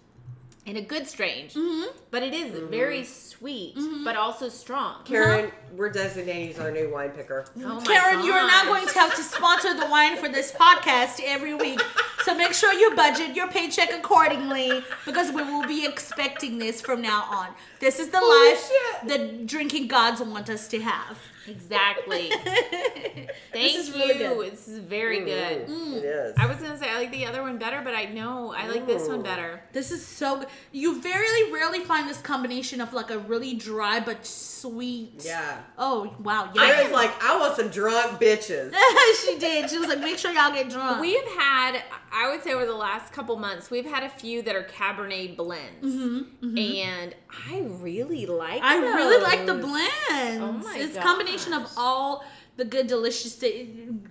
and 0.68 0.76
a 0.76 0.82
good 0.82 1.06
strange, 1.06 1.54
Mm-hmm. 1.54 1.96
but 2.10 2.22
it 2.22 2.34
is 2.34 2.52
very 2.70 3.02
sweet, 3.04 3.74
but 4.04 4.16
also 4.16 4.48
strong. 4.50 5.02
Karen, 5.04 5.50
we're 5.74 5.90
designating 5.90 6.48
you 6.48 6.54
as 6.54 6.60
our 6.60 6.70
new 6.70 6.90
wine 6.92 7.10
picker. 7.10 7.46
Oh 7.64 7.82
Karen, 7.86 8.22
you 8.24 8.32
are 8.32 8.46
now 8.46 8.64
gosh. 8.64 8.66
going 8.66 8.86
to 8.88 8.94
have 8.98 9.14
to 9.16 9.22
sponsor 9.22 9.72
the 9.74 9.86
wine 9.86 10.16
for 10.18 10.28
this 10.28 10.52
podcast 10.52 11.20
every 11.24 11.54
week. 11.54 11.80
So 12.24 12.34
make 12.34 12.52
sure 12.52 12.72
you 12.74 12.94
budget 12.94 13.34
your 13.34 13.48
paycheck 13.48 13.92
accordingly 13.92 14.84
because 15.06 15.32
we 15.32 15.42
will 15.42 15.66
be 15.66 15.86
expecting 15.86 16.58
this 16.58 16.80
from 16.82 17.00
now 17.00 17.22
on. 17.30 17.48
This 17.80 17.98
is 17.98 18.08
the 18.10 18.18
Holy 18.20 18.50
life 18.50 18.68
shit. 18.68 19.08
the 19.40 19.44
drinking 19.46 19.88
gods 19.88 20.20
want 20.20 20.50
us 20.50 20.68
to 20.68 20.80
have. 20.80 21.18
Exactly. 21.48 22.30
Thank 23.52 23.76
is 23.76 23.88
you. 23.88 23.94
really 23.94 24.14
good. 24.14 24.52
This 24.52 24.68
is 24.68 24.78
very 24.78 25.20
good. 25.24 25.66
Mm, 25.68 25.96
It 25.96 26.04
is. 26.04 26.34
I 26.38 26.46
was 26.46 26.56
gonna 26.58 26.78
say 26.78 26.88
I 26.90 26.98
like 26.98 27.10
the 27.10 27.26
other 27.26 27.42
one 27.42 27.58
better, 27.58 27.80
but 27.82 27.94
I 27.94 28.06
know 28.06 28.52
I 28.56 28.68
like 28.68 28.86
this 28.86 29.08
one 29.08 29.22
better. 29.22 29.60
This 29.72 29.90
is 29.90 30.04
so 30.04 30.38
good. 30.38 30.48
You 30.72 31.00
very 31.00 31.50
rarely 31.52 31.80
find 31.80 32.08
this 32.08 32.20
combination 32.20 32.80
of 32.80 32.92
like 32.92 33.10
a 33.10 33.18
really 33.18 33.54
dry 33.54 34.00
but 34.00 34.24
sweet. 34.26 35.22
yeah. 35.24 35.58
Oh 35.78 36.14
wow, 36.22 36.50
yeah. 36.54 36.62
I 36.62 36.82
was 36.82 36.92
like, 36.92 37.10
I 37.22 37.38
want 37.38 37.56
some 37.56 37.68
drunk 37.68 38.20
bitches. 38.20 38.74
she 39.24 39.38
did. 39.38 39.70
She 39.70 39.78
was 39.78 39.88
like, 39.88 40.00
make 40.00 40.18
sure 40.18 40.32
y'all 40.32 40.52
get 40.52 40.68
drunk. 40.68 41.00
We've 41.00 41.26
had, 41.38 41.82
I 42.12 42.30
would 42.30 42.42
say, 42.42 42.52
over 42.52 42.66
the 42.66 42.74
last 42.74 43.12
couple 43.12 43.36
months, 43.36 43.70
we've 43.70 43.86
had 43.86 44.02
a 44.02 44.08
few 44.08 44.42
that 44.42 44.54
are 44.54 44.64
Cabernet 44.64 45.36
blends, 45.36 45.84
mm-hmm, 45.84 46.46
mm-hmm. 46.46 46.58
and 46.58 47.14
I 47.48 47.60
really 47.80 48.26
like. 48.26 48.62
I 48.62 48.76
really 48.76 49.22
like 49.22 49.46
the 49.46 49.54
those. 49.54 49.64
blends. 49.64 50.42
Oh 50.42 50.52
my 50.52 50.78
it's 50.78 50.96
a 50.96 51.00
combination 51.00 51.52
of 51.52 51.70
all 51.76 52.24
the 52.56 52.64
good 52.64 52.86
delicious 52.86 53.42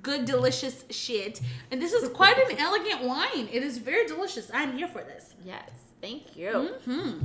good 0.01 0.25
delicious 0.25 0.85
shit. 0.89 1.41
And 1.71 1.81
this 1.81 1.93
is 1.93 2.09
quite 2.13 2.37
an 2.37 2.57
elegant 2.57 3.03
wine. 3.03 3.49
It 3.51 3.63
is 3.63 3.77
very 3.77 4.05
delicious. 4.07 4.49
I'm 4.53 4.77
here 4.77 4.87
for 4.87 5.03
this. 5.03 5.33
Yes, 5.43 5.69
thank 6.01 6.35
you. 6.35 6.75
Hmm. 6.85 6.91
All 6.91 7.01
right, 7.05 7.21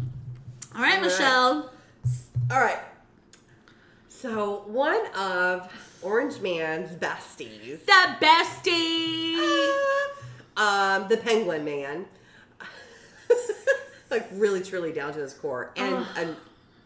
All 0.74 0.82
right. 0.82 1.02
Michelle. 1.02 1.70
All 2.50 2.60
right. 2.60 2.80
So 4.08 4.64
one 4.66 5.04
of 5.16 5.72
Orange 6.02 6.40
Man's 6.40 6.90
besties, 6.92 7.84
The 7.84 8.16
bestie. 8.20 9.34
Ah, 9.36 10.08
um, 10.56 11.08
the 11.08 11.16
Penguin 11.16 11.64
Man, 11.64 12.06
like 14.10 14.28
really 14.32 14.62
truly 14.62 14.92
down 14.92 15.12
to 15.14 15.20
his 15.20 15.34
core, 15.34 15.72
and 15.76 16.06
an 16.16 16.36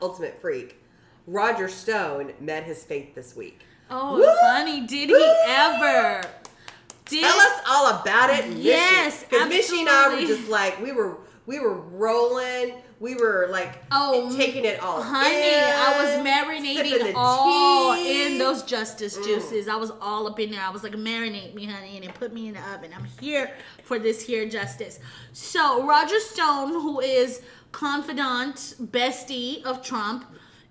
ultimate 0.01 0.41
freak. 0.41 0.81
Roger 1.27 1.69
Stone 1.69 2.33
met 2.41 2.65
his 2.65 2.85
fate 2.85 3.15
this 3.15 3.35
week. 3.35 3.63
Oh, 3.91 4.17
Woo! 4.17 4.27
honey, 4.43 4.87
did 4.87 5.09
he 5.09 5.35
ever? 5.47 6.23
Did 7.07 7.23
Tell 7.23 7.39
us 7.39 7.61
all 7.69 8.01
about 8.01 8.31
it, 8.31 8.45
Mishi. 8.47 8.65
Yes, 8.65 9.25
because 9.25 9.53
Mishi 9.53 9.81
and 9.81 9.89
I 9.89 10.15
were 10.15 10.27
just 10.27 10.49
like 10.49 10.81
we 10.81 10.93
were 10.93 11.19
we 11.47 11.61
were 11.61 11.75
rolling. 11.75 12.75
We 12.99 13.15
were 13.15 13.49
like 13.51 13.83
Oh, 13.93 14.35
taking 14.37 14.65
it 14.65 14.83
all. 14.83 15.03
Honey, 15.03 15.37
in, 15.37 15.63
I 15.65 16.03
was 16.03 16.27
marinating 16.27 17.13
all 17.15 17.95
tea. 17.95 18.27
in 18.33 18.39
those 18.39 18.63
justice 18.63 19.19
Mm. 19.19 19.25
juices. 19.25 19.69
I 19.69 19.77
was 19.77 19.93
all 20.01 20.27
up 20.27 20.41
in 20.41 20.51
there. 20.51 20.63
I 20.63 20.71
was 20.71 20.83
like, 20.83 20.93
marinate 20.95 21.53
me, 21.55 21.67
honey, 21.67 21.97
and 21.97 22.05
then 22.07 22.13
put 22.15 22.33
me 22.33 22.49
in 22.49 22.55
the 22.55 22.61
oven. 22.73 22.93
I'm 22.97 23.05
here 23.21 23.51
for 23.85 23.99
this 23.99 24.23
here 24.23 24.49
justice. 24.49 24.99
So 25.35 25.87
Roger 25.87 26.19
Stone, 26.21 26.71
who 26.73 27.01
is 27.01 27.43
confidant, 27.73 28.57
bestie 28.81 29.63
of 29.65 29.83
Trump, 29.83 30.25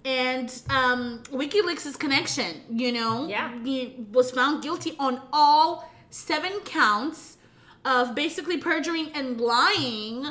and 0.04 0.49
um, 0.70 1.22
WikiLeaks' 1.32 1.98
connection, 1.99 2.62
you 2.72 2.91
know, 2.91 3.28
Yeah. 3.28 3.52
he 3.64 4.06
was 4.12 4.32
found 4.32 4.64
guilty 4.64 4.95
on 4.99 5.22
all 5.32 5.90
seven 6.10 6.60
counts 6.62 7.38
of 7.84 8.16
basically 8.16 8.58
perjuring 8.58 9.12
and 9.14 9.40
lying 9.40 10.28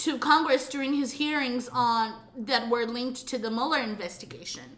to 0.00 0.18
Congress 0.18 0.68
during 0.68 0.94
his 0.94 1.12
hearings 1.12 1.68
on 1.72 2.14
that 2.36 2.68
were 2.68 2.86
linked 2.86 3.26
to 3.28 3.38
the 3.38 3.50
Mueller 3.50 3.78
investigation. 3.78 4.76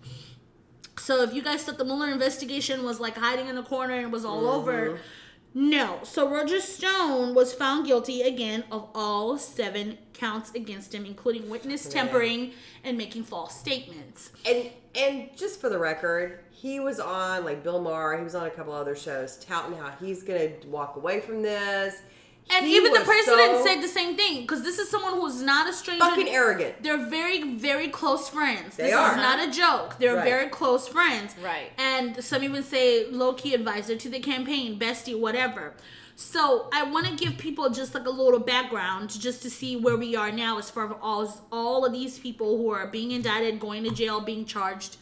So 0.98 1.22
if 1.22 1.32
you 1.32 1.42
guys 1.42 1.62
thought 1.62 1.78
the 1.78 1.84
Mueller 1.84 2.10
investigation 2.10 2.84
was 2.84 3.00
like 3.00 3.16
hiding 3.16 3.48
in 3.48 3.54
the 3.54 3.62
corner 3.62 3.94
and 3.94 4.12
was 4.12 4.24
all 4.24 4.48
over, 4.48 4.90
mm-hmm. 4.90 5.70
no. 5.70 6.00
So 6.02 6.28
Roger 6.28 6.60
Stone 6.60 7.34
was 7.34 7.52
found 7.52 7.86
guilty 7.86 8.22
again 8.22 8.64
of 8.70 8.88
all 8.94 9.38
seven 9.38 9.98
counts 10.12 10.52
against 10.54 10.94
him, 10.94 11.04
including 11.04 11.48
witness 11.48 11.88
tampering 11.88 12.52
and 12.84 12.98
making 12.98 13.24
false 13.24 13.58
statements. 13.58 14.32
And 14.44 14.70
and 14.94 15.30
just 15.36 15.60
for 15.60 15.68
the 15.68 15.78
record, 15.78 16.40
he 16.50 16.78
was 16.80 17.00
on 17.00 17.44
like 17.44 17.62
Bill 17.62 17.80
Maher. 17.80 18.18
He 18.18 18.24
was 18.24 18.34
on 18.34 18.46
a 18.46 18.50
couple 18.50 18.72
other 18.72 18.96
shows 18.96 19.36
touting 19.38 19.78
how 19.78 19.92
he's 20.00 20.22
gonna 20.22 20.50
walk 20.66 20.96
away 20.96 21.20
from 21.20 21.42
this. 21.42 22.02
And 22.50 22.66
He 22.66 22.76
even 22.76 22.92
the 22.92 23.00
president 23.00 23.58
so 23.58 23.64
said 23.64 23.82
the 23.82 23.88
same 23.88 24.14
thing 24.16 24.42
because 24.42 24.62
this 24.62 24.78
is 24.78 24.90
someone 24.90 25.14
who's 25.14 25.40
not 25.40 25.68
a 25.70 25.72
stranger. 25.72 26.04
fucking 26.04 26.28
arrogant. 26.28 26.82
They're 26.82 27.06
very, 27.08 27.54
very 27.54 27.88
close 27.88 28.28
friends. 28.28 28.76
They 28.76 28.84
this 28.84 28.94
are. 28.94 29.12
is 29.12 29.16
not 29.16 29.48
a 29.48 29.50
joke. 29.50 29.96
They're 29.98 30.16
Right. 30.16 30.24
very 30.24 30.48
close 30.50 30.86
friends. 30.86 31.34
Right. 31.42 31.70
And 31.78 32.22
some 32.22 32.42
even 32.44 32.62
say 32.62 33.06
low 33.06 33.32
key 33.32 33.54
advisor 33.54 33.96
to 33.96 34.08
the 34.10 34.20
campaign, 34.20 34.78
bestie, 34.78 35.18
whatever. 35.18 35.74
So 36.14 36.68
I 36.74 36.82
want 36.82 37.06
to 37.06 37.14
give 37.14 37.38
people 37.38 37.70
just 37.70 37.94
like 37.94 38.04
a 38.06 38.10
little 38.10 38.38
background 38.40 39.08
just 39.18 39.40
to 39.42 39.50
see 39.50 39.76
where 39.76 39.96
we 39.96 40.14
are 40.14 40.30
now 40.30 40.58
as 40.58 40.68
far 40.68 40.86
as 40.90 40.96
all, 41.00 41.46
all 41.50 41.86
of 41.86 41.92
these 41.92 42.18
people 42.18 42.58
who 42.58 42.70
are 42.70 42.86
being 42.86 43.12
indicted, 43.12 43.60
going 43.60 43.82
to 43.84 43.90
jail, 43.90 44.20
being 44.20 44.44
charged, 44.44 44.98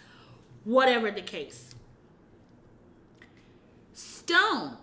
whatever 0.65 1.11
the 1.11 1.21
case. 1.23 1.75
Stone 3.93 4.77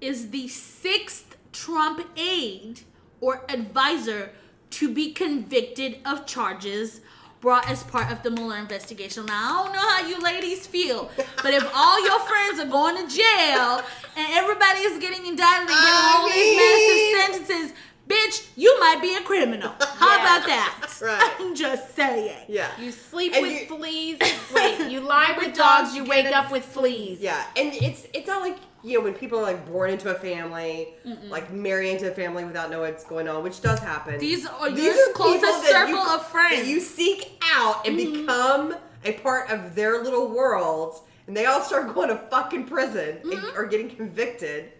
is 0.00 0.30
the 0.30 0.48
sixth 0.48 1.27
Trump 1.62 2.06
aide 2.16 2.80
or 3.20 3.44
advisor 3.48 4.30
to 4.70 4.92
be 4.92 5.12
convicted 5.12 5.98
of 6.04 6.24
charges 6.24 7.00
brought 7.40 7.68
as 7.70 7.82
part 7.84 8.10
of 8.12 8.22
the 8.22 8.30
Mueller 8.30 8.56
investigation. 8.58 9.26
Now, 9.26 9.62
I 9.62 9.64
don't 9.64 9.72
know 9.74 9.88
how 9.88 10.06
you 10.08 10.20
ladies 10.20 10.66
feel, 10.66 11.10
but 11.42 11.54
if 11.54 11.68
all 11.74 12.04
your 12.04 12.20
friends 12.20 12.60
are 12.60 12.66
going 12.66 12.96
to 12.96 13.14
jail 13.14 13.82
and 14.16 14.26
everybody 14.32 14.80
is 14.80 14.98
getting 14.98 15.26
indicted 15.26 15.60
and 15.60 15.68
getting 15.68 15.76
I 15.78 16.14
all 16.16 16.28
mean- 16.28 16.34
these 16.36 16.56
massive 16.62 17.46
sentences, 17.46 17.78
bitch, 18.08 18.48
you 18.56 18.78
might 18.80 19.00
be 19.00 19.14
a 19.14 19.20
criminal. 19.20 19.72
How 19.80 20.16
Yeah. 20.16 20.22
about 20.36 20.46
that? 20.46 20.74
Right. 21.00 21.32
I'm 21.40 21.54
just 21.54 21.94
saying. 21.94 22.46
Yeah. 22.48 22.68
You 22.80 22.90
sleep 22.90 23.32
And 23.34 23.42
with 23.42 23.52
you- 23.52 23.66
fleas. 23.76 24.18
Wait, 24.54 24.90
you 24.90 24.98
lie 25.00 25.34
with 25.38 25.54
dogs. 25.54 25.94
You 25.94 26.04
wake 26.04 26.26
up 26.34 26.50
with 26.50 26.64
fleas. 26.64 27.20
Yeah, 27.20 27.40
and 27.56 27.72
it's 27.72 28.06
it's 28.12 28.26
not 28.26 28.40
like 28.40 28.56
you 28.82 28.98
know 28.98 29.04
when 29.04 29.14
people 29.14 29.38
are 29.38 29.42
like 29.42 29.64
born 29.70 29.90
into 29.90 30.10
a 30.10 30.14
family, 30.14 30.88
like 31.28 31.52
marry 31.52 31.90
into 31.90 32.10
a 32.10 32.14
family 32.14 32.44
without 32.44 32.70
knowing 32.70 32.90
what's 32.92 33.04
going 33.04 33.28
on, 33.28 33.44
which 33.44 33.60
does 33.60 33.78
happen. 33.78 34.18
These 34.18 34.44
are 34.46 34.70
These 34.70 34.84
your 34.84 35.10
are 35.10 35.12
closest 35.12 35.44
people 35.44 35.62
circle 35.72 36.04
you- 36.04 36.14
of 36.14 36.26
friends. 36.26 36.56
that 36.56 36.66
you 36.66 36.80
seek 36.80 37.40
out 37.54 37.86
and 37.86 37.96
mm-hmm. 37.96 38.20
become 38.22 38.74
a 39.04 39.12
part 39.12 39.50
of 39.50 39.76
their 39.76 40.02
little 40.02 40.28
world, 40.28 41.00
and 41.28 41.36
they 41.36 41.46
all 41.46 41.62
start 41.62 41.94
going 41.94 42.08
to 42.08 42.16
fucking 42.16 42.64
prison 42.64 43.18
and, 43.22 43.32
mm-hmm. 43.32 43.56
or 43.56 43.66
getting 43.66 43.88
convicted. 43.90 44.72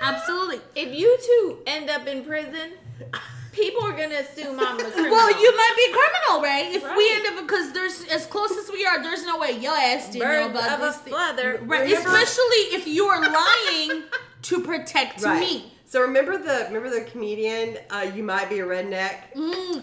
Absolutely. 0.00 0.60
If 0.74 0.94
you 0.98 1.16
two 1.24 1.58
end 1.66 1.90
up 1.90 2.06
in 2.06 2.24
prison, 2.24 2.72
people 3.52 3.82
are 3.84 3.92
gonna 3.92 4.16
assume 4.16 4.58
I'm 4.60 4.78
a 4.78 4.82
criminal. 4.90 5.10
Well, 5.12 5.30
you 5.42 5.56
might 5.56 5.74
be 5.76 5.92
a 5.92 5.94
criminal, 5.94 6.42
right? 6.42 6.74
If 6.74 6.96
we 6.96 7.12
end 7.14 7.26
up 7.26 7.44
because 7.46 7.72
there's 7.72 8.04
as 8.10 8.26
close 8.26 8.52
as 8.56 8.70
we 8.70 8.84
are, 8.86 9.02
there's 9.02 9.24
no 9.26 9.38
way 9.38 9.52
your 9.52 9.74
ass 9.76 10.10
didn't 10.10 10.28
know 10.28 10.48
Birds 10.48 10.58
about 10.58 10.72
of 10.78 10.80
a 10.80 10.86
this 10.86 10.96
thing. 10.98 11.14
feather. 11.14 11.60
Right, 11.64 11.82
Remember- 11.88 12.08
especially 12.08 12.56
if 12.76 12.86
you 12.86 13.06
are 13.06 13.20
lying 13.22 14.02
to 14.42 14.60
protect 14.60 15.22
Right. 15.22 15.40
me. 15.40 15.72
So 15.86 16.02
remember 16.02 16.36
the 16.36 16.66
remember 16.66 16.90
the 16.90 17.00
comedian? 17.10 17.78
Uh, 17.90 18.10
you 18.14 18.22
might 18.22 18.50
be 18.50 18.58
a 18.60 18.66
redneck. 18.66 19.32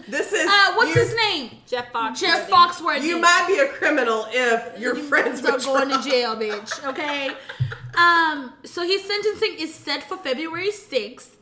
This 0.06 0.32
is 0.32 0.48
Uh, 0.48 0.74
what's 0.74 0.94
you, 0.94 1.02
his 1.02 1.12
name? 1.16 1.50
Jeff 1.66 1.90
Fox. 1.90 2.20
Jeff 2.20 2.48
Foxworthy. 2.48 3.02
You 3.02 3.18
might 3.18 3.46
be 3.48 3.58
a 3.58 3.66
criminal 3.66 4.24
if 4.30 4.78
you're 4.78 4.94
friends 4.94 5.44
are 5.44 5.54
with 5.54 5.64
going 5.64 5.88
to 5.88 6.00
jail, 6.08 6.36
bitch. 6.36 6.84
Okay. 6.90 7.32
Um. 7.96 8.52
So 8.64 8.82
his 8.82 9.04
sentencing 9.04 9.56
is 9.58 9.74
set 9.74 10.02
for 10.02 10.16
February 10.16 10.70
sixth. 10.70 11.32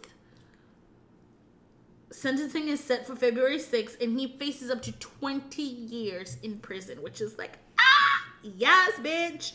Sentencing 2.10 2.68
is 2.68 2.78
set 2.78 3.06
for 3.06 3.16
February 3.16 3.58
sixth, 3.58 4.00
and 4.00 4.18
he 4.18 4.36
faces 4.38 4.70
up 4.70 4.80
to 4.82 4.92
twenty 4.92 5.62
years 5.62 6.38
in 6.42 6.58
prison, 6.58 7.02
which 7.02 7.20
is 7.20 7.36
like 7.36 7.58
ah 7.78 8.24
yes, 8.42 8.92
bitch. 9.00 9.52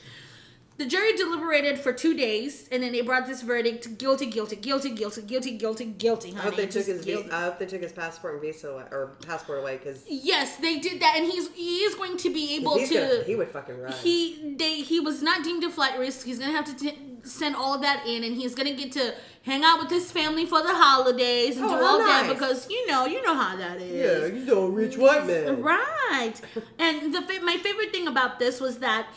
The 0.79 0.85
jury 0.85 1.11
deliberated 1.17 1.77
for 1.77 1.91
two 1.91 2.15
days, 2.15 2.69
and 2.71 2.81
then 2.81 2.93
they 2.93 3.01
brought 3.01 3.27
this 3.27 3.41
verdict: 3.41 3.97
guilty, 3.97 4.25
guilty, 4.27 4.55
guilty, 4.55 4.89
guilty, 4.91 5.21
guilty, 5.21 5.51
guilty, 5.51 5.85
guilty. 5.85 6.33
I 6.37 6.39
hope 6.39 6.55
they 6.55 6.63
took 6.67 6.71
Just 6.71 6.87
his 6.87 7.03
guilty. 7.03 7.29
I 7.31 7.43
hope 7.43 7.59
they 7.59 7.65
took 7.65 7.81
his 7.81 7.91
passport 7.91 8.35
and 8.35 8.41
visa 8.41 8.69
away, 8.69 8.83
or 8.89 9.17
passport 9.27 9.59
away 9.59 9.75
because 9.75 10.05
Yes, 10.07 10.55
they 10.55 10.79
did 10.79 11.01
that, 11.01 11.15
and 11.17 11.25
he's 11.29 11.49
he 11.53 11.79
is 11.79 11.95
going 11.95 12.15
to 12.15 12.29
be 12.33 12.55
able 12.55 12.77
to. 12.77 12.93
gonna, 12.93 13.23
he 13.25 13.35
would 13.35 13.49
fucking 13.49 13.77
run. 13.77 13.91
he 13.91 14.55
they 14.57 14.75
he 14.81 15.01
was 15.01 15.21
not 15.21 15.43
deemed 15.43 15.65
a 15.65 15.69
flight 15.69 15.99
risk. 15.99 16.25
He's 16.25 16.39
gonna 16.39 16.53
have 16.53 16.63
to 16.65 16.75
t- 16.77 16.97
send 17.23 17.57
all 17.57 17.73
of 17.73 17.81
that 17.81 18.07
in, 18.07 18.23
and 18.23 18.33
he's 18.37 18.55
gonna 18.55 18.73
get 18.73 18.93
to 18.93 19.13
hang 19.43 19.65
out 19.65 19.79
with 19.79 19.89
his 19.89 20.09
family 20.13 20.45
for 20.45 20.61
the 20.61 20.73
holidays 20.73 21.57
and 21.57 21.65
Oh, 21.65 21.77
do 21.77 21.83
all 21.85 21.97
that 21.99 22.29
because 22.29 22.69
you 22.69 22.87
know 22.87 23.05
you 23.05 23.21
know 23.21 23.35
how 23.35 23.57
that 23.57 23.81
is. 23.81 24.31
yeah, 24.31 24.39
you 24.39 24.57
a 24.57 24.69
rich 24.69 24.97
white 24.97 25.27
man. 25.27 25.61
Right. 25.61 26.35
And 26.77 27.13
the 27.13 27.19
my 27.43 27.57
favorite 27.57 27.91
thing 27.91 28.07
about 28.07 28.39
this 28.39 28.61
was 28.61 28.77
that 28.79 29.07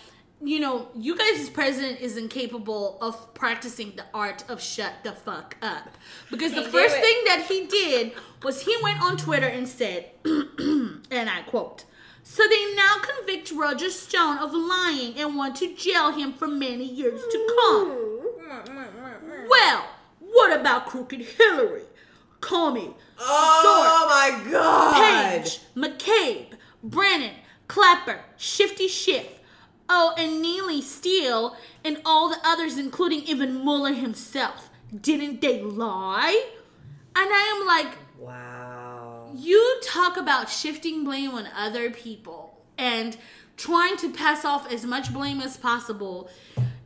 you 0.42 0.58
know 0.60 0.88
you 0.94 1.16
guys' 1.16 1.48
president 1.48 2.00
is 2.00 2.16
incapable 2.16 2.98
of 3.00 3.32
practicing 3.34 3.92
the 3.96 4.04
art 4.12 4.44
of 4.48 4.60
shut 4.60 4.92
the 5.02 5.12
fuck 5.12 5.56
up 5.62 5.88
because 6.30 6.52
the 6.52 6.62
first 6.62 6.96
it. 6.96 7.00
thing 7.00 7.16
that 7.26 7.46
he 7.48 7.66
did 7.66 8.12
was 8.42 8.62
he 8.62 8.76
went 8.82 9.00
on 9.00 9.16
Twitter 9.16 9.46
and 9.46 9.68
said, 9.68 10.10
and 10.24 11.30
I 11.30 11.42
quote. 11.46 11.84
So 12.24 12.44
they 12.48 12.74
now 12.76 12.96
convict 13.02 13.50
Roger 13.50 13.90
Stone 13.90 14.38
of 14.38 14.54
lying 14.54 15.18
and 15.18 15.36
want 15.36 15.56
to 15.56 15.74
jail 15.74 16.12
him 16.12 16.32
for 16.32 16.46
many 16.46 16.84
years 16.84 17.20
to 17.20 17.56
come. 17.56 17.88
Well, 19.48 19.88
what 20.20 20.58
about 20.58 20.86
crooked 20.86 21.20
Hillary, 21.20 21.82
Comey, 22.40 22.94
Oh 23.18 24.06
my 24.08 24.50
god! 24.50 25.42
Page, 25.42 25.60
McCabe, 25.76 26.54
Brennan, 26.82 27.34
Clapper, 27.68 28.20
Shifty 28.36 28.88
Schiff, 28.88 29.38
oh, 29.94 30.14
and 30.16 30.40
Nellie 30.42 30.80
Steele, 30.82 31.54
and 31.84 32.00
all 32.04 32.28
the 32.30 32.38
others, 32.42 32.78
including 32.78 33.20
even 33.24 33.62
Mueller 33.62 33.92
himself. 33.92 34.70
Didn't 35.08 35.40
they 35.40 35.60
lie? 35.62 36.46
And 37.14 37.28
I 37.30 37.58
am 37.60 37.66
like, 37.66 37.98
Wow. 38.18 39.30
you 39.34 39.80
talk 39.84 40.16
about 40.16 40.48
shifting 40.48 41.04
blame 41.04 41.32
on 41.32 41.46
other 41.56 41.90
people 41.90 42.58
and 42.78 43.16
trying 43.56 43.96
to 43.98 44.10
pass 44.12 44.44
off 44.44 44.70
as 44.72 44.84
much 44.84 45.12
blame 45.12 45.40
as 45.40 45.56
possible. 45.56 46.30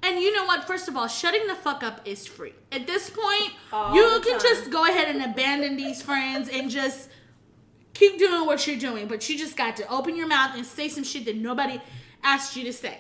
And 0.02 0.20
you 0.20 0.32
know 0.34 0.44
what? 0.44 0.66
First 0.66 0.88
of 0.88 0.96
all, 0.96 1.08
shutting 1.08 1.46
the 1.46 1.54
fuck 1.54 1.82
up 1.82 2.00
is 2.04 2.26
free. 2.26 2.54
At 2.72 2.86
this 2.86 3.10
point, 3.10 3.52
All 3.72 3.94
you 3.94 4.20
can 4.20 4.38
time. 4.38 4.40
just 4.40 4.70
go 4.70 4.84
ahead 4.84 5.08
and 5.14 5.22
abandon 5.30 5.76
these 5.76 6.02
friends 6.02 6.48
and 6.48 6.70
just 6.70 7.08
keep 7.94 8.18
doing 8.18 8.46
what 8.46 8.66
you're 8.66 8.78
doing. 8.78 9.06
But 9.08 9.28
you 9.28 9.38
just 9.38 9.56
got 9.56 9.76
to 9.76 9.88
open 9.92 10.14
your 10.16 10.26
mouth 10.28 10.52
and 10.56 10.64
say 10.66 10.88
some 10.88 11.02
shit 11.04 11.24
that 11.26 11.36
nobody 11.36 11.80
asked 12.22 12.56
you 12.56 12.64
to 12.64 12.72
say. 12.72 12.98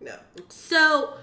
No. 0.00 0.14
So, 0.48 1.14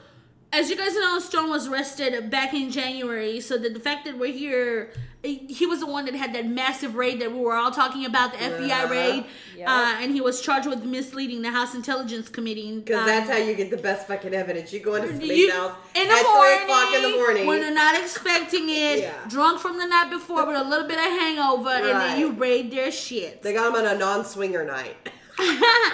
as 0.52 0.70
you 0.70 0.76
guys 0.76 0.94
know, 0.96 1.20
Stone 1.20 1.50
was 1.50 1.68
arrested 1.68 2.30
back 2.30 2.54
in 2.54 2.72
January. 2.72 3.40
So 3.42 3.58
the, 3.58 3.70
the 3.70 3.80
fact 3.80 4.06
that 4.06 4.18
we're 4.18 4.34
here, 4.34 4.92
he 5.24 5.66
was 5.66 5.80
the 5.80 5.86
one 5.86 6.06
that 6.06 6.14
had 6.14 6.34
that 6.36 6.46
massive 6.48 6.96
raid 6.96 7.20
that 7.22 7.32
we 7.32 7.40
were 7.40 7.56
all 7.56 7.72
talking 7.72 8.06
about, 8.06 8.32
the 8.34 8.38
FBI 8.38 8.90
raid, 8.90 9.26
Yep. 9.58 9.68
uh, 9.68 9.96
and 10.02 10.14
he 10.14 10.20
was 10.22 10.42
charged 10.42 10.68
with 10.68 10.84
misleading 10.84 11.42
the 11.42 11.52
House 11.52 11.74
Intelligence 11.74 12.28
Committee. 12.30 12.80
Because 12.80 13.00
um, 13.02 13.06
that's 13.08 13.30
how 13.30 13.38
you 13.38 13.54
get 13.56 13.70
the 13.72 13.78
best 13.78 14.08
fucking 14.08 14.34
evidence. 14.34 14.72
You 14.74 14.82
go 14.82 14.96
into 14.96 15.08
somebody's 15.10 15.38
you- 15.38 15.52
house 15.52 15.76
in 15.96 16.08
the 16.08 16.14
at 16.14 16.24
morning, 16.24 16.58
three 16.58 16.64
o'clock 16.66 16.94
in 16.94 17.02
the 17.02 17.10
morning. 17.18 17.48
when 17.48 17.62
they're 17.62 17.74
not 17.74 17.96
expecting 18.00 18.70
it, 18.70 19.00
Yeah. 19.00 19.14
drunk 19.30 19.60
from 19.62 19.78
the 19.78 19.86
night 19.88 20.10
before 20.10 20.46
with 20.46 20.58
a 20.58 20.64
little 20.64 20.88
bit 20.88 20.98
of 20.98 21.06
hangover, 21.06 21.70
and 21.70 21.86
then 21.86 22.20
you 22.20 22.32
raid 22.34 22.72
their 22.72 22.92
shit. 22.92 23.42
they 23.42 23.54
got 23.54 23.70
him 23.74 23.86
on 23.86 23.96
a 23.96 23.98
non-swinger 23.98 24.64
night. 24.66 24.96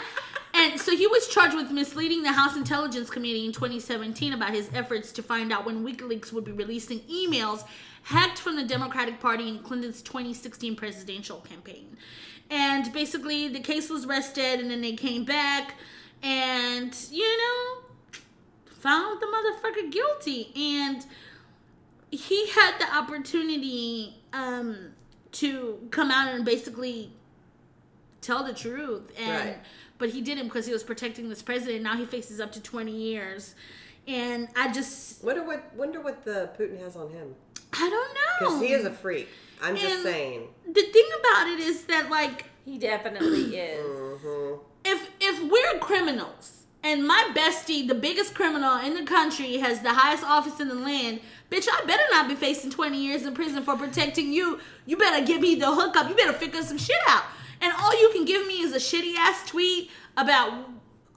and 0.72 0.80
so 0.80 0.96
he 0.96 1.06
was 1.06 1.28
charged 1.28 1.56
with 1.56 1.70
misleading 1.70 2.24
the 2.24 2.32
House 2.32 2.56
Intelligence 2.56 3.10
Committee 3.10 3.46
in 3.46 3.52
2017 3.52 4.32
about 4.34 4.52
his 4.52 4.70
efforts 4.74 5.12
to 5.14 5.22
find 5.22 5.52
out 5.52 5.66
when 5.66 5.84
WikiLeaks 5.86 6.32
would 6.32 6.46
be 6.46 6.52
releasing 6.52 7.00
emails 7.02 7.66
hacked 8.04 8.40
from 8.40 8.56
the 8.56 8.64
Democratic 8.64 9.20
Party 9.20 9.48
in 9.50 9.60
Clinton's 9.60 10.02
2016 10.02 10.76
presidential 10.76 11.38
campaign. 11.42 11.98
And 12.50 12.92
basically, 12.94 13.48
the 13.48 13.60
case 13.60 13.90
was 13.90 14.06
rested, 14.06 14.60
and 14.60 14.72
then 14.72 14.82
they 14.82 14.94
came 14.94 15.26
back, 15.26 15.76
and 16.24 16.96
you 17.12 17.38
know, 17.38 18.20
found 18.66 19.22
the 19.22 19.28
motherfucker 19.28 19.92
guilty. 19.92 20.52
And 20.56 21.06
he 22.12 22.50
had 22.50 22.78
the 22.80 22.94
opportunity 22.96 24.16
um, 24.34 24.92
to 25.34 25.88
come 25.92 26.12
out 26.12 26.34
and 26.34 26.44
basically 26.44 27.14
tell 28.22 28.44
the 28.44 28.54
truth 28.54 29.12
and 29.18 29.30
Right. 29.32 29.58
But 30.02 30.10
he 30.10 30.20
didn't 30.20 30.46
because 30.50 30.66
he 30.66 30.74
was 30.74 30.84
protecting 30.84 31.30
this 31.30 31.42
president 31.44 31.84
now 31.84 31.96
he 31.96 32.06
faces 32.06 32.40
up 32.40 32.52
to 32.52 32.60
20 32.62 32.92
years 32.92 33.54
and 34.08 34.48
i 34.56 34.72
just 34.74 35.24
Wonder 35.24 35.44
what 35.44 35.62
wonder 35.76 36.02
what 36.02 36.26
the 36.26 36.50
Putin 36.58 36.80
has 36.82 36.96
on 36.96 37.10
him. 37.12 37.36
i 37.74 37.88
don't 37.90 38.14
know 38.20 38.36
Because 38.40 38.62
he 38.62 38.74
is 38.74 38.84
a 38.86 38.92
freak. 38.92 39.28
I'm 39.64 39.76
just 39.78 40.02
saying. 40.02 40.48
the 40.66 40.82
thing 40.96 41.10
about 41.20 41.48
it 41.54 41.60
is 41.60 41.84
that 41.86 42.10
like 42.10 42.46
He 42.66 42.78
definitely 42.80 43.56
is. 43.68 43.86
Mhm. 44.26 44.60
if 44.84 45.00
if 45.20 45.36
we're 45.54 45.80
criminals 45.80 46.64
and 46.84 47.06
my 47.14 47.22
bestie 47.36 47.88
the 47.88 48.00
biggest 48.08 48.34
criminal 48.34 48.76
in 48.88 48.96
the 48.96 49.04
country 49.18 49.58
has 49.58 49.82
the 49.84 49.94
highest 49.94 50.24
office 50.24 50.60
in 50.60 50.68
the 50.68 50.80
land 50.90 51.20
bitch 51.52 51.68
i 51.72 51.86
better 51.86 52.08
not 52.16 52.28
be 52.28 52.34
facing 52.34 52.72
20 52.72 52.98
years 53.08 53.22
in 53.28 53.36
prison 53.36 53.62
for 53.64 53.76
protecting 53.78 54.34
you 54.34 54.60
you 54.88 54.98
better 54.98 55.24
give 55.24 55.42
me 55.48 55.54
the 55.64 55.72
hookup 55.80 56.10
you 56.10 56.16
better 56.16 56.34
figure 56.34 56.64
some 56.64 56.80
shit 56.88 57.04
out 57.08 57.26
and 57.62 57.74
all 57.80 58.00
you 58.02 58.10
can 58.12 58.26
give 58.26 58.46
me 58.48 58.62
is 58.62 58.74
a 58.74 58.78
shitty 58.78 59.16
ass 59.18 59.46
tweet 59.48 59.90
about 60.18 60.70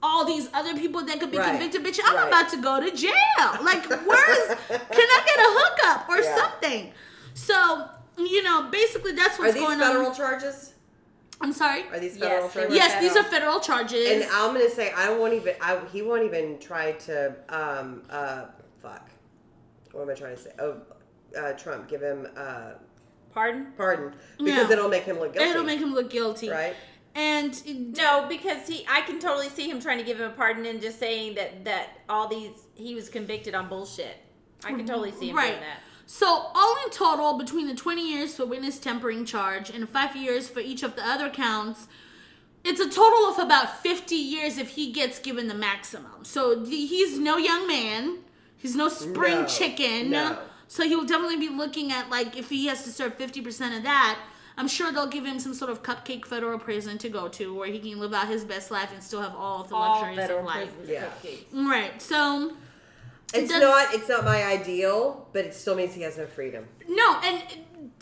all 0.02 0.24
these 0.26 0.48
other 0.52 0.74
people 0.74 1.02
that 1.04 1.18
could 1.18 1.30
be 1.30 1.38
Right. 1.38 1.50
convicted 1.50 1.82
bitch 1.84 1.98
i'm 2.04 2.14
Right. 2.16 2.28
about 2.28 2.48
to 2.50 2.58
go 2.58 2.80
to 2.80 2.90
jail 2.94 3.48
like 3.62 3.84
where's 3.88 4.48
can 4.68 5.08
i 5.16 5.20
get 5.26 5.38
a 5.38 5.50
hookup 5.60 6.08
or 6.08 6.18
Yeah. 6.20 6.36
something 6.36 6.92
so 7.34 7.88
you 8.18 8.42
know 8.42 8.68
basically 8.70 9.12
that's 9.12 9.38
what's 9.38 9.54
going 9.54 9.64
on. 9.64 9.72
Are 9.72 9.78
what's 9.78 9.78
these 9.78 9.78
going 9.78 9.78
federal 9.80 10.06
on 10.10 10.14
charges? 10.14 10.70
i'm 11.40 11.52
sorry 11.52 11.84
Are 11.92 11.98
these 11.98 12.16
Yes, 12.16 12.22
federal 12.28 12.48
they 12.48 12.54
charges? 12.54 12.68
were 12.70 12.74
yes 12.76 13.00
these 13.00 13.16
are 13.16 13.24
federal. 13.24 13.60
federal 13.60 13.60
charges 13.60 14.08
And 14.10 14.24
I'm 14.32 14.52
gonna 14.54 14.68
say 14.70 14.92
I 14.92 15.10
won't 15.10 15.32
even. 15.34 15.54
I 15.60 15.78
he 15.92 16.02
won't 16.02 16.22
even 16.24 16.58
try 16.58 16.92
to. 16.92 17.34
Um. 17.48 18.02
Uh. 18.08 18.44
Fuck. 18.80 19.08
what 19.92 20.02
am 20.02 20.10
I 20.10 20.14
trying 20.14 20.36
to 20.36 20.42
say? 20.42 20.50
Oh, 20.58 20.76
uh, 21.38 21.52
Trump 21.54 21.88
give 21.88 22.02
him 22.02 22.28
uh, 22.36 22.72
Pardon? 23.34 23.66
pardon 23.76 24.14
because 24.38 24.68
Yeah. 24.68 24.72
it'll 24.72 24.88
make 24.88 25.02
him 25.04 25.18
look 25.18 25.32
guilty. 25.34 25.50
It'll 25.50 25.64
make 25.64 25.80
him 25.80 25.92
look 25.94 26.08
guilty. 26.10 26.48
right. 26.48 26.74
And 27.16 27.96
No, 27.96 28.26
because 28.28 28.66
he 28.68 28.84
I 28.88 29.00
can 29.02 29.18
totally 29.20 29.48
see 29.48 29.68
him 29.68 29.80
trying 29.80 29.98
to 29.98 30.04
give 30.04 30.20
him 30.20 30.30
a 30.30 30.34
pardon 30.34 30.66
and 30.66 30.80
just 30.80 30.98
saying 30.98 31.34
that 31.36 31.64
that 31.64 31.98
all 32.08 32.28
these 32.28 32.50
he 32.74 32.94
was 32.94 33.08
convicted 33.08 33.54
on 33.54 33.68
bullshit. 33.68 34.16
I 34.64 34.70
can 34.72 34.86
totally 34.86 35.12
see 35.12 35.28
him 35.30 35.36
Right. 35.36 35.48
doing 35.50 35.60
that. 35.60 35.80
So, 36.06 36.26
all 36.54 36.76
in 36.84 36.90
total, 36.90 37.38
between 37.38 37.66
the 37.66 37.74
20 37.74 38.06
years 38.12 38.36
for 38.36 38.44
witness 38.44 38.78
tampering 38.78 39.24
charge 39.24 39.70
and 39.70 39.88
five 39.88 40.14
years 40.14 40.48
for 40.48 40.60
each 40.60 40.82
of 40.82 40.96
the 40.96 41.06
other 41.06 41.30
counts, 41.30 41.86
it's 42.62 42.78
a 42.80 42.88
total 42.90 43.26
of 43.26 43.38
about 43.38 43.80
50 43.82 44.14
years 44.14 44.58
if 44.58 44.70
he 44.70 44.92
gets 44.92 45.18
given 45.18 45.48
the 45.48 45.54
maximum. 45.54 46.22
So, 46.24 46.62
he's 46.64 47.18
no 47.18 47.36
young 47.38 47.66
man. 47.66 48.18
He's 48.56 48.76
no 48.76 48.88
spring 48.90 49.42
No, 49.42 49.46
chicken. 49.46 50.10
no. 50.10 50.38
So, 50.74 50.82
he 50.82 50.96
will 50.96 51.04
definitely 51.04 51.36
be 51.36 51.48
looking 51.50 51.92
at, 51.92 52.10
like, 52.10 52.36
if 52.36 52.48
he 52.50 52.66
has 52.66 52.82
to 52.82 52.90
serve 52.90 53.16
50% 53.16 53.76
of 53.76 53.84
that, 53.84 54.18
I'm 54.58 54.66
sure 54.66 54.90
they'll 54.90 55.06
give 55.06 55.24
him 55.24 55.38
some 55.38 55.54
sort 55.54 55.70
of 55.70 55.84
cupcake 55.84 56.24
federal 56.26 56.58
prison 56.58 56.98
to 56.98 57.08
go 57.08 57.28
to 57.28 57.54
where 57.54 57.68
he 57.68 57.78
can 57.78 58.00
live 58.00 58.12
out 58.12 58.26
his 58.26 58.44
best 58.44 58.72
life 58.72 58.90
and 58.92 59.00
still 59.00 59.22
have 59.22 59.36
all 59.36 59.60
of 59.60 59.68
the 59.68 59.76
All 59.76 60.00
luxuries 60.00 60.16
federal 60.18 60.40
of 60.40 60.46
life. 60.46 60.68
prisons 60.76 60.88
Yeah. 60.88 61.04
cupcakes. 61.22 61.44
Right. 61.70 62.02
So, 62.02 62.54
It's 63.32 63.52
does- 63.52 63.60
not. 63.62 63.94
It's 63.94 64.08
not 64.08 64.24
my 64.24 64.42
ideal, 64.42 65.28
but 65.32 65.44
it 65.44 65.54
still 65.54 65.76
means 65.76 65.94
he 65.94 66.02
has 66.02 66.18
no 66.18 66.26
freedom. 66.26 66.66
No, 66.88 67.20
and 67.22 67.40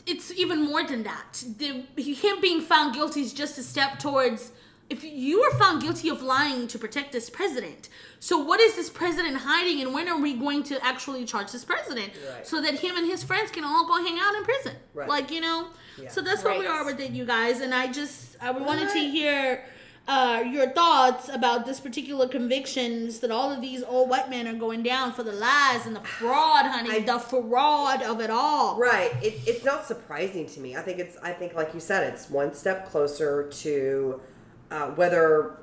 it's 0.06 0.30
even 0.32 0.62
more 0.62 0.82
than 0.82 1.02
that. 1.02 1.44
The, 1.58 1.84
him 2.00 2.40
being 2.40 2.62
found 2.62 2.94
guilty 2.94 3.20
is 3.20 3.34
just 3.34 3.58
a 3.58 3.62
step 3.62 3.98
towards. 3.98 4.50
If 4.92 5.02
you 5.04 5.40
are 5.42 5.54
found 5.58 5.80
guilty 5.80 6.08
of 6.10 6.20
lying 6.22 6.68
to 6.68 6.78
protect 6.78 7.12
this 7.12 7.30
president, 7.30 7.88
so 8.20 8.36
what 8.38 8.60
is 8.60 8.76
this 8.76 8.90
president 8.90 9.38
hiding, 9.38 9.80
and 9.82 9.94
when 9.94 10.06
are 10.06 10.20
we 10.20 10.34
going 10.34 10.62
to 10.64 10.84
actually 10.84 11.24
charge 11.24 11.50
this 11.50 11.64
president 11.64 12.10
Right. 12.30 12.46
so 12.46 12.60
that 12.60 12.74
him 12.84 12.96
and 12.98 13.06
his 13.06 13.24
friends 13.24 13.50
can 13.50 13.64
all 13.64 13.86
go 13.86 13.96
hang 14.06 14.18
out 14.20 14.34
in 14.34 14.44
prison? 14.44 14.74
Right. 14.92 15.08
Like 15.08 15.30
you 15.30 15.40
know, 15.40 15.68
Yeah. 16.00 16.10
so 16.10 16.20
that's 16.20 16.44
where 16.44 16.58
we 16.58 16.66
are 16.66 16.84
with 16.84 17.00
it, 17.00 17.10
you 17.12 17.24
guys. 17.24 17.60
And 17.62 17.72
I 17.74 17.84
just 17.90 18.36
I 18.42 18.50
wanted 18.50 18.90
to 18.90 18.98
hear 18.98 19.64
uh, 20.06 20.42
your 20.56 20.68
thoughts 20.70 21.28
about 21.28 21.64
this 21.64 21.78
particular 21.80 22.26
convictions 22.28 23.20
that 23.20 23.30
all 23.30 23.50
of 23.52 23.60
these 23.62 23.82
old 23.84 24.10
white 24.10 24.28
men 24.28 24.48
are 24.48 24.58
going 24.66 24.82
down 24.82 25.12
for 25.12 25.22
the 25.22 25.30
lies 25.32 25.86
and 25.86 25.94
the 25.96 26.00
fraud, 26.18 26.66
honey, 26.66 26.90
I- 26.90 27.00
the 27.12 27.18
fraud 27.18 28.02
of 28.02 28.20
it 28.20 28.28
all. 28.28 28.76
Right. 28.76 29.12
It, 29.22 29.34
it's 29.46 29.64
not 29.64 29.86
surprising 29.86 30.44
to 30.54 30.60
me. 30.60 30.76
I 30.76 30.82
think 30.82 30.98
it's. 30.98 31.16
I 31.22 31.32
think, 31.32 31.54
like 31.54 31.72
you 31.72 31.80
said, 31.80 32.12
it's 32.12 32.28
one 32.28 32.52
step 32.52 32.90
closer 32.90 33.48
to 33.62 34.20
uh, 34.72 34.86
whether 34.90 35.58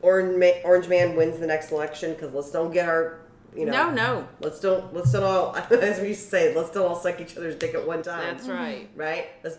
Orange 0.00 0.36
Man, 0.36 0.54
Orange 0.64 0.88
Man 0.88 1.16
wins 1.16 1.38
the 1.38 1.46
next 1.46 1.72
election. 1.72 2.14
Because 2.14 2.32
let's 2.32 2.50
don't 2.50 2.72
get 2.72 2.88
our, 2.88 3.20
you 3.54 3.66
know, 3.66 3.72
No, 3.72 3.90
no. 3.90 4.28
Let's 4.40 4.60
don't. 4.60 4.94
Let's 4.94 5.12
don't 5.12 5.24
all. 5.24 5.56
As 5.70 6.00
we 6.00 6.08
used 6.08 6.24
to 6.24 6.28
say, 6.28 6.54
let's 6.54 6.70
don't 6.70 6.86
all 6.86 6.96
suck 6.96 7.20
each 7.20 7.36
other's 7.36 7.56
dick 7.56 7.74
at 7.74 7.86
one 7.86 8.02
time. 8.02 8.36
That's 8.36 8.48
right. 8.48 8.88
right. 8.94 9.26
Let's, 9.42 9.58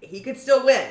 he 0.00 0.20
could 0.20 0.38
still 0.38 0.64
win. 0.64 0.88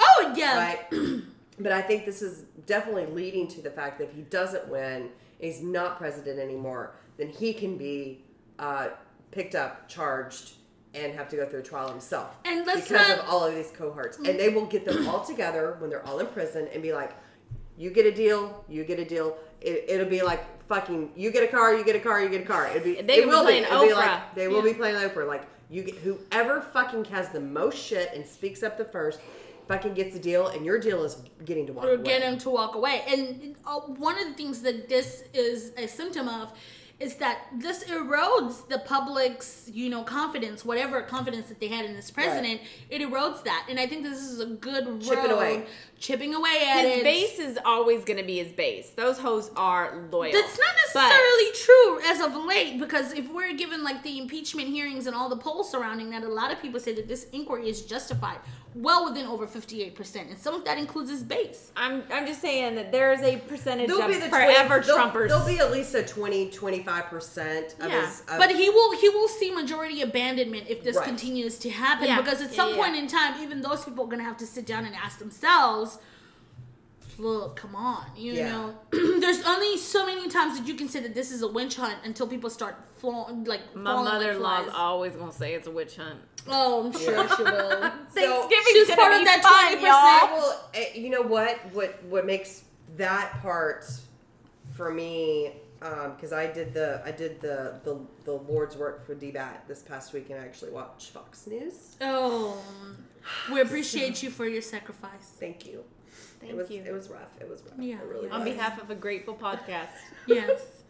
Oh 0.00 0.34
yeah. 0.36 0.58
right? 0.58 1.22
but 1.58 1.72
I 1.72 1.80
think 1.80 2.04
this 2.04 2.22
is 2.22 2.44
definitely 2.66 3.06
leading 3.06 3.48
to 3.48 3.62
the 3.62 3.70
fact 3.70 3.98
that 3.98 4.10
if 4.10 4.14
he 4.14 4.22
doesn't 4.22 4.68
win 4.68 5.10
he's 5.38 5.62
not 5.62 5.98
president 5.98 6.38
anymore, 6.38 6.94
then 7.16 7.28
he 7.28 7.52
can 7.52 7.76
be 7.76 8.24
uh, 8.58 8.88
picked 9.30 9.54
up, 9.54 9.88
charged, 9.88 10.52
and 10.94 11.14
have 11.14 11.28
to 11.28 11.36
go 11.36 11.46
through 11.46 11.60
a 11.60 11.62
trial 11.62 11.88
himself. 11.90 12.36
And 12.44 12.66
let's 12.66 12.88
because 12.88 13.08
not- 13.08 13.18
of 13.20 13.24
all 13.28 13.44
of 13.44 13.54
these 13.54 13.70
cohorts, 13.70 14.16
and 14.18 14.38
they 14.38 14.48
will 14.48 14.66
get 14.66 14.84
them 14.84 15.06
all 15.08 15.24
together 15.24 15.76
when 15.78 15.90
they're 15.90 16.06
all 16.06 16.18
in 16.18 16.26
prison 16.28 16.68
and 16.72 16.82
be 16.82 16.92
like, 16.92 17.12
"You 17.76 17.90
get 17.90 18.06
a 18.06 18.12
deal, 18.12 18.64
you 18.68 18.84
get 18.84 18.98
a 18.98 19.04
deal." 19.04 19.36
It, 19.60 19.84
it'll 19.88 20.06
be 20.06 20.22
like 20.22 20.44
fucking. 20.68 21.12
You 21.16 21.30
get 21.30 21.42
a 21.42 21.48
car, 21.48 21.74
you 21.74 21.84
get 21.84 21.96
a 21.96 22.00
car, 22.00 22.22
you 22.22 22.28
get 22.28 22.42
a 22.42 22.46
car. 22.46 22.68
It'll 22.68 22.82
be. 22.84 23.00
They 23.02 23.18
it 23.18 23.26
will 23.26 23.38
will 23.40 23.40
be 23.40 23.46
playing 23.46 23.64
It'll 23.64 23.82
be 23.82 23.88
Oprah. 23.92 23.96
like 23.96 24.34
they 24.34 24.48
will 24.48 24.64
Yeah. 24.64 24.72
be 24.72 24.74
playing 24.74 24.96
Oprah. 24.96 25.26
Like 25.26 25.42
you 25.70 25.82
get 25.82 25.96
whoever 25.96 26.60
fucking 26.60 27.06
has 27.06 27.28
the 27.30 27.40
most 27.40 27.76
shit 27.78 28.10
and 28.14 28.24
speaks 28.26 28.62
up 28.62 28.78
the 28.78 28.84
first, 28.84 29.20
fucking 29.66 29.94
gets 29.94 30.14
the 30.14 30.20
deal, 30.20 30.48
and 30.48 30.64
your 30.64 30.78
deal 30.78 31.04
is 31.04 31.16
getting 31.44 31.66
to 31.66 31.72
walk 31.74 31.84
or 31.84 31.94
away. 31.94 32.02
get 32.04 32.22
him 32.22 32.38
to 32.38 32.50
walk 32.50 32.74
away. 32.76 33.02
And 33.08 33.56
uh, 33.66 33.80
one 33.80 34.18
of 34.18 34.26
the 34.28 34.34
things 34.34 34.62
that 34.62 34.88
this 34.88 35.24
is 35.34 35.72
a 35.76 35.86
symptom 35.86 36.28
of 36.28 36.52
is 37.00 37.14
that 37.16 37.44
this 37.52 37.84
erodes 37.84 38.66
the 38.68 38.78
public's, 38.80 39.70
you 39.72 39.88
know, 39.88 40.02
confidence, 40.02 40.64
whatever 40.64 41.00
confidence 41.02 41.46
that 41.48 41.60
they 41.60 41.68
had 41.68 41.84
in 41.84 41.94
this 41.94 42.10
president. 42.10 42.60
It 42.90 43.00
erodes 43.02 43.44
that, 43.44 43.66
and 43.68 43.78
I 43.78 43.86
think 43.86 44.02
this 44.02 44.18
is 44.18 44.40
a 44.40 44.46
good 44.46 45.06
road, 45.08 45.30
away. 45.30 45.66
Chipping 45.98 46.34
away 46.34 46.62
at 46.68 46.82
His 46.84 46.98
it. 46.98 47.02
base 47.04 47.38
is 47.38 47.58
always 47.64 48.04
going 48.04 48.18
to 48.18 48.24
be 48.24 48.38
his 48.38 48.52
base. 48.52 48.90
Those 48.90 49.18
hoes 49.18 49.50
are 49.56 50.06
loyal. 50.10 50.32
That's 50.32 50.58
not 50.58 50.68
But- 50.94 51.08
necessarily 51.08 51.52
true 51.54 52.00
as 52.00 52.20
of 52.20 52.44
late 52.44 52.78
because 52.78 53.12
if 53.12 53.28
we're 53.30 53.52
given 53.54 53.82
like 53.82 54.02
the 54.02 54.18
impeachment 54.18 54.68
hearings 54.68 55.06
and 55.06 55.14
all 55.16 55.28
the 55.28 55.36
polls 55.36 55.70
surrounding 55.70 56.10
that, 56.10 56.22
a 56.22 56.28
lot 56.28 56.52
of 56.52 56.60
people 56.62 56.80
say 56.80 56.92
that 56.94 57.08
this 57.08 57.26
inquiry 57.32 57.68
is 57.68 57.82
justified, 57.82 58.38
well 58.74 59.04
within 59.06 59.26
over 59.26 59.46
58%. 59.46 60.28
And 60.30 60.38
some 60.38 60.54
of 60.54 60.64
that 60.64 60.78
includes 60.78 61.10
his 61.10 61.22
base. 61.22 61.72
I'm 61.76 62.04
I'm 62.12 62.26
just 62.26 62.40
saying 62.40 62.76
that 62.76 62.92
there's 62.92 63.20
a 63.20 63.36
percentage 63.38 63.88
There'll 63.88 64.02
of 64.02 64.08
be 64.08 64.14
the 64.18 64.28
forever 64.28 64.80
20, 64.80 64.86
there'll- 64.86 65.10
Trumpers. 65.10 65.28
There'll, 65.28 65.46
be 65.46 65.58
at 65.58 65.70
least 65.72 65.94
a 65.94 66.02
20, 66.04 66.50
25% 66.50 67.74
of 67.80 67.90
Yeah. 67.90 68.06
his. 68.06 68.20
Of, 68.20 68.38
But 68.38 68.50
he 68.54 68.68
will 68.70 68.96
he 68.98 69.08
will 69.08 69.28
see 69.28 69.50
majority 69.50 70.02
abandonment 70.02 70.66
if 70.68 70.82
this 70.82 70.96
Right. 70.96 71.04
continues 71.06 71.58
to 71.58 71.70
happen 71.70 72.06
Yeah. 72.08 72.20
because 72.20 72.40
at 72.40 72.50
Yeah, 72.50 72.56
some 72.56 72.70
yeah, 72.70 72.76
point 72.76 72.94
yeah. 72.94 73.00
in 73.02 73.06
time, 73.08 73.42
even 73.42 73.60
those 73.60 73.84
people 73.84 74.04
are 74.04 74.08
gonna 74.08 74.22
have 74.24 74.36
to 74.38 74.46
sit 74.46 74.66
down 74.66 74.84
and 74.84 74.94
ask 74.94 75.18
themselves, 75.18 75.87
look, 77.18 77.56
come 77.56 77.74
on, 77.74 78.04
you 78.16 78.32
Yeah. 78.34 78.50
know, 78.50 78.74
there's 79.20 79.42
only 79.44 79.76
so 79.76 80.06
many 80.06 80.28
times 80.28 80.58
that 80.58 80.66
you 80.66 80.74
can 80.74 80.88
say 80.88 81.00
that 81.00 81.14
this 81.14 81.30
is 81.30 81.42
a 81.42 81.48
witch 81.48 81.76
hunt 81.76 81.96
until 82.04 82.26
people 82.26 82.48
start 82.50 82.76
falling 82.98 83.44
like 83.44 83.74
My 83.76 83.94
mother-in-law's 84.02 84.64
flies. 84.66 84.74
alwaure 84.76 85.10
gonna 85.10 85.32
say 85.32 85.54
it's 85.54 85.66
a 85.66 85.70
witch 85.70 85.96
hunt. 85.96 86.20
Oh, 86.50 86.86
I'm 86.86 86.92
sure 86.92 87.28
she 87.36 87.42
will. 87.42 87.80
Thanksgiving's 88.10 88.66
she's 88.72 88.88
gonna 88.88 89.00
part 89.02 89.12
of 89.14 89.24
that 89.24 89.40
fun, 89.42 89.78
20%. 89.78 89.82
y'all. 89.82 90.38
well, 90.38 90.70
eh, 90.74 90.86
you 90.94 91.10
know 91.10 91.22
what? 91.22 91.58
What 91.72 92.02
what 92.04 92.24
makes 92.26 92.64
that 92.96 93.40
part 93.42 93.84
for 94.74 94.90
me? 94.92 95.52
Because 95.80 96.32
I 96.32 96.46
did 96.46 96.74
the 96.74 97.02
I 97.04 97.10
did 97.12 97.40
the, 97.40 97.80
the 97.84 98.00
the 98.24 98.32
Lord's 98.32 98.76
work 98.76 99.04
for 99.06 99.14
DBAT 99.14 99.66
this 99.68 99.82
past 99.82 100.12
week, 100.12 100.30
and 100.30 100.40
I 100.40 100.44
actually 100.44 100.72
watched 100.72 101.10
Fox 101.10 101.46
News. 101.46 101.96
Oh, 102.00 102.56
we 103.52 103.60
appreciate 103.66 104.22
you 104.22 104.30
for 104.30 104.46
your 104.46 104.62
sacrifice. 104.62 105.34
Thank 105.38 105.66
you. 105.66 105.84
Thank 106.40 106.52
it 106.52 106.56
was 106.56 106.70
you. 106.70 106.82
it 106.86 106.92
was 106.92 107.08
rough. 107.08 107.36
It 107.40 107.48
was 107.48 107.62
rough. 107.62 107.74
Yeah, 107.78 107.96
it 107.96 108.04
really 108.06 108.26
yeah. 108.28 108.34
On 108.34 108.44
was. 108.44 108.52
behalf 108.54 108.80
of 108.80 108.90
a 108.90 108.94
grateful 108.94 109.34
podcast. 109.34 109.88
Yes, 110.26 110.82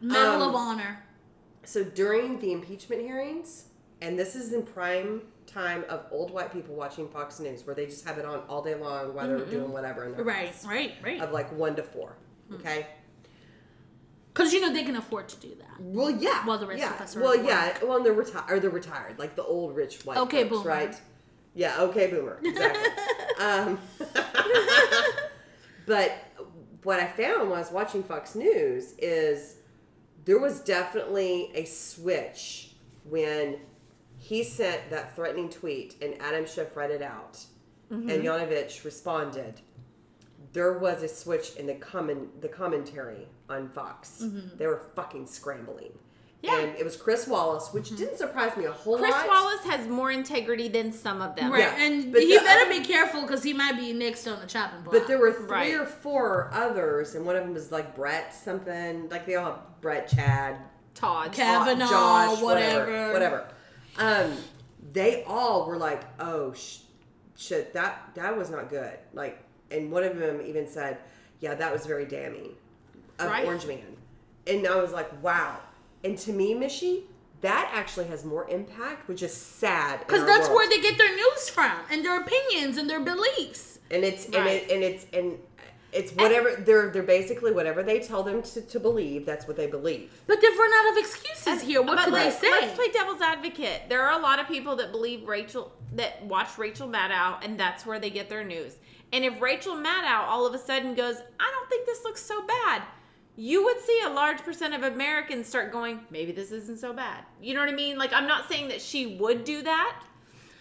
medal 0.00 0.42
Um, 0.42 0.48
of 0.50 0.54
honor. 0.54 1.02
So 1.64 1.84
during 1.84 2.38
the 2.40 2.52
impeachment 2.52 3.02
hearings, 3.02 3.66
and 4.00 4.18
this 4.18 4.34
is 4.36 4.52
in 4.52 4.62
prime 4.62 5.22
time 5.46 5.84
of 5.88 6.06
old 6.10 6.30
white 6.30 6.52
people 6.52 6.74
watching 6.74 7.08
Fox 7.08 7.38
News, 7.40 7.66
where 7.66 7.74
they 7.74 7.86
just 7.86 8.04
have 8.06 8.18
it 8.18 8.24
on 8.24 8.40
all 8.48 8.62
day 8.62 8.74
long 8.74 9.14
while 9.14 9.26
they're 9.28 9.44
doing 9.46 9.70
whatever 9.72 10.04
in 10.04 10.12
their 10.12 10.24
Right, 10.24 10.48
house, 10.48 10.64
right, 10.66 10.94
right. 11.02 11.20
of 11.20 11.32
like 11.32 11.52
one 11.52 11.76
to 11.76 11.82
four. 11.82 12.16
Okay. 12.54 12.86
Because 14.32 14.52
you 14.52 14.60
know 14.60 14.72
they 14.72 14.84
can 14.84 14.96
afford 14.96 15.28
to 15.30 15.36
do 15.40 15.54
that. 15.56 15.80
Well, 15.80 16.10
yeah. 16.10 16.44
Well, 16.46 16.58
the 16.58 16.66
rest 16.66 16.80
yeah. 16.80 16.94
of 16.94 17.00
us 17.00 17.16
are 17.16 17.20
Well, 17.22 17.38
at 17.38 17.44
yeah. 17.44 17.78
Well, 17.82 17.96
and 17.98 18.04
they're 18.06 18.12
retired. 18.12 18.50
Or 18.50 18.60
they're 18.60 18.70
retired, 18.70 19.18
like 19.18 19.34
the 19.34 19.44
old 19.44 19.74
rich 19.74 20.04
white 20.04 20.18
Okay, 20.18 20.42
folks, 20.44 20.58
boomer. 20.62 20.68
right? 20.68 21.00
Yeah. 21.54 21.80
Okay, 21.80 22.08
boomer. 22.08 22.38
Exactly. 22.44 22.82
um, 23.38 23.78
but 25.86 26.12
what 26.82 27.00
I 27.00 27.06
found 27.06 27.48
when 27.50 27.56
I 27.58 27.60
was 27.60 27.70
watching 27.72 28.02
Fox 28.02 28.34
News 28.34 28.92
is 28.98 29.56
there 30.24 30.38
was 30.38 30.60
definitely 30.60 31.50
a 31.54 31.64
switch 31.64 32.70
when 33.04 33.58
he 34.18 34.42
sent 34.42 34.90
that 34.90 35.14
threatening 35.14 35.48
tweet 35.48 35.94
and 36.02 36.14
Adam 36.20 36.46
Schiff 36.46 36.76
read 36.76 36.90
it 36.90 37.02
out, 37.02 37.44
Mm-hmm. 37.92 38.10
and 38.10 38.24
Yovanovitch 38.24 38.84
responded. 38.84 39.60
There 40.52 40.76
was 40.76 41.04
a 41.04 41.08
switch 41.08 41.54
in 41.54 41.66
the 41.66 41.74
comment 41.74 42.42
the 42.42 42.48
commentary 42.48 43.28
on 43.48 43.68
Fox. 43.68 44.24
They 44.56 44.66
were 44.66 44.82
fucking 44.96 45.28
scrambling. 45.28 45.92
Mm-hmm. 46.46 46.52
Yeah. 46.54 46.58
Mm-hmm. 46.60 46.68
And 46.70 46.78
it 46.78 46.84
was 46.84 46.96
Chris 46.96 47.26
Wallace, 47.26 47.72
which 47.72 47.90
didn't 47.96 48.16
surprise 48.18 48.56
me 48.56 48.64
a 48.66 48.72
whole 48.72 48.98
Chris 48.98 49.10
lot. 49.10 49.20
Chris 49.26 49.30
Wallace 49.30 49.64
has 49.64 49.88
more 49.88 50.10
integrity 50.10 50.68
than 50.68 50.92
some 50.92 51.20
of 51.22 51.34
them. 51.36 51.50
Right, 51.52 51.60
Yeah, 51.60 51.82
and 51.84 52.12
but 52.12 52.22
he 52.22 52.36
the 52.38 52.44
better 52.44 52.62
other- 52.70 52.80
be 52.80 52.84
careful 52.86 53.22
because 53.22 53.42
he 53.42 53.52
might 53.52 53.76
be 53.76 53.92
next 53.92 54.26
on 54.26 54.40
the 54.40 54.46
chopping 54.46 54.82
block. 54.82 54.92
But 54.94 55.06
there 55.06 55.18
were 55.18 55.32
three 55.32 55.46
Right. 55.46 55.74
or 55.74 55.86
four 55.86 56.50
others, 56.52 57.14
and 57.14 57.24
one 57.26 57.36
of 57.36 57.42
them 57.44 57.54
was 57.54 57.70
like 57.72 57.94
Brett 57.96 58.34
something. 58.34 59.08
Like 59.08 59.26
they 59.26 59.34
all 59.34 59.44
have 59.46 59.80
Brett, 59.80 60.08
Chad, 60.08 60.56
Todd. 60.94 61.32
Kavanaugh, 61.32 61.88
Josh, 61.88 62.42
whatever. 62.42 62.86
whatever, 63.12 63.12
whatever. 63.12 63.48
Um, 63.98 64.36
they 64.92 65.24
all 65.24 65.66
were 65.66 65.76
like, 65.78 66.02
"Oh 66.20 66.52
sh- 66.54 66.78
shit, 67.36 67.72
that 67.74 68.10
that 68.14 68.36
was 68.36 68.50
not 68.50 68.70
good." 68.70 68.98
Like, 69.12 69.38
and 69.70 69.90
one 69.90 70.04
of 70.04 70.16
them 70.18 70.40
even 70.44 70.66
said, 70.68 70.98
"Yeah, 71.40 71.54
that 71.54 71.72
was 71.72 71.86
very 71.86 72.04
damning 72.06 72.54
of 73.18 73.26
Right. 73.30 73.44
Orange 73.44 73.66
Man," 73.66 73.96
and 74.46 74.66
I 74.66 74.76
was 74.76 74.92
like, 74.92 75.10
"Wow." 75.22 75.58
And 76.06 76.16
to 76.18 76.32
me, 76.32 76.54
Mishy, 76.54 77.02
that 77.40 77.70
actually 77.74 78.06
has 78.06 78.24
more 78.24 78.48
impact, 78.48 79.08
which 79.08 79.22
is 79.22 79.34
sad. 79.34 80.00
because 80.00 80.24
that's 80.24 80.48
world. 80.48 80.56
where 80.56 80.68
they 80.70 80.80
get 80.80 80.96
their 80.98 81.14
news 81.14 81.48
from 81.48 81.72
and 81.90 82.04
their 82.04 82.20
opinions 82.20 82.76
and 82.78 82.88
their 82.88 83.00
beliefs. 83.00 83.78
and 83.90 84.04
it's 84.04 84.24
and 84.26 84.46
it 84.46 84.70
and 84.70 84.82
it's 84.82 85.06
and 85.12 85.38
It's 85.92 86.12
whatever 86.12 86.48
they're 86.66 86.90
they're 86.90 87.02
basically 87.18 87.52
whatever 87.52 87.82
they 87.82 87.98
tell 88.00 88.22
them 88.22 88.42
to, 88.42 88.60
to 88.60 88.78
believe. 88.80 89.24
That's 89.30 89.46
what 89.48 89.56
they 89.56 89.66
believe. 89.66 90.10
But 90.26 90.40
they've 90.40 90.58
run 90.64 90.72
out 90.78 90.92
of 90.92 90.96
excuses 91.04 91.58
here. 91.62 91.80
What 91.82 91.98
could 92.04 92.14
they 92.14 92.30
say? 92.30 92.50
let's 92.50 92.74
play 92.74 92.88
devil's 92.90 93.22
advocate. 93.22 93.82
There 93.88 94.02
are 94.06 94.18
a 94.18 94.22
lot 94.22 94.38
of 94.38 94.46
people 94.48 94.76
that 94.76 94.90
believe 94.92 95.26
Rachel 95.26 95.72
that 95.94 96.24
watch 96.24 96.58
Rachel 96.58 96.88
Maddow, 96.88 97.38
and 97.44 97.58
that's 97.58 97.84
where 97.86 97.98
they 97.98 98.10
get 98.10 98.28
their 98.28 98.44
news. 98.44 98.72
And 99.12 99.24
if 99.24 99.40
Rachel 99.40 99.76
Maddow 99.76 100.20
all 100.32 100.44
of 100.46 100.52
a 100.54 100.58
sudden 100.58 100.94
goes, 100.94 101.16
"I 101.40 101.48
don't 101.54 101.68
think 101.70 101.86
this 101.86 102.02
looks 102.04 102.22
so 102.22 102.42
bad," 102.42 102.82
you 103.36 103.64
would 103.64 103.80
see 103.80 104.00
a 104.06 104.10
large 104.10 104.38
percent 104.42 104.74
of 104.74 104.82
Americans 104.82 105.46
start 105.46 105.72
going, 105.72 106.00
"Maybe 106.10 106.32
this 106.32 106.50
isn't 106.52 106.78
so 106.78 106.92
bad." 106.92 107.24
You 107.40 107.54
know 107.54 107.60
what 107.60 107.68
I 107.68 107.72
mean? 107.74 107.98
Like 107.98 108.12
I'm 108.12 108.26
not 108.26 108.48
saying 108.48 108.68
that 108.68 108.80
she 108.80 109.16
would 109.16 109.44
do 109.44 109.62
that 109.62 110.00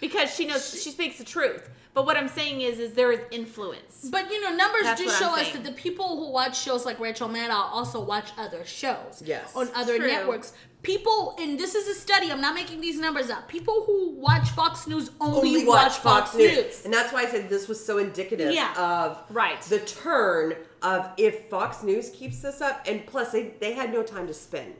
because 0.01 0.33
she 0.33 0.45
knows 0.45 0.81
she 0.83 0.91
speaks 0.91 1.17
the 1.17 1.23
truth. 1.23 1.69
But 1.93 2.05
what 2.05 2.17
I'm 2.17 2.27
saying 2.27 2.59
is, 2.59 2.77
is 2.79 2.93
there 2.93 3.13
is 3.13 3.21
influence. 3.31 4.09
But 4.11 4.29
you 4.29 4.41
know, 4.43 4.53
numbers 4.53 4.83
That's 4.83 5.01
do 5.01 5.09
show 5.09 5.29
I'm 5.29 5.39
us 5.39 5.43
saying. 5.51 5.63
that 5.63 5.63
the 5.63 5.71
people 5.71 6.17
who 6.17 6.29
watch 6.29 6.59
shows 6.61 6.85
like 6.85 6.99
Rachel 6.99 7.29
Maddow 7.29 7.51
also 7.53 8.01
watch 8.03 8.31
other 8.37 8.65
shows. 8.65 9.23
Yes. 9.25 9.55
On 9.55 9.69
other 9.73 9.97
True. 9.97 10.07
networks. 10.07 10.51
People, 10.83 11.35
and 11.39 11.57
this 11.57 11.73
is 11.73 11.87
a 11.87 11.97
study, 11.99 12.29
I'm 12.31 12.41
not 12.41 12.53
making 12.53 12.81
these 12.81 12.99
numbers 12.99 13.29
up. 13.31 13.47
People 13.47 13.85
who 13.87 14.09
watch 14.11 14.49
Fox 14.49 14.85
News 14.87 15.09
only, 15.21 15.65
watch, 15.65 15.93
Fox, 15.93 16.35
News. 16.35 16.83
and 16.85 16.93
that's 16.93 17.11
why 17.13 17.21
I 17.23 17.25
said 17.27 17.49
this 17.49 17.67
was 17.69 17.83
so 17.83 17.97
indicative 17.97 18.53
Yeah. 18.53 18.73
of 18.77 19.17
Right. 19.31 19.59
the 19.63 19.79
turn 19.79 20.55
of 20.85 21.09
if 21.17 21.49
Fox 21.49 21.83
News 21.83 22.09
keeps 22.11 22.39
this 22.41 22.61
up, 22.61 22.81
and 22.87 23.05
plus 23.05 23.31
they 23.31 23.53
they 23.59 23.73
had 23.73 23.91
no 23.91 24.03
time 24.03 24.27
to 24.27 24.33
spin. 24.33 24.73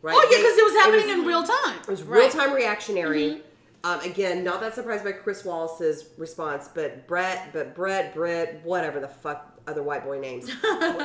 Right? 0.00 0.14
Oh, 0.16 0.28
yeah, 0.30 0.38
because 0.38 0.56
it 0.56 0.64
was 0.64 0.74
happening 0.74 1.08
was- 1.08 1.18
in 1.18 1.26
real 1.26 1.42
time. 1.42 1.78
It 1.80 1.88
was 1.88 2.02
Right. 2.04 2.18
real 2.20 2.28
time 2.30 2.52
reactionary. 2.54 3.22
Mm-hmm. 3.30 3.40
Um, 3.84 4.00
again, 4.00 4.42
not 4.44 4.60
that 4.60 4.74
surprised 4.74 5.04
by 5.04 5.12
Chris 5.12 5.44
Wallace's 5.44 6.06
response, 6.18 6.68
but 6.74 7.06
Brett, 7.06 7.50
but 7.52 7.74
Brett, 7.76 8.12
Britt, 8.12 8.60
whatever 8.64 8.98
the 9.00 9.06
fuck 9.08 9.54
other 9.68 9.82
white 9.84 10.02
boy 10.04 10.18
names 10.18 10.46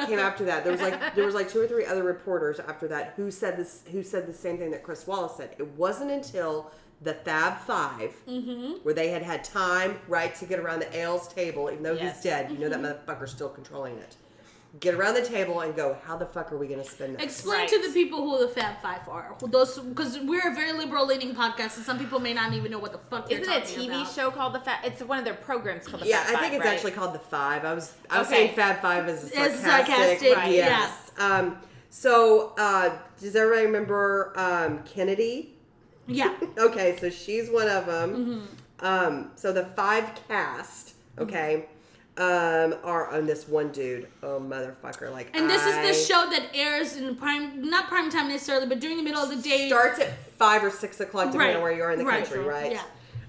came 0.07 0.20
after 0.20 0.44
that. 0.45 0.64
There 0.64 0.72
was 0.72 0.82
like 0.82 1.15
there 1.15 1.26
was 1.26 1.36
like 1.36 1.49
two 1.49 1.61
or 1.61 1.68
three 1.68 1.86
other 1.86 2.03
reporters 2.03 2.60
after 2.60 2.88
that 2.90 3.14
who 3.15 3.30
said 3.32 3.57
this 3.57 3.82
who 3.91 4.02
said 4.03 4.26
the 4.28 4.34
same 4.34 4.57
thing 4.57 4.72
that 4.72 4.84
Chris 4.84 5.06
Wallace 5.07 5.38
said. 5.38 5.56
It 5.60 5.68
wasn't 5.78 6.11
until 6.11 6.72
the 7.02 7.14
Fab 7.14 7.60
5 7.60 8.15
Mm-hmm. 8.28 8.72
where 8.84 8.94
they 8.94 9.10
had 9.10 9.22
had 9.22 9.44
time 9.44 9.99
right 10.07 10.34
to 10.36 10.45
get 10.45 10.60
around 10.60 10.80
the 10.80 10.98
Ailes 10.98 11.28
table, 11.28 11.70
even 11.72 11.84
though 11.84 11.94
Yes. 11.94 12.15
he's 12.15 12.24
dead. 12.24 12.52
You 12.52 12.57
know 12.60 12.70
that 12.70 12.80
Mm-hmm. 12.82 13.10
motherfucker's 13.11 13.32
still 13.32 13.49
controlling 13.49 13.98
it. 13.98 14.15
Get 14.80 14.95
around 14.95 15.14
the 15.14 15.22
table 15.22 15.60
and 15.62 15.76
go. 15.76 15.95
How 16.04 16.18
the 16.18 16.26
fuck 16.26 16.52
are 16.52 16.58
we 16.58 16.68
gonna 16.68 16.84
spend 16.84 17.16
this? 17.16 17.24
Explain 17.24 17.60
Right. 17.60 17.70
to 17.70 17.82
the 17.88 17.94
people 17.94 18.24
who 18.24 18.40
the 18.40 18.52
Fab 18.52 18.82
Five 18.82 19.08
are. 19.08 19.36
Those 19.40 19.78
because 19.78 20.18
we're 20.20 20.52
a 20.52 20.56
very 20.56 20.72
liberal 20.74 21.06
leaning 21.06 21.36
podcast, 21.36 21.78
and 21.78 21.86
some 21.86 22.00
people 22.00 22.20
may 22.20 22.34
not 22.34 22.54
even 22.54 22.72
know 22.72 22.80
what 22.80 22.91
the 22.91 22.98
fuck. 22.98 23.32
Isn't 23.32 23.44
you're 23.45 23.54
it 23.54 23.64
a 23.70 23.80
TV 23.80 24.02
about. 24.02 24.12
show 24.12 24.32
called 24.32 24.54
the 24.56 24.60
Fab? 24.62 24.84
It's 24.84 25.04
one 25.04 25.20
of 25.20 25.26
their 25.26 25.36
programs 25.36 25.88
called 25.88 26.02
the 26.02 26.08
Yeah, 26.08 26.24
Fat 26.24 26.36
I 26.38 26.40
think 26.40 26.41
Five, 26.41 26.54
it's 26.54 26.66
right? 26.66 26.74
actually 26.74 26.91
called 26.94 27.14
the 27.14 27.20
Five. 27.20 27.66
I 27.66 27.74
was 27.76 27.94
I 28.10 28.18
was 28.18 28.28
Okay. 28.28 28.36
saying 28.48 28.56
Fab 28.56 28.82
Five 28.82 29.08
is 29.10 29.32
a 29.32 29.38
As 29.40 29.60
sarcastic. 29.60 29.88
sarcastic, 29.95 30.36
Right. 30.38 30.52
Yes. 30.54 31.12
Um, 31.20 31.58
so 31.91 32.54
uh, 32.58 32.98
does 33.22 33.36
everybody 33.36 33.68
remember 33.68 34.34
um, 34.36 34.80
Kennedy? 34.86 35.54
Yeah. 36.08 36.34
Okay, 36.58 36.98
so 37.00 37.12
she's 37.12 37.48
one 37.52 37.68
of 37.68 37.86
them. 37.86 38.16
Mm-hmm. 38.80 38.86
Um, 38.86 39.32
so 39.36 39.54
the 39.54 39.66
five 39.66 40.10
cast, 40.28 40.95
okay, 41.20 41.68
um, 42.18 42.76
are 42.84 43.10
on 43.10 43.26
this 43.26 43.48
one 43.48 43.72
dude. 43.72 44.07
Oh 44.22 44.40
motherfucker! 44.40 45.11
Like, 45.11 45.35
And 45.35 45.49
this 45.49 45.65
is 45.65 45.76
the 45.76 45.94
show 46.14 46.30
that 46.30 46.49
airs 46.53 46.95
in 46.95 47.15
prime, 47.15 47.68
not 47.69 47.88
prime 47.88 48.10
time 48.11 48.27
necessarily, 48.27 48.68
but 48.68 48.80
during 48.80 48.98
the 48.98 49.03
middle 49.03 49.22
of 49.22 49.30
the 49.30 49.41
day. 49.41 49.68
starts 49.68 49.99
at 49.99 50.18
five 50.38 50.64
or 50.64 50.69
six 50.69 50.99
o'clock, 50.99 51.31
depending 51.31 51.48
Right. 51.49 51.56
on 51.57 51.64
where 51.64 51.72
you 51.72 51.81
are 51.84 51.91
in 51.91 51.99
the 51.99 52.06
Right. 52.06 52.23
country, 52.23 52.44
right? 52.44 52.72
Yeah. 52.73 52.84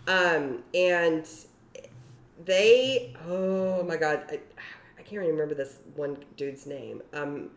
Um, 0.06 0.62
and 0.74 1.26
they, 2.44 3.16
oh 3.26 3.82
my 3.84 3.96
god, 3.96 4.24
I, 4.30 4.34
I 4.98 5.02
can't 5.02 5.12
even 5.22 5.28
remember 5.28 5.54
this 5.54 5.78
one 5.96 6.18
dude's 6.36 6.66
name. 6.66 7.02
Um, 7.14 7.50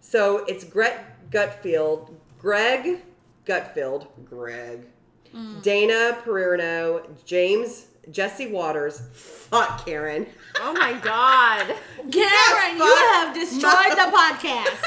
so 0.00 0.38
it's 0.46 0.64
Greg 0.64 0.98
Gutfeld, 1.30 2.10
Greg 2.38 3.02
Gutfeld, 3.46 4.06
Greg, 4.24 4.86
Mm. 5.34 5.62
Dana 5.62 6.18
Perino, 6.26 7.06
James, 7.24 7.86
Jesse 8.10 8.46
Watters. 8.48 9.00
Fuck 9.12 9.84
Karen. 9.84 10.26
Oh 10.60 10.72
my 10.72 10.92
god! 10.94 11.66
Karen, 12.10 12.76
you 12.76 12.96
have 13.12 13.34
destroyed 13.34 13.92
the 13.92 14.10
podcast. 14.16 14.84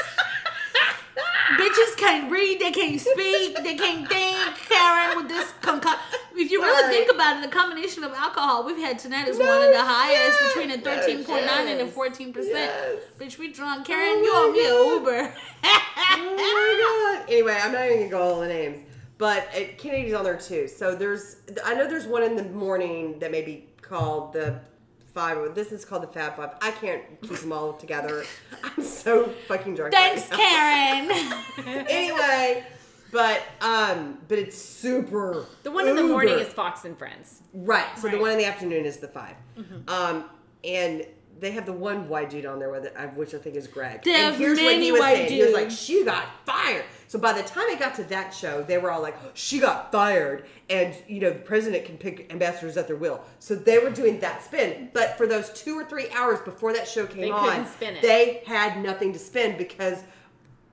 Bitches 1.58 1.96
can't 1.96 2.30
read, 2.30 2.58
they 2.60 2.72
can't 2.72 3.00
speak, 3.00 3.56
they 3.62 3.76
can't 3.76 4.06
think. 4.08 4.36
Karen 4.68 5.16
with 5.16 5.28
this 5.28 5.52
conco- 5.62 5.96
If 6.34 6.50
you 6.50 6.60
really 6.60 6.80
Sorry. 6.82 6.94
think 6.94 7.12
about 7.12 7.36
it, 7.36 7.42
the 7.48 7.56
combination 7.56 8.02
of 8.02 8.12
alcohol 8.12 8.64
we've 8.66 8.76
had 8.78 8.98
tonight 8.98 9.28
is 9.28 9.38
No 9.38 9.46
one 9.46 9.62
of 9.62 9.72
the 9.72 9.80
highest 9.82 10.38
shit. 10.38 10.48
between 10.54 10.70
a 10.72 10.76
No 10.76 10.82
thirteen 10.82 11.24
point 11.24 11.46
nine 11.46 11.68
and 11.68 11.80
a 11.82 11.86
fourteen 11.86 12.32
percent. 12.32 12.54
Yes. 12.54 12.96
Bitch, 13.18 13.38
we 13.38 13.52
drunk. 13.52 13.86
Karen, 13.86 14.02
Oh 14.18 14.22
you 14.24 14.32
my 14.32 14.40
owe 14.40 14.52
me 14.52 15.04
God. 15.04 15.14
an 15.14 15.22
Uber. 15.22 15.34
oh 15.64 17.14
my 17.16 17.22
god. 17.24 17.32
Anyway, 17.32 17.58
I'm 17.62 17.72
not 17.72 17.84
even 17.86 17.98
gonna 17.98 18.10
go 18.10 18.20
all 18.22 18.40
the 18.40 18.48
names, 18.48 18.84
but 19.18 19.48
it, 19.54 19.78
Kennedy's 19.78 20.14
on 20.14 20.24
there 20.24 20.36
too. 20.36 20.68
So 20.68 20.94
there's, 20.94 21.36
I 21.64 21.74
know 21.74 21.88
there's 21.88 22.06
one 22.06 22.22
in 22.22 22.36
the 22.36 22.44
morning 22.44 23.18
that 23.18 23.30
may 23.30 23.42
be 23.42 23.66
called 23.82 24.32
the 24.32 24.60
five. 25.14 25.54
This 25.54 25.72
is 25.72 25.84
called 25.84 26.02
the 26.02 26.08
Fab 26.08 26.36
Five. 26.36 26.50
I 26.60 26.70
can't 26.72 27.02
keep 27.22 27.38
them 27.38 27.52
all 27.52 27.72
together. 27.72 28.24
I'm 28.62 28.82
so 28.82 29.28
fucking 29.48 29.74
drunk. 29.74 29.92
Thanks, 29.94 30.28
now. 30.30 30.36
Karen. 30.36 31.10
anyway, 31.88 32.64
but 33.12 33.42
um, 33.62 34.18
but 34.28 34.38
it's 34.38 34.56
super. 34.56 35.46
The 35.62 35.70
one 35.70 35.88
in 35.88 35.96
the 35.96 36.02
morning 36.02 36.38
is 36.38 36.48
Fox 36.48 36.84
and 36.84 36.96
Friends. 36.98 37.42
Right. 37.54 37.86
So 37.96 38.02
the 38.02 38.08
Right. 38.08 38.12
Mm-hmm. 38.14 38.20
one 38.22 38.30
in 38.32 38.38
the 38.38 38.44
afternoon 38.44 38.84
is 38.84 38.98
the 38.98 39.08
5 39.08 39.34
Um, 39.88 40.24
and 40.64 41.06
they 41.40 41.52
have 41.52 41.66
the 41.66 41.72
one 41.72 42.08
white 42.08 42.30
dude 42.30 42.46
on 42.46 42.58
there 42.58 42.70
with 42.70 42.84
it, 42.84 42.94
which 43.14 43.34
I 43.34 43.38
think 43.38 43.56
is 43.56 43.66
Greg. 43.66 44.02
They 44.02 44.14
and 44.14 44.34
here's 44.36 44.58
what 44.60 44.74
he 44.76 44.92
was 44.92 45.00
white 45.00 45.14
saying. 45.16 45.32
He 45.32 45.42
was 45.42 45.52
like, 45.52 45.64
dudes. 45.68 45.80
"She 45.80 46.04
got 46.04 46.26
fired." 46.44 46.84
So 47.08 47.18
by 47.18 47.32
the 47.32 47.42
time 47.42 47.64
it 47.68 47.78
got 47.78 47.94
to 47.96 48.04
that 48.04 48.34
show, 48.34 48.62
they 48.62 48.78
were 48.78 48.90
all 48.90 49.02
like, 49.02 49.16
"She 49.34 49.58
got 49.58 49.92
fired," 49.92 50.46
and 50.68 50.94
you 51.06 51.20
know, 51.20 51.30
the 51.30 51.38
president 51.38 51.84
can 51.84 51.98
pick 51.98 52.30
ambassadors 52.32 52.76
at 52.76 52.86
their 52.86 52.96
will. 52.96 53.22
So 53.38 53.54
they 53.54 53.78
were 53.78 53.90
doing 53.90 54.20
that 54.20 54.42
spin. 54.42 54.90
But 54.92 55.16
for 55.16 55.26
those 55.26 55.50
two 55.50 55.78
or 55.78 55.84
three 55.84 56.10
hours 56.10 56.40
before 56.40 56.72
that 56.72 56.88
show 56.88 57.06
came 57.06 57.20
They 57.20 57.30
on, 57.30 57.66
they 58.02 58.42
had 58.46 58.82
nothing 58.82 59.12
to 59.12 59.18
spin 59.18 59.56
because 59.56 60.02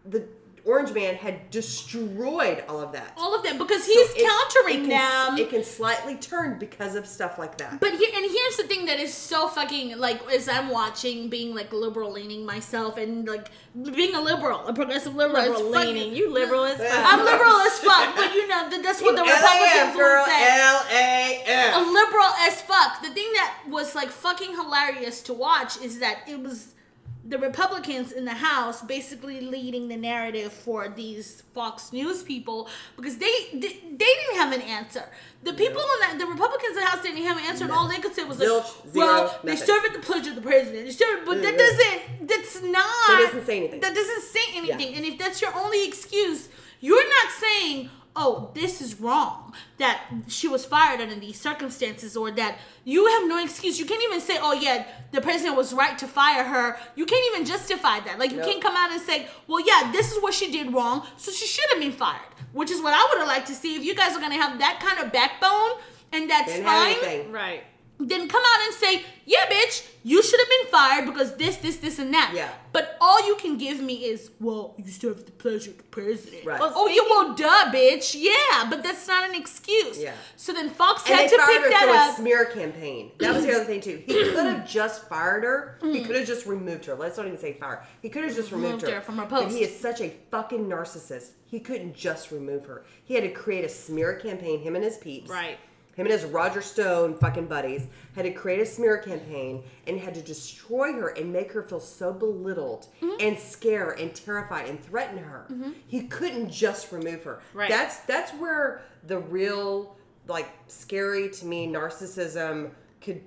the 0.05 0.27
Orange 0.65 0.93
Man 0.93 1.15
had 1.15 1.49
destroyed 1.49 2.63
all 2.69 2.79
of 2.79 2.93
that. 2.93 3.13
All 3.17 3.35
of 3.35 3.43
them 3.43 3.57
because 3.57 3.83
So 3.83 3.91
he's 3.91 4.11
it- 4.11 4.25
countering 4.25 4.85
it 4.85 4.89
can, 4.89 5.35
them. 5.35 5.37
It 5.37 5.49
can 5.49 5.63
slightly 5.63 6.15
turn 6.15 6.57
because 6.57 6.95
of 6.95 7.05
stuff 7.05 7.37
like 7.37 7.57
that. 7.57 7.79
But 7.81 7.93
here 7.95 8.09
and 8.15 8.23
here's 8.31 8.57
the 8.57 8.63
thing 8.63 8.85
that 8.85 8.99
is 8.99 9.13
so 9.13 9.47
fucking 9.49 9.97
like 9.97 10.21
as 10.31 10.47
I'm 10.47 10.69
watching, 10.69 11.29
being 11.29 11.53
like 11.53 11.73
liberal 11.73 12.11
leaning 12.11 12.45
myself 12.45 12.97
and 12.97 13.27
like 13.27 13.49
being 13.93 14.15
a 14.15 14.21
liberal, 14.21 14.65
a 14.67 14.73
progressive 14.73 15.15
liberal, 15.15 15.41
is 15.43 15.49
Liberal 15.49 15.73
fucking- 15.73 15.95
leaning. 15.95 16.15
You 16.15 16.31
liberal 16.31 16.63
as 16.65 16.77
fuck. 16.77 17.13
I'm 17.13 17.25
liberal 17.25 17.55
as 17.57 17.79
fuck, 17.79 18.15
but 18.15 18.33
you 18.33 18.47
know 18.47 18.69
that 18.69 18.81
that's 18.83 19.01
what 19.01 19.15
the 19.15 19.21
Republicans 19.23 19.95
girl, 19.97 20.19
will 20.21 20.25
say. 20.25 20.59
L 20.61 20.85
A 20.91 21.43
A 21.45 21.75
F. 21.75 21.87
liberal 21.87 22.31
as 22.47 22.61
fuck. 22.61 23.01
The 23.01 23.09
thing 23.09 23.29
that 23.33 23.53
was 23.69 23.95
like 23.95 24.09
fucking 24.09 24.51
hilarious 24.51 25.21
to 25.23 25.33
watch 25.33 25.77
is 25.81 25.99
that 25.99 26.19
it 26.27 26.39
was 26.39 26.73
the 27.25 27.37
Republicans 27.37 28.11
in 28.11 28.25
the 28.25 28.33
House 28.33 28.81
basically 28.81 29.39
leading 29.39 29.87
the 29.87 29.95
narrative 29.95 30.51
for 30.51 30.89
these 30.89 31.43
Fox 31.53 31.93
News 31.93 32.21
people 32.21 32.67
because 32.97 33.17
they 33.17 33.33
they, 33.53 33.59
they 33.59 33.97
didn't 33.97 34.35
have 34.35 34.51
an 34.51 34.61
answer. 34.61 35.05
The 35.43 35.53
people 35.53 35.81
in 35.81 36.17
the, 36.17 36.25
the 36.25 36.31
Republicans 36.31 36.77
in 36.77 36.83
the 36.83 36.85
House 36.85 37.01
didn't 37.01 37.23
have 37.23 37.37
an 37.37 37.43
answer, 37.45 37.63
and 37.63 37.73
all 37.73 37.87
they 37.87 37.99
could 37.99 38.13
say 38.13 38.23
was 38.23 38.39
like, 38.39 38.49
Zilch, 38.49 38.93
"Well, 38.93 39.27
zero, 39.27 39.39
they 39.43 39.51
nothing. 39.53 39.67
serve 39.67 39.85
at 39.85 39.93
the 39.93 39.99
pledge 39.99 40.27
of 40.27 40.35
the 40.35 40.41
president." 40.41 40.85
They 40.85 40.91
serve, 40.91 41.25
but 41.25 41.41
that 41.41 41.57
doesn't. 41.57 42.27
That's 42.27 42.61
not. 42.61 43.07
That 43.07 43.29
doesn't 43.31 43.45
say 43.45 43.57
anything. 43.57 43.79
That 43.79 43.95
doesn't 43.95 44.21
say 44.23 44.45
anything. 44.55 44.95
And 44.95 45.05
if 45.05 45.17
that's 45.17 45.41
your 45.41 45.55
only 45.55 45.87
excuse, 45.87 46.49
you're 46.81 47.07
not 47.07 47.31
saying, 47.31 47.89
"Oh, 48.15 48.51
this 48.53 48.81
is 48.81 48.99
wrong." 48.99 49.53
That 49.77 50.01
she 50.27 50.47
was 50.47 50.65
fired 50.65 50.99
under 51.01 51.15
these 51.15 51.39
circumstances, 51.39 52.15
or 52.17 52.31
that 52.31 52.57
you 52.83 53.05
have 53.07 53.27
no 53.27 53.37
excuse. 53.43 53.79
You 53.79 53.85
can't 53.85 54.03
even 54.03 54.21
say, 54.21 54.37
"Oh, 54.41 54.53
yeah, 54.53 54.85
the 55.11 55.21
president 55.21 55.55
was 55.55 55.73
right 55.73 55.97
to 55.99 56.07
fire 56.07 56.43
her." 56.43 56.77
You 56.95 57.05
can't 57.05 57.25
even 57.33 57.45
justify 57.45 57.99
that. 58.01 58.19
Like 58.19 58.31
you 58.31 58.37
Nope. 58.37 58.47
can't 58.47 58.61
come 58.61 58.75
out 58.75 58.91
and 58.91 59.01
say, 59.01 59.27
"Well, 59.47 59.59
yeah, 59.65 59.91
this 59.91 60.11
is 60.11 60.21
what 60.21 60.33
she 60.33 60.51
did 60.51 60.73
wrong, 60.73 61.05
so 61.17 61.31
she 61.31 61.45
should 61.45 61.69
have 61.71 61.79
been 61.79 61.91
fired." 61.91 62.21
Which 62.53 62.69
is 62.69 62.81
what 62.81 62.93
I 62.93 63.03
would 63.09 63.19
have 63.19 63.27
liked 63.27 63.47
to 63.47 63.55
see. 63.55 63.75
If 63.75 63.83
you 63.83 63.95
guys 63.95 64.15
are 64.15 64.19
gonna 64.19 64.35
have 64.35 64.59
that 64.59 64.79
kind 64.79 64.99
of 65.03 65.11
backbone 65.11 65.71
and 66.11 66.29
that 66.29 66.45
Didn't 66.45 66.61
spine, 66.65 67.31
right. 67.31 67.63
then 67.99 68.27
come 68.27 68.43
out 68.45 68.65
and 68.65 68.73
say, 68.75 69.03
yeah, 69.25 69.47
bitch, 69.49 69.87
you 70.03 70.21
should 70.21 70.39
have 70.39 70.49
been 70.49 70.67
fired 70.71 71.05
because 71.07 71.35
this, 71.37 71.57
this, 71.57 71.77
this, 71.77 71.97
and 71.97 72.13
that. 72.13 72.31
Yeah. 72.35 72.51
But 72.73 72.97
all 72.99 73.25
you 73.25 73.35
can 73.35 73.57
give 73.57 73.79
me 73.79 74.03
is, 74.03 74.31
well, 74.39 74.73
you 74.77 74.91
serve 74.91 75.25
the 75.25 75.31
pleasure 75.31 75.69
of 75.69 75.77
the 75.77 75.83
president. 75.83 76.43
Right. 76.43 76.59
oh, 76.61 76.87
you 76.87 77.05
well, 77.07 77.35
duh, 77.35 77.71
bitch. 77.71 78.15
Yeah, 78.19 78.67
but 78.67 78.81
that's 78.81 79.07
not 79.07 79.29
an 79.29 79.35
excuse. 79.35 80.01
Yeah. 80.01 80.13
So 80.35 80.53
then 80.53 80.69
Fox 80.71 81.07
And 81.07 81.19
had 81.19 81.29
to 81.29 81.37
fired 81.37 81.47
pick 81.47 81.63
her 81.65 81.69
that 81.69 82.09
up. 82.09 82.15
smear 82.17 82.45
campaign. 82.45 83.11
That 83.19 83.35
was 83.35 83.45
the 83.45 83.53
other 83.53 83.65
thing 83.65 83.79
too. 83.79 84.01
He 84.05 84.13
could 84.31 84.45
have 84.45 84.67
just 84.67 85.07
fired 85.07 85.43
her. 85.43 85.77
He 85.81 86.01
mm. 86.01 86.05
could 86.05 86.15
have 86.15 86.25
just 86.27 86.47
removed 86.47 86.85
her. 86.85 86.95
Let's 86.95 87.15
not 87.17 87.27
even 87.27 87.37
say 87.37 87.53
fire. 87.53 87.85
He 88.01 88.09
could 88.09 88.23
have 88.23 88.35
just 88.35 88.51
removed, 88.51 88.81
Removed 88.83 88.87
her. 88.87 88.95
her 88.95 89.01
from 89.01 89.17
her 89.19 89.25
post. 89.27 89.49
But 89.49 89.51
he 89.53 89.63
is 89.63 89.79
such 89.79 90.01
a 90.01 90.09
fucking 90.31 90.65
narcissist. 90.67 91.31
He 91.45 91.59
couldn't 91.59 91.93
just 91.93 92.31
remove 92.31 92.65
her. 92.65 92.83
He 93.03 93.13
had 93.13 93.23
to 93.23 93.29
create 93.29 93.63
a 93.63 93.69
smear 93.69 94.15
campaign. 94.15 94.61
Him 94.61 94.75
and 94.75 94.83
his 94.83 94.97
peeps. 94.97 95.29
Right. 95.29 95.59
Him 95.95 96.05
and 96.07 96.11
his 96.11 96.25
Roger 96.25 96.61
Stone 96.61 97.17
fucking 97.17 97.45
buddies 97.47 97.87
had 98.15 98.23
to 98.23 98.31
create 98.31 98.59
a 98.59 98.65
smear 98.65 98.97
campaign 98.97 99.63
and 99.87 99.99
had 99.99 100.13
to 100.15 100.21
destroy 100.21 100.91
her 100.93 101.09
and 101.09 101.31
make 101.31 101.51
her 101.51 101.61
feel 101.63 101.79
so 101.79 102.11
belittled 102.11 102.87
Mm-hmm. 103.01 103.15
and 103.19 103.37
scare 103.39 103.91
and 103.91 104.13
terrified 104.15 104.67
and 104.69 104.83
threaten 104.83 105.17
her. 105.19 105.47
He 105.87 106.07
couldn't 106.07 106.49
just 106.51 106.91
remove 106.91 107.23
her. 107.23 107.41
Right. 107.53 107.69
That's 107.69 107.97
that's 108.01 108.31
where 108.33 108.81
the 109.07 109.19
real 109.19 109.95
like 110.27 110.49
scary 110.67 111.29
to 111.29 111.45
me 111.45 111.67
narcissism 111.67 112.71
could 113.01 113.21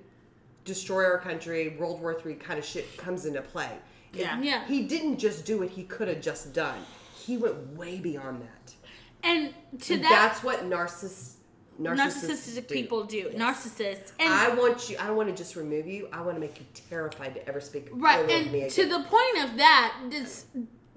destroy 0.65 1.05
our 1.05 1.19
country, 1.19 1.77
World 1.79 2.01
War 2.01 2.13
Three 2.19 2.33
kind 2.35 2.59
of 2.59 2.65
shit 2.65 2.97
comes 2.97 3.25
into 3.25 3.41
play. 3.41 3.69
Yeah. 4.13 4.41
Yeah. 4.41 4.65
He 4.65 4.83
didn't 4.87 5.19
just 5.19 5.45
do 5.45 5.59
what 5.59 5.69
he 5.69 5.83
could 5.83 6.07
have 6.07 6.21
just 6.21 6.53
done. 6.53 6.79
He 7.15 7.37
went 7.37 7.75
way 7.77 7.99
beyond 7.99 8.41
that. 8.41 8.73
And 9.23 9.53
to 9.81 9.93
And 9.95 10.03
that, 10.03 10.09
that's 10.09 10.43
what 10.43 10.61
narciss 10.63 10.65
narcissists 10.65 11.33
narcissistic 11.79 12.67
do. 12.67 12.73
people 12.73 13.03
do. 13.03 13.29
Narcissists. 13.35 14.11
And 14.19 14.33
I 14.33 14.53
want 14.55 14.89
you. 14.89 14.97
I 14.99 15.07
don't 15.07 15.15
want 15.17 15.29
to 15.29 15.35
just 15.35 15.55
remove 15.55 15.87
you. 15.87 16.07
I 16.11 16.21
want 16.21 16.35
to 16.35 16.39
make 16.41 16.59
you 16.59 16.65
terrified 16.89 17.35
to 17.35 17.47
ever 17.47 17.59
speak 17.61 17.89
Right, 17.91 18.19
ill 18.29 18.35
and 18.37 18.51
me 18.51 18.59
again. 18.63 18.69
to 18.71 18.85
the 18.85 18.99
point 19.03 19.49
of 19.49 19.57
that, 19.57 19.95
this 20.09 20.45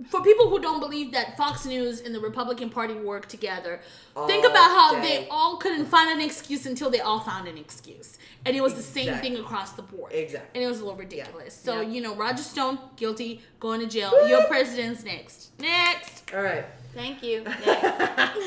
for 0.08 0.22
people 0.22 0.48
who 0.48 0.58
don't 0.58 0.80
believe 0.80 1.12
that 1.12 1.36
Fox 1.36 1.66
News 1.66 2.00
and 2.00 2.14
the 2.14 2.20
Republican 2.20 2.70
Party 2.70 2.94
work 2.94 3.26
together, 3.28 3.80
think 4.26 4.46
about 4.46 4.70
how 4.70 4.94
day. 4.94 5.00
they 5.02 5.28
all 5.28 5.58
couldn't 5.58 5.84
find 5.84 6.10
an 6.10 6.22
excuse 6.24 6.64
until 6.64 6.88
they 6.88 7.00
all 7.00 7.20
found 7.20 7.46
an 7.46 7.58
excuse, 7.58 8.16
and 8.46 8.56
it 8.56 8.62
was 8.62 8.72
the 8.72 8.82
same 8.82 9.14
thing 9.18 9.36
across 9.36 9.72
the 9.72 9.82
board. 9.82 10.10
Exactly. 10.14 10.48
and 10.54 10.64
it 10.64 10.68
was 10.68 10.80
a 10.80 10.84
little 10.84 10.98
ridiculous. 10.98 11.52
So 11.54 11.82
Yeah. 11.82 11.88
you 11.88 12.00
know, 12.00 12.14
Roger 12.14 12.42
Stone 12.42 12.78
guilty, 12.96 13.42
going 13.60 13.80
to 13.80 13.86
jail. 13.86 14.26
Your 14.26 14.44
president's 14.44 15.04
next. 15.04 15.50
Next. 15.60 16.22
All 16.34 16.40
right. 16.42 16.64
Thank 16.94 17.22
you. 17.22 17.44
Next. 17.66 18.38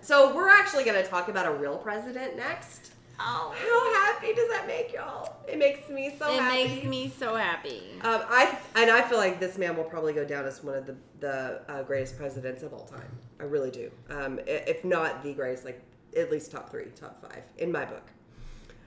So 0.00 0.34
we're 0.34 0.48
actually 0.66 0.84
going 0.84 1.02
to 1.02 1.08
talk 1.08 1.28
about 1.28 1.46
a 1.46 1.52
real 1.52 1.76
president 1.76 2.36
next. 2.36 2.92
Oh. 3.20 3.54
How 3.56 4.12
happy 4.12 4.34
does 4.34 4.48
that 4.48 4.66
make 4.66 4.92
y'all? 4.92 5.36
It 5.48 5.58
makes 5.58 5.88
me 5.88 6.14
so 6.18 6.28
it 6.30 6.40
happy. 6.40 6.60
It 6.60 6.68
makes 6.74 6.86
me 6.86 7.12
so 7.16 7.36
happy. 7.36 7.82
Um, 8.02 8.22
I 8.28 8.58
and 8.74 8.90
I 8.90 9.00
feel 9.02 9.16
like 9.16 9.40
this 9.40 9.56
man 9.56 9.76
will 9.76 9.84
probably 9.84 10.12
go 10.12 10.24
down 10.24 10.44
as 10.44 10.62
one 10.62 10.74
of 10.74 10.86
the 10.86 10.96
the 11.20 11.62
uh, 11.68 11.82
greatest 11.84 12.18
presidents 12.18 12.62
of 12.62 12.74
all 12.74 12.84
time. 12.84 13.08
I 13.40 13.44
really 13.44 13.70
do. 13.70 13.90
Um, 14.10 14.40
if 14.46 14.84
not 14.84 15.22
the 15.22 15.32
greatest, 15.32 15.64
like 15.64 15.80
at 16.16 16.30
least 16.30 16.50
top 16.50 16.68
three, 16.68 16.86
top 16.94 17.22
five 17.22 17.42
in 17.56 17.72
my 17.72 17.84
book. 17.84 18.10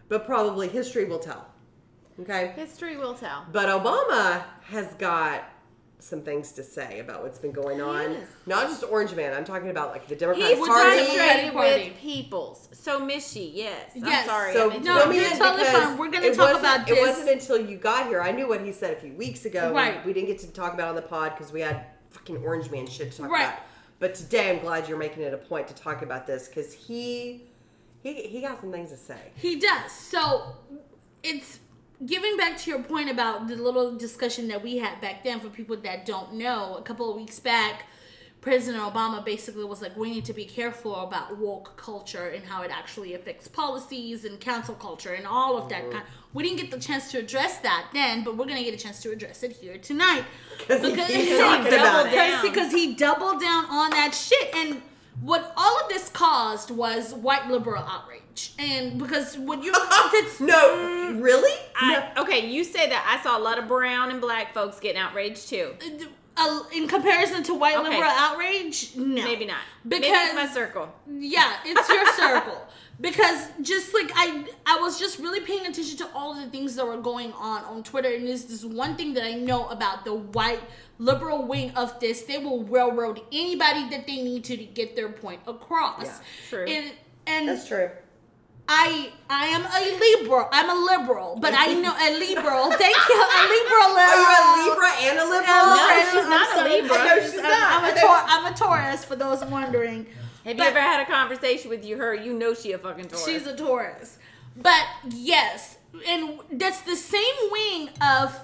But 0.09 0.25
probably 0.25 0.67
history 0.67 1.05
will 1.05 1.19
tell. 1.19 1.47
Okay. 2.19 2.51
History 2.55 2.97
will 2.97 3.13
tell. 3.13 3.45
But 3.51 3.69
Obama 3.69 4.43
has 4.63 4.93
got 4.95 5.45
some 6.01 6.21
things 6.21 6.53
to 6.53 6.63
say 6.63 6.99
about 6.99 7.23
what's 7.23 7.39
been 7.39 7.51
going 7.51 7.81
on. 7.81 8.13
Yes. 8.13 8.27
Not 8.45 8.67
just 8.69 8.83
Orange 8.85 9.13
Man. 9.15 9.33
I'm 9.33 9.43
talking 9.43 9.69
about 9.69 9.91
like 9.91 10.07
the 10.07 10.15
Democratic 10.15 10.57
He's 10.57 10.67
Party. 10.67 10.97
Democratic 10.97 11.51
frustrated 11.53 11.89
with 11.91 11.97
peoples. 11.99 12.69
So 12.71 13.01
Mishy, 13.01 13.51
yes. 13.53 13.91
I'm 13.95 14.05
Yes. 14.05 14.25
sorry. 14.25 14.53
So 14.53 14.67
I 14.67 14.73
meant 14.73 14.85
No, 14.85 14.93
to- 14.95 14.99
fill 15.01 15.09
me 15.09 15.15
you're 15.19 15.29
totally 15.31 15.57
because 15.65 15.83
fine. 15.83 15.97
We're 15.97 16.09
gonna 16.09 16.25
it 16.27 16.35
talk 16.35 16.53
wasn't- 16.53 16.59
about 16.61 16.89
It 16.89 16.99
wasn't 17.01 17.29
until 17.29 17.57
you 17.69 17.77
got 17.77 18.07
here. 18.07 18.21
I 18.21 18.31
knew 18.31 18.47
what 18.47 18.61
he 18.61 18.71
said 18.71 18.95
a 18.95 18.99
few 18.99 19.13
weeks 19.13 19.43
ago. 19.45 19.73
Right. 19.73 20.03
We 20.05 20.13
didn't 20.13 20.27
get 20.27 20.39
to 20.39 20.47
talk 20.47 20.73
about 20.73 20.85
it 20.85 20.89
on 20.89 20.95
the 20.95 21.01
pod 21.01 21.33
because 21.37 21.51
we 21.51 21.59
had 21.61 21.85
fucking 22.11 22.37
Orange 22.45 22.71
Man 22.71 22.87
shit 22.87 23.11
to 23.11 23.17
talk 23.23 23.29
Right. 23.31 23.43
about. 23.43 23.59
But 23.99 24.15
today, 24.15 24.49
I'm 24.51 24.59
glad 24.59 24.87
you're 24.87 24.97
making 24.97 25.23
it 25.23 25.33
a 25.33 25.37
point 25.37 25.67
to 25.67 25.73
talk 25.75 26.01
about 26.01 26.25
this 26.25 26.47
because 26.47 26.71
he, 26.71 27.43
he, 28.01 28.13
he 28.23 28.39
got 28.39 28.61
some 28.61 28.71
things 28.71 28.91
to 28.91 28.97
say. 28.97 29.19
He 29.35 29.57
does. 29.59 29.91
So 29.91 30.55
it's 31.23 31.59
giving 32.05 32.37
back 32.37 32.57
to 32.57 32.69
your 32.69 32.81
point 32.81 33.09
about 33.09 33.47
the 33.47 33.55
little 33.55 33.95
discussion 33.95 34.47
that 34.47 34.63
we 34.63 34.77
had 34.77 35.01
back 35.01 35.23
then 35.23 35.39
for 35.39 35.49
people 35.49 35.75
that 35.77 36.05
don't 36.05 36.33
know. 36.33 36.75
A 36.77 36.81
couple 36.81 37.09
of 37.09 37.15
weeks 37.17 37.39
back, 37.39 37.85
President 38.41 38.81
Obama 38.81 39.23
basically 39.23 39.65
was 39.65 39.81
like, 39.81 39.97
we 39.97 40.09
need 40.09 40.23
to 40.25 40.33
be 40.33 40.45
careful 40.45 40.95
about 40.95 41.37
woke 41.37 41.75
culture 41.75 42.29
and 42.29 42.45
how 42.45 42.61
it 42.61 42.71
actually 42.71 43.13
affects 43.13 43.49
policies 43.49 44.23
and 44.23 44.39
cancel 44.39 44.75
culture 44.75 45.13
and 45.13 45.27
all 45.27 45.57
of 45.57 45.67
that 45.69 45.83
mm-hmm. 45.83 45.91
kind. 45.91 46.05
We 46.33 46.43
didn't 46.43 46.57
get 46.61 46.71
the 46.71 46.79
chance 46.79 47.11
to 47.11 47.19
address 47.19 47.57
that 47.59 47.89
then, 47.91 48.23
but 48.23 48.37
we're 48.37 48.45
gonna 48.45 48.63
get 48.63 48.73
a 48.73 48.77
chance 48.77 49.01
to 49.01 49.11
address 49.11 49.43
it 49.43 49.51
here 49.51 49.77
tonight. 49.77 50.23
'Cause 50.67 50.79
Because 50.81 51.07
he 51.09 51.37
talking 51.37 51.71
doubled 51.71 52.13
down. 52.13 52.41
Because 52.41 52.71
he 52.71 52.93
doubled 52.95 53.41
down 53.41 53.65
on 53.65 53.89
that 53.91 54.13
shit. 54.15 54.55
And 54.55 54.81
what 55.21 55.53
all 55.57 55.79
of 55.81 55.89
this 55.89 56.09
caused 56.09 56.71
was 56.71 57.13
white 57.13 57.47
liberal 57.49 57.83
outrage. 57.83 58.53
And 58.57 58.97
because 58.97 59.37
when 59.37 59.61
you 59.61 59.73
it's 60.13 60.39
No, 60.39 60.55
mm, 60.55 61.21
really? 61.21 61.53
I, 61.75 62.11
okay, 62.17 62.49
you 62.49 62.63
say 62.63 62.89
that. 62.89 63.05
I 63.07 63.21
saw 63.23 63.37
a 63.37 63.43
lot 63.43 63.59
of 63.59 63.67
brown 63.67 64.11
and 64.11 64.21
black 64.21 64.53
folks 64.53 64.79
getting 64.79 64.99
outraged 65.01 65.49
too. 65.49 65.75
Uh, 65.81 66.05
uh, 66.39 66.63
in 66.73 66.87
comparison 66.87 67.43
to 67.43 67.53
white 67.53 67.75
Okay. 67.77 67.89
liberal 67.89 68.11
outrage, 68.11 68.95
no, 68.95 69.23
Maybe 69.23 69.45
not. 69.45 69.61
Because 69.87 70.01
Maybe 70.09 70.15
it's 70.17 70.33
my 70.35 70.47
circle. 70.47 70.93
yeah, 71.07 71.57
it's 71.65 71.87
your 71.89 72.05
circle. 72.13 72.61
Because 73.01 73.47
just 73.61 73.93
like 73.93 74.11
I, 74.13 74.45
I 74.65 74.79
was 74.81 74.99
just 74.99 75.19
really 75.19 75.39
paying 75.39 75.65
attention 75.65 75.97
to 75.99 76.07
all 76.13 76.33
the 76.35 76.47
things 76.49 76.75
that 76.75 76.85
were 76.85 76.97
going 76.97 77.31
on 77.33 77.63
on 77.63 77.81
Twitter, 77.83 78.09
and 78.13 78.27
there's 78.27 78.43
this 78.45 78.65
one 78.65 78.97
thing 78.97 79.13
that 79.13 79.23
I 79.23 79.33
know 79.35 79.67
about 79.69 80.03
the 80.03 80.13
white 80.15 80.59
liberal 80.97 81.45
wing 81.45 81.71
of 81.77 81.97
this: 82.01 82.23
they 82.23 82.39
will 82.39 82.63
railroad 82.65 83.21
anybody 83.31 83.89
that 83.89 84.05
they 84.05 84.21
need 84.21 84.43
to 84.45 84.57
to 84.57 84.65
get 84.65 84.97
their 84.97 85.09
point 85.09 85.39
across. 85.47 86.03
Yeah, 86.05 86.19
true. 86.49 86.65
And, 86.65 86.91
and 87.25 87.47
That's 87.47 87.67
true. 87.67 87.89
I 88.71 89.11
I 89.31 89.45
am 89.47 89.65
a 89.65 89.81
liberal. 89.97 90.47
I'm 90.51 90.69
a 90.69 90.79
liberal, 90.79 91.39
but 91.41 91.53
I 91.57 91.73
know 91.73 91.89
a 91.91 92.09
liberal. 92.19 92.69
Thank 92.83 92.95
you, 92.95 93.17
a 93.17 93.41
liberal. 93.49 93.97
Are 93.97 94.15
you 94.15 94.29
a 94.29 94.69
Libra 94.69 94.91
and 95.09 95.17
a 95.17 95.25
liberal? 95.25 95.65
No, 95.73 96.05
she's 96.11 96.29
not 96.29 96.57
a 96.59 96.69
Libra. 96.69 96.97
I 96.97 97.07
know 97.07 97.19
she's 97.19 97.37
I'm, 97.37 97.43
not. 97.43 97.83
I'm 97.83 97.97
a 97.97 97.99
Tor- 97.99 98.25
I'm 98.27 98.53
a 98.53 98.55
Taurus. 98.55 99.03
For 99.03 99.15
those 99.15 99.43
wondering, 99.45 100.05
Have 100.45 100.57
But- 100.57 100.63
you 100.63 100.69
ever 100.69 100.79
had 100.79 101.01
a 101.01 101.05
conversation 101.11 101.71
with 101.71 101.83
you 101.83 101.97
her? 101.97 102.13
You 102.13 102.31
know 102.31 102.53
she 102.53 102.71
a 102.73 102.77
fucking 102.77 103.07
Taurus. 103.07 103.25
she's 103.25 103.47
a 103.47 103.55
Taurus. 103.57 104.19
But 104.55 104.85
yes, 105.09 105.77
and 106.07 106.39
that's 106.51 106.81
the 106.81 106.95
same 106.95 107.35
wing 107.51 107.89
of 108.03 108.39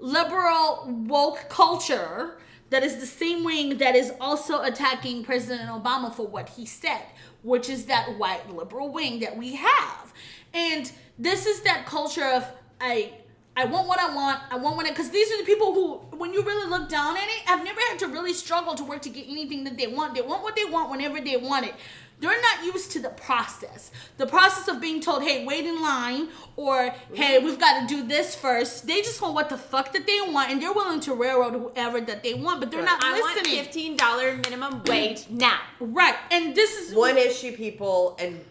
liberal 0.00 0.86
woke 1.06 1.48
culture 1.48 2.38
that 2.70 2.82
is 2.82 2.96
the 2.96 3.06
same 3.06 3.44
wing 3.44 3.78
that 3.78 3.94
is 3.96 4.12
also 4.20 4.62
attacking 4.62 5.24
President 5.24 5.70
Obama 5.70 6.12
for 6.12 6.26
what 6.26 6.50
he 6.50 6.66
said, 6.66 7.02
which 7.42 7.68
is 7.68 7.86
that 7.86 8.18
white 8.18 8.50
liberal 8.54 8.90
wing 8.92 9.20
that 9.20 9.36
we 9.36 9.56
have. 9.56 10.12
And 10.54 10.90
this 11.18 11.46
is 11.46 11.62
that 11.62 11.86
culture 11.86 12.24
of 12.24 12.46
I 12.80 13.12
I 13.56 13.64
want 13.64 13.88
what 13.88 13.98
I 13.98 14.14
want. 14.14 14.40
I 14.52 14.56
want 14.56 14.76
what 14.76 14.86
I 14.86 14.90
because 14.90 15.10
these 15.10 15.32
are 15.32 15.38
the 15.38 15.44
people 15.44 15.74
who, 15.74 16.16
when 16.16 16.32
you 16.32 16.42
really 16.42 16.70
look 16.70 16.88
down 16.88 17.16
at 17.16 17.24
it, 17.24 17.42
I've 17.48 17.64
never 17.64 17.80
had 17.88 17.98
to 17.98 18.06
really 18.06 18.32
struggle 18.32 18.76
to 18.76 18.84
work 18.84 19.02
to 19.02 19.08
get 19.08 19.26
anything 19.28 19.64
that 19.64 19.76
they 19.76 19.88
want. 19.88 20.14
They 20.14 20.22
want 20.22 20.44
what 20.44 20.54
they 20.54 20.64
want 20.64 20.90
whenever 20.90 21.20
they 21.20 21.36
want 21.36 21.66
it. 21.66 21.74
They're 22.20 22.40
not 22.42 22.64
used 22.64 22.90
to 22.92 23.00
the 23.00 23.10
process. 23.10 23.92
The 24.16 24.26
process 24.26 24.66
of 24.66 24.80
being 24.80 25.00
told, 25.00 25.22
hey, 25.22 25.44
wait 25.46 25.64
in 25.64 25.80
line, 25.80 26.28
or 26.56 26.90
hey, 27.14 27.38
we've 27.38 27.60
got 27.60 27.80
to 27.80 27.86
do 27.94 28.06
this 28.06 28.34
first. 28.34 28.86
They 28.88 29.02
just 29.02 29.22
want 29.22 29.34
what 29.34 29.48
the 29.48 29.56
fuck 29.56 29.92
that 29.92 30.04
they 30.06 30.18
want, 30.32 30.50
and 30.50 30.60
they're 30.60 30.72
willing 30.72 30.98
to 31.00 31.14
railroad 31.14 31.52
whoever 31.52 32.00
that 32.00 32.24
they 32.24 32.34
want, 32.34 32.58
but 32.60 32.70
they're 32.72 32.82
not 32.84 33.02
I 33.04 33.20
want 33.20 33.36
listening. 33.36 33.64
fifteen 33.64 33.96
dollar 33.96 34.36
minimum 34.36 34.82
wage 34.84 35.28
now. 35.30 35.60
right. 35.78 36.16
And 36.32 36.54
this 36.56 36.76
is 36.76 36.94
One 36.94 37.16
issue 37.16 37.56
people, 37.56 38.16
and 38.18 38.44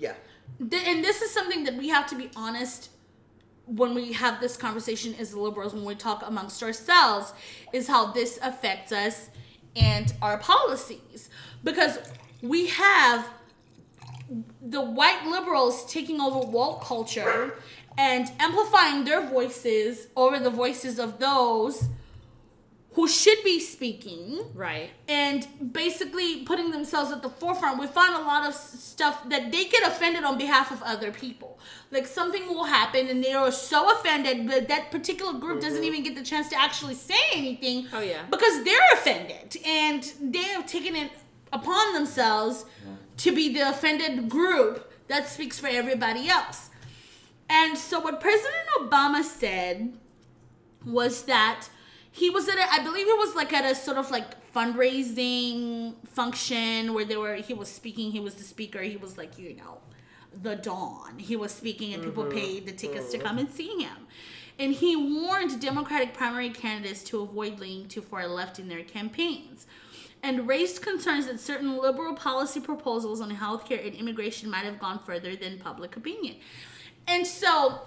yeah. 0.00 0.14
Th- 0.70 0.82
and 0.86 1.04
this 1.04 1.22
is 1.22 1.30
something 1.32 1.62
that 1.64 1.74
we 1.76 1.88
have 1.90 2.06
to 2.08 2.16
be 2.16 2.28
honest 2.34 2.90
when 3.66 3.94
we 3.94 4.12
have 4.14 4.40
this 4.40 4.56
conversation 4.56 5.14
as 5.20 5.34
liberals 5.34 5.72
when 5.72 5.84
we 5.84 5.94
talk 5.94 6.22
amongst 6.26 6.62
ourselves 6.62 7.32
is 7.72 7.86
how 7.86 8.10
this 8.12 8.38
affects 8.42 8.90
us 8.90 9.30
and 9.76 10.12
our 10.20 10.36
policies 10.38 11.30
because 11.62 11.98
we 12.42 12.66
have 12.66 13.28
the 14.60 14.80
white 14.80 15.24
liberals 15.26 15.90
taking 15.90 16.20
over 16.20 16.40
woke 16.40 16.82
culture 16.82 17.54
and 17.96 18.30
amplifying 18.38 19.04
their 19.04 19.26
voices 19.26 20.08
over 20.16 20.38
the 20.38 20.50
voices 20.50 20.98
of 20.98 21.18
those 21.18 21.88
who 22.94 23.08
should 23.08 23.42
be 23.42 23.58
speaking 23.58 24.44
Right. 24.54 24.90
and 25.08 25.46
basically 25.72 26.42
putting 26.44 26.70
themselves 26.70 27.10
at 27.10 27.22
the 27.22 27.30
forefront. 27.30 27.80
We 27.80 27.86
find 27.86 28.14
a 28.14 28.18
lot 28.18 28.46
of 28.46 28.54
stuff 28.54 29.28
that 29.30 29.50
they 29.50 29.64
get 29.64 29.86
offended 29.86 30.24
on 30.24 30.36
behalf 30.36 30.70
of 30.70 30.82
other 30.82 31.10
people. 31.10 31.58
Like 31.90 32.06
something 32.06 32.46
will 32.48 32.64
happen 32.64 33.08
and 33.08 33.24
they 33.24 33.32
are 33.32 33.50
so 33.50 33.90
offended, 33.98 34.46
but 34.46 34.68
that 34.68 34.90
particular 34.90 35.38
group 35.38 35.62
doesn't 35.62 35.78
mm-hmm. 35.78 35.84
even 35.84 36.02
get 36.02 36.16
the 36.16 36.22
chance 36.22 36.48
to 36.50 36.60
actually 36.60 36.94
say 36.94 37.20
anything. 37.32 37.88
Oh, 37.94 38.00
yeah. 38.00 38.24
Because 38.30 38.62
they're 38.62 38.92
offended 38.92 39.56
and 39.64 40.12
they 40.20 40.44
have 40.44 40.66
taken 40.66 40.94
it 40.94 41.10
upon 41.52 41.92
themselves 41.92 42.64
to 43.18 43.34
be 43.34 43.52
the 43.52 43.68
offended 43.68 44.28
group 44.28 44.90
that 45.08 45.28
speaks 45.28 45.58
for 45.58 45.66
everybody 45.66 46.28
else. 46.28 46.70
And 47.48 47.76
so 47.76 48.00
what 48.00 48.20
President 48.20 48.66
Obama 48.80 49.22
said 49.22 49.92
was 50.86 51.24
that 51.24 51.68
he 52.10 52.30
was 52.30 52.48
at 52.48 52.56
a, 52.56 52.72
I 52.72 52.82
believe 52.82 53.06
it 53.06 53.18
was 53.18 53.34
like 53.34 53.52
at 53.52 53.70
a 53.70 53.74
sort 53.74 53.98
of 53.98 54.10
like 54.10 54.52
fundraising 54.52 55.94
function 56.06 56.94
where 56.94 57.04
they 57.04 57.16
were 57.16 57.36
he 57.36 57.54
was 57.54 57.68
speaking 57.68 58.10
he 58.12 58.20
was 58.20 58.34
the 58.34 58.42
speaker 58.42 58.82
he 58.82 58.98
was 58.98 59.16
like 59.16 59.38
you 59.38 59.56
know 59.56 59.78
the 60.34 60.56
dawn. 60.56 61.18
He 61.18 61.36
was 61.36 61.52
speaking 61.52 61.92
and 61.92 62.02
people 62.02 62.24
mm-hmm. 62.24 62.38
paid 62.38 62.66
the 62.66 62.72
tickets 62.72 63.10
to 63.10 63.18
mm-hmm. 63.18 63.26
come 63.26 63.38
and 63.38 63.50
see 63.50 63.82
him. 63.82 64.06
And 64.58 64.74
he 64.74 64.96
warned 64.96 65.60
democratic 65.60 66.14
primary 66.14 66.50
candidates 66.50 67.02
to 67.04 67.20
avoid 67.20 67.58
leaning 67.58 67.88
too 67.88 68.02
far 68.02 68.26
left 68.26 68.58
in 68.58 68.68
their 68.68 68.82
campaigns 68.82 69.66
and 70.22 70.46
raised 70.48 70.82
concerns 70.82 71.26
that 71.26 71.40
certain 71.40 71.76
liberal 71.78 72.14
policy 72.14 72.60
proposals 72.60 73.20
on 73.20 73.30
healthcare 73.34 73.84
and 73.84 73.94
immigration 73.96 74.50
might 74.50 74.64
have 74.64 74.78
gone 74.78 74.98
further 75.00 75.34
than 75.34 75.58
public 75.58 75.96
opinion. 75.96 76.36
And 77.08 77.26
so 77.26 77.80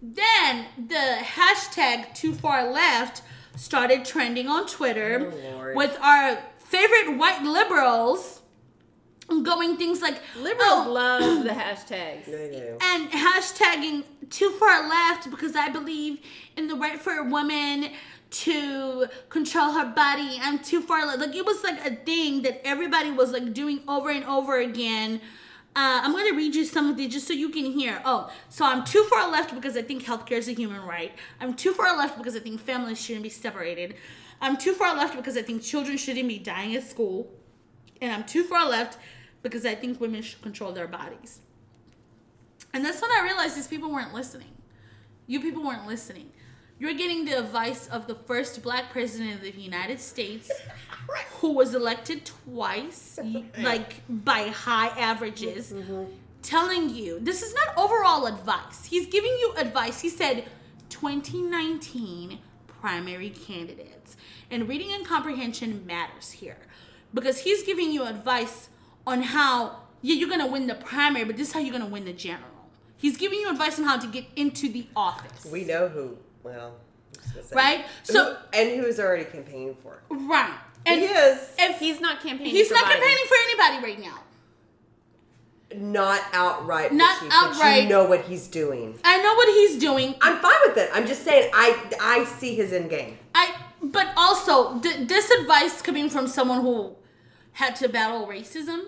then 0.00 0.66
the 0.88 1.18
hashtag 1.20 2.14
too 2.14 2.32
far 2.32 2.70
left 2.70 3.22
started 3.56 4.04
trending 4.04 4.48
on 4.48 4.66
Twitter 4.66 5.30
Oh, 5.32 5.72
with 5.74 5.98
our 6.00 6.38
favorite 6.58 7.18
white 7.18 7.42
liberals 7.42 8.40
going 9.42 9.76
things 9.76 10.02
like 10.02 10.20
Liberals 10.36 10.86
"Oh, 10.86 10.92
love 10.92 11.44
the 11.44 11.50
hashtags. 11.50 12.26
And 12.82 13.10
hashtagging 13.10 14.04
too 14.30 14.50
far 14.52 14.88
left 14.88 15.30
because 15.30 15.54
I 15.56 15.68
believe 15.68 16.18
in 16.56 16.66
the 16.66 16.74
right 16.74 17.00
for 17.00 17.12
a 17.14 17.24
woman 17.24 17.92
to 18.32 19.06
control 19.28 19.72
her 19.72 19.86
body. 19.86 20.38
I'm 20.40 20.58
too 20.58 20.80
far 20.80 21.06
left. 21.06 21.20
Like 21.20 21.34
it 21.34 21.44
was 21.44 21.62
like 21.62 21.84
a 21.84 21.94
thing 21.94 22.42
that 22.42 22.60
everybody 22.66 23.10
was 23.10 23.32
like 23.32 23.52
doing 23.52 23.80
over 23.86 24.10
and 24.10 24.24
over 24.24 24.58
again. 24.58 25.20
Uh, 25.74 26.00
I'm 26.02 26.12
gonna 26.12 26.34
read 26.34 26.54
you 26.54 26.64
some 26.64 26.90
of 26.90 26.96
these 26.96 27.12
just 27.12 27.26
so 27.26 27.32
you 27.32 27.48
can 27.48 27.64
hear. 27.64 28.02
Oh, 28.04 28.30
so 28.48 28.64
I'm 28.64 28.84
too 28.84 29.04
far 29.04 29.30
left 29.30 29.54
because 29.54 29.76
I 29.76 29.82
think 29.82 30.04
healthcare 30.04 30.32
is 30.32 30.48
a 30.48 30.52
human 30.52 30.82
right. 30.82 31.12
I'm 31.40 31.54
too 31.54 31.72
far 31.72 31.96
left 31.96 32.18
because 32.18 32.36
I 32.36 32.40
think 32.40 32.60
families 32.60 33.00
shouldn't 33.00 33.22
be 33.22 33.30
separated. 33.30 33.94
I'm 34.40 34.56
too 34.56 34.74
far 34.74 34.94
left 34.94 35.16
because 35.16 35.36
I 35.36 35.42
think 35.42 35.62
children 35.62 35.96
shouldn't 35.96 36.28
be 36.28 36.38
dying 36.38 36.74
at 36.74 36.82
school. 36.82 37.30
And 38.02 38.12
I'm 38.12 38.24
too 38.24 38.42
far 38.42 38.68
left 38.68 38.98
because 39.42 39.64
I 39.64 39.74
think 39.74 40.00
women 40.00 40.20
should 40.22 40.42
control 40.42 40.72
their 40.72 40.88
bodies. 40.88 41.40
And 42.74 42.84
that's 42.84 43.00
when 43.00 43.10
I 43.10 43.22
realized 43.22 43.56
these 43.56 43.68
people 43.68 43.90
weren't 43.90 44.12
listening. 44.12 44.48
You 45.26 45.40
people 45.40 45.62
weren't 45.64 45.86
listening. 45.86 46.32
You're 46.82 46.94
getting 46.94 47.24
the 47.24 47.38
advice 47.38 47.86
of 47.86 48.08
the 48.08 48.16
first 48.16 48.60
black 48.60 48.90
president 48.90 49.34
of 49.34 49.42
the 49.42 49.52
United 49.52 50.00
States 50.00 50.50
who 51.34 51.52
was 51.52 51.76
elected 51.76 52.24
twice, 52.24 53.20
like 53.60 54.02
by 54.08 54.48
high 54.48 54.88
averages, 54.98 55.72
mm-hmm. 55.72 56.06
telling 56.42 56.90
you 56.90 57.20
this 57.20 57.40
is 57.40 57.54
not 57.54 57.78
overall 57.78 58.26
advice. 58.26 58.84
He's 58.84 59.06
giving 59.06 59.30
you 59.30 59.54
advice. 59.58 60.00
He 60.00 60.08
said 60.08 60.46
2019 60.88 62.40
primary 62.66 63.30
candidates. 63.30 64.16
And 64.50 64.68
reading 64.68 64.92
and 64.92 65.06
comprehension 65.06 65.86
matters 65.86 66.32
here 66.32 66.58
because 67.14 67.38
he's 67.38 67.62
giving 67.62 67.92
you 67.92 68.02
advice 68.06 68.70
on 69.06 69.22
how, 69.22 69.82
yeah, 70.00 70.16
you're 70.16 70.28
going 70.28 70.40
to 70.40 70.50
win 70.50 70.66
the 70.66 70.74
primary, 70.74 71.26
but 71.26 71.36
this 71.36 71.46
is 71.46 71.54
how 71.54 71.60
you're 71.60 71.78
going 71.78 71.84
to 71.84 71.92
win 71.92 72.06
the 72.06 72.12
general. 72.12 72.48
He's 72.96 73.16
giving 73.16 73.38
you 73.38 73.50
advice 73.50 73.78
on 73.78 73.84
how 73.84 74.00
to 74.00 74.08
get 74.08 74.24
into 74.34 74.68
the 74.68 74.88
office. 74.96 75.44
We 75.44 75.62
know 75.62 75.86
who. 75.86 76.18
Well, 76.42 76.74
I'm 76.74 77.14
just 77.22 77.34
gonna 77.34 77.46
say. 77.46 77.54
Right? 77.56 77.84
So- 78.02 78.36
and 78.52 78.80
who's 78.80 78.98
already 79.00 79.24
campaigning 79.24 79.76
for. 79.82 80.02
right. 80.10 80.54
And 80.84 81.00
he 81.00 81.06
is 81.06 81.48
if 81.58 81.78
He's 81.78 82.00
not 82.00 82.20
campaigning. 82.20 82.52
he's 82.52 82.68
for 82.68 82.74
not 82.74 82.84
Biden. 82.86 82.92
campaigning 82.94 83.24
for 83.28 83.36
anybody 83.48 83.84
right 83.84 84.00
now. 84.00 84.18
not 85.76 86.20
outright. 86.32 86.92
Not 86.92 87.20
Richie, 87.22 87.32
outright. 87.34 87.82
You 87.84 87.88
know 87.88 88.04
what 88.04 88.22
he's 88.24 88.46
doing. 88.48 88.98
I 89.04 89.16
know 89.22 89.34
what 89.34 89.48
he's 89.48 89.78
doing. 89.78 90.14
I'm 90.20 90.38
fine 90.40 90.56
with 90.66 90.76
it. 90.76 90.90
I'm 90.92 91.06
just 91.06 91.22
saying. 91.24 91.50
I 91.54 91.76
I 92.00 92.24
see 92.24 92.54
his 92.54 92.72
end 92.72 92.90
game. 92.90 93.16
I 93.34 93.54
but 93.82 94.08
also 94.16 94.78
th- 94.80 95.08
this 95.08 95.30
advice 95.30 95.80
coming 95.80 96.10
from 96.10 96.26
someone 96.28 96.60
who 96.62 96.94
had 97.52 97.74
to 97.76 97.88
battle 97.88 98.26
racism, 98.26 98.86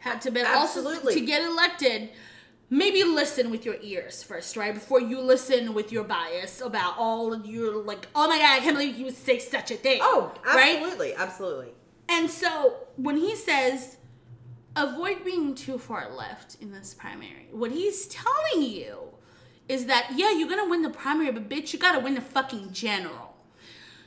had 0.00 0.20
to 0.22 0.30
battle 0.30 0.58
also 0.60 0.80
Absolutely. 0.80 1.14
to 1.14 1.20
get 1.20 1.42
elected. 1.42 2.10
Maybe 2.68 3.04
listen 3.04 3.50
with 3.50 3.64
your 3.64 3.76
ears 3.80 4.24
first, 4.24 4.56
right? 4.56 4.74
Before 4.74 5.00
you 5.00 5.20
listen 5.20 5.72
with 5.72 5.92
your 5.92 6.02
bias 6.02 6.60
about 6.60 6.94
all 6.98 7.32
of 7.32 7.46
your 7.46 7.76
like, 7.76 8.08
oh 8.14 8.28
my 8.28 8.38
god, 8.38 8.58
I 8.58 8.58
can't 8.60 8.76
believe 8.76 8.96
you 8.96 9.04
would 9.04 9.16
say 9.16 9.38
such 9.38 9.70
a 9.70 9.76
thing. 9.76 10.00
Oh, 10.02 10.32
right? 10.44 10.76
absolutely, 10.76 11.14
absolutely. 11.14 11.68
And 12.08 12.28
so 12.30 12.74
when 12.96 13.16
he 13.16 13.36
says 13.36 13.98
avoid 14.74 15.24
being 15.24 15.54
too 15.54 15.78
far 15.78 16.12
left 16.12 16.56
in 16.60 16.72
this 16.72 16.92
primary, 16.92 17.46
what 17.52 17.70
he's 17.70 18.06
telling 18.08 18.62
you 18.62 18.98
is 19.68 19.86
that 19.86 20.10
yeah, 20.16 20.32
you're 20.32 20.48
gonna 20.48 20.68
win 20.68 20.82
the 20.82 20.90
primary, 20.90 21.30
but 21.30 21.48
bitch, 21.48 21.72
you 21.72 21.78
gotta 21.78 22.00
win 22.00 22.14
the 22.14 22.20
fucking 22.20 22.72
general. 22.72 23.36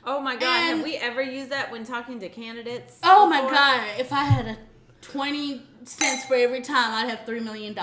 Oh 0.04 0.20
my 0.20 0.34
god, 0.36 0.42
And- 0.42 0.76
have 0.76 0.84
we 0.84 0.96
ever 0.96 1.22
used 1.22 1.50
that 1.50 1.70
when 1.70 1.84
talking 1.84 2.20
to 2.20 2.28
candidates? 2.28 2.98
Oh 3.02 3.26
my 3.26 3.40
god, 3.40 3.98
if 3.98 4.12
I 4.12 4.24
had 4.24 4.46
a 4.46 4.58
20 5.02 5.62
cents 5.84 6.24
for 6.26 6.34
every 6.34 6.60
time, 6.60 6.92
I'd 6.92 7.10
have 7.10 7.26
$3 7.26 7.42
million. 7.42 7.74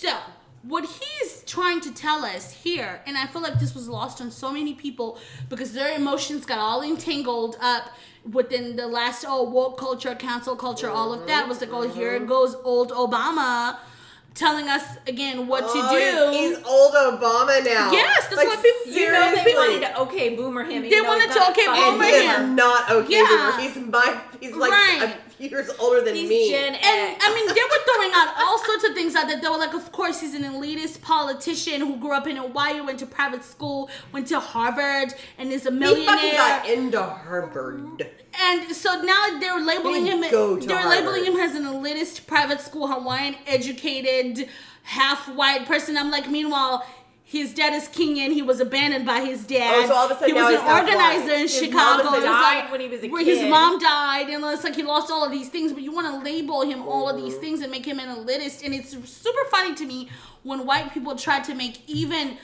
So, 0.00 0.16
what 0.62 0.86
he's 0.86 1.42
trying 1.44 1.82
to 1.82 1.92
tell 1.92 2.24
us 2.24 2.54
here, 2.54 3.02
and 3.06 3.18
I 3.18 3.26
feel 3.26 3.42
like 3.42 3.60
this 3.60 3.74
was 3.74 3.86
lost 3.86 4.22
on 4.22 4.30
so 4.30 4.50
many 4.50 4.72
people 4.72 5.18
because 5.50 5.74
their 5.74 5.94
emotions 5.94 6.46
got 6.46 6.58
all 6.58 6.80
entangled 6.80 7.58
up 7.60 7.90
within 8.24 8.76
the 8.76 8.86
last, 8.86 9.26
oh, 9.28 9.42
woke 9.42 9.78
culture, 9.78 10.14
cancel 10.14 10.56
culture, 10.56 10.88
all 10.88 11.12
of 11.12 11.26
that 11.26 11.46
was 11.46 11.60
like, 11.60 11.68
oh, 11.70 11.86
here 11.86 12.16
mm-hmm. 12.16 12.26
goes 12.26 12.54
old 12.64 12.92
Obama 12.92 13.76
telling 14.32 14.68
us 14.68 14.96
again 15.06 15.46
what 15.46 15.64
Oh, 15.66 15.74
to 15.74 16.32
do. 16.32 16.38
He's, 16.38 16.56
he's 16.56 16.66
old 16.66 16.94
Obama 16.94 17.62
now. 17.62 17.92
Yes, 17.92 18.26
that's 18.28 18.36
what 18.42 18.62
people- 18.62 18.94
You 18.98 19.12
know 19.12 19.34
they 19.34 19.42
seriously. 19.42 19.54
wanted 19.54 19.80
to 19.82 20.00
okay 20.00 20.34
boomer 20.34 20.64
him. 20.64 20.82
They 20.82 20.88
though 20.88 21.02
wanted 21.04 21.30
to 21.32 21.38
not 21.40 21.50
okay 21.50 21.66
boomer 21.66 22.04
and 22.04 22.14
he 22.14 22.26
him. 22.26 22.50
is 22.50 22.56
not 22.56 22.90
okay. 22.90 23.12
Yeah. 23.12 23.26
Boomer. 23.28 23.60
He's 23.60 23.76
my. 23.76 24.20
He's 24.40 24.54
like 24.54 24.70
Right. 24.72 25.16
A 25.40 25.48
few 25.48 25.56
years 25.58 25.70
older 25.78 26.02
than 26.02 26.14
He's 26.14 26.28
me. 26.28 26.50
Gen 26.50 26.74
X. 26.74 26.86
And 26.86 27.16
I 27.20 27.34
mean, 27.34 27.46
they 27.46 27.54
were 27.54 27.84
throwing 27.86 28.10
out 28.14 28.34
all 28.38 28.58
sorts 28.58 28.84
of 28.88 28.94
things 28.94 29.14
out 29.16 29.26
there. 29.28 29.40
They 29.40 29.48
were 29.48 29.56
like, 29.58 29.74
of 29.74 29.90
course, 29.92 30.20
he's 30.20 30.34
an 30.34 30.42
elitist 30.42 31.00
politician 31.02 31.80
who 31.80 31.96
grew 31.96 32.12
up 32.12 32.26
in 32.26 32.36
Hawaii, 32.36 32.80
went 32.80 32.98
to 33.00 33.06
private 33.06 33.44
school, 33.44 33.88
went 34.12 34.26
to 34.28 34.40
Harvard, 34.40 35.14
and 35.38 35.50
is 35.52 35.66
a 35.66 35.70
millionaire. 35.70 36.00
he 36.00 36.06
fucking 36.06 36.30
millionaire. 36.30 36.60
got 36.60 36.68
into 36.68 37.02
Harvard. 37.02 38.10
And 38.40 38.74
so 38.74 39.02
now 39.02 39.38
they're 39.40 39.60
labeling 39.60 40.06
him. 40.06 40.20
go 40.30 40.56
to 40.58 40.66
They're 40.66 40.76
Harvard. 40.78 41.04
labeling 41.06 41.24
him 41.32 41.40
as 41.40 41.54
an 41.54 41.64
elitist, 41.64 42.26
private 42.26 42.60
school, 42.60 42.88
Hawaiian 42.88 43.36
educated, 43.46 44.48
half 44.82 45.28
white 45.34 45.66
person. 45.66 45.96
I'm 45.96 46.10
like, 46.10 46.28
meanwhile. 46.28 46.84
His 47.30 47.54
dad 47.54 47.74
is 47.74 47.86
Kenyan. 47.86 48.32
He 48.32 48.42
was 48.42 48.58
abandoned 48.58 49.06
by 49.06 49.20
his 49.20 49.44
dad. 49.44 49.84
Oh, 49.84 49.86
so 49.86 49.94
all 49.94 50.06
of 50.06 50.10
a 50.10 50.14
sudden 50.14 50.34
he 50.34 50.40
now 50.40 50.50
was 50.50 50.60
an 50.60 50.66
organizer 50.66 51.34
in 51.34 51.40
His 51.42 51.56
Chicago. 51.56 52.02
mom 52.02 52.22
died 52.24 52.24
like- 52.24 52.72
when 52.72 52.80
he 52.80 52.88
was 52.88 53.04
a 53.04 53.08
where 53.08 53.24
His 53.24 53.48
mom 53.48 53.78
died, 53.78 54.28
and 54.30 54.44
it's 54.46 54.64
like 54.64 54.74
he 54.74 54.82
lost 54.82 55.12
all 55.12 55.24
of 55.24 55.30
these 55.30 55.48
things. 55.48 55.72
But 55.72 55.84
you 55.84 55.92
want 55.92 56.08
to 56.08 56.28
label 56.28 56.62
him 56.62 56.82
all 56.82 57.08
of 57.08 57.16
these 57.16 57.36
things 57.36 57.60
and 57.60 57.70
make 57.70 57.86
him 57.86 58.00
an 58.00 58.08
elitist, 58.08 58.64
and 58.64 58.74
it's 58.74 58.90
super 59.08 59.44
funny 59.48 59.76
to 59.76 59.86
me 59.86 60.08
when 60.42 60.66
white 60.66 60.92
people 60.92 61.14
try 61.14 61.38
to 61.38 61.54
make 61.54 61.88
even 61.88 62.36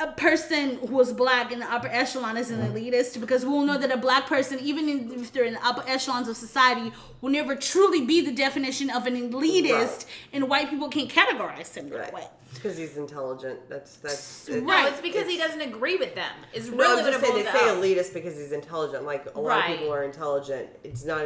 a 0.00 0.08
person 0.08 0.76
who 0.86 0.94
was 0.94 1.12
black 1.14 1.50
in 1.50 1.60
the 1.60 1.72
upper 1.72 1.86
echelon 1.86 2.36
is 2.36 2.50
an 2.50 2.60
mm. 2.60 2.72
elitist 2.74 3.18
because 3.18 3.46
we'll 3.46 3.64
know 3.64 3.78
that 3.78 3.90
a 3.90 3.96
black 3.96 4.26
person, 4.26 4.58
even 4.60 4.86
in, 4.88 5.12
if 5.12 5.32
they're 5.32 5.44
in 5.44 5.54
the 5.54 5.66
upper 5.66 5.84
echelons 5.86 6.28
of 6.28 6.36
society, 6.36 6.92
will 7.22 7.30
never 7.30 7.56
truly 7.56 8.04
be 8.04 8.20
the 8.20 8.32
definition 8.32 8.90
of 8.90 9.06
an 9.06 9.14
elitist, 9.14 9.72
Right. 9.72 10.06
and 10.34 10.48
white 10.50 10.68
people 10.68 10.90
can't 10.90 11.08
categorize 11.08 11.74
him 11.74 11.88
that 11.88 12.12
way. 12.12 12.26
Because 12.54 12.76
he's 12.76 12.96
intelligent. 12.96 13.68
That's 13.68 13.96
that's. 13.96 14.48
it- 14.48 14.62
No, 14.64 14.86
it's 14.86 15.00
because 15.00 15.26
he 15.28 15.36
doesn't 15.36 15.60
agree 15.60 15.96
with 15.96 16.14
them. 16.14 16.30
It's 16.52 16.68
No, 16.68 16.76
really 16.76 16.86
I'm 16.90 16.96
what 17.04 17.12
just 17.12 17.20
saying 17.24 17.34
they 17.44 17.50
say 17.50 17.66
down. 17.66 17.82
elitist 17.82 18.14
because 18.14 18.36
he's 18.36 18.52
intelligent. 18.52 19.04
Like 19.04 19.26
a 19.34 19.40
lot 19.40 19.48
Right. 19.48 19.70
of 19.72 19.78
people 19.78 19.92
are 19.94 20.02
intelligent. 20.04 20.68
It's 20.82 21.04
not 21.04 21.22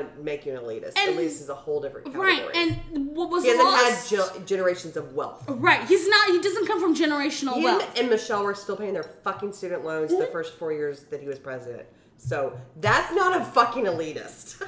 you 0.47 0.55
an 0.57 0.63
elitist. 0.63 0.93
And- 0.97 1.17
elitist 1.17 1.41
is 1.41 1.49
a 1.49 1.55
whole 1.55 1.81
different 1.81 2.07
category. 2.07 2.41
Right, 2.41 2.57
and 2.57 3.15
what 3.17 3.31
was 3.31 3.45
he 3.45 3.51
hasn't 3.51 3.69
lost? 3.69 4.11
had 4.11 4.19
ge- 4.43 4.47
generations 4.47 4.97
of 4.97 5.15
wealth. 5.15 5.45
right, 5.49 5.85
he's 5.87 6.09
not. 6.09 6.29
He 6.31 6.41
doesn't 6.41 6.67
come 6.67 6.81
from 6.81 6.95
generational 6.97 7.55
Him 7.55 7.63
wealth. 7.65 7.99
and 7.99 8.09
Michelle 8.11 8.45
were 8.45 8.55
still 8.55 8.77
paying 8.77 8.95
their 8.95 9.03
fucking 9.25 9.53
student 9.53 9.85
loans 9.85 10.11
Mm-hmm. 10.11 10.21
the 10.21 10.27
first 10.29 10.59
four 10.59 10.73
years 10.73 11.05
that 11.11 11.21
he 11.21 11.27
was 11.29 11.39
president. 11.39 11.87
So 12.17 12.59
that's 12.77 13.15
not 13.15 13.41
a 13.41 13.45
fucking 13.45 13.85
elitist. 13.85 14.61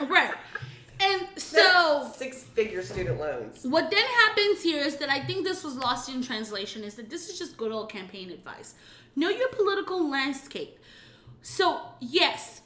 Right, 0.00 0.32
and 1.00 1.28
so 1.36 2.10
six 2.14 2.42
figure 2.42 2.82
student 2.82 3.18
loans. 3.18 3.64
What 3.64 3.90
then 3.90 4.04
happens 4.26 4.62
here 4.62 4.82
is 4.82 4.96
that 4.96 5.08
I 5.08 5.20
think 5.20 5.44
this 5.44 5.64
was 5.64 5.76
lost 5.76 6.08
in 6.08 6.22
translation 6.22 6.84
is 6.84 6.94
that 6.96 7.10
this 7.10 7.28
is 7.28 7.38
just 7.38 7.56
good 7.56 7.72
old 7.72 7.90
campaign 7.90 8.30
advice. 8.30 8.74
Know 9.16 9.28
your 9.28 9.48
political 9.48 10.08
landscape. 10.08 10.78
So, 11.42 11.80
yes, 12.00 12.60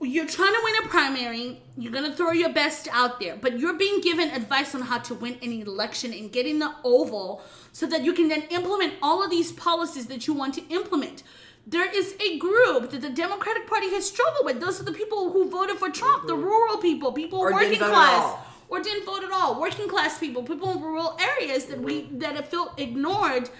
you're 0.00 0.26
trying 0.26 0.52
to 0.52 0.60
win 0.64 0.74
a 0.84 0.88
primary, 0.88 1.62
you're 1.76 1.92
going 1.92 2.10
to 2.10 2.16
throw 2.16 2.32
your 2.32 2.52
best 2.52 2.88
out 2.92 3.20
there, 3.20 3.36
but 3.36 3.58
you're 3.58 3.76
being 3.76 4.00
given 4.00 4.30
advice 4.30 4.74
on 4.74 4.82
how 4.82 4.98
to 4.98 5.14
win 5.14 5.38
an 5.42 5.52
election 5.62 6.12
and 6.12 6.32
get 6.32 6.46
in 6.46 6.58
the 6.58 6.72
oval 6.84 7.42
so 7.72 7.86
that 7.86 8.04
you 8.04 8.12
can 8.12 8.28
then 8.28 8.42
implement 8.50 8.94
all 9.02 9.22
of 9.22 9.30
these 9.30 9.52
policies 9.52 10.06
that 10.06 10.26
you 10.26 10.34
want 10.34 10.54
to 10.54 10.66
implement. 10.68 11.22
There 11.66 11.88
is 11.88 12.14
a 12.20 12.38
group 12.38 12.90
that 12.90 13.00
the 13.00 13.10
Democratic 13.10 13.66
Party 13.66 13.90
has 13.90 14.06
struggled 14.06 14.44
with. 14.44 14.60
Those 14.60 14.80
are 14.80 14.84
the 14.84 14.92
people 14.92 15.30
who 15.30 15.48
voted 15.48 15.78
for 15.78 15.90
Trump, 15.90 16.26
the 16.26 16.34
rural 16.34 16.78
people, 16.78 17.12
people 17.12 17.38
Or 17.38 17.52
working 17.52 17.78
class 17.78 18.36
or 18.68 18.80
didn't 18.80 19.04
vote 19.04 19.22
at 19.22 19.30
all. 19.30 19.60
Working 19.60 19.86
class 19.86 20.18
people, 20.18 20.42
people 20.42 20.70
in 20.72 20.80
rural 20.80 21.18
areas 21.20 21.66
that 21.66 21.80
we 21.80 22.08
that 22.12 22.36
have 22.36 22.48
felt 22.48 22.80
ignored 22.80 23.50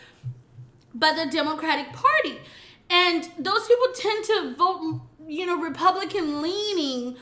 by 0.94 1.12
the 1.12 1.30
Democratic 1.30 1.92
Party. 1.92 2.40
And 2.88 3.24
those 3.38 3.66
people 3.66 3.86
tend 3.94 4.24
to 4.24 4.54
vote, 4.56 5.00
you 5.28 5.46
know, 5.46 5.58
Republican 5.58 6.42
leaning. 6.42 7.16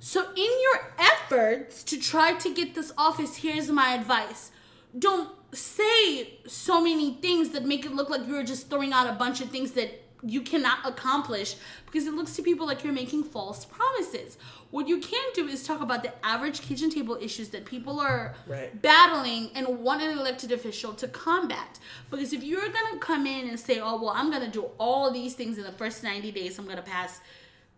So 0.00 0.28
in 0.36 0.52
your 0.66 0.94
efforts 0.98 1.82
to 1.84 1.98
try 1.98 2.34
to 2.34 2.52
get 2.52 2.74
this 2.74 2.92
office, 2.98 3.36
here's 3.36 3.70
my 3.70 3.94
advice. 3.94 4.50
Don't 4.98 5.30
say 5.52 6.40
so 6.46 6.80
many 6.80 7.14
things 7.14 7.50
that 7.50 7.64
make 7.64 7.86
it 7.86 7.92
look 7.92 8.10
like 8.10 8.26
you're 8.26 8.44
just 8.44 8.68
throwing 8.68 8.92
out 8.92 9.08
a 9.08 9.12
bunch 9.12 9.40
of 9.40 9.50
things 9.50 9.70
that 9.72 10.02
you 10.26 10.40
cannot 10.42 10.78
accomplish 10.84 11.56
because 11.86 12.06
it 12.06 12.14
looks 12.14 12.34
to 12.36 12.42
people 12.42 12.66
like 12.66 12.82
you're 12.82 12.92
making 12.92 13.22
false 13.24 13.64
promises. 13.64 14.36
What 14.72 14.88
you 14.88 14.98
can 14.98 15.22
do 15.34 15.46
is 15.46 15.64
talk 15.66 15.80
about 15.80 16.02
the 16.02 16.12
average 16.26 16.60
kitchen 16.62 16.90
table 16.90 17.16
issues 17.20 17.50
that 17.50 17.64
people 17.64 18.00
are 18.00 18.34
Right. 18.46 18.70
battling 18.82 19.50
and 19.54 19.66
want 19.80 20.02
an 20.02 20.18
elected 20.18 20.50
official 20.52 20.92
to 20.94 21.06
combat. 21.08 21.78
Because 22.10 22.32
if 22.32 22.42
you're 22.42 22.68
gonna 22.68 22.98
come 22.98 23.26
in 23.26 23.48
and 23.48 23.58
say, 23.58 23.78
"Oh 23.78 23.96
well, 24.02 24.10
I'm 24.14 24.30
gonna 24.30 24.50
do 24.50 24.64
all 24.78 25.10
these 25.12 25.34
things 25.34 25.56
in 25.58 25.64
the 25.64 25.72
first 25.72 26.02
90 26.02 26.32
days. 26.32 26.58
I'm 26.58 26.66
gonna 26.66 26.82
pass 26.82 27.20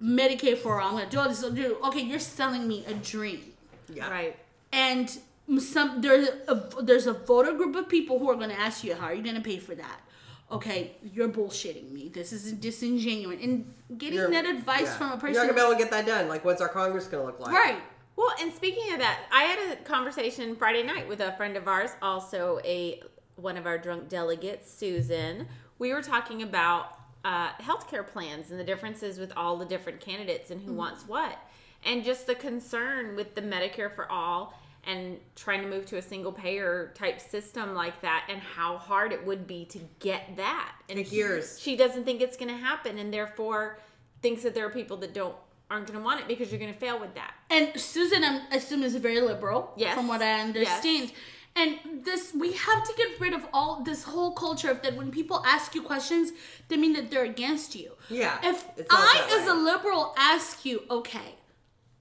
Medicaid 0.02 0.58
for 0.58 0.80
all. 0.80 0.88
I'm 0.90 0.94
gonna 0.98 1.10
do 1.10 1.18
all 1.18 1.28
this." 1.28 1.40
Do 1.40 1.76
okay, 1.84 2.00
you're 2.00 2.18
selling 2.18 2.66
me 2.66 2.84
a 2.86 2.94
dream 2.94 3.52
Yeah. 3.92 4.08
Right. 4.10 4.36
and 4.72 5.10
some 5.58 6.00
there's 6.02 6.28
a 6.46 6.54
there's 6.82 7.06
a 7.06 7.12
voter 7.12 7.52
group 7.52 7.74
of 7.76 7.88
people 7.88 8.18
who 8.18 8.28
are 8.30 8.34
going 8.36 8.50
to 8.50 8.60
ask 8.60 8.84
you 8.84 8.94
how 8.94 9.06
are 9.06 9.14
you 9.14 9.22
going 9.22 9.34
to 9.36 9.40
pay 9.40 9.58
for 9.58 9.74
that 9.74 10.00
okay 10.50 10.92
you're 11.02 11.28
bullshitting 11.28 11.90
me 11.92 12.08
this 12.08 12.32
is 12.32 12.52
disingenuous 12.52 13.38
and 13.42 13.72
getting 13.96 14.18
You're- 14.18 14.32
that 14.32 14.44
advice 14.46 14.82
yeah. 14.82 14.96
from 14.98 15.12
a 15.12 15.16
person. 15.16 15.34
You're 15.34 15.44
not 15.44 15.54
gonna 15.54 15.60
be 15.60 15.66
able 15.66 15.78
to 15.78 15.82
get 15.82 15.90
that 15.92 16.06
done. 16.06 16.28
Like, 16.28 16.44
what's 16.44 16.60
our 16.60 16.68
Congress 16.68 17.06
gonna 17.06 17.24
look 17.24 17.40
like? 17.40 17.54
right 17.54 17.80
Well, 18.16 18.32
and 18.40 18.52
speaking 18.52 18.92
of 18.92 18.98
that, 18.98 19.20
I 19.32 19.42
had 19.44 19.72
a 19.72 19.82
conversation 19.82 20.56
Friday 20.56 20.82
night 20.82 21.08
with 21.08 21.20
a 21.20 21.32
friend 21.36 21.56
of 21.56 21.68
ours, 21.68 21.90
also 22.02 22.60
a 22.64 23.00
one 23.36 23.56
of 23.56 23.66
our 23.66 23.78
drunk 23.78 24.08
delegates, 24.08 24.72
Susan. 24.72 25.46
We 25.78 25.92
were 25.94 26.02
talking 26.02 26.42
about 26.42 26.96
uh, 27.24 27.50
healthcare 27.60 28.06
plans 28.06 28.50
and 28.50 28.58
the 28.58 28.64
differences 28.64 29.18
with 29.18 29.32
all 29.36 29.56
the 29.56 29.64
different 29.64 30.00
candidates 30.00 30.50
and 30.50 30.60
who 30.60 30.72
wants 30.72 31.06
what, 31.06 31.38
and 31.84 32.04
just 32.04 32.26
the 32.26 32.34
concern 32.34 33.14
with 33.14 33.34
the 33.36 33.42
Medicare 33.42 33.94
for 33.94 34.10
all 34.10 34.57
and 34.84 35.18
trying 35.36 35.62
to 35.62 35.68
move 35.68 35.84
to 35.86 35.96
a 35.98 36.02
single 36.02 36.32
payer 36.32 36.92
type 36.94 37.20
system 37.20 37.74
like 37.74 38.00
that, 38.02 38.26
and 38.30 38.40
how 38.40 38.78
hard 38.78 39.12
it 39.12 39.24
would 39.26 39.46
be 39.46 39.64
to 39.66 39.78
get 40.00 40.36
that. 40.36 40.72
And 40.88 40.96
Take 40.98 41.08
she- 41.08 41.16
years. 41.16 41.58
She 41.60 41.76
doesn't 41.76 42.04
think 42.04 42.20
it's 42.20 42.36
going 42.36 42.50
to 42.50 42.56
happen, 42.56 42.98
and 42.98 43.12
therefore 43.12 43.78
thinks 44.22 44.42
that 44.42 44.54
there 44.54 44.66
are 44.66 44.70
people 44.70 44.96
that 44.98 45.12
don't 45.14 45.34
aren't 45.70 45.86
going 45.86 45.98
to 45.98 46.02
want 46.04 46.18
it 46.18 46.26
because 46.26 46.50
you're 46.50 46.58
going 46.58 46.72
to 46.72 46.78
fail 46.80 46.98
with 46.98 47.14
that. 47.14 47.34
and 47.50 47.78
susan 47.78 48.24
i 48.24 48.40
assume 48.52 48.82
is 48.82 48.96
very 48.96 49.20
liberal 49.20 49.70
Yes. 49.76 49.94
from 49.94 50.08
what 50.08 50.22
i 50.22 50.40
understand 50.40 51.10
yes. 51.10 51.12
and 51.54 52.04
this 52.06 52.32
we 52.34 52.52
have 52.54 52.82
to 52.84 52.94
get 52.96 53.20
rid 53.20 53.34
of 53.34 53.44
all 53.52 53.82
this 53.84 54.02
whole 54.04 54.32
culture 54.32 54.70
of 54.70 54.80
that 54.80 54.96
when 54.96 55.10
people 55.10 55.42
ask 55.44 55.74
you 55.74 55.82
questions 55.82 56.32
they 56.68 56.78
mean 56.78 56.94
that 56.94 57.10
they're 57.10 57.24
against 57.24 57.74
you 57.76 57.92
Yeah, 58.08 58.38
if 58.42 58.64
i 58.90 59.28
as 59.38 59.46
a 59.46 59.52
liberal 59.52 60.14
ask 60.16 60.64
you 60.64 60.84
okay 60.90 61.34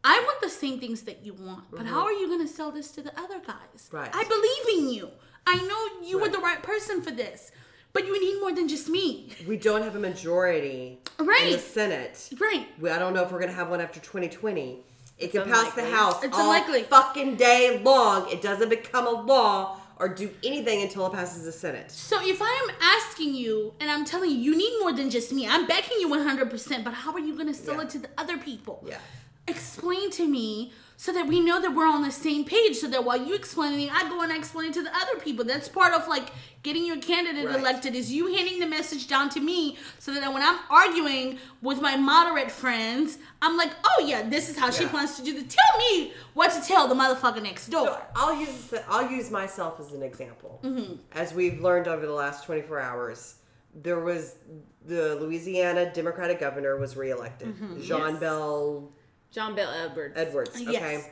I 0.04 0.20
want 0.20 0.42
the 0.42 0.50
same 0.50 0.80
things 0.80 1.02
that 1.04 1.26
you 1.26 1.34
want, 1.34 1.66
but 1.72 1.86
how 1.86 2.00
mm-hmm. 2.00 2.08
are 2.08 2.12
you 2.12 2.28
going 2.28 2.42
to 2.46 2.54
sell 2.54 2.72
this 2.72 2.92
to 2.92 3.02
the 3.02 3.18
other 3.20 3.40
guys? 3.40 3.90
Right. 3.92 4.10
I 4.14 4.24
believe 4.24 4.80
in 4.80 4.94
you. 4.94 5.10
I 5.46 5.56
know 5.56 6.08
you 6.08 6.20
Right. 6.20 6.28
are 6.28 6.32
the 6.32 6.40
right 6.40 6.62
person 6.62 7.02
for 7.02 7.12
this, 7.12 7.52
but 7.94 8.06
you 8.06 8.20
need 8.20 8.40
more 8.40 8.54
than 8.54 8.68
just 8.68 8.90
me. 8.90 9.30
We 9.48 9.58
don't 9.58 9.82
have 9.82 9.96
a 9.96 10.00
majority 10.00 11.00
right. 11.18 11.48
in 11.48 11.52
the 11.54 11.60
Senate. 11.60 12.30
Right. 12.40 12.68
We, 12.80 12.90
I 12.90 13.00
don't 13.00 13.14
know 13.14 13.24
if 13.24 13.32
we're 13.32 13.40
gonna 13.40 13.54
have 13.54 13.70
one 13.70 13.82
after 13.82 14.00
2020. 14.00 14.84
It 15.18 15.32
can 15.32 15.44
pass 15.46 15.74
the. 15.74 15.90
House 15.90 16.24
It's 16.24 16.36
all 16.38 16.42
unlikely. 16.42 16.84
fucking 16.84 17.36
day 17.38 17.82
long. 17.84 18.30
It 18.30 18.42
doesn't 18.42 18.70
become 18.70 19.08
a 19.08 19.22
law 19.22 19.80
or 20.00 20.10
do 20.10 20.30
anything 20.44 20.84
until 20.84 21.08
it 21.08 21.14
passes 21.14 21.46
the 21.46 21.52
Senate. 21.52 21.92
So 21.92 22.20
if 22.22 22.40
I 22.40 22.68
am 22.70 22.76
asking 22.80 23.34
you 23.34 23.74
and 23.80 23.90
I'm 23.90 24.06
telling 24.06 24.30
you, 24.30 24.38
you 24.38 24.56
need 24.56 24.80
more 24.80 24.94
than 24.94 25.10
just 25.10 25.34
me, 25.34 25.48
I'm 25.48 25.66
backing 25.66 25.98
you 26.00 26.08
100%, 26.10 26.84
but 26.84 26.94
how 26.94 27.14
are 27.14 27.20
you 27.20 27.34
going 27.34 27.48
to 27.48 27.54
sell 27.54 27.76
Yeah. 27.76 27.82
it 27.82 27.90
to 27.92 28.00
the 28.00 28.10
other 28.18 28.38
people? 28.38 28.84
Yeah. 28.88 29.00
Explain 29.48 30.12
to 30.12 30.28
me 30.28 30.74
so 31.00 31.14
that 31.14 31.28
we 31.28 31.40
know 31.40 31.62
that 31.62 31.76
we're 31.76 31.88
on 31.88 32.02
the 32.02 32.12
same 32.12 32.44
page 32.44 32.76
so 32.78 32.88
that 32.88 33.04
while 33.06 33.18
you 33.24 33.36
explain 33.36 33.72
to 33.72 33.78
me, 33.78 33.88
I 33.90 34.10
go 34.10 34.22
and 34.22 34.34
I 34.34 34.38
explain 34.38 34.70
it 34.70 34.74
to 34.74 34.82
the 34.84 34.90
other 34.96 35.20
people. 35.20 35.46
That's 35.46 35.70
part 35.70 35.94
of 35.94 36.08
like 36.08 36.30
getting 36.64 36.86
your 36.86 36.98
candidate 36.98 37.46
Right. 37.46 37.60
elected 37.60 37.94
is 37.94 38.12
you 38.12 38.34
handing 38.36 38.60
the 38.60 38.66
message 38.66 39.08
down 39.08 39.30
to 39.30 39.40
me 39.40 39.78
so 40.00 40.12
that 40.14 40.34
when 40.34 40.42
I'm 40.42 40.58
arguing 40.72 41.38
with 41.62 41.80
my 41.82 41.96
moderate 41.98 42.50
friends, 42.50 43.20
I'm 43.44 43.56
like, 43.58 43.72
oh 43.86 44.04
yeah, 44.08 44.28
this 44.28 44.50
is 44.50 44.58
how 44.58 44.72
she 44.72 44.86
plans 44.88 45.16
to 45.18 45.24
do 45.24 45.34
the 45.40 45.44
tell 45.48 45.80
me 45.92 46.14
what 46.34 46.52
to 46.52 46.68
tell 46.68 46.88
the 46.88 46.96
motherfucker 46.96 47.44
next 47.44 47.68
door. 47.68 47.86
So 47.86 48.02
I'll 48.16 48.40
use 48.40 48.74
I'll 48.90 49.10
use 49.10 49.30
myself 49.30 49.80
as 49.80 49.94
an 49.94 50.02
example. 50.02 50.60
Mm-hmm. 50.64 50.96
As 51.14 51.32
we've 51.34 51.62
learned 51.62 51.88
over 51.88 52.08
the 52.08 52.12
last 52.14 52.44
24 52.46 52.80
hours, 52.80 53.36
there 53.76 54.00
was 54.00 54.36
the 54.84 55.16
Louisiana 55.22 55.94
Democratic 55.94 56.40
governor 56.40 56.76
was 56.78 56.98
reelected, 56.98 57.50
Mm-hmm. 57.50 57.82
Jean 57.82 58.14
Yes. 58.14 58.20
Bell 58.20 58.92
John 59.32 59.56
Bill 59.56 59.70
Edwards. 59.70 60.14
Edwards. 60.18 60.56
Okay, 60.62 60.72
Yes. 60.72 61.10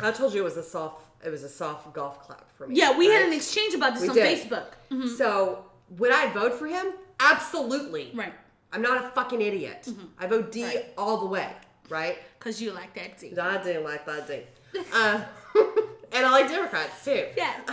I 0.00 0.12
told 0.12 0.32
you 0.32 0.40
it 0.42 0.44
was 0.44 0.56
a 0.56 0.62
soft 0.62 1.04
it 1.24 1.30
was 1.30 1.42
a 1.42 1.48
soft 1.48 1.92
golf 1.92 2.20
clap 2.20 2.48
for 2.56 2.68
me. 2.68 2.76
yeah, 2.76 2.96
we 2.96 3.06
had 3.06 3.22
an 3.26 3.32
exchange 3.32 3.74
about 3.74 3.94
this 3.94 4.02
We 4.04 4.08
on 4.10 4.14
did. 4.14 4.38
Facebook. 4.48 5.16
So 5.16 5.64
would 5.98 6.12
I 6.12 6.32
vote 6.32 6.54
for 6.54 6.66
him? 6.68 6.92
Absolutely. 7.18 8.12
Right. 8.14 8.32
I'm 8.72 8.82
not 8.82 9.04
a 9.04 9.08
fucking 9.10 9.40
idiot. 9.40 9.88
I 10.18 10.26
vote 10.28 10.52
D 10.52 10.64
Right. 10.64 10.86
all 10.96 11.16
the 11.18 11.26
way. 11.26 11.50
Right. 11.88 12.18
Because 12.38 12.62
you 12.62 12.70
like 12.72 12.94
that 12.94 13.18
too. 13.18 13.34
I 13.40 13.60
do 13.62 13.80
like 13.80 14.06
that 14.06 14.28
D. 14.28 14.42
Uh, 14.94 15.22
and 16.12 16.24
I 16.26 16.30
like 16.30 16.48
Democrats 16.48 17.04
too. 17.04 17.26
Yeah. 17.36 17.54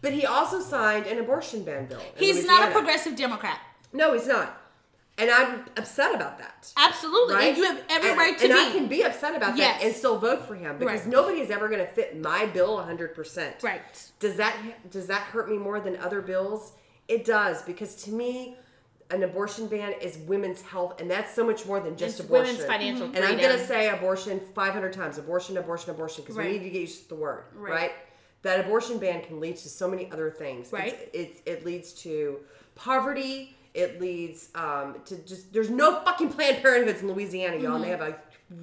But 0.00 0.12
he 0.12 0.24
also 0.24 0.60
signed 0.60 1.06
an 1.06 1.18
abortion 1.18 1.64
ban 1.64 1.86
bill. 1.86 1.98
in 1.98 2.04
He's 2.16 2.46
not 2.46 2.68
a 2.68 2.72
progressive 2.72 3.16
Democrat. 3.16 3.58
No, 3.92 4.12
he's 4.14 4.28
not. 4.28 4.57
And 5.18 5.30
I'm 5.30 5.64
upset 5.76 6.14
about 6.14 6.38
that. 6.38 6.72
Absolutely. 6.76 7.34
Right? 7.34 7.48
And 7.48 7.56
you 7.56 7.64
have 7.64 7.82
every 7.90 8.10
and, 8.10 8.18
right 8.18 8.38
to 8.38 8.44
and 8.44 8.52
be. 8.54 8.58
I 8.60 8.70
can 8.70 8.86
be 8.86 9.02
upset 9.02 9.34
about 9.34 9.56
Yes. 9.56 9.80
that 9.80 9.86
and 9.86 9.94
still 9.94 10.18
vote 10.18 10.46
for 10.46 10.54
him 10.54 10.78
because 10.78 11.00
Right. 11.00 11.08
nobody 11.08 11.40
is 11.40 11.50
ever 11.50 11.68
going 11.68 11.80
to 11.80 11.86
fit 11.92 12.20
my 12.20 12.46
bill 12.46 12.78
100%. 12.78 13.62
Right. 13.62 13.80
Does 14.20 14.36
that 14.36 14.56
does 14.90 15.08
that 15.08 15.22
hurt 15.22 15.50
me 15.50 15.58
more 15.58 15.80
than 15.80 15.96
other 15.96 16.20
bills? 16.20 16.72
It 17.08 17.24
does 17.24 17.62
because 17.62 17.96
to 18.04 18.10
me 18.12 18.56
an 19.10 19.22
abortion 19.22 19.66
ban 19.66 19.92
is 20.00 20.18
women's 20.18 20.60
health 20.60 21.00
and 21.00 21.10
that's 21.10 21.34
so 21.34 21.44
much 21.44 21.64
more 21.66 21.80
than 21.80 21.96
just 21.96 22.20
It's 22.20 22.28
abortion. 22.28 22.54
women's 22.56 22.66
financial 22.70 23.06
And 23.06 23.24
I'm 23.24 23.38
going 23.38 23.58
to 23.58 23.66
say 23.66 23.88
abortion 23.88 24.38
500 24.54 24.92
times. 24.92 25.18
Abortion, 25.18 25.56
abortion, 25.56 25.90
abortion 25.90 26.22
because 26.22 26.36
Right. 26.36 26.46
we 26.46 26.52
need 26.58 26.64
to 26.64 26.70
get 26.70 26.80
used 26.82 27.02
to 27.04 27.08
the 27.08 27.14
word, 27.16 27.44
Right. 27.54 27.72
right? 27.72 27.92
That 28.42 28.60
abortion 28.60 28.98
ban 28.98 29.22
can 29.22 29.40
lead 29.40 29.56
to 29.56 29.68
so 29.68 29.88
many 29.88 30.12
other 30.12 30.30
things. 30.30 30.72
Right. 30.72 31.08
It's, 31.12 31.40
it, 31.44 31.50
it 31.50 31.66
leads 31.66 31.92
to 32.04 32.38
poverty. 32.76 33.56
It 33.74 34.00
leads 34.00 34.48
um, 34.54 34.96
to 35.06 35.16
just 35.18 35.52
there's 35.52 35.70
no 35.70 36.00
fucking 36.04 36.30
Planned 36.30 36.62
Parenthoods 36.64 37.00
in 37.02 37.08
Louisiana, 37.08 37.56
y'all. 37.56 37.74
And 37.76 37.84
they 37.84 37.88
Mm-hmm. 37.90 38.02
have 38.02 38.14
a 38.14 38.18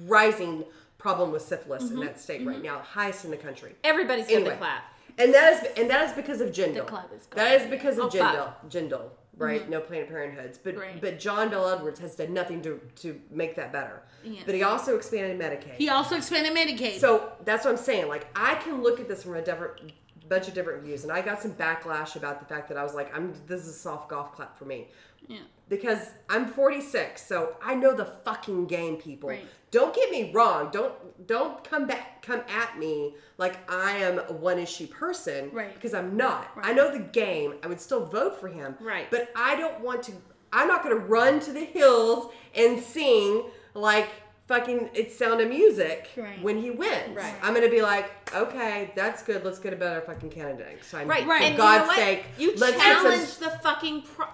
rising 0.06 0.64
problem 0.98 1.30
with 1.30 1.42
syphilis 1.42 1.90
in 1.90 2.00
that 2.00 2.20
state 2.20 2.44
right 2.46 2.62
now, 2.62 2.80
highest 2.80 3.24
in 3.24 3.30
the 3.30 3.36
country. 3.36 3.74
Everybody's 3.84 4.28
Anyway, 4.28 4.50
to 4.50 4.56
clap. 4.56 4.82
and 5.18 5.32
that 5.34 5.52
is 5.52 5.68
and 5.78 5.88
that 5.90 6.08
is 6.08 6.12
because 6.16 6.40
of 6.40 6.50
Jindal. 6.50 6.86
clap 6.86 7.12
is 7.12 7.26
that 7.34 7.60
is 7.60 7.70
because 7.70 7.98
of 7.98 8.06
Oh, 8.06 8.08
Jindal. 8.08 8.34
fuck. 8.34 8.68
Jindal, 8.68 9.02
right? 9.36 9.68
No 9.70 9.80
Planned 9.80 10.08
Parenthoods, 10.08 10.58
but 10.62 10.76
Right. 10.76 11.00
but 11.00 11.18
John 11.20 11.50
Bel 11.50 11.68
Edwards 11.68 12.00
has 12.00 12.16
done 12.16 12.34
nothing 12.34 12.60
to 12.62 12.80
to 12.96 13.20
make 13.30 13.54
that 13.56 13.72
better. 13.72 14.02
Yes. 14.24 14.42
But 14.44 14.56
he 14.56 14.64
also 14.64 14.96
expanded 14.96 15.38
Medicaid. 15.38 15.74
He 15.76 15.88
also 15.88 16.16
expanded 16.16 16.52
Medicaid. 16.52 16.98
So 16.98 17.32
that's 17.44 17.64
what 17.64 17.70
I'm 17.72 17.76
saying. 17.76 18.08
Like 18.08 18.26
I 18.34 18.56
can 18.56 18.82
look 18.82 18.98
at 18.98 19.06
this 19.08 19.22
from 19.22 19.36
a 19.36 19.42
different 19.42 19.92
bunch 20.28 20.48
of 20.48 20.54
different 20.54 20.82
views, 20.82 21.04
and 21.04 21.12
I 21.12 21.22
got 21.22 21.40
some 21.40 21.52
backlash 21.52 22.16
about 22.16 22.40
the 22.40 22.46
fact 22.46 22.68
that 22.68 22.76
I 22.76 22.82
was 22.82 22.94
like, 22.94 23.14
"I'm 23.16 23.34
this 23.46 23.62
is 23.62 23.68
a 23.68 23.78
soft 23.78 24.08
golf 24.08 24.32
clap 24.34 24.58
for 24.58 24.64
me." 24.64 24.88
yeah. 25.28 25.38
because 25.68 26.10
I'm 26.28 26.46
46, 26.46 27.24
so 27.24 27.56
I 27.62 27.74
know 27.74 27.94
the 27.94 28.04
fucking 28.04 28.66
game, 28.66 28.96
people. 28.96 29.30
Right. 29.30 29.46
Don't 29.70 29.94
get 29.94 30.10
me 30.10 30.30
wrong. 30.32 30.70
Don't 30.72 31.26
don't 31.26 31.62
come 31.64 31.86
back 31.86 32.22
come 32.22 32.42
at 32.48 32.78
me 32.78 33.14
like 33.36 33.58
I 33.70 33.98
am 33.98 34.20
a 34.20 34.32
one 34.32 34.58
issue 34.58 34.86
person. 34.86 35.50
Right. 35.52 35.74
Because 35.74 35.92
I'm 35.92 36.16
not. 36.16 36.50
I 36.56 36.72
know 36.72 36.90
the 36.90 37.00
game. 37.00 37.54
I 37.62 37.66
would 37.66 37.80
still 37.80 38.06
vote 38.06 38.40
for 38.40 38.48
him. 38.48 38.76
Right. 38.80 39.10
But 39.10 39.30
I 39.36 39.56
don't 39.56 39.80
want 39.80 40.04
to. 40.04 40.12
I'm 40.52 40.68
not 40.68 40.82
going 40.82 40.96
to 40.96 41.04
run 41.04 41.40
to 41.40 41.52
the 41.52 41.64
hills 41.64 42.32
and 42.54 42.80
sing 42.80 43.44
like 43.74 44.08
fucking 44.46 44.90
it's 44.94 45.16
sound 45.16 45.40
of 45.40 45.48
music 45.48 46.10
Right. 46.16 46.40
when 46.42 46.56
he 46.60 46.70
wins. 46.70 47.16
Right. 47.16 47.34
I'm 47.42 47.54
to 47.64 47.70
be 47.70 47.82
like, 47.82 48.10
okay, 48.34 48.92
that's 48.94 49.22
good. 49.22 49.44
Let's 49.44 49.58
get 49.58 49.72
a 49.72 49.76
better 49.76 50.00
fucking 50.00 50.30
candidate. 50.30 50.66
next 50.76 50.90
time. 50.90 51.08
Right, 51.08 51.22
For 51.24 51.30
Right. 51.30 51.42
And 51.42 51.52
you 51.54 51.58
God's 51.58 51.88
know 51.88 51.96
sake, 51.96 52.24
you 52.38 52.54
let's 52.56 52.76
get 52.76 52.96
some- 52.96 53.02
challenge 53.12 53.36
the 53.38 53.50
fucking. 53.62 54.02
Pro- 54.02 54.26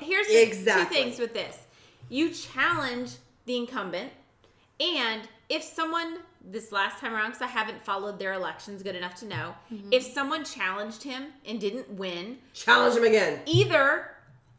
Here's 0.00 0.28
Exactly. 0.28 0.96
two 0.96 1.02
things 1.04 1.18
with 1.18 1.34
this: 1.34 1.58
you 2.08 2.30
challenge 2.30 3.12
the 3.44 3.56
incumbent, 3.56 4.10
and 4.80 5.22
if 5.48 5.62
someone 5.62 6.18
this 6.48 6.70
last 6.72 6.98
time 7.00 7.12
around, 7.12 7.26
because 7.32 7.42
I 7.42 7.46
haven't 7.48 7.84
followed 7.84 8.18
their 8.20 8.32
elections 8.32 8.82
good 8.82 8.94
enough 8.94 9.16
to 9.16 9.26
know, 9.26 9.54
Mm-hmm. 9.72 9.88
if 9.92 10.02
someone 10.04 10.44
challenged 10.44 11.02
him 11.02 11.24
and 11.44 11.60
didn't 11.60 11.90
win, 11.90 12.38
challenge 12.54 12.96
him 12.96 13.02
again. 13.04 13.40
either 13.46 14.12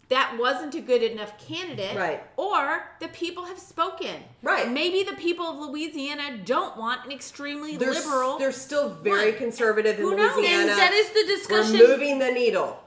that 0.10 0.38
wasn't 0.40 0.74
a 0.76 0.82
good 0.82 1.04
enough 1.04 1.38
candidate, 1.46 1.96
Right. 1.98 2.24
Or 2.38 2.84
the 3.02 3.10
people 3.10 3.44
have 3.46 3.60
spoken, 3.60 4.24
Right. 4.42 4.70
Maybe 4.72 5.04
the 5.04 5.16
people 5.18 5.46
of 5.46 5.60
Louisiana 5.70 6.38
don't 6.46 6.78
want 6.78 7.06
an 7.06 7.12
extremely 7.12 7.76
They're, 7.78 7.92
liberal. 7.94 8.38
they're 8.38 8.52
still 8.54 8.90
very 8.90 9.32
one. 9.32 9.38
conservative 9.40 9.98
in 10.00 10.06
Who 10.06 10.16
knows? 10.16 10.36
Louisiana. 10.36 10.60
and 10.62 10.70
that 10.80 10.94
is 10.94 11.10
the 11.10 11.24
discussion. 11.36 11.80
We're 11.80 11.88
moving 11.90 12.20
the 12.20 12.32
needle. 12.32 12.80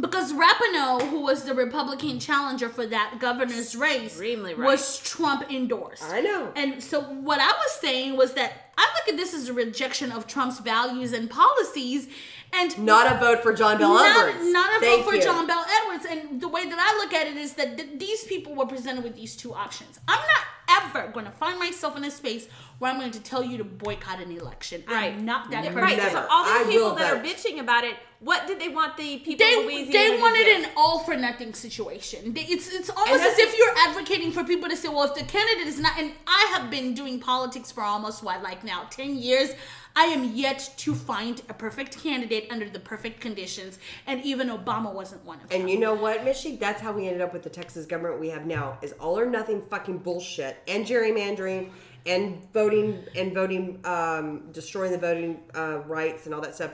because 0.00 0.32
Rispone, 0.32 1.08
who 1.10 1.20
was 1.20 1.44
the 1.44 1.54
Republican 1.54 2.18
challenger 2.18 2.68
for 2.68 2.84
that 2.86 3.18
governor's 3.20 3.76
race, 3.76 4.18
right. 4.18 4.58
was 4.58 4.98
Trump 5.00 5.52
endorsed. 5.52 6.02
I 6.04 6.20
know. 6.20 6.50
And 6.56 6.82
so 6.82 7.00
what 7.02 7.40
I 7.40 7.46
was 7.52 7.72
saying 7.80 8.16
was 8.16 8.32
that 8.34 8.52
I 8.76 8.86
look 8.94 9.14
at 9.14 9.16
this 9.16 9.34
as 9.34 9.48
a 9.48 9.52
rejection 9.52 10.10
of 10.10 10.26
Trump's 10.26 10.58
values 10.60 11.12
and 11.12 11.30
policies, 11.30 12.08
and 12.54 12.78
Not 12.84 13.14
a 13.14 13.18
vote 13.18 13.42
for 13.42 13.52
John 13.52 13.78
Bel 13.78 13.94
not, 13.94 14.28
Edwards. 14.28 14.52
not 14.52 14.76
a 14.76 14.80
Thank 14.80 15.04
vote 15.04 15.10
for 15.10 15.16
you. 15.16 15.22
John 15.22 15.46
Bel 15.46 15.64
Edwards. 15.82 16.06
And 16.10 16.40
the 16.40 16.48
way 16.48 16.64
way 16.64 16.70
that 16.70 16.78
I 16.78 16.96
look 17.02 17.12
at 17.12 17.26
it 17.26 17.36
is 17.36 17.54
that 17.54 17.76
th- 17.76 17.98
these 17.98 18.24
people 18.24 18.54
were 18.54 18.66
presented 18.66 19.04
with 19.04 19.14
these 19.14 19.36
two 19.36 19.54
options. 19.54 20.00
I'm 20.08 20.18
not 20.20 20.84
ever 20.84 21.08
going 21.12 21.26
to 21.26 21.32
find 21.32 21.58
myself 21.58 21.96
in 21.96 22.04
a 22.04 22.10
space 22.10 22.48
where 22.78 22.90
I'm 22.90 22.98
going 22.98 23.10
to 23.12 23.20
tell 23.20 23.42
you 23.44 23.58
to 23.58 23.64
boycott 23.64 24.20
an 24.20 24.32
election. 24.32 24.82
Right. 24.88 25.12
I'm 25.14 25.24
not 25.24 25.50
that 25.50 25.64
Yeah, 25.64 25.72
person. 25.72 25.98
Right. 25.98 26.12
So 26.12 26.18
all 26.30 26.44
I 26.44 26.64
these 26.64 26.74
people 26.74 26.88
will 26.90 26.96
that 26.96 27.12
are 27.12 27.20
bitching 27.22 27.60
about 27.60 27.84
it, 27.84 27.94
what 28.20 28.46
did 28.46 28.58
they 28.60 28.68
want 28.68 28.96
the 28.96 29.18
people 29.18 29.46
They, 29.46 29.54
of 29.58 29.64
Louisiana 29.64 29.92
they 30.16 30.20
wanted 30.20 30.46
an 30.64 30.70
all 30.76 31.00
for 31.00 31.16
nothing 31.16 31.52
situation. 31.52 32.32
They, 32.32 32.42
it's 32.42 32.72
it's 32.72 32.88
almost 32.88 33.22
as 33.22 33.38
if 33.38 33.56
you're 33.56 33.74
advocating 33.88 34.32
for 34.32 34.42
people 34.44 34.68
to 34.68 34.76
say, 34.76 34.88
well, 34.88 35.04
if 35.04 35.14
the 35.14 35.24
candidate 35.24 35.66
is 35.66 35.78
not, 35.78 35.98
and 35.98 36.12
I 36.26 36.52
have 36.56 36.70
been 36.70 36.94
doing 36.94 37.20
politics 37.20 37.70
for 37.70 37.82
almost 37.82 38.22
what, 38.22 38.42
like 38.42 38.64
now, 38.64 38.84
10 38.90 39.16
years. 39.16 39.50
I 39.96 40.04
am 40.06 40.34
yet 40.34 40.72
to 40.78 40.94
find 40.94 41.40
a 41.48 41.54
perfect 41.54 42.02
candidate 42.02 42.48
under 42.50 42.68
the 42.68 42.80
perfect 42.80 43.20
conditions, 43.20 43.78
and 44.06 44.24
even 44.24 44.48
Obama 44.48 44.92
wasn't 44.92 45.24
one 45.24 45.40
of 45.40 45.48
them. 45.48 45.60
And 45.60 45.70
you 45.70 45.78
know 45.78 45.94
what, 45.94 46.24
Mishy? 46.24 46.58
That's 46.58 46.80
how 46.80 46.92
we 46.92 47.06
ended 47.06 47.22
up 47.22 47.32
with 47.32 47.44
the 47.44 47.50
Texas 47.50 47.86
government 47.86 48.20
we 48.20 48.28
have 48.30 48.44
now. 48.44 48.78
Is 48.82 48.92
all 48.94 49.18
or 49.18 49.26
nothing 49.26 49.62
fucking 49.62 49.98
bullshit 49.98 50.56
and 50.66 50.84
gerrymandering 50.84 51.70
and 52.06 52.42
voting 52.52 53.04
and 53.14 53.32
voting, 53.32 53.80
um, 53.84 54.50
destroying 54.52 54.92
the 54.92 54.98
voting 54.98 55.40
uh, 55.54 55.78
rights 55.86 56.26
and 56.26 56.34
all 56.34 56.40
that 56.40 56.54
stuff. 56.54 56.72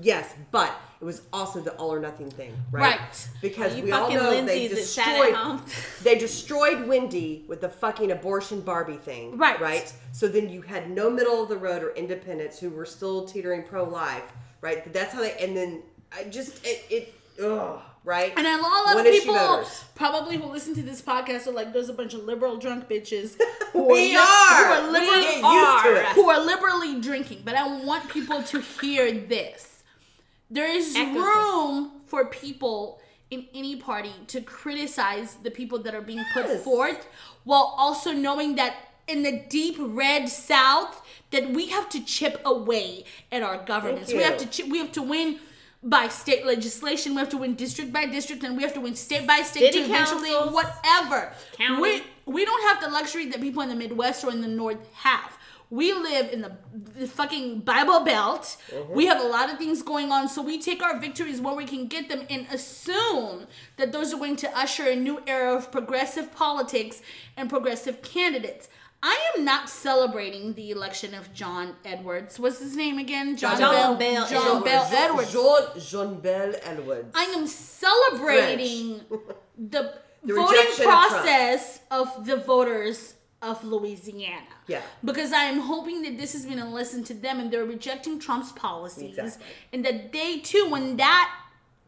Yes, 0.00 0.34
but 0.50 0.74
it 1.02 1.04
was 1.04 1.22
also 1.32 1.60
the 1.60 1.72
all 1.72 1.92
or 1.92 1.98
nothing 1.98 2.30
thing, 2.30 2.54
right? 2.70 2.98
Right. 3.00 3.28
Because 3.42 3.76
You 3.76 3.82
we 3.84 3.90
all 3.92 4.08
know 4.10 4.30
they 4.30 4.68
Lindsays 4.68 4.70
at 4.70 4.76
destroyed. 4.76 5.60
they 6.04 6.16
destroyed 6.16 6.86
Wendy 6.86 7.44
with 7.48 7.60
the 7.60 7.68
fucking 7.68 8.12
abortion 8.12 8.60
Barbie 8.60 8.96
thing, 8.98 9.36
Right. 9.36 9.60
Right. 9.60 9.92
So 10.12 10.28
then 10.28 10.48
you 10.48 10.62
had 10.62 10.88
no 10.90 11.10
middle 11.10 11.42
of 11.42 11.48
the 11.48 11.56
road 11.58 11.82
or 11.82 11.90
independents 11.90 12.58
who 12.60 12.70
were 12.70 12.86
still 12.86 13.24
teetering 13.26 13.64
pro 13.64 13.82
life, 13.84 14.32
right? 14.60 14.90
That's 14.92 15.12
how 15.12 15.20
they. 15.20 15.32
And 15.44 15.56
then 15.56 15.82
I 16.16 16.24
just 16.24 16.64
it 16.64 16.84
it 16.88 17.14
ugh, 17.42 17.80
right. 18.04 18.32
And 18.36 18.46
a 18.46 18.62
lot 18.62 18.96
of 18.96 19.04
people 19.04 19.66
probably 19.96 20.36
who 20.36 20.46
listen 20.52 20.72
to 20.76 20.82
this 20.82 21.02
podcast 21.02 21.46
are 21.48 21.52
like, 21.52 21.72
there's 21.72 21.88
a 21.88 21.94
bunch 21.94 22.14
of 22.14 22.22
liberal 22.24 22.58
drunk 22.58 22.88
bitches 22.88 23.36
who 23.72 23.88
We 23.92 24.10
li- 24.10 24.16
are. 24.16 24.64
who 24.64 24.72
are 24.72 24.90
liberally 24.92 25.22
get 25.22 25.42
used 25.42 25.84
to 25.84 25.96
it. 26.00 26.06
who 26.14 26.30
are 26.30 26.44
liberally 26.44 27.00
drinking. 27.00 27.42
But 27.44 27.56
I 27.56 27.82
want 27.84 28.08
people 28.08 28.42
to 28.44 28.60
hear 28.60 29.10
this. 29.12 29.71
There 30.52 30.68
is 30.68 30.94
Echo. 30.94 31.18
room 31.18 31.90
for 32.06 32.26
people 32.26 33.00
in 33.30 33.46
any 33.54 33.76
party 33.76 34.12
to 34.26 34.42
criticize 34.42 35.36
the 35.42 35.50
people 35.50 35.78
that 35.78 35.94
are 35.94 36.02
being 36.02 36.22
put 36.34 36.46
forth 36.60 37.08
while 37.44 37.74
also 37.78 38.12
knowing 38.12 38.56
that 38.56 38.74
in 39.08 39.22
the 39.22 39.42
deep 39.48 39.76
red 39.78 40.28
south 40.28 41.00
that 41.30 41.48
we 41.50 41.66
have 41.70 41.88
to 41.88 42.04
chip 42.04 42.40
away 42.44 43.04
at 43.32 43.42
our 43.42 43.64
governance. 43.64 44.12
We 44.12 44.22
have 44.22 44.36
to 44.36 44.46
chi- 44.46 44.68
we 44.70 44.78
have 44.78 44.92
to 44.92 45.02
win 45.02 45.40
by 45.82 46.08
state 46.08 46.44
legislation. 46.46 47.14
We 47.14 47.18
have 47.20 47.30
to 47.30 47.38
win 47.38 47.54
district 47.54 47.90
by 47.92 48.04
district, 48.06 48.44
and 48.44 48.54
we 48.56 48.62
have 48.62 48.74
to 48.74 48.80
win 48.80 48.94
state 48.94 49.26
by 49.26 49.40
state 49.42 49.72
City 49.72 49.78
to 49.80 49.84
eventually 49.86 50.30
councils. 50.30 50.52
whatever. 50.54 51.32
County. 51.56 51.80
We 51.82 52.02
we 52.26 52.44
don't 52.44 52.62
have 52.68 52.82
the 52.84 52.90
luxury 52.90 53.26
that 53.30 53.40
people 53.40 53.62
in 53.62 53.70
the 53.70 53.74
Midwest 53.74 54.22
or 54.24 54.30
in 54.30 54.42
the 54.42 54.48
North 54.48 54.78
have. 54.94 55.38
We 55.72 55.94
live 55.94 56.30
in 56.34 56.42
the, 56.42 56.52
the 56.98 57.06
fucking 57.06 57.60
Bible 57.60 58.00
Belt. 58.00 58.58
Uh-huh. 58.70 58.92
We 58.92 59.06
have 59.06 59.18
a 59.18 59.26
lot 59.26 59.50
of 59.50 59.56
things 59.56 59.82
going 59.82 60.12
on, 60.12 60.28
so 60.28 60.42
we 60.42 60.60
take 60.60 60.82
our 60.82 61.00
victories 61.00 61.40
where 61.40 61.54
we 61.54 61.64
can 61.64 61.86
get 61.86 62.10
them 62.10 62.26
and 62.28 62.46
assume 62.52 63.46
that 63.78 63.90
those 63.90 64.12
are 64.12 64.18
going 64.18 64.36
to 64.36 64.54
usher 64.54 64.86
a 64.86 64.94
new 64.94 65.22
era 65.26 65.56
of 65.56 65.72
progressive 65.72 66.30
politics 66.30 67.00
and 67.38 67.48
progressive 67.48 68.02
candidates. 68.02 68.68
I 69.02 69.18
am 69.34 69.46
not 69.46 69.70
celebrating 69.70 70.52
the 70.52 70.72
election 70.72 71.14
of 71.14 71.32
John 71.32 71.74
Edwards. 71.86 72.38
What's 72.38 72.58
his 72.58 72.76
name 72.76 72.98
again? 72.98 73.38
John 73.38 73.58
Bel 73.58 74.28
John 74.28 74.58
Edwards. 74.58 74.64
Bel 74.64 74.88
Edwards. 74.92 75.32
Jean, 75.32 75.80
Jean 75.80 76.20
Bell 76.20 76.52
Edwards. 76.64 77.12
I 77.14 77.24
am 77.24 77.46
celebrating 77.46 79.00
the, 79.56 79.94
The 80.24 80.34
voting 80.34 80.56
rejection 80.56 80.84
of 80.84 80.90
process 80.90 81.80
of, 81.90 82.26
the 82.26 82.36
voters 82.36 83.14
of 83.42 83.62
Louisiana. 83.64 84.46
Yeah. 84.68 84.82
Because 85.04 85.32
I 85.32 85.44
am 85.44 85.60
hoping 85.60 86.02
that 86.02 86.16
this 86.16 86.32
has 86.32 86.46
been 86.46 86.60
a 86.60 86.70
lesson 86.70 87.02
to 87.04 87.14
them 87.14 87.40
and 87.40 87.50
they're 87.50 87.64
rejecting 87.64 88.18
Trump's 88.18 88.52
policies. 88.52 89.18
Exactly. 89.18 89.46
And 89.72 89.84
that 89.84 90.12
they 90.12 90.38
too, 90.38 90.68
when 90.70 90.96
that 90.96 91.41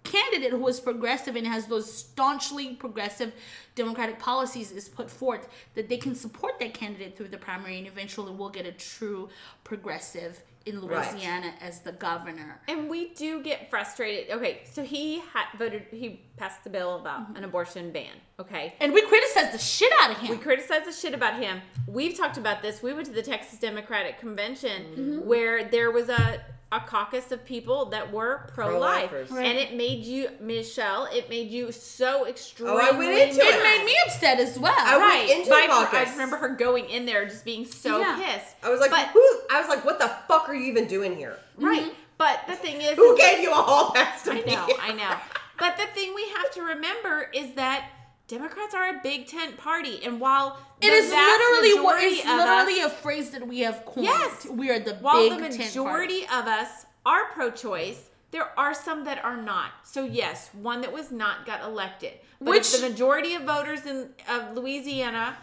candidate 0.04 0.50
who 0.52 0.68
is 0.68 0.78
progressive 0.80 1.34
and 1.34 1.46
has 1.46 1.66
those 1.66 1.92
staunchly 1.92 2.74
progressive 2.74 3.32
democratic 3.74 4.18
policies 4.18 4.70
is 4.70 4.88
put 4.88 5.10
forth, 5.10 5.48
that 5.74 5.88
they 5.88 5.96
can 5.96 6.14
support 6.14 6.60
that 6.60 6.74
candidate 6.74 7.16
through 7.16 7.28
the 7.28 7.38
primary 7.38 7.78
and 7.78 7.86
eventually 7.86 8.30
we'll 8.32 8.50
get 8.50 8.66
a 8.66 8.72
true 8.72 9.28
progressive 9.64 10.42
in 10.66 10.80
Right. 10.80 11.12
Louisiana 11.12 11.52
as 11.60 11.80
the 11.80 11.92
governor. 11.92 12.58
And 12.68 12.88
we 12.88 13.12
do 13.14 13.42
get 13.42 13.68
frustrated. 13.68 14.30
Okay, 14.34 14.60
so 14.64 14.82
he 14.82 15.18
had 15.18 15.44
voted. 15.58 15.82
He 15.90 16.22
passed 16.38 16.64
the 16.64 16.70
bill 16.70 16.96
about 17.00 17.20
Mm-hmm. 17.24 17.36
an 17.36 17.44
abortion 17.44 17.90
ban. 17.92 18.12
Okay, 18.40 18.74
And 18.80 18.92
we 18.94 19.02
criticize 19.02 19.52
the 19.52 19.58
shit 19.58 19.92
out 20.00 20.10
of 20.12 20.16
him. 20.18 20.30
we 20.30 20.36
criticize 20.38 20.86
the 20.86 20.92
shit 20.92 21.12
about 21.12 21.38
him. 21.42 21.60
We've 21.86 22.16
talked 22.16 22.38
about 22.38 22.62
this. 22.62 22.82
We 22.82 22.94
went 22.94 23.06
to 23.06 23.12
the 23.12 23.22
Texas 23.22 23.58
Democratic 23.58 24.18
Convention 24.18 24.82
Mm-hmm. 24.84 25.26
where 25.26 25.64
there 25.64 25.90
was 25.90 26.08
a 26.08 26.40
a 26.74 26.80
caucus 26.80 27.30
of 27.32 27.44
people 27.44 27.86
that 27.86 28.12
were 28.12 28.48
pro 28.54 28.78
life, 28.78 29.08
Pro-lifers. 29.10 29.30
Right. 29.30 29.46
and 29.46 29.58
it 29.58 29.74
made 29.74 30.04
you, 30.04 30.28
Michelle. 30.40 31.06
It 31.12 31.30
made 31.30 31.50
you 31.50 31.70
so 31.72 32.26
extremely. 32.26 32.74
Oh, 32.74 32.78
I 32.78 32.96
went 32.98 33.12
into 33.12 33.40
it 33.40 33.54
it. 33.54 33.62
made 33.62 33.84
me 33.86 33.94
upset 34.06 34.40
as 34.40 34.58
well. 34.58 34.74
I 34.76 34.96
went 34.98 35.30
into 35.30 35.50
But 35.50 35.58
I- 35.62 35.66
caucus. 35.68 36.08
I 36.08 36.12
remember 36.12 36.36
her 36.38 36.48
going 36.50 36.86
in 36.90 37.06
there 37.06 37.24
just 37.26 37.44
being 37.44 37.64
so 37.64 38.00
Yeah. 38.00 38.16
pissed. 38.20 38.56
I 38.62 38.70
was 38.70 38.80
like, 38.80 38.90
but, 38.90 39.06
who? 39.08 39.20
I 39.50 39.60
was 39.60 39.68
like, 39.68 39.84
what 39.84 39.98
the 39.98 40.08
fuck 40.28 40.48
are 40.48 40.54
you 40.54 40.64
even 40.70 40.86
doing 40.86 41.16
here? 41.16 41.38
right. 41.56 41.82
Mm-hmm. 41.82 41.90
But 42.16 42.40
the 42.46 42.54
thing 42.54 42.80
is, 42.80 42.94
Who 42.96 43.14
is- 43.14 43.18
gave 43.20 43.40
you 43.40 43.50
a 43.50 43.54
hall 43.54 43.90
pass 43.92 44.22
to 44.24 44.32
I 44.32 44.40
know, 44.40 44.66
here? 44.66 44.76
I 44.80 44.92
know. 44.92 45.14
But 45.58 45.76
the 45.76 45.86
thing 45.86 46.14
we 46.14 46.28
have 46.36 46.50
to 46.52 46.62
remember 46.62 47.28
is 47.34 47.54
that 47.54 47.86
Democrats 48.26 48.74
are 48.74 48.88
a 48.88 49.00
big 49.02 49.26
tent 49.26 49.56
party, 49.58 50.00
and 50.04 50.18
while 50.20 50.58
It 50.80 50.92
is 50.92 51.10
literally 51.10 51.74
what 51.82 51.96
majority 51.96 52.26
literally 52.26 52.80
us, 52.80 52.92
a 52.92 52.94
phrase 52.96 53.30
that 53.30 53.46
we 53.46 53.60
have 53.60 53.84
coined. 53.84 54.06
Yes. 54.06 54.46
we 54.46 54.70
are 54.70 54.78
the 54.78 54.94
while 54.94 55.28
big 55.28 55.32
the 55.32 55.48
tent 55.48 55.56
party. 55.58 55.66
majority 55.78 56.22
of 56.24 56.46
us 56.46 56.86
are 57.04 57.26
pro-choice, 57.32 58.08
there 58.30 58.58
are 58.58 58.72
some 58.72 59.04
that 59.04 59.22
are 59.22 59.36
not. 59.36 59.72
So 59.84 60.04
yes, 60.04 60.48
one 60.54 60.80
that 60.80 60.92
was 60.92 61.12
not 61.12 61.44
got 61.44 61.62
elected, 61.62 62.12
but 62.40 62.48
Which- 62.50 62.72
the 62.72 62.88
majority 62.88 63.34
of 63.34 63.42
voters 63.42 63.84
in 63.84 64.14
of 64.28 64.56
Louisiana 64.56 65.36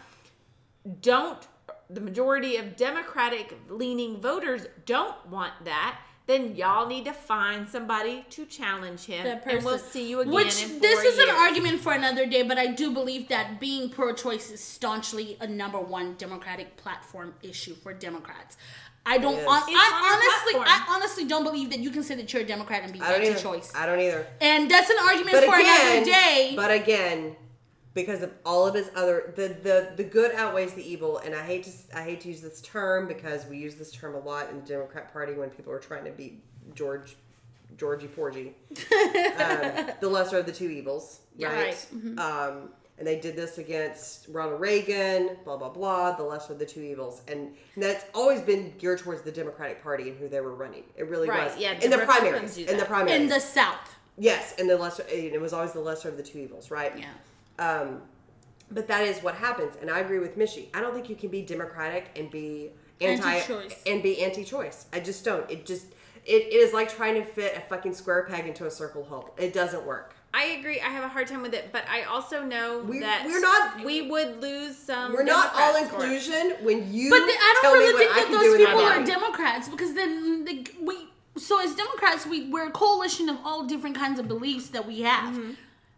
don't, 1.00 1.46
the 1.88 2.00
majority 2.00 2.56
of 2.56 2.76
Democratic-leaning 2.76 4.20
voters 4.20 4.66
don't 4.86 5.24
want 5.28 5.52
that. 5.64 6.00
Then 6.26 6.54
y'all 6.54 6.86
need 6.86 7.04
to 7.06 7.12
find 7.12 7.68
somebody 7.68 8.24
to 8.30 8.46
challenge 8.46 9.06
him, 9.06 9.24
That 9.24 9.44
and 9.46 9.64
we'll 9.64 9.78
see 9.78 10.08
you 10.08 10.20
again. 10.20 10.32
Which 10.32 10.62
in 10.62 10.68
four 10.68 10.80
this 10.80 11.02
is 11.04 11.18
an 11.18 11.30
argument 11.30 11.80
for 11.80 11.92
another 11.92 12.26
day, 12.26 12.42
but 12.42 12.58
I 12.58 12.68
do 12.68 12.92
believe 12.92 13.28
that 13.28 13.58
being 13.58 13.90
pro-choice 13.90 14.50
is 14.52 14.62
staunchly 14.62 15.36
a 15.40 15.46
number 15.48 15.80
one 15.80 16.14
Democratic 16.14 16.76
platform 16.76 17.34
issue 17.42 17.74
for 17.74 17.92
Democrats. 17.92 18.56
I 19.04 19.18
don't. 19.18 19.34
It 19.34 19.38
is. 19.38 19.46
hon- 19.48 19.62
It's 19.66 19.68
on 19.68 19.74
I 19.74 20.12
honestly, 20.54 20.60
I 20.64 20.86
honestly 20.94 21.24
don't 21.24 21.42
believe 21.42 21.70
that 21.70 21.80
you 21.80 21.90
can 21.90 22.04
say 22.04 22.14
that 22.14 22.32
you're 22.32 22.42
a 22.42 22.46
Democrat 22.46 22.84
and 22.84 22.92
be 22.92 23.00
I 23.00 23.12
don't 23.18 23.26
anti-choice. 23.26 23.72
I 23.74 23.84
don't 23.86 23.98
either. 23.98 24.24
And 24.40 24.70
that's 24.70 24.90
an 24.90 24.96
argument 25.04 25.32
But 25.32 25.44
for 25.44 25.56
again, 25.56 25.92
another 25.96 26.04
day. 26.04 26.52
but 26.54 26.70
again, 26.70 27.34
because 27.94 28.22
of 28.22 28.32
all 28.44 28.66
of 28.66 28.74
his 28.74 28.90
other 28.94 29.32
the, 29.36 29.48
the 29.62 29.92
the 29.96 30.04
good 30.04 30.32
outweighs 30.34 30.72
the 30.74 30.88
evil, 30.88 31.18
and 31.18 31.34
I 31.34 31.42
hate 31.42 31.64
to 31.64 31.70
I 31.98 32.02
hate 32.02 32.20
to 32.22 32.28
use 32.28 32.40
this 32.40 32.60
term 32.62 33.06
because 33.08 33.46
we 33.46 33.58
use 33.58 33.74
this 33.74 33.92
term 33.92 34.14
a 34.14 34.18
lot 34.20 34.50
in 34.50 34.60
the 34.60 34.66
Democrat 34.66 35.12
Party 35.12 35.34
when 35.34 35.50
people 35.50 35.72
are 35.72 35.78
trying 35.78 36.04
to 36.04 36.10
beat 36.10 36.42
George 36.74 37.16
Georgie 37.76 38.06
Porgy, 38.08 38.54
um, 38.70 39.90
the 40.00 40.08
lesser 40.08 40.38
of 40.38 40.46
the 40.46 40.52
two 40.52 40.68
evils, 40.68 41.20
Yeah, 41.36 41.52
right? 41.54 41.86
right. 41.92 42.18
Um, 42.18 42.68
and 42.98 43.06
they 43.06 43.18
did 43.18 43.34
this 43.34 43.56
against 43.58 44.28
Ronald 44.28 44.60
Reagan, 44.60 45.36
blah 45.44 45.56
blah 45.56 45.70
blah, 45.70 46.12
the 46.12 46.22
lesser 46.22 46.52
of 46.52 46.58
the 46.58 46.66
two 46.66 46.82
evils, 46.82 47.22
and 47.28 47.54
that's 47.76 48.04
always 48.14 48.40
been 48.42 48.74
geared 48.78 48.98
towards 49.00 49.22
the 49.22 49.32
Democratic 49.32 49.82
Party 49.82 50.08
and 50.10 50.18
who 50.18 50.28
they 50.28 50.40
were 50.40 50.54
running. 50.54 50.84
It 50.96 51.08
really 51.08 51.28
Right, 51.28 51.50
was. 51.50 51.58
yeah, 51.58 51.72
in 51.80 51.90
the 51.90 51.96
the 51.96 52.04
primaries, 52.04 52.58
in 52.58 52.76
the 52.76 52.84
primaries, 52.84 53.20
in 53.20 53.28
the 53.28 53.40
South. 53.40 53.96
Yes, 54.18 54.54
and 54.58 54.68
the 54.68 54.76
lesser. 54.76 55.04
It 55.08 55.40
was 55.40 55.52
always 55.54 55.72
the 55.72 55.80
lesser 55.80 56.08
of 56.10 56.16
the 56.18 56.22
two 56.22 56.38
evils, 56.38 56.70
right? 56.70 56.92
Yeah. 56.96 57.06
Um, 57.58 58.02
but 58.70 58.88
that 58.88 59.02
is 59.02 59.18
what 59.22 59.34
happens, 59.34 59.74
and 59.80 59.90
I 59.90 60.00
agree 60.00 60.18
with 60.18 60.38
Mishy. 60.38 60.68
I 60.74 60.80
don't 60.80 60.94
think 60.94 61.10
you 61.10 61.16
can 61.16 61.28
be 61.28 61.42
democratic 61.42 62.10
and 62.16 62.30
be 62.30 62.70
anti 63.00 63.34
Anti-choice. 63.34 63.82
and 63.86 64.02
be 64.02 64.22
anti-choice. 64.22 64.86
I 64.92 65.00
just 65.00 65.24
don't. 65.24 65.48
It 65.50 65.66
just 65.66 65.86
it, 66.24 66.42
it 66.46 66.54
is 66.54 66.72
like 66.72 66.94
trying 66.94 67.14
to 67.16 67.24
fit 67.24 67.56
a 67.56 67.60
fucking 67.60 67.92
square 67.94 68.24
peg 68.30 68.46
into 68.46 68.66
a 68.66 68.70
circle 68.70 69.04
hole. 69.04 69.34
It 69.36 69.52
doesn't 69.52 69.84
work. 69.84 70.14
I 70.34 70.44
agree. 70.58 70.80
I 70.80 70.84
have 70.88 71.04
a 71.04 71.08
hard 71.08 71.26
time 71.26 71.42
with 71.42 71.52
it, 71.52 71.68
but 71.72 71.84
I 71.90 72.04
also 72.04 72.42
know 72.42 72.78
We- 72.88 73.00
that 73.00 73.24
we're 73.26 73.40
not- 73.40 73.84
We 73.84 74.08
would 74.08 74.40
lose 74.40 74.78
some. 74.78 75.12
We're 75.12 75.24
not 75.24 75.52
all 75.54 75.74
Democrats 75.74 75.90
for 75.94 76.00
it. 76.06 76.12
inclusion 76.12 76.64
when 76.64 76.90
you. 76.94 77.10
But 77.10 77.18
the, 77.26 77.32
I 77.32 77.58
don't 77.62 77.78
really 77.78 77.98
think 78.06 78.14
that 78.14 78.30
those 78.30 78.56
people 78.56 78.80
are. 78.80 79.04
Democrats 79.04 79.68
because 79.68 79.92
then 79.94 80.44
the, 80.46 80.66
we. 80.80 81.08
So 81.36 81.60
as 81.62 81.74
Democrats, 81.74 82.24
we 82.26 82.48
we're 82.48 82.68
a 82.68 82.70
coalition 82.70 83.28
of 83.28 83.36
all 83.44 83.64
different 83.64 83.96
kinds 83.96 84.18
of 84.18 84.28
beliefs 84.28 84.68
that 84.68 84.86
we 84.86 85.00
have. 85.02 85.34
Mm-hmm. 85.34 85.50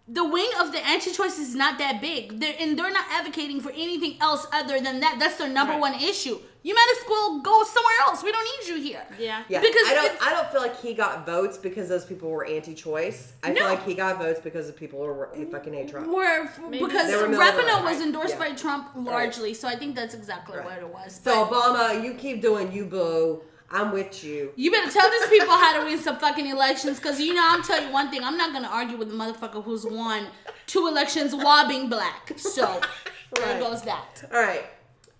The 0.07 0.23
wing 0.23 0.51
of 0.61 0.71
the 0.73 0.85
anti-choice 0.87 1.39
is 1.39 1.55
not 1.55 1.79
that 1.79 2.03
big, 2.03 2.39
they're, 2.39 2.55
and 2.61 2.79
they're 2.79 2.93
not 2.93 3.07
advocating 3.11 3.59
for 3.63 3.71
anything 3.71 4.19
else 4.21 4.47
other 4.53 4.79
than 4.79 5.01
that. 5.01 5.17
That's 5.19 5.37
their 5.39 5.49
number 5.49 5.73
Right. 5.73 5.81
one 5.81 5.95
issue. 5.95 6.39
You 6.63 6.75
might 6.75 6.95
as 6.99 7.09
well 7.09 7.41
go 7.41 7.63
somewhere 7.65 7.95
else. 8.07 8.23
We 8.23 8.31
don't 8.31 8.45
need 8.45 8.69
you 8.75 8.83
here. 8.83 9.03
Yeah. 9.19 9.45
Yeah, 9.49 9.61
Because 9.61 9.87
I 9.89 9.95
don't. 9.95 10.27
I 10.27 10.31
don't 10.31 10.51
feel 10.51 10.61
like 10.61 10.79
he 10.81 10.93
got 10.93 11.25
votes 11.25 11.57
because 11.57 11.89
those 11.89 12.05
people 12.05 12.29
were 12.31 12.45
anti-choice. 12.45 13.33
I 13.43 13.55
feel 13.55 13.65
like 13.65 13.85
he 13.87 13.95
got 13.95 14.19
votes 14.19 14.41
because 14.41 14.67
the 14.67 14.73
people 14.75 14.99
were 15.01 15.31
who 15.35 15.47
fucking 15.47 15.73
hate 15.73 15.89
Trump. 15.89 16.09
Where 16.13 16.45
because 16.71 17.07
They 17.11 17.17
were 17.17 17.29
middle 17.29 17.43
of 17.43 17.55
Rispone 17.55 17.85
was 17.85 17.97
right. 17.99 18.03
endorsed 18.07 18.35
Yeah. 18.35 18.39
by 18.39 18.53
Trump 18.53 18.89
largely, 18.95 19.55
so 19.55 19.69
I 19.69 19.77
think 19.77 19.95
that's 19.95 20.15
exactly 20.15 20.57
Right. 20.59 20.67
what 20.67 20.79
it 20.79 20.89
was. 20.89 21.19
So 21.23 21.47
But 21.47 21.53
Obama, 21.75 22.05
you 22.05 22.13
keep 22.15 22.43
doing 22.43 22.73
you 22.73 22.85
boo. 22.85 23.43
I'm 23.75 23.93
with 23.93 24.23
you. 24.25 24.53
you 24.57 24.71
better 24.71 24.91
tell 24.91 25.11
these 25.11 25.27
people 25.29 25.53
how 25.55 25.79
to 25.81 25.85
win 25.85 25.99
some 25.99 26.17
fucking 26.19 26.47
elections, 26.47 26.99
because 27.01 27.21
you 27.21 27.35
know 27.35 27.45
I'm 27.45 27.63
telling 27.63 27.89
you 27.89 27.93
one 27.93 28.09
thing. 28.11 28.23
I'm 28.23 28.39
not 28.39 28.53
gonna 28.53 28.69
argue 28.69 28.97
with 28.97 29.09
the 29.11 29.17
motherfucker 29.17 29.63
who's 29.65 29.85
won 29.85 30.29
two 30.67 30.87
elections 30.87 31.35
while 31.35 31.67
being 31.69 31.89
black. 31.89 32.39
So 32.39 32.81
there 33.37 33.47
Right. 33.47 33.61
goes 33.61 33.83
that. 33.83 34.25
All 34.33 34.41
right. 34.41 34.65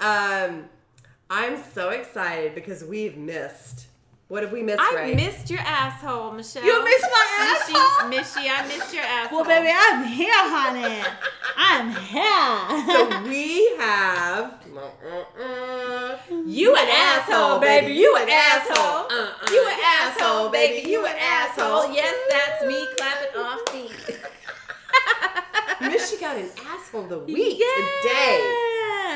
Um, 0.01 0.67
I'm 1.29 1.57
so 1.75 1.91
excited 1.91 2.55
because 2.55 2.85
we've 2.85 3.17
missed. 3.17 3.87
What 4.29 4.43
have 4.43 4.53
we 4.53 4.63
missed, 4.63 4.81
I 4.81 4.95
Ray? 4.95 5.15
missed 5.15 5.51
your 5.51 5.61
asshole, 5.61 6.33
Michelle. 6.33 6.65
You 6.65 6.83
missed 6.83 7.03
my 7.13 7.53
Missy, 7.53 7.75
asshole? 7.79 8.09
Missy, 8.09 8.41
I 8.49 8.67
missed 8.67 8.95
your 8.95 9.03
asshole. 9.03 9.39
Well, 9.41 9.47
baby, 9.47 9.69
I'm 9.77 10.05
here, 10.07 10.33
honey. 10.33 11.03
I'm 11.57 11.91
here. 11.91 12.87
so 12.87 13.29
we 13.29 13.77
have. 13.79 14.64
You 14.75 16.75
an 16.75 16.89
asshole, 16.89 17.61
baby. 17.61 17.93
You 17.93 18.17
an 18.17 18.29
asshole. 18.29 19.07
Uh-uh. 19.07 19.47
You 19.51 19.69
an 19.69 19.79
asshole, 19.85 20.51
baby. 20.51 20.89
You 20.89 21.07
an 21.07 21.15
asshole. 21.17 21.93
Yes, 21.93 22.17
that's 22.29 22.67
me 22.67 22.85
clapping 22.97 23.41
off 23.41 23.61
feet. 23.71 24.19
Miss, 25.81 26.13
you 26.13 26.19
got 26.19 26.37
an 26.37 26.51
asshole 26.67 27.05
of 27.05 27.09
the 27.09 27.21
week 27.21 27.59
today. 27.59 28.41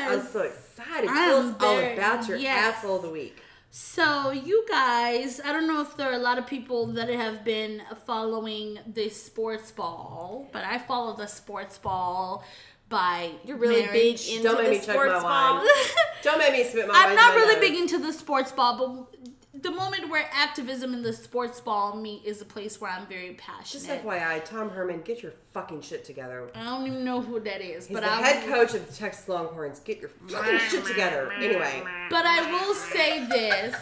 I'm 0.07 0.25
so 0.25 0.43
excited. 0.43 1.09
Tell 1.09 1.49
us 1.49 1.55
all 1.59 1.79
about 1.79 2.25
your 2.29 2.37
yes. 2.37 2.75
asshole 2.75 2.95
of 2.97 3.01
the 3.01 3.09
week. 3.09 3.41
So, 3.71 4.31
you 4.31 4.65
guys, 4.67 5.39
I 5.43 5.51
don't 5.51 5.67
know 5.67 5.81
if 5.81 5.95
there 5.95 6.09
are 6.09 6.15
a 6.15 6.19
lot 6.19 6.39
of 6.39 6.47
people 6.47 6.87
that 6.87 7.07
have 7.09 7.43
been 7.43 7.83
following 8.05 8.79
the 8.87 9.09
sports 9.09 9.71
ball, 9.71 10.47
but 10.51 10.63
I 10.63 10.79
follow 10.79 11.15
the 11.15 11.27
sports 11.27 11.77
ball 11.77 12.43
by 12.89 13.31
You're 13.45 13.57
really 13.57 13.81
marriage. 13.83 14.27
big 14.27 14.37
into 14.37 14.43
Don't 14.43 14.57
make 14.57 14.65
the 14.65 14.71
me 14.71 14.77
chug 14.79 14.87
my 14.87 14.93
sports 14.93 15.23
ball. 15.23 15.55
wine. 15.57 15.67
Don't 16.23 16.37
make 16.39 16.53
me 16.53 16.63
spit 16.63 16.87
my 16.87 16.93
I'm 16.95 17.05
wine 17.09 17.15
not 17.15 17.35
really 17.35 17.53
nose. 17.55 17.61
big 17.69 17.75
into 17.79 17.97
the 17.99 18.11
sports 18.11 18.51
ball, 18.51 19.07
but 19.13 19.15
the 19.61 19.71
moment 19.71 20.09
where 20.09 20.29
activism 20.33 20.93
in 20.93 21.01
the 21.03 21.11
sports 21.13 21.59
ball 21.59 21.95
meet 21.95 22.23
is 22.25 22.41
a 22.41 22.45
place 22.45 22.79
where 22.79 22.89
I'm 22.91 23.05
very 23.07 23.33
passionate. 23.33 23.65
Just 23.67 23.87
passionate. 23.87 24.05
FYI, 24.05 24.45
Tom 24.45 24.69
Herman, 24.69 25.01
get 25.01 25.21
your 25.21 25.33
fucking 25.53 25.81
shit 25.81 26.05
together. 26.05 26.49
I 26.55 26.63
don't 26.63 26.87
even 26.87 27.03
know 27.03 27.21
who 27.21 27.39
that 27.41 27.61
is, 27.61 27.87
He's 27.87 27.93
but 27.95 28.03
the 28.03 28.11
I 28.11 28.21
head 28.21 28.47
coach 28.49 28.73
of 28.73 28.87
the 28.87 28.93
Texas 28.93 29.27
Longhorns. 29.27 29.79
Get 29.81 29.99
your 29.99 30.09
fucking 30.27 30.59
shit 30.69 30.85
together. 30.85 31.31
Anyway, 31.33 31.83
But 32.09 32.25
I 32.25 32.49
will 32.51 32.73
say 32.73 33.25
this 33.27 33.75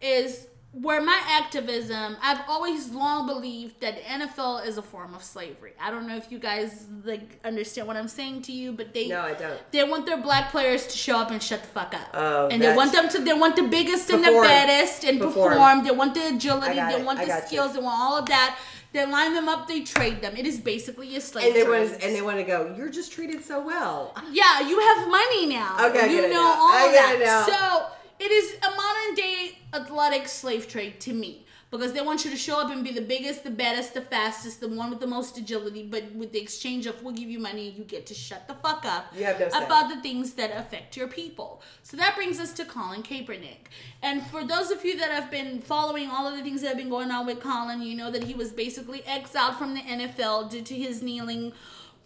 is 0.00 0.46
where 0.72 1.00
my 1.02 1.20
activism, 1.26 2.16
I've 2.22 2.42
always 2.48 2.90
long 2.90 3.26
believed 3.26 3.80
that 3.80 4.00
NFL 4.04 4.64
is 4.66 4.78
a 4.78 4.82
form 4.82 5.14
of 5.14 5.22
slavery. 5.24 5.72
I 5.80 5.90
don't 5.90 6.06
know 6.06 6.16
if 6.16 6.30
you 6.30 6.38
guys 6.38 6.86
like 7.04 7.40
understand 7.44 7.88
what 7.88 7.96
I'm 7.96 8.06
saying 8.06 8.42
to 8.42 8.52
you, 8.52 8.72
but 8.72 8.94
they 8.94 9.08
no, 9.08 9.20
I 9.22 9.34
don't. 9.34 9.58
they 9.72 9.82
want 9.82 10.06
their 10.06 10.18
black 10.22 10.52
players 10.52 10.86
to 10.86 10.96
show 10.96 11.16
up 11.18 11.32
and 11.32 11.42
shut 11.42 11.62
the 11.62 11.68
fuck 11.68 11.92
up. 11.94 12.08
Oh, 12.14 12.48
and 12.48 12.62
they 12.62 12.74
want 12.74 12.92
them 12.92 13.08
to 13.08 13.18
they 13.18 13.32
want 13.34 13.56
the 13.56 13.64
biggest 13.66 14.10
and 14.10 14.22
the 14.22 14.28
Perform. 14.28 14.46
baddest 14.46 15.04
and 15.04 15.18
Perform. 15.18 15.50
perform. 15.52 15.84
They 15.84 15.90
want 15.90 16.14
the 16.14 16.28
agility, 16.36 16.74
they 16.74 17.02
want 17.02 17.18
I 17.18 17.24
the 17.24 17.28
got 17.28 17.42
you. 17.42 17.48
skills, 17.48 17.74
they 17.74 17.80
want 17.80 17.98
all 18.00 18.18
of 18.18 18.26
that. 18.26 18.56
They 18.92 19.06
line 19.06 19.34
them 19.34 19.48
up, 19.48 19.68
they 19.68 19.82
trade 19.82 20.20
them. 20.20 20.36
It 20.36 20.46
is 20.46 20.58
basically 20.60 21.14
a 21.16 21.20
slave 21.20 21.46
And 21.46 21.54
they 21.56 21.62
want 21.68 22.02
and 22.02 22.14
they 22.14 22.22
want 22.22 22.38
to 22.38 22.44
go. 22.44 22.74
You're 22.76 22.88
just 22.90 23.12
treated 23.12 23.44
so 23.44 23.60
well. 23.64 24.14
Yeah, 24.32 24.60
you 24.68 24.78
have 24.80 25.08
money 25.08 25.46
now. 25.46 25.88
Okay, 25.90 26.12
you 26.12 26.24
it 26.24 26.30
know 26.30 26.42
now. 26.42 26.60
all 26.60 26.72
I 26.72 26.86
of 26.86 26.92
that. 26.92 27.14
it 27.16 27.24
now. 27.24 27.46
So 27.46 27.86
it 28.20 28.30
is 28.30 28.56
a 28.62 28.70
modern 28.70 29.14
day 29.14 29.58
athletic 29.72 30.28
slave 30.28 30.68
trade 30.68 31.00
to 31.00 31.12
me. 31.12 31.46
Because 31.70 31.92
they 31.92 32.00
want 32.00 32.24
you 32.24 32.32
to 32.32 32.36
show 32.36 32.60
up 32.60 32.72
and 32.72 32.82
be 32.82 32.90
the 32.90 33.00
biggest, 33.00 33.44
the 33.44 33.50
baddest, 33.50 33.94
the 33.94 34.00
fastest, 34.00 34.60
the 34.60 34.66
one 34.66 34.90
with 34.90 34.98
the 34.98 35.06
most 35.06 35.38
agility, 35.38 35.84
but 35.84 36.02
with 36.16 36.32
the 36.32 36.40
exchange 36.40 36.84
of 36.86 37.00
we'll 37.00 37.14
give 37.14 37.30
you 37.30 37.38
money 37.38 37.70
you 37.70 37.84
get 37.84 38.06
to 38.06 38.14
shut 38.14 38.48
the 38.48 38.54
fuck 38.54 38.84
up 38.84 39.14
no 39.16 39.46
about 39.64 39.88
the 39.88 40.00
things 40.00 40.32
that 40.32 40.50
affect 40.50 40.96
your 40.96 41.06
people. 41.06 41.62
So 41.84 41.96
that 41.96 42.16
brings 42.16 42.40
us 42.40 42.52
to 42.54 42.64
Colin 42.64 43.04
Kaepernick. 43.04 43.68
And 44.02 44.26
for 44.26 44.44
those 44.44 44.72
of 44.72 44.84
you 44.84 44.98
that 44.98 45.12
have 45.12 45.30
been 45.30 45.60
following 45.60 46.10
all 46.10 46.26
of 46.26 46.36
the 46.36 46.42
things 46.42 46.62
that 46.62 46.68
have 46.68 46.76
been 46.76 46.90
going 46.90 47.12
on 47.12 47.24
with 47.24 47.38
Colin, 47.38 47.82
you 47.82 47.96
know 47.96 48.10
that 48.10 48.24
he 48.24 48.34
was 48.34 48.50
basically 48.50 49.04
exiled 49.06 49.54
from 49.54 49.74
the 49.74 49.82
NFL 49.82 50.50
due 50.50 50.62
to 50.62 50.74
his 50.74 51.02
kneeling 51.02 51.52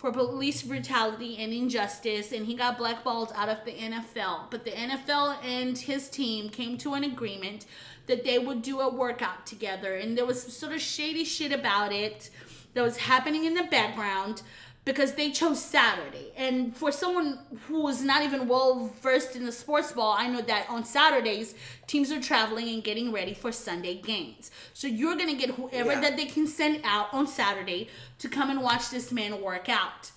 for 0.05 0.13
police 0.13 0.63
brutality 0.63 1.39
and 1.39 1.51
injustice, 1.51 2.31
and 2.33 2.45
he 2.45 2.55
got 2.55 2.77
blackballed 2.77 3.33
out 3.35 3.49
of 3.49 3.65
the 3.65 3.73
NFL. 3.73 4.51
But 4.51 4.67
the 4.67 4.73
NFL 4.73 5.43
and 5.43 5.79
his 5.79 6.11
team 6.11 6.51
came 6.51 6.77
to 6.79 6.93
an 6.93 7.05
agreement 7.05 7.65
that 8.07 8.23
they 8.23 8.39
would 8.39 8.61
do 8.61 8.81
a 8.81 8.95
workout 8.95 9.47
together, 9.47 9.95
and 9.95 10.15
there 10.15 10.27
was 10.27 10.43
some 10.43 10.51
sort 10.51 10.73
of 10.75 10.83
shady 10.83 11.25
shit 11.25 11.53
about 11.53 11.91
it 11.91 12.29
that 12.75 12.83
was 12.83 12.99
happening 12.99 13.47
in 13.47 13.55
the 13.55 13.63
background 13.63 14.43
because 14.85 15.13
they 15.15 15.31
chose 15.31 15.63
Saturday. 15.65 16.33
And 16.37 16.77
for 16.77 16.93
someone 16.93 17.39
who 17.69 17.89
is 17.89 18.03
not 18.03 18.23
even 18.23 18.47
well 18.49 18.93
versed 19.01 19.35
in 19.35 19.47
the 19.47 19.53
sports 19.53 19.93
ball, 19.93 20.15
I 20.19 20.29
know 20.29 20.43
that 20.43 20.67
on 20.69 20.85
Saturdays, 20.85 21.55
teams 21.87 22.13
are 22.13 22.21
traveling 22.21 22.69
and 22.69 22.85
getting 22.85 23.11
ready 23.13 23.33
for 23.35 23.51
Sunday 23.51 23.95
games. 23.95 24.51
So 24.75 24.87
you're 24.87 25.17
going 25.17 25.31
to 25.31 25.37
get 25.37 25.51
whoever 25.55 25.93
Yeah. 25.93 26.01
that 26.01 26.17
they 26.17 26.27
can 26.27 26.47
send 26.47 26.81
out 26.85 27.13
on 27.15 27.27
Saturday 27.27 27.89
to 28.19 28.29
come 28.29 28.51
and 28.51 28.61
watch 28.63 28.91
this 28.91 29.11
man 29.11 29.41
work 29.41 29.69
out. 29.69 30.11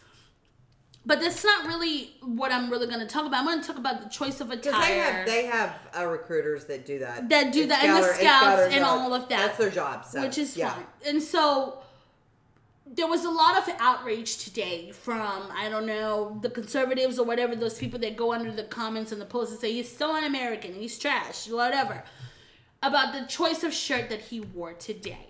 But 1.06 1.22
that's 1.22 1.42
not 1.46 1.66
really 1.66 2.12
what 2.22 2.52
I'm 2.52 2.70
really 2.70 2.88
going 2.88 3.00
to 3.00 3.06
talk 3.06 3.26
about. 3.26 3.40
I'm 3.40 3.46
going 3.46 3.62
to 3.62 3.66
talk 3.66 3.78
about 3.78 4.02
the 4.02 4.10
choice 4.10 4.42
of 4.42 4.52
attire. 4.52 4.82
they 4.82 4.98
have 4.98 5.26
they 5.26 5.46
have 5.46 5.76
uh, 5.98 6.06
recruiters 6.06 6.66
that 6.66 6.86
do 6.86 7.00
that. 7.00 7.30
That 7.30 7.54
do 7.54 7.62
It's 7.62 7.70
that, 7.70 7.86
and 7.86 7.96
the 7.96 8.04
scouts 8.04 8.20
scouter 8.20 8.64
and 8.64 8.84
all 8.84 9.14
of 9.14 9.30
that. 9.30 9.38
That's 9.48 9.58
their 9.58 9.70
job. 9.70 10.04
So, 10.04 10.22
which 10.22 10.38
is 10.38 10.58
yeah. 10.58 10.74
fine. 10.74 10.86
And 11.06 11.24
so 11.24 11.80
there 12.94 13.08
was 13.08 13.26
a 13.26 13.30
lot 13.30 13.58
of 13.58 13.76
outrage 13.80 14.38
today 14.38 14.92
from 14.92 15.44
I 15.54 15.70
don't 15.70 15.86
know 15.86 16.40
the 16.42 16.50
conservatives 16.50 17.20
or 17.20 17.26
whatever 17.26 17.56
those 17.56 17.78
people 17.78 18.00
that 18.00 18.16
go 18.16 18.34
under 18.34 18.52
the 18.52 18.64
comments 18.64 19.12
and 19.12 19.22
the 19.22 19.26
posts 19.26 19.52
and 19.52 19.62
say 19.62 19.74
he's 19.74 19.96
so 19.96 20.16
un-American, 20.16 20.74
he's 20.74 20.98
trash, 20.98 21.50
whatever, 21.50 22.04
about 22.82 23.14
the 23.14 23.26
choice 23.28 23.64
of 23.64 23.74
shirt 23.74 24.10
that 24.10 24.22
he 24.22 24.40
wore 24.40 24.74
today. 24.74 25.30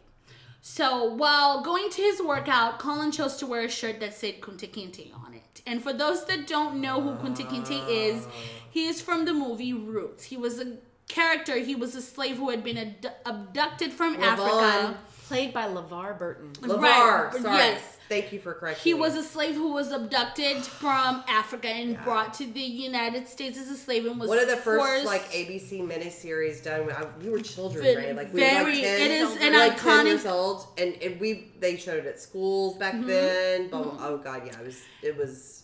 So 0.62 1.06
while 1.14 1.62
going 1.62 1.90
to 1.90 2.02
his 2.02 2.22
workout, 2.22 2.80
Colin 2.80 3.12
chose 3.12 3.38
to 3.38 3.46
wear 3.46 3.62
a 3.62 3.70
shirt 3.70 4.00
that 4.02 4.14
said 4.14 4.42
Kunta 4.42 4.70
Kinte 4.70 5.14
on 5.16 5.34
it. 5.34 5.62
And 5.66 5.82
for 5.82 5.94
those 5.94 6.26
that 6.26 6.46
don't 6.46 6.82
know 6.82 7.00
who 7.00 7.12
Kunta 7.26 7.48
Kinte 7.48 7.88
is, 7.90 8.28
he 8.70 8.86
is 8.88 9.02
from 9.02 9.26
the 9.26 9.34
movie 9.34 9.74
Roots. 9.74 10.26
He 10.26 10.36
was 10.36 10.60
a 10.60 10.78
character, 11.08 11.58
he 11.58 11.74
was 11.76 11.96
a 11.96 12.02
slave 12.02 12.38
who 12.38 12.50
had 12.50 12.64
been 12.64 12.78
ad- 12.78 13.14
abducted 13.26 13.94
from 13.94 14.16
Africa. 14.22 14.98
Played 15.28 15.54
by 15.54 15.68
LeVar 15.68 16.18
Burton. 16.18 16.54
LeVar. 16.62 16.80
Right, 16.82 17.42
Sorry. 17.42 17.58
yes. 17.58 17.82
Thank 18.10 18.32
you 18.32 18.40
for 18.40 18.54
correcting. 18.54 18.84
He 18.86 18.94
me. 18.94 19.02
was 19.02 19.18
a 19.18 19.24
slave 19.24 19.54
who 19.56 19.74
was 19.74 19.92
abducted 19.92 20.58
from 20.64 21.22
Africa 21.28 21.68
and 21.68 22.02
brought 22.06 22.34
to 22.36 22.46
the 22.46 22.62
United 22.62 23.28
States 23.28 23.58
as 23.60 23.70
a 23.70 23.76
slave 23.76 24.06
and 24.06 24.18
was 24.18 24.30
one 24.30 24.40
of 24.40 24.48
the 24.48 24.56
first 24.56 24.86
forced- 24.86 25.06
like 25.06 25.30
ABC 25.34 25.82
miniseries 25.82 26.64
done. 26.64 26.86
When 26.86 26.96
I, 26.96 27.06
we 27.22 27.30
were 27.30 27.40
children, 27.42 27.84
right? 27.98 28.16
Like 28.16 28.34
we 28.34 28.40
were 28.40 28.48
very- 28.48 28.76
like 28.76 28.84
ten, 28.84 29.02
it 29.02 29.12
is 29.12 29.36
an 29.42 29.52
like 29.54 29.78
iconic- 29.78 29.82
Mm-hmm. 29.98 30.08
years 30.08 30.26
old, 30.26 30.68
and, 30.78 30.96
and 31.02 31.20
we 31.20 31.52
they 31.60 31.76
showed 31.76 31.98
it 32.00 32.06
at 32.06 32.20
schools 32.22 32.78
back 32.78 32.94
then. 33.02 33.68
Blah, 33.68 33.82
blah, 33.84 33.98
Oh 34.08 34.18
god, 34.20 34.44
yeah, 34.46 34.58
it 34.58 34.66
was 34.66 34.82
it 35.02 35.18
was. 35.18 35.57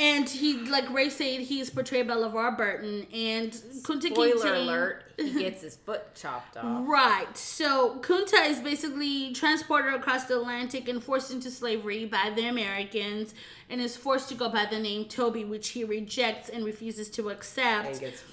And 0.00 0.26
he 0.28 0.56
like 0.56 0.90
Ray 0.92 1.10
said 1.10 1.40
he 1.40 1.60
is 1.60 1.68
portrayed 1.68 2.08
by 2.08 2.14
LeVar 2.14 2.56
Burton 2.56 3.06
and 3.12 3.52
Kunta 3.82 4.08
Spoiler 4.08 4.34
Kinte- 4.34 4.62
alert, 4.62 5.04
he 5.18 5.40
gets 5.40 5.60
his 5.60 5.76
foot 5.76 6.14
chopped 6.14 6.56
off. 6.56 6.88
Right. 6.88 7.36
So 7.36 7.98
Kunta 8.00 8.48
is 8.48 8.60
basically 8.60 9.34
transported 9.34 9.92
across 9.92 10.24
the 10.24 10.40
Atlantic 10.40 10.88
and 10.88 11.04
forced 11.04 11.30
into 11.30 11.50
slavery 11.50 12.06
by 12.06 12.32
the 12.34 12.48
Americans 12.48 13.34
and 13.68 13.78
is 13.78 13.94
forced 13.94 14.30
to 14.30 14.34
go 14.34 14.48
by 14.48 14.64
the 14.64 14.78
name 14.78 15.04
Toby, 15.04 15.44
which 15.44 15.68
he 15.68 15.84
rejects 15.84 16.48
and 16.48 16.64
refuses 16.64 17.10
to 17.10 17.28
accept. 17.28 17.88
And 17.88 18.00
gets 18.00 18.24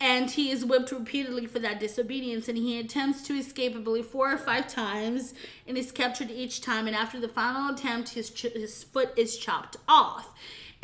and 0.00 0.30
he 0.32 0.50
is 0.50 0.64
whipped 0.64 0.90
repeatedly 0.92 1.46
for 1.46 1.60
that 1.60 1.78
disobedience 1.80 2.48
and 2.48 2.58
he 2.58 2.78
attempts 2.80 3.22
to 3.22 3.32
escape 3.34 3.76
i 3.76 3.78
believe 3.78 4.04
four 4.04 4.32
or 4.32 4.36
five 4.36 4.66
times 4.66 5.34
and 5.68 5.78
is 5.78 5.92
captured 5.92 6.32
each 6.32 6.60
time 6.60 6.88
and 6.88 6.96
after 6.96 7.20
the 7.20 7.28
final 7.28 7.72
attempt 7.72 8.10
his, 8.10 8.28
ch- 8.30 8.52
his 8.54 8.82
foot 8.82 9.12
is 9.16 9.38
chopped 9.38 9.76
off 9.86 10.30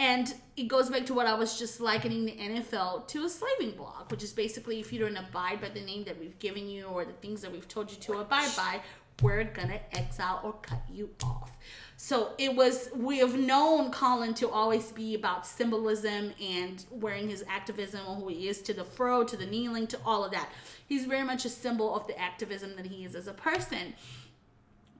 and 0.00 0.34
it 0.56 0.66
goes 0.66 0.88
back 0.88 1.04
to 1.04 1.14
what 1.14 1.26
i 1.26 1.34
was 1.34 1.58
just 1.58 1.80
likening 1.80 2.24
the 2.24 2.32
nfl 2.32 3.06
to 3.06 3.24
a 3.24 3.28
slaving 3.28 3.76
block 3.76 4.10
which 4.10 4.24
is 4.24 4.32
basically 4.32 4.80
if 4.80 4.92
you 4.92 4.98
don't 4.98 5.16
abide 5.16 5.60
by 5.60 5.68
the 5.68 5.80
name 5.80 6.02
that 6.04 6.18
we've 6.18 6.38
given 6.38 6.68
you 6.68 6.86
or 6.86 7.04
the 7.04 7.12
things 7.12 7.42
that 7.42 7.52
we've 7.52 7.68
told 7.68 7.90
you 7.90 7.96
to 7.98 8.14
abide 8.14 8.50
by 8.56 8.80
we're 9.22 9.44
gonna 9.44 9.78
exile 9.92 10.40
or 10.42 10.54
cut 10.62 10.82
you 10.90 11.10
off 11.22 11.58
so 12.02 12.32
it 12.38 12.56
was, 12.56 12.88
we 12.96 13.18
have 13.18 13.38
known 13.38 13.90
Colin 13.90 14.32
to 14.36 14.48
always 14.48 14.90
be 14.90 15.14
about 15.14 15.46
symbolism 15.46 16.32
and 16.40 16.82
wearing 16.90 17.28
his 17.28 17.44
activism 17.46 18.00
who 18.00 18.28
he 18.28 18.48
is 18.48 18.62
to 18.62 18.72
the 18.72 18.84
fro, 18.84 19.22
to 19.22 19.36
the 19.36 19.44
kneeling, 19.44 19.86
to 19.88 19.98
all 20.06 20.24
of 20.24 20.32
that. 20.32 20.48
He's 20.86 21.04
very 21.04 21.24
much 21.24 21.44
a 21.44 21.50
symbol 21.50 21.94
of 21.94 22.06
the 22.06 22.18
activism 22.18 22.74
that 22.76 22.86
he 22.86 23.04
is 23.04 23.14
as 23.14 23.26
a 23.26 23.34
person. 23.34 23.92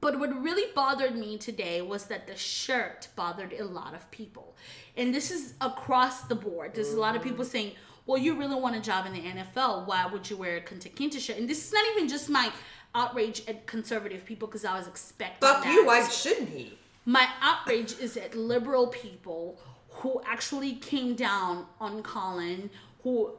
But 0.02 0.18
what 0.18 0.42
really 0.42 0.70
bothered 0.74 1.16
me 1.16 1.38
today 1.38 1.80
was 1.80 2.04
that 2.08 2.26
the 2.26 2.36
shirt 2.36 3.08
bothered 3.16 3.54
a 3.54 3.64
lot 3.64 3.94
of 3.94 4.10
people. 4.10 4.54
And 5.00 5.14
this 5.14 5.30
is 5.30 5.54
across 5.62 6.22
the 6.22 6.34
board. 6.34 6.74
There's 6.74 6.92
a 6.92 7.00
lot 7.00 7.16
of 7.16 7.22
people 7.22 7.44
saying, 7.44 7.72
well, 8.04 8.18
you 8.18 8.34
really 8.34 8.54
want 8.54 8.76
a 8.76 8.80
job 8.80 9.06
in 9.06 9.14
the 9.14 9.20
NFL. 9.22 9.86
Why 9.86 10.04
would 10.04 10.28
you 10.28 10.36
wear 10.36 10.58
a 10.58 10.60
Kunta 10.60 10.92
Kinte 10.92 11.18
shirt? 11.18 11.38
And 11.38 11.48
this 11.48 11.66
is 11.66 11.72
not 11.72 11.84
even 11.96 12.06
just 12.06 12.28
my 12.28 12.52
outrage 12.94 13.42
at 13.48 13.66
conservative 13.66 14.26
people 14.26 14.46
because 14.46 14.66
I 14.66 14.76
was 14.76 14.86
expecting 14.86 15.48
Fuck 15.48 15.64
that. 15.64 15.72
you. 15.72 15.86
Why 15.86 16.06
shouldn't 16.06 16.50
he? 16.50 16.76
My 17.06 17.26
outrage 17.40 17.98
is 17.98 18.18
at 18.18 18.34
liberal 18.34 18.88
people 18.88 19.58
who 19.88 20.20
actually 20.26 20.74
came 20.74 21.14
down 21.14 21.64
on 21.80 22.02
Colin, 22.02 22.68
who 23.02 23.32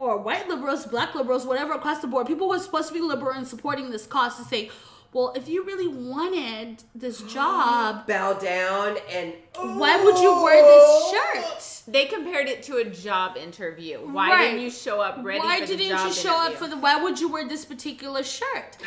or 0.00 0.16
white 0.16 0.48
liberals, 0.48 0.86
black 0.86 1.14
liberals, 1.14 1.46
whatever 1.46 1.74
across 1.74 2.00
the 2.00 2.06
board, 2.08 2.26
people 2.26 2.48
who 2.48 2.54
are 2.54 2.58
supposed 2.58 2.88
to 2.88 2.94
be 2.94 3.00
liberal 3.00 3.32
and 3.36 3.46
supporting 3.46 3.90
this 3.90 4.06
cause 4.06 4.36
to 4.38 4.42
say, 4.44 4.70
well, 5.12 5.32
if 5.34 5.48
you 5.48 5.64
really 5.64 5.88
wanted 5.88 6.82
this 6.94 7.20
job, 7.34 8.06
Bow 8.06 8.34
down 8.34 8.96
and. 9.10 9.34
why 9.54 10.02
would 10.02 10.18
you 10.18 10.42
wear 10.42 10.62
this 10.64 11.10
shirt? 11.10 11.66
They 11.90 12.04
compared 12.06 12.46
it 12.48 12.62
to 12.64 12.76
a 12.76 12.84
job 12.84 13.36
interview. 13.36 13.98
Why 13.98 14.30
Right. 14.30 14.44
didn't 14.50 14.60
you 14.60 14.70
show 14.70 15.00
up 15.00 15.18
ready 15.22 15.40
Why 15.40 15.60
for 15.60 15.66
the 15.66 15.72
job? 15.72 15.80
Why 15.80 15.86
didn't 15.88 16.06
you 16.06 16.12
show 16.14 16.36
up 16.36 16.54
for 16.54 16.68
the? 16.68 16.76
Why 16.76 17.02
would 17.02 17.18
you 17.18 17.28
wear 17.32 17.48
this 17.48 17.64
particular 17.64 18.22
shirt? 18.22 18.76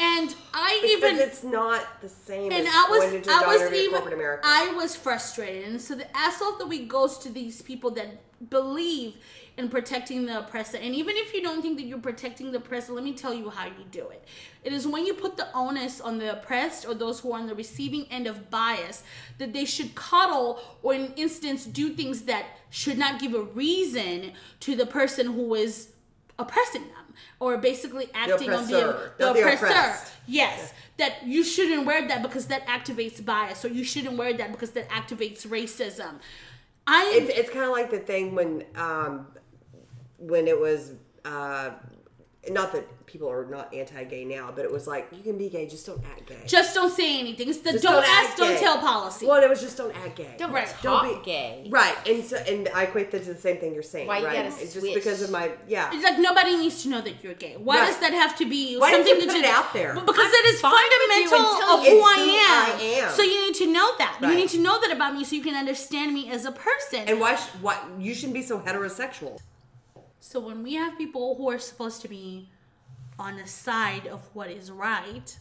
And 0.00 0.34
I 0.52 0.78
Because 0.82 0.96
even 1.12 1.28
it's 1.28 1.44
not 1.44 2.00
the 2.00 2.08
same 2.08 2.50
and 2.50 2.66
as 2.66 2.74
I 2.74 2.88
was 2.90 3.00
going 3.04 3.14
into 3.16 3.30
a 3.30 3.34
I 3.34 3.46
was 3.46 3.72
even. 3.72 4.40
I 4.42 4.72
was 4.74 4.96
frustrated, 4.96 5.68
and 5.68 5.80
so 5.80 5.94
the 5.94 6.16
asshole 6.16 6.54
of 6.54 6.58
the 6.58 6.66
week 6.66 6.88
goes 6.88 7.18
to 7.18 7.28
these 7.30 7.62
people 7.62 7.90
that 7.92 8.08
believe 8.50 9.14
in 9.56 9.68
protecting 9.68 10.26
the 10.26 10.38
oppressor. 10.38 10.78
And 10.78 10.94
even 10.94 11.16
if 11.16 11.34
you 11.34 11.42
don't 11.42 11.62
think 11.62 11.76
that 11.78 11.84
you're 11.84 11.98
protecting 11.98 12.52
the 12.52 12.58
oppressor, 12.58 12.92
let 12.92 13.04
me 13.04 13.12
tell 13.12 13.34
you 13.34 13.50
how 13.50 13.66
you 13.66 13.84
do 13.90 14.08
it. 14.08 14.24
It 14.64 14.72
is 14.72 14.86
when 14.86 15.06
you 15.06 15.14
put 15.14 15.36
the 15.36 15.48
onus 15.54 16.00
on 16.00 16.18
the 16.18 16.32
oppressed 16.32 16.86
or 16.86 16.94
those 16.94 17.20
who 17.20 17.32
are 17.32 17.40
on 17.40 17.46
the 17.46 17.54
receiving 17.54 18.06
end 18.10 18.26
of 18.26 18.50
bias 18.50 19.02
that 19.38 19.52
they 19.52 19.64
should 19.64 19.94
coddle 19.94 20.60
or, 20.82 20.94
in 20.94 21.12
instance, 21.16 21.66
do 21.66 21.90
things 21.90 22.22
that 22.22 22.46
should 22.70 22.98
not 22.98 23.20
give 23.20 23.34
a 23.34 23.42
reason 23.42 24.32
to 24.60 24.74
the 24.74 24.86
person 24.86 25.32
who 25.32 25.54
is 25.54 25.92
oppressing 26.38 26.82
them 26.82 27.14
or 27.40 27.58
basically 27.58 28.08
acting 28.14 28.52
on 28.52 28.66
the, 28.66 28.90
oppressor, 28.90 29.12
the 29.18 29.24
the 29.24 29.30
oppressor. 29.40 29.66
oppressed. 29.66 30.12
Yes, 30.26 30.72
that 30.96 31.26
you 31.26 31.44
shouldn't 31.44 31.84
wear 31.84 32.06
that 32.08 32.22
because 32.22 32.46
that 32.46 32.66
activates 32.66 33.24
bias, 33.24 33.64
or 33.64 33.68
you 33.68 33.84
shouldn't 33.84 34.16
wear 34.16 34.32
that 34.32 34.52
because 34.52 34.70
that 34.70 34.88
activates 34.88 35.46
racism. 35.46 36.14
I 36.86 37.12
it's 37.14 37.38
it's 37.38 37.50
kind 37.50 37.64
of 37.64 37.72
like 37.72 37.90
the 37.90 37.98
thing 37.98 38.34
when 38.34 38.64
um 38.74 39.26
when 40.22 40.46
it 40.48 40.58
was 40.58 40.92
uh 41.24 41.70
not 42.50 42.72
that 42.72 43.06
people 43.06 43.30
are 43.30 43.46
not 43.46 43.72
anti-gay 43.72 44.24
now, 44.24 44.50
but 44.50 44.64
it 44.64 44.72
was 44.72 44.88
like 44.88 45.06
you 45.12 45.22
can 45.22 45.38
be 45.38 45.48
gay, 45.48 45.64
just 45.68 45.86
don't 45.86 46.02
act 46.04 46.26
gay. 46.26 46.42
just 46.44 46.74
don't 46.74 46.90
say 46.90 47.20
anything. 47.20 47.48
It's 47.48 47.60
the 47.60 47.70
Just 47.72 47.84
don't, 47.84 47.92
don't 47.92 48.02
ask, 48.04 48.30
act 48.30 48.38
don't 48.38 48.54
gay. 48.54 48.58
tell 48.58 48.78
policy. 48.78 49.26
well, 49.26 49.40
it 49.40 49.48
was 49.48 49.60
just 49.60 49.76
don't 49.76 49.94
act 49.94 50.16
gay. 50.16 50.34
Don't 50.38 50.50
Right. 50.50 50.66
talk 50.66 50.82
Don't 50.82 51.20
be- 51.20 51.24
gay. 51.24 51.68
Right, 51.70 51.94
and 52.08 52.24
so 52.24 52.36
and 52.38 52.68
I 52.74 52.82
equate 52.84 53.12
that 53.12 53.22
to 53.26 53.34
the 53.34 53.40
same 53.40 53.58
thing 53.58 53.74
you're 53.74 53.84
saying. 53.84 54.08
Why 54.08 54.18
you 54.18 54.26
right? 54.26 54.34
gotta 54.42 54.48
it's 54.48 54.58
just 54.74 54.80
switch? 54.80 54.92
because 54.94 55.22
of 55.22 55.30
my 55.30 55.52
yeah. 55.68 55.90
It's 55.92 56.02
like 56.02 56.18
nobody 56.18 56.56
needs 56.56 56.82
to 56.82 56.88
know 56.88 57.00
that 57.02 57.22
you're 57.22 57.34
gay. 57.34 57.54
Why 57.58 57.78
Right. 57.78 57.86
does 57.86 57.98
that 58.00 58.12
have 58.12 58.36
to 58.38 58.44
be 58.48 58.76
Why 58.76 58.90
did 58.90 59.06
something 59.06 59.14
you 59.14 59.20
that 59.20 59.26
put 59.28 59.36
you 59.36 59.44
it 59.44 59.48
out 59.48 59.72
there? 59.72 59.94
But 59.94 60.06
Because 60.06 60.30
that 60.32 60.44
is 60.52 60.60
fine 60.60 60.72
with 60.72 60.82
you 61.22 61.28
fundamental 61.28 61.54
until 61.54 61.68
of 61.78 61.84
you- 61.84 61.90
who, 61.90 61.98
It's 61.98 62.18
I, 62.18 62.72
am. 62.72 62.80
I 62.80 62.82
am. 63.06 63.10
So 63.12 63.22
you 63.22 63.46
need 63.46 63.54
to 63.54 63.66
know 63.72 63.88
that. 63.98 64.18
You 64.20 64.26
Right. 64.26 64.36
need 64.36 64.48
to 64.48 64.58
know 64.58 64.80
that 64.80 64.90
about 64.90 65.14
me 65.14 65.22
so 65.22 65.36
you 65.36 65.42
can 65.42 65.54
understand 65.54 66.12
me 66.12 66.28
as 66.28 66.44
a 66.44 66.50
person. 66.50 67.04
And 67.06 67.20
why? 67.20 67.36
sh- 67.36 67.50
Why 67.60 67.78
you 68.00 68.14
shouldn't 68.14 68.34
be 68.34 68.42
so 68.42 68.58
heterosexual? 68.58 69.38
So 70.24 70.38
when 70.38 70.62
we 70.62 70.74
have 70.74 70.96
people 70.96 71.34
who 71.34 71.50
are 71.50 71.58
supposed 71.58 72.00
to 72.02 72.08
be 72.08 72.48
on 73.18 73.38
the 73.38 73.46
side 73.46 74.06
of 74.06 74.20
what 74.34 74.52
is 74.52 74.70
right, 74.70 75.36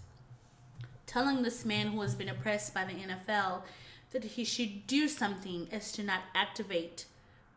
telling 1.05 1.43
this 1.43 1.63
man 1.63 1.89
who 1.89 2.01
has 2.01 2.15
been 2.15 2.27
oppressed 2.27 2.73
by 2.73 2.85
the 2.85 2.93
NFL 2.93 3.61
that 4.09 4.23
he 4.23 4.43
should 4.43 4.87
do 4.87 5.07
something 5.07 5.67
as 5.71 5.91
to 5.91 6.03
not 6.03 6.21
activate 6.33 7.05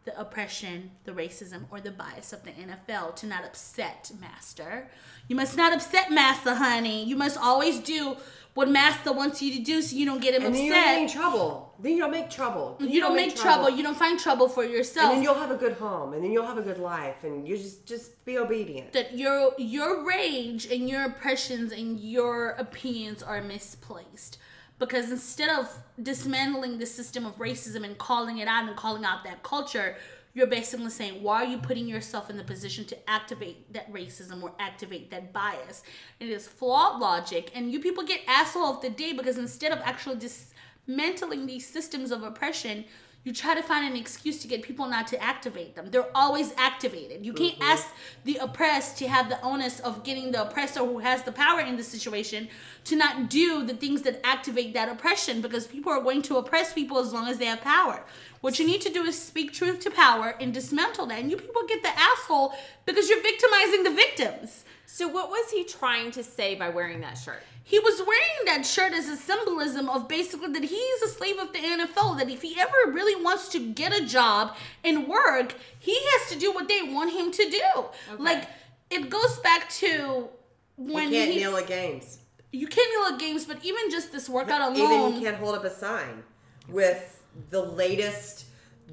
the 0.04 0.20
oppression, 0.20 0.90
the 1.04 1.12
racism, 1.12 1.64
or 1.70 1.80
the 1.80 1.90
bias 1.90 2.34
of 2.34 2.44
the 2.44 2.50
NFL 2.50 3.16
to 3.16 3.26
not 3.26 3.42
upset 3.42 4.12
Master. 4.20 4.90
You 5.26 5.34
must 5.34 5.56
not 5.56 5.72
upset 5.72 6.12
Master, 6.12 6.54
honey. 6.54 7.04
You 7.04 7.16
must 7.16 7.38
always 7.38 7.80
do 7.80 8.18
what 8.54 8.68
Master 8.70 9.12
wants 9.12 9.42
you 9.42 9.52
to 9.56 9.62
do 9.62 9.82
so 9.82 9.96
you 9.96 10.06
don't 10.06 10.22
get 10.22 10.34
him 10.34 10.44
And 10.44 10.54
then 10.54 10.64
you 10.64 10.72
don't 10.72 10.98
in 10.98 11.04
upset. 11.04 11.20
trouble. 11.20 11.74
Then 11.80 11.92
you 11.92 11.98
don't 11.98 12.12
make 12.12 12.30
trouble. 12.30 12.76
Then 12.78 12.88
You 12.88 13.00
don't 13.00 13.16
make 13.16 13.34
trouble. 13.34 13.68
You 13.68 13.82
don't 13.82 13.96
find 13.96 14.18
trouble 14.18 14.48
for 14.48 14.64
yourself. 14.64 15.06
and 15.08 15.16
then 15.16 15.22
you'll 15.24 15.34
have 15.34 15.50
a 15.50 15.56
good 15.56 15.72
home, 15.74 16.12
and 16.14 16.22
then 16.22 16.30
you'll 16.30 16.46
have 16.46 16.58
a 16.58 16.62
good 16.62 16.78
life, 16.78 17.24
and 17.24 17.46
you 17.48 17.56
just 17.56 17.84
just 17.84 18.24
be 18.24 18.38
obedient. 18.38 18.92
that 18.92 19.18
your 19.18 19.52
your 19.58 20.04
rage 20.06 20.66
and 20.66 20.88
your 20.88 21.02
impressions 21.02 21.72
and 21.72 21.98
your 21.98 22.50
opinions 22.50 23.22
are 23.24 23.42
misplaced 23.42 24.38
because 24.78 25.10
instead 25.10 25.48
of 25.58 25.68
dismantling 26.00 26.78
the 26.78 26.86
system 26.86 27.24
of 27.26 27.36
racism 27.38 27.84
and 27.84 27.96
calling 27.98 28.38
it 28.38 28.48
out 28.48 28.68
and 28.68 28.76
calling 28.76 29.04
out 29.04 29.24
that 29.24 29.42
culture 29.42 29.96
you're 30.34 30.48
basically 30.48 30.90
saying 30.90 31.22
why 31.22 31.44
are 31.44 31.48
you 31.48 31.58
putting 31.58 31.86
yourself 31.86 32.28
in 32.28 32.36
the 32.36 32.44
position 32.44 32.84
to 32.86 33.10
activate 33.10 33.72
that 33.72 33.90
racism 33.92 34.42
or 34.42 34.52
activate 34.58 35.10
that 35.10 35.32
bias? 35.32 35.82
It 36.20 36.28
is 36.28 36.46
flawed 36.46 37.00
logic 37.00 37.50
and 37.54 37.72
you 37.72 37.80
people 37.80 38.04
get 38.04 38.20
asshole 38.26 38.66
of 38.66 38.82
the 38.82 38.90
day 38.90 39.12
because 39.12 39.38
instead 39.38 39.72
of 39.72 39.78
actually 39.84 40.16
dismantling 40.16 41.46
these 41.46 41.66
systems 41.66 42.10
of 42.10 42.22
oppression 42.22 42.84
you 43.24 43.32
try 43.32 43.54
to 43.54 43.62
find 43.62 43.86
an 43.88 43.96
excuse 43.98 44.38
to 44.42 44.48
get 44.48 44.62
people 44.62 44.86
not 44.86 45.06
to 45.08 45.22
activate 45.22 45.74
them. 45.74 45.88
They're 45.90 46.14
always 46.14 46.52
activated. 46.58 47.24
You 47.24 47.32
can't 47.32 47.54
mm-hmm. 47.54 47.62
ask 47.62 47.88
the 48.24 48.36
oppressed 48.36 48.98
to 48.98 49.08
have 49.08 49.30
the 49.30 49.40
onus 49.40 49.80
of 49.80 50.04
getting 50.04 50.30
the 50.30 50.42
oppressor 50.42 50.80
who 50.80 50.98
has 50.98 51.22
the 51.22 51.32
power 51.32 51.60
in 51.60 51.76
the 51.76 51.82
situation 51.82 52.48
to 52.84 52.96
not 52.96 53.30
do 53.30 53.64
the 53.64 53.72
things 53.72 54.02
that 54.02 54.20
activate 54.24 54.74
that 54.74 54.90
oppression 54.90 55.40
because 55.40 55.66
people 55.66 55.90
are 55.90 56.02
going 56.02 56.20
to 56.20 56.36
oppress 56.36 56.74
people 56.74 56.98
as 56.98 57.14
long 57.14 57.26
as 57.26 57.38
they 57.38 57.46
have 57.46 57.62
power. 57.62 58.04
What 58.42 58.58
you 58.58 58.66
need 58.66 58.82
to 58.82 58.92
do 58.92 59.04
is 59.04 59.18
speak 59.18 59.54
truth 59.54 59.80
to 59.80 59.90
power 59.90 60.34
and 60.38 60.52
dismantle 60.52 61.06
that. 61.06 61.18
And 61.18 61.30
you 61.30 61.38
people 61.38 61.62
get 61.66 61.82
the 61.82 61.98
asshole 61.98 62.54
because 62.84 63.08
you're 63.08 63.22
victimizing 63.22 63.84
the 63.84 63.90
victims. 63.90 64.66
So 64.84 65.08
what 65.08 65.30
was 65.30 65.50
he 65.50 65.64
trying 65.64 66.10
to 66.10 66.22
say 66.22 66.54
by 66.54 66.68
wearing 66.68 67.00
that 67.00 67.14
shirt? 67.14 67.42
He 67.66 67.78
was 67.78 67.98
wearing 68.06 68.44
that 68.44 68.66
shirt 68.66 68.92
as 68.92 69.08
a 69.08 69.16
symbolism 69.16 69.88
of 69.88 70.06
basically 70.06 70.52
that 70.52 70.64
he's 70.64 71.02
a 71.02 71.08
slave 71.08 71.38
of 71.38 71.52
the 71.52 71.58
NFL. 71.60 72.18
That 72.18 72.28
if 72.30 72.42
he 72.42 72.60
ever 72.60 72.92
really 72.92 73.20
wants 73.22 73.48
to 73.48 73.58
get 73.72 73.92
a 73.98 74.04
job 74.04 74.54
and 74.84 75.08
work, 75.08 75.54
he 75.78 75.96
has 75.98 76.30
to 76.32 76.38
do 76.38 76.52
what 76.52 76.68
they 76.68 76.82
want 76.82 77.12
him 77.14 77.32
to 77.32 77.50
do. 77.50 77.84
Like 78.18 78.48
it 78.90 79.08
goes 79.08 79.38
back 79.38 79.70
to 79.80 80.28
when 80.76 81.04
you 81.10 81.18
can't 81.18 81.30
he, 81.32 81.38
kneel 81.38 81.56
at 81.56 81.66
games. 81.66 82.18
you 82.52 82.66
can't 82.66 82.90
kneel 82.92 83.14
at 83.14 83.18
games, 83.20 83.46
but 83.46 83.64
even 83.64 83.90
just 83.90 84.12
this 84.12 84.28
workout 84.28 84.76
Even 84.76 84.90
alone. 84.90 85.14
you 85.14 85.20
can't 85.22 85.36
hold 85.36 85.54
up 85.54 85.64
a 85.64 85.70
sign 85.70 86.22
with 86.68 87.22
the 87.50 87.62
latest 87.62 88.44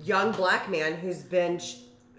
young 0.03 0.31
black 0.31 0.69
man 0.69 0.93
who's 0.95 1.23
been 1.23 1.59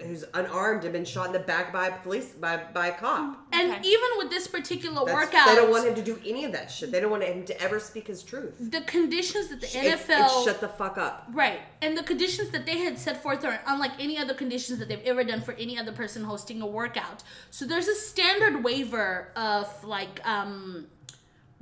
who's 0.05 0.25
unarmed 0.35 0.85
and 0.85 0.93
been 0.93 1.05
shot 1.05 1.27
in 1.27 1.33
the 1.33 1.39
back 1.39 1.73
by 1.73 1.89
a 1.89 1.93
police 1.99 2.31
by 2.33 2.57
by 2.73 2.89
a 2.89 2.93
cop. 2.95 3.39
and 3.53 3.71
Okay. 3.73 3.81
even 3.89 4.09
with 4.19 4.31
this 4.31 4.47
particular 4.49 5.05
That's- 5.05 5.15
workout, 5.15 5.49
They 5.49 5.55
don't 5.57 5.71
want 5.71 5.87
him 5.87 5.95
to 5.95 6.03
do 6.03 6.21
any 6.27 6.45
of 6.45 6.53
that 6.53 6.71
shit. 6.71 6.91
They 6.93 7.01
don't 7.01 7.11
want 7.11 7.23
him 7.25 7.45
to 7.45 7.61
ever 7.61 7.79
speak 7.81 8.07
his 8.09 8.23
truth. 8.23 8.55
the 8.59 8.81
conditions 8.83 9.49
that 9.49 9.61
the 9.61 9.67
It's- 9.67 10.09
NFL 10.09 10.25
it's 10.27 10.45
shut 10.45 10.61
the 10.61 10.69
fuck 10.69 10.97
up. 10.99 11.27
Right. 11.33 11.61
And 11.81 11.97
the 11.97 12.03
conditions 12.03 12.51
that 12.51 12.67
they 12.67 12.79
had 12.79 12.99
set 12.99 13.23
forth 13.23 13.45
are 13.45 13.61
unlike 13.67 13.93
any 13.99 14.19
other 14.19 14.35
conditions 14.35 14.79
that 14.79 14.89
they've 14.89 15.05
ever 15.05 15.25
done 15.25 15.41
for 15.43 15.53
any 15.53 15.79
other 15.79 15.93
person 15.93 16.25
hosting 16.25 16.61
a 16.63 16.67
workout. 16.67 17.23
So 17.51 17.65
there's 17.65 17.89
a 17.89 17.95
standard 17.95 18.63
waiver 18.65 19.29
of 19.37 19.69
like 19.85 20.21
um 20.27 20.87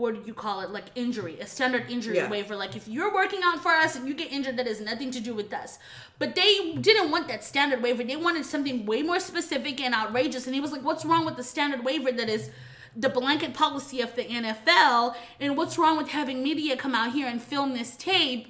what 0.01 0.14
do 0.14 0.22
you 0.27 0.35
call 0.35 0.60
it? 0.62 0.70
Like 0.70 0.86
injury, 0.94 1.39
a 1.40 1.47
standard 1.47 1.90
injury 1.90 2.16
Yeah. 2.16 2.31
waiver. 2.31 2.56
Like 2.56 2.74
if 2.74 2.89
you're 2.89 3.12
working 3.14 3.40
out 3.44 3.62
for 3.62 3.70
us 3.72 3.94
and 3.97 4.09
you 4.09 4.14
get 4.14 4.32
injured, 4.32 4.56
that 4.56 4.66
has 4.66 4.81
nothing 4.81 5.10
to 5.12 5.20
do 5.20 5.35
with 5.35 5.52
us. 5.52 5.78
But 6.18 6.35
they 6.35 6.72
didn't 6.81 7.10
want 7.10 7.28
that 7.28 7.44
standard 7.44 7.82
waiver. 7.82 8.02
They 8.02 8.16
wanted 8.16 8.44
something 8.47 8.86
way 8.86 9.02
more 9.02 9.20
specific 9.20 9.81
and 9.81 9.94
outrageous. 9.94 10.47
And 10.47 10.55
he 10.55 10.60
was 10.60 10.72
like, 10.72 10.82
"What's 10.82 11.05
wrong 11.05 11.24
with 11.24 11.36
the 11.36 11.44
standard 11.44 11.85
waiver 11.85 12.10
that 12.12 12.28
is 12.28 12.51
the 12.97 13.09
blanket 13.09 13.55
policy 13.55 14.01
of 14.01 14.14
the 14.16 14.24
NFL? 14.24 15.14
And 15.39 15.56
what's 15.56 15.78
wrong 15.78 15.97
with 15.97 16.09
having 16.09 16.43
media 16.43 16.77
come 16.77 16.94
out 16.94 17.12
here 17.12 17.28
and 17.28 17.40
film 17.43 17.74
this 17.74 17.94
tape?" 17.97 18.48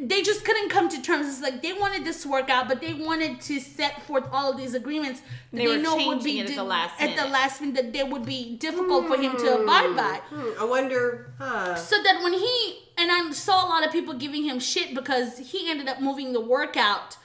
They 0.00 0.22
just 0.22 0.44
couldn't 0.44 0.70
come 0.70 0.88
to 0.88 1.00
terms. 1.00 1.28
It's 1.28 1.40
like 1.40 1.62
they 1.62 1.72
wanted 1.72 2.04
this 2.04 2.26
workout, 2.26 2.66
but 2.68 2.80
they 2.80 2.94
wanted 2.94 3.40
to 3.42 3.60
set 3.60 4.02
forth 4.02 4.24
all 4.32 4.50
of 4.50 4.56
these 4.56 4.74
agreements 4.74 5.22
that 5.52 5.58
They 5.58 5.68
were 5.68 5.78
know 5.78 5.96
would 6.08 6.24
be 6.24 6.40
at 6.40 6.48
the 6.48 6.64
last 6.64 7.00
at 7.00 7.16
the 7.16 7.28
last 7.28 7.60
minute 7.60 7.76
that 7.76 7.92
they 7.92 8.02
would 8.02 8.26
be 8.26 8.56
difficult 8.56 9.06
for 9.06 9.16
him 9.16 9.36
to 9.36 9.62
abide 9.62 9.96
by. 9.96 10.20
Hmm, 10.30 10.60
I 10.60 10.64
wonder, 10.64 11.32
huh? 11.38 11.76
So 11.76 12.02
that 12.02 12.22
when 12.24 12.32
he 12.32 12.78
and 12.98 13.12
I 13.12 13.30
saw 13.30 13.64
a 13.64 13.68
lot 13.68 13.86
of 13.86 13.92
people 13.92 14.14
giving 14.14 14.42
him 14.42 14.58
shit 14.58 14.94
because 14.94 15.38
he 15.38 15.70
ended 15.70 15.88
up 15.88 16.00
moving 16.00 16.32
the 16.32 16.40
workout 16.40 17.16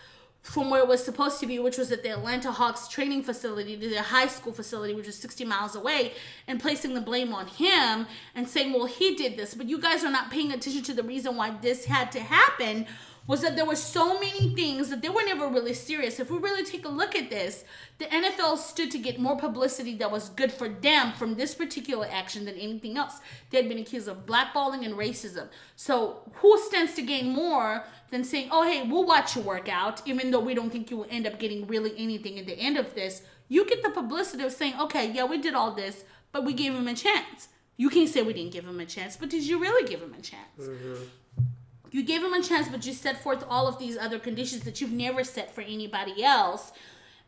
from 0.41 0.69
where 0.69 0.81
it 0.81 0.87
was 0.87 1.03
supposed 1.03 1.39
to 1.39 1.45
be, 1.45 1.59
which 1.59 1.77
was 1.77 1.91
at 1.91 2.01
the 2.01 2.09
Atlanta 2.09 2.51
Hawks 2.51 2.87
training 2.87 3.23
facility 3.23 3.77
to 3.77 3.89
their 3.89 4.01
high 4.01 4.27
school 4.27 4.53
facility, 4.53 4.93
which 4.93 5.05
was 5.05 5.17
60 5.17 5.45
miles 5.45 5.75
away, 5.75 6.13
and 6.47 6.59
placing 6.59 6.93
the 6.93 7.01
blame 7.01 7.33
on 7.33 7.47
him 7.47 8.07
and 8.35 8.47
saying, 8.47 8.73
well, 8.73 8.85
he 8.85 9.15
did 9.15 9.37
this. 9.37 9.53
But 9.53 9.67
you 9.67 9.79
guys 9.79 10.03
are 10.03 10.11
not 10.11 10.31
paying 10.31 10.51
attention 10.51 10.83
to 10.83 10.93
the 10.93 11.03
reason 11.03 11.35
why 11.35 11.51
this 11.61 11.85
had 11.85 12.11
to 12.13 12.19
happen 12.21 12.87
was 13.29 13.41
that 13.41 13.55
there 13.55 13.65
were 13.65 13.75
so 13.75 14.19
many 14.19 14.55
things 14.55 14.89
that 14.89 15.03
they 15.03 15.09
were 15.09 15.21
never 15.23 15.47
really 15.47 15.75
serious. 15.75 16.19
If 16.19 16.31
we 16.31 16.39
really 16.39 16.65
take 16.65 16.83
a 16.83 16.89
look 16.89 17.15
at 17.15 17.29
this, 17.29 17.63
the 17.99 18.05
NFL 18.05 18.57
stood 18.57 18.89
to 18.89 18.97
get 18.97 19.19
more 19.19 19.37
publicity 19.37 19.95
that 19.97 20.09
was 20.09 20.29
good 20.29 20.51
for 20.51 20.67
them 20.67 21.13
from 21.13 21.35
this 21.35 21.53
particular 21.53 22.07
action 22.09 22.45
than 22.45 22.55
anything 22.55 22.97
else. 22.97 23.19
They 23.51 23.57
had 23.57 23.69
been 23.69 23.77
accused 23.77 24.07
of 24.07 24.25
blackballing 24.25 24.83
and 24.83 24.95
racism. 24.95 25.49
So 25.75 26.21
who 26.37 26.57
stands 26.57 26.95
to 26.95 27.03
gain 27.03 27.29
more 27.29 27.83
than 28.11 28.23
saying, 28.23 28.49
"Oh, 28.51 28.63
hey, 28.63 28.83
we'll 28.83 29.05
watch 29.05 29.35
you 29.35 29.41
work 29.41 29.69
out," 29.69 30.07
even 30.07 30.31
though 30.31 30.39
we 30.39 30.53
don't 30.53 30.71
think 30.71 30.89
you 30.89 30.97
will 30.97 31.07
end 31.09 31.27
up 31.27 31.39
getting 31.39 31.67
really 31.67 31.93
anything 31.97 32.39
at 32.39 32.45
the 32.45 32.57
end 32.59 32.77
of 32.77 32.95
this. 32.95 33.21
You 33.47 33.65
get 33.65 33.83
the 33.83 33.89
publicity 33.89 34.43
of 34.43 34.51
saying, 34.51 34.75
"Okay, 34.79 35.11
yeah, 35.11 35.25
we 35.25 35.37
did 35.37 35.53
all 35.53 35.73
this, 35.73 36.03
but 36.31 36.45
we 36.45 36.53
gave 36.53 36.73
him 36.73 36.87
a 36.87 36.95
chance." 36.95 37.49
You 37.77 37.89
can't 37.89 38.09
say 38.09 38.21
we 38.21 38.33
didn't 38.33 38.51
give 38.51 38.65
him 38.65 38.79
a 38.79 38.85
chance, 38.85 39.15
but 39.15 39.29
did 39.29 39.43
you 39.43 39.57
really 39.57 39.87
give 39.87 40.01
him 40.01 40.13
a 40.13 40.21
chance? 40.21 40.59
Mm-hmm. 40.59 41.03
You 41.91 42.03
gave 42.03 42.21
him 42.21 42.33
a 42.33 42.43
chance, 42.43 42.67
but 42.67 42.85
you 42.85 42.93
set 42.93 43.23
forth 43.23 43.43
all 43.49 43.67
of 43.67 43.79
these 43.79 43.97
other 43.97 44.19
conditions 44.19 44.63
that 44.63 44.79
you've 44.79 44.91
never 44.91 45.23
set 45.23 45.55
for 45.55 45.61
anybody 45.61 46.23
else. 46.23 46.71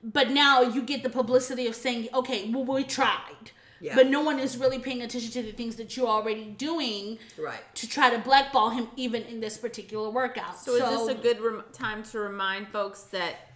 But 0.04 0.30
now 0.32 0.62
you 0.62 0.82
get 0.82 1.04
the 1.04 1.10
publicity 1.10 1.68
of 1.68 1.76
saying, 1.76 2.10
okay, 2.14 2.50
well, 2.50 2.66
we 2.66 2.84
tried. 2.84 3.52
Yeah. 3.82 3.96
But 3.96 4.08
no 4.08 4.22
one 4.22 4.40
is 4.40 4.58
really 4.58 4.80
paying 4.80 5.02
attention 5.02 5.32
to 5.32 5.42
the 5.44 5.52
things 5.52 5.76
that 5.78 5.98
you're 5.98 6.08
already 6.08 6.46
doing 6.46 7.18
Right. 7.38 7.60
to 7.76 7.88
try 7.90 8.10
to 8.12 8.20
blackball 8.20 8.70
him 8.70 8.90
even 8.96 9.24
in 9.24 9.40
this 9.40 9.58
particular 9.58 10.10
workout. 10.10 10.60
So, 10.60 10.76
is 10.76 10.82
this 11.00 11.08
a 11.08 11.16
good 11.20 11.42
rem- 11.42 11.64
time 11.74 12.04
to 12.04 12.20
remind 12.20 12.68
folks 12.70 13.02
that 13.06 13.51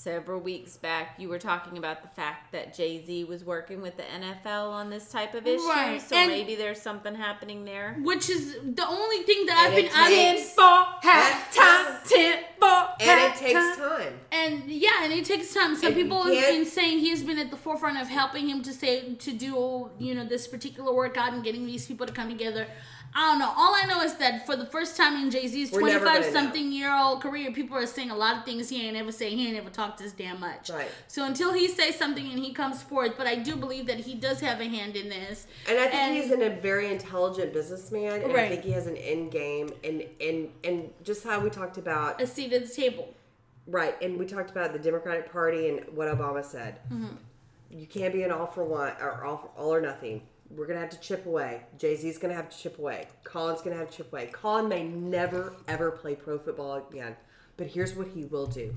several 0.00 0.38
weeks 0.40 0.76
back 0.76 1.14
you 1.18 1.28
were 1.28 1.38
talking 1.38 1.78
about 1.78 2.02
the 2.02 2.08
fact 2.08 2.52
that 2.52 2.74
Jay 2.74 3.02
Z 3.04 3.24
was 3.24 3.42
working 3.44 3.80
with 3.80 3.96
the 3.96 4.02
NFL 4.02 4.70
on 4.70 4.90
this 4.90 5.10
type 5.10 5.34
of 5.34 5.46
issue? 5.46 5.66
Right, 5.66 6.00
So 6.00 6.16
and- 6.16 6.30
maybe 6.30 6.54
there's 6.54 6.80
something 6.80 7.14
happening 7.14 7.64
there. 7.64 7.96
Which 8.02 8.28
is 8.28 8.56
the 8.62 8.86
only 8.86 9.22
thing 9.22 9.46
that 9.46 9.56
I've 9.58 9.66
And 9.72 9.76
been 9.76 9.84
it 9.86 9.92
I 9.96 10.08
takes- 10.08 10.52
for 10.52 11.08
halftime, 11.08 12.08
ten 12.08 12.44
for 12.58 12.88
And 13.00 13.20
it 13.32 13.36
takes 13.36 13.76
time. 13.76 14.20
And 14.32 14.64
yeah, 14.70 15.04
and 15.04 15.12
it 15.12 15.24
takes 15.24 15.52
time. 15.54 15.74
Some 15.76 15.86
And 15.88 15.96
people 15.96 16.22
have 16.24 16.34
been 16.34 16.66
saying 16.66 16.98
he's 16.98 17.22
been 17.22 17.38
at 17.38 17.50
the 17.50 17.56
forefront 17.56 17.98
of 18.00 18.08
helping 18.08 18.48
him 18.48 18.62
to 18.62 18.72
say 18.72 19.14
to 19.14 19.32
do 19.32 19.90
you 19.98 20.14
know 20.14 20.24
this 20.24 20.46
particular 20.46 20.92
workout 20.92 21.32
and 21.32 21.42
getting 21.42 21.66
these 21.66 21.86
people 21.86 22.06
to 22.06 22.12
come 22.12 22.28
together. 22.28 22.66
I 23.14 23.30
don't 23.30 23.38
know. 23.38 23.52
All 23.56 23.74
I 23.74 23.84
know 23.86 24.02
is 24.02 24.14
that 24.16 24.44
for 24.44 24.56
the 24.56 24.66
first 24.66 24.96
time 24.96 25.16
in 25.22 25.30
Jay 25.30 25.46
Z's 25.46 25.72
We're 25.72 25.80
twenty 25.80 25.94
never 25.94 26.04
five 26.06 26.20
gonna 26.20 26.32
something 26.32 26.70
year 26.70 26.94
old 26.94 27.22
career, 27.22 27.50
people 27.50 27.76
are 27.76 27.86
saying 27.86 28.10
a 28.10 28.16
lot 28.16 28.36
of 28.36 28.44
things 28.44 28.68
he 28.68 28.86
ain't 28.86 28.96
ever 28.96 29.10
say. 29.10 29.30
He 29.34 29.48
ain't 29.48 29.56
ever 29.56 29.70
talked 29.70 29.98
this 29.98 30.12
damn 30.12 30.38
much. 30.40 30.68
Right. 30.68 30.90
So 31.06 31.24
until 31.24 31.52
he 31.54 31.68
says 31.68 31.94
something 31.96 32.28
and 32.30 32.38
he 32.38 32.52
comes 32.52 32.82
forth, 32.82 33.14
but 33.16 33.26
I 33.26 33.36
do 33.36 33.56
believe 33.56 33.86
that 33.86 34.00
he 34.00 34.14
does 34.14 34.40
have 34.40 34.60
a 34.60 34.64
hand 34.66 34.96
in 34.96 35.08
this. 35.08 35.46
And 35.68 35.78
I 35.78 35.82
think 35.84 35.94
And- 35.94 36.14
he's 36.16 36.30
an, 36.30 36.42
a 36.42 36.50
very 36.50 36.92
intelligent 36.92 37.52
businessman, 37.54 38.20
and 38.22 38.32
I 38.32 38.48
think 38.48 38.62
he 38.64 38.72
has 38.72 38.86
an 38.86 38.96
end 38.98 39.30
game, 39.32 39.70
and 39.82 40.04
and 40.20 40.50
and 40.64 40.90
just 41.02 41.24
how 41.24 41.40
we 41.40 41.48
talked 41.48 41.78
about 41.78 42.20
A 42.20 42.26
seat 42.26 42.52
at 42.52 42.66
the 42.66 42.74
table. 42.74 43.14
right, 43.66 43.94
and 44.02 44.18
we 44.18 44.26
talked 44.26 44.50
about 44.50 44.72
the 44.74 44.78
Democratic 44.78 45.32
Party 45.32 45.68
and 45.70 45.80
what 45.94 46.08
Obama 46.08 46.44
said. 46.44 46.80
Mm-hmm. 46.92 47.16
You 47.70 47.86
can't 47.86 48.12
be 48.12 48.22
an 48.22 48.30
all 48.30 48.46
for 48.46 48.64
one 48.64 48.92
or 49.00 49.24
all, 49.24 49.36
for, 49.38 49.48
all 49.60 49.74
or 49.74 49.80
nothing. 49.80 50.22
We're 50.50 50.66
gonna 50.66 50.80
have 50.80 50.90
to 50.90 51.00
chip 51.00 51.26
away. 51.26 51.62
Jay 51.78 51.96
Z's 51.96 52.18
gonna 52.18 52.34
have 52.34 52.48
to 52.50 52.56
chip 52.58 52.78
away. 52.78 53.08
Colin's 53.24 53.62
gonna 53.62 53.76
have 53.76 53.90
to 53.90 53.96
chip 53.96 54.12
away. 54.12 54.26
Colin 54.32 54.68
may 54.68 54.84
never 54.84 55.54
ever 55.68 55.90
play 55.90 56.14
pro 56.14 56.38
football 56.38 56.86
again, 56.90 57.16
but 57.56 57.66
here's 57.68 57.94
what 57.94 58.08
he 58.08 58.24
will 58.24 58.46
do. 58.46 58.76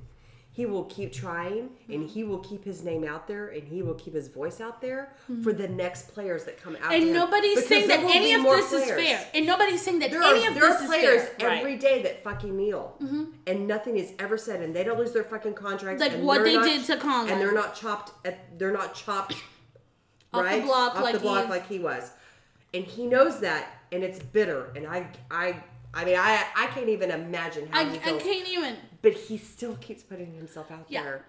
He 0.52 0.66
will 0.66 0.86
keep 0.86 1.14
trying, 1.14 1.70
and 1.88 2.10
he 2.10 2.24
will 2.26 2.40
keep 2.40 2.66
his 2.66 2.84
name 2.84 3.06
out 3.06 3.28
there, 3.28 3.48
and 3.50 3.64
he 3.66 3.82
will 3.82 3.94
keep 3.94 4.14
his 4.16 4.28
voice 4.28 4.60
out 4.60 4.82
there 4.82 5.14
for 5.44 5.54
the 5.54 5.68
next 5.70 6.12
players 6.12 6.44
that 6.46 6.62
come 6.62 6.76
out. 6.78 6.92
Mm-hmm. 6.92 7.04
And 7.04 7.14
nobody's 7.14 7.66
saying 7.68 7.88
that 7.88 8.00
any 8.00 8.34
of 8.34 8.44
this 8.44 8.74
is 8.74 8.90
fair. 8.90 9.26
And 9.34 9.46
nobody's 9.46 9.82
saying 9.84 10.00
that 10.00 10.10
There 10.12 10.22
any 10.22 10.46
are, 10.46 10.50
of 10.50 10.56
there 10.56 10.68
this 10.68 10.80
are 10.82 10.84
is 10.84 10.88
players 10.90 11.22
fair. 11.22 11.50
Mm-hmm. 11.50 11.60
every 11.60 11.78
day 11.78 12.02
that 12.02 12.24
fucking 12.24 12.58
kneel, 12.58 12.98
and 13.48 13.68
nothing 13.68 13.96
is 13.98 14.12
ever 14.20 14.38
said, 14.38 14.62
and 14.62 14.76
they 14.76 14.84
don't 14.84 14.98
lose 14.98 15.14
their 15.14 15.24
fucking 15.24 15.54
contracts. 15.54 16.02
Like 16.02 16.14
what 16.14 16.44
they 16.44 16.56
not- 16.56 16.66
did 16.66 16.84
to 16.86 16.98
Colin. 16.98 17.30
and 17.30 17.40
they're 17.40 17.54
not 17.54 17.76
chopped. 17.76 18.12
At, 18.26 18.58
they're 18.60 18.74
not 18.74 18.96
chopped 18.96 19.36
Off 20.34 20.42
the 20.42 20.44
right 20.46 20.64
block 20.64 20.96
off 20.96 21.04
like 21.04 21.14
the 21.14 21.20
block 21.20 21.50
like 21.50 21.68
he 21.68 21.80
was, 21.80 22.12
and 22.74 22.84
he 22.86 23.06
knows 23.08 23.40
that, 23.40 23.68
and 23.92 24.04
it's 24.04 24.20
bitter. 24.20 24.72
And 24.76 24.86
I, 24.88 25.08
I, 25.32 25.64
I 25.94 26.06
mean, 26.06 26.16
I, 26.18 26.44
I 26.56 26.68
can't 26.68 26.90
even 26.90 27.10
imagine 27.12 27.68
how 27.72 27.80
I, 27.82 27.84
he 27.86 27.98
I 27.98 28.02
feels. 28.02 28.22
can't 28.24 28.48
even. 28.48 28.76
But 29.02 29.14
he 29.14 29.38
still 29.38 29.76
keeps 29.78 30.04
putting 30.04 30.34
himself 30.36 30.70
out 30.72 30.86
Yeah. 30.90 31.04
there. 31.04 31.26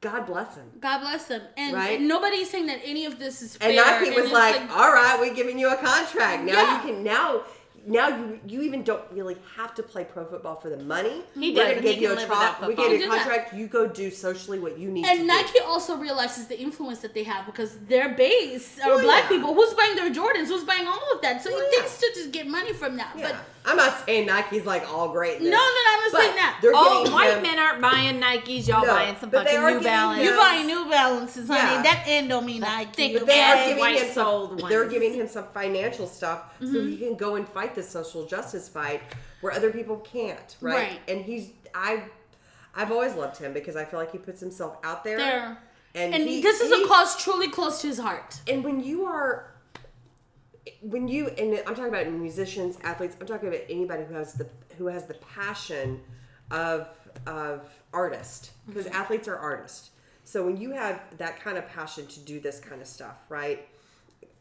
God 0.00 0.26
bless 0.26 0.54
him. 0.54 0.70
God 0.80 1.00
bless 1.00 1.28
him. 1.28 1.42
And, 1.58 1.74
Right? 1.74 2.00
nobody's 2.00 2.48
saying 2.48 2.66
that 2.66 2.80
any 2.84 3.04
of 3.04 3.18
this 3.18 3.42
is 3.42 3.56
fair. 3.56 3.68
And 3.68 3.76
Nike 3.76 4.10
was 4.16 4.24
it's 4.26 4.32
like, 4.32 4.60
"All 4.70 4.92
right, 4.92 5.18
we're 5.20 5.34
giving 5.34 5.58
you 5.58 5.68
a 5.70 5.76
contract. 5.76 6.44
Now 6.44 6.52
Yeah. 6.52 6.86
you 6.86 6.92
can 6.94 7.02
now." 7.04 7.42
Now 7.86 8.08
you 8.08 8.40
you 8.46 8.62
even 8.62 8.82
don't 8.82 9.02
really 9.10 9.36
have 9.56 9.74
to 9.76 9.82
play 9.82 10.04
pro 10.04 10.24
football 10.24 10.56
for 10.56 10.68
the 10.68 10.76
money. 10.76 11.22
He 11.34 11.54
We're 11.54 11.68
gonna 11.74 11.80
give 11.80 11.98
you 12.00 12.12
a 12.12 12.16
tra- 12.26 12.56
We 12.66 12.74
He 12.74 12.96
you 12.98 13.04
a 13.06 13.08
contract. 13.08 13.54
You 13.54 13.66
go 13.66 13.86
do 13.86 14.10
socially 14.10 14.58
what 14.58 14.78
you 14.78 14.90
need 14.90 15.04
to 15.04 15.10
and 15.10 15.20
do. 15.20 15.26
Nike 15.26 15.60
also 15.60 15.96
realizes 15.96 16.46
the 16.46 16.60
influence 16.60 16.98
that 17.00 17.14
they 17.14 17.24
have 17.24 17.46
because 17.46 17.76
their 17.88 18.10
base 18.10 18.78
are 18.84 18.88
Well, 18.90 19.02
black 19.02 19.24
yeah. 19.24 19.28
people. 19.30 19.54
Who's 19.54 19.72
buying 19.74 19.96
their 19.96 20.10
Jordans? 20.10 20.48
Who's 20.48 20.64
buying 20.64 20.86
all 20.86 21.06
of 21.14 21.22
that? 21.22 21.42
So 21.42 21.50
Well, 21.50 21.60
he 21.60 21.64
oh, 21.66 21.70
yeah. 21.72 21.82
thinks 21.82 21.98
to 22.00 22.10
just 22.14 22.32
get 22.32 22.46
money 22.46 22.72
from 22.74 22.96
that. 22.96 23.12
Yeah. 23.16 23.40
I'm 23.64 23.76
not 23.76 24.06
saying 24.06 24.26
Nike's 24.26 24.64
like 24.64 24.88
all 24.90 25.10
great. 25.10 25.38
No, 25.40 25.44
this, 25.44 25.50
no, 25.50 25.56
no, 25.58 25.82
I'm 25.86 26.12
not 26.12 26.20
saying 26.22 26.36
that. 26.36 26.58
They're 26.62 26.72
Oh, 26.74 27.10
white 27.12 27.36
him- 27.36 27.42
men 27.42 27.58
aren't 27.58 27.80
buying 27.82 28.18
Nikes. 28.20 28.66
Y'all 28.66 28.80
No, 28.86 28.92
buying 28.94 29.16
some 29.20 29.30
fucking 29.30 29.52
New 29.60 29.80
Balance. 29.82 30.22
you 30.22 30.34
buying 30.36 30.66
New 30.66 30.88
Balances, 30.88 31.46
honey. 31.46 31.60
Yeah. 31.60 31.82
That 31.82 32.04
end 32.06 32.30
don't 32.30 32.46
mean 32.46 32.62
Nike. 32.62 32.90
thick 33.12 33.18
But 33.18 33.26
they 33.26 33.40
are 33.40 33.66
giving 33.68 33.94
him 33.96 34.12
some, 34.14 34.56
They're 34.68 34.88
giving 34.88 35.12
him 35.14 35.28
some 35.28 35.44
financial 35.52 36.06
stuff 36.06 36.54
so 36.60 36.66
Mm-hmm. 36.66 36.88
he 36.90 36.96
can 36.96 37.16
go 37.16 37.34
and 37.36 37.46
fight 37.46 37.74
the 37.74 37.82
social 37.82 38.24
justice 38.26 38.68
fight 38.68 39.02
where 39.42 39.52
other 39.52 39.70
people 39.70 39.96
can't. 39.98 40.56
Right. 40.60 40.74
Right. 40.74 41.00
And 41.08 41.22
he's 41.24 41.50
I, 41.74 42.04
I've 42.74 42.90
always 42.90 43.14
loved 43.14 43.36
him 43.36 43.52
because 43.52 43.76
I 43.76 43.84
feel 43.84 44.00
like 44.00 44.10
he 44.12 44.18
puts 44.18 44.40
himself 44.40 44.78
out 44.82 45.04
there. 45.04 45.18
There. 45.18 45.58
And, 45.94 46.14
And 46.14 46.22
he- 46.28 46.40
this 46.40 46.60
is 46.60 46.72
he- 46.72 46.82
a 46.82 46.86
cause 46.86 47.16
truly 47.22 47.48
close 47.48 47.80
to 47.82 47.88
his 47.88 47.98
heart. 47.98 48.38
and 48.48 48.64
when 48.64 48.82
you 48.82 49.04
are 49.04 49.49
when 50.82 51.08
you 51.08 51.28
and 51.28 51.54
I'm 51.66 51.74
talking 51.74 51.88
about 51.88 52.06
musicians, 52.10 52.78
athletes, 52.82 53.16
I'm 53.20 53.26
talking 53.26 53.48
about 53.48 53.62
anybody 53.68 54.04
who 54.04 54.14
has 54.14 54.34
the 54.34 54.46
who 54.76 54.86
has 54.86 55.06
the 55.06 55.14
passion 55.14 56.00
of 56.50 56.88
of 57.26 57.68
artist 57.92 58.52
because 58.66 58.86
mm-hmm. 58.86 58.96
athletes 58.96 59.28
are 59.28 59.36
artists. 59.36 59.90
So 60.24 60.44
when 60.44 60.56
you 60.56 60.70
have 60.72 61.00
that 61.18 61.40
kind 61.40 61.58
of 61.58 61.66
passion 61.68 62.06
to 62.06 62.20
do 62.20 62.40
this 62.40 62.60
kind 62.60 62.80
of 62.80 62.86
stuff, 62.86 63.16
right? 63.28 63.66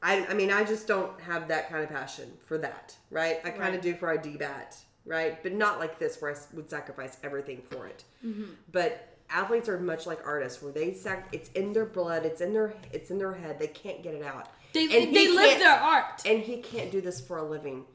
I, 0.02 0.26
I 0.28 0.34
mean, 0.34 0.52
I 0.52 0.64
just 0.64 0.88
don't 0.88 1.20
have 1.22 1.48
that 1.50 1.70
kind 1.70 1.84
of 1.84 1.90
passion 1.90 2.32
for 2.46 2.58
that, 2.60 2.96
right? 3.10 3.40
I 3.44 3.50
kind 3.50 3.62
Right. 3.62 3.76
of 3.76 3.82
do 3.82 3.96
for 3.96 4.12
a 4.12 4.18
DBAT, 4.18 4.78
right? 5.06 5.42
But 5.44 5.54
not 5.54 5.80
like 5.80 6.00
this 6.00 6.22
where 6.22 6.32
I 6.34 6.38
would 6.54 6.70
sacrifice 6.70 7.18
everything 7.24 7.62
for 7.70 7.88
it. 7.88 8.04
Mm-hmm. 8.26 8.52
But 8.72 9.18
athletes 9.30 9.68
are 9.68 9.80
much 9.80 10.06
like 10.06 10.26
artists 10.26 10.62
where 10.62 10.72
they 10.72 10.94
sac- 10.94 11.30
it's 11.34 11.50
in 11.50 11.74
their 11.74 11.86
blood, 11.86 12.26
it's 12.26 12.40
in 12.42 12.54
their 12.54 12.74
it's 12.94 13.12
in 13.12 13.18
their 13.18 13.34
head. 13.34 13.60
They 13.60 13.68
can't 13.68 14.02
get 14.04 14.14
it 14.14 14.24
out. 14.24 14.48
They, 14.74 14.84
And 14.86 15.16
they 15.16 15.28
live 15.28 15.60
their 15.60 15.80
art. 15.80 16.22
and 16.26 16.40
he 16.42 16.58
can't 16.58 16.92
do 16.92 17.02
this 17.02 17.20
for 17.20 17.38
a 17.38 17.44
living 17.44 17.86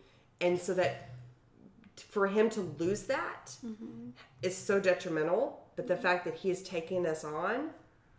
and 0.40 0.60
so 0.60 0.74
that 0.74 1.10
for 1.96 2.26
him 2.26 2.50
to 2.50 2.60
lose 2.78 3.02
that 3.04 3.56
mm-hmm. 3.64 4.10
is 4.42 4.56
so 4.56 4.80
detrimental 4.80 5.64
but 5.76 5.86
the 5.86 5.96
fact 5.96 6.24
that 6.24 6.34
he 6.34 6.50
is 6.50 6.62
taking 6.62 7.02
this 7.02 7.24
on 7.24 7.70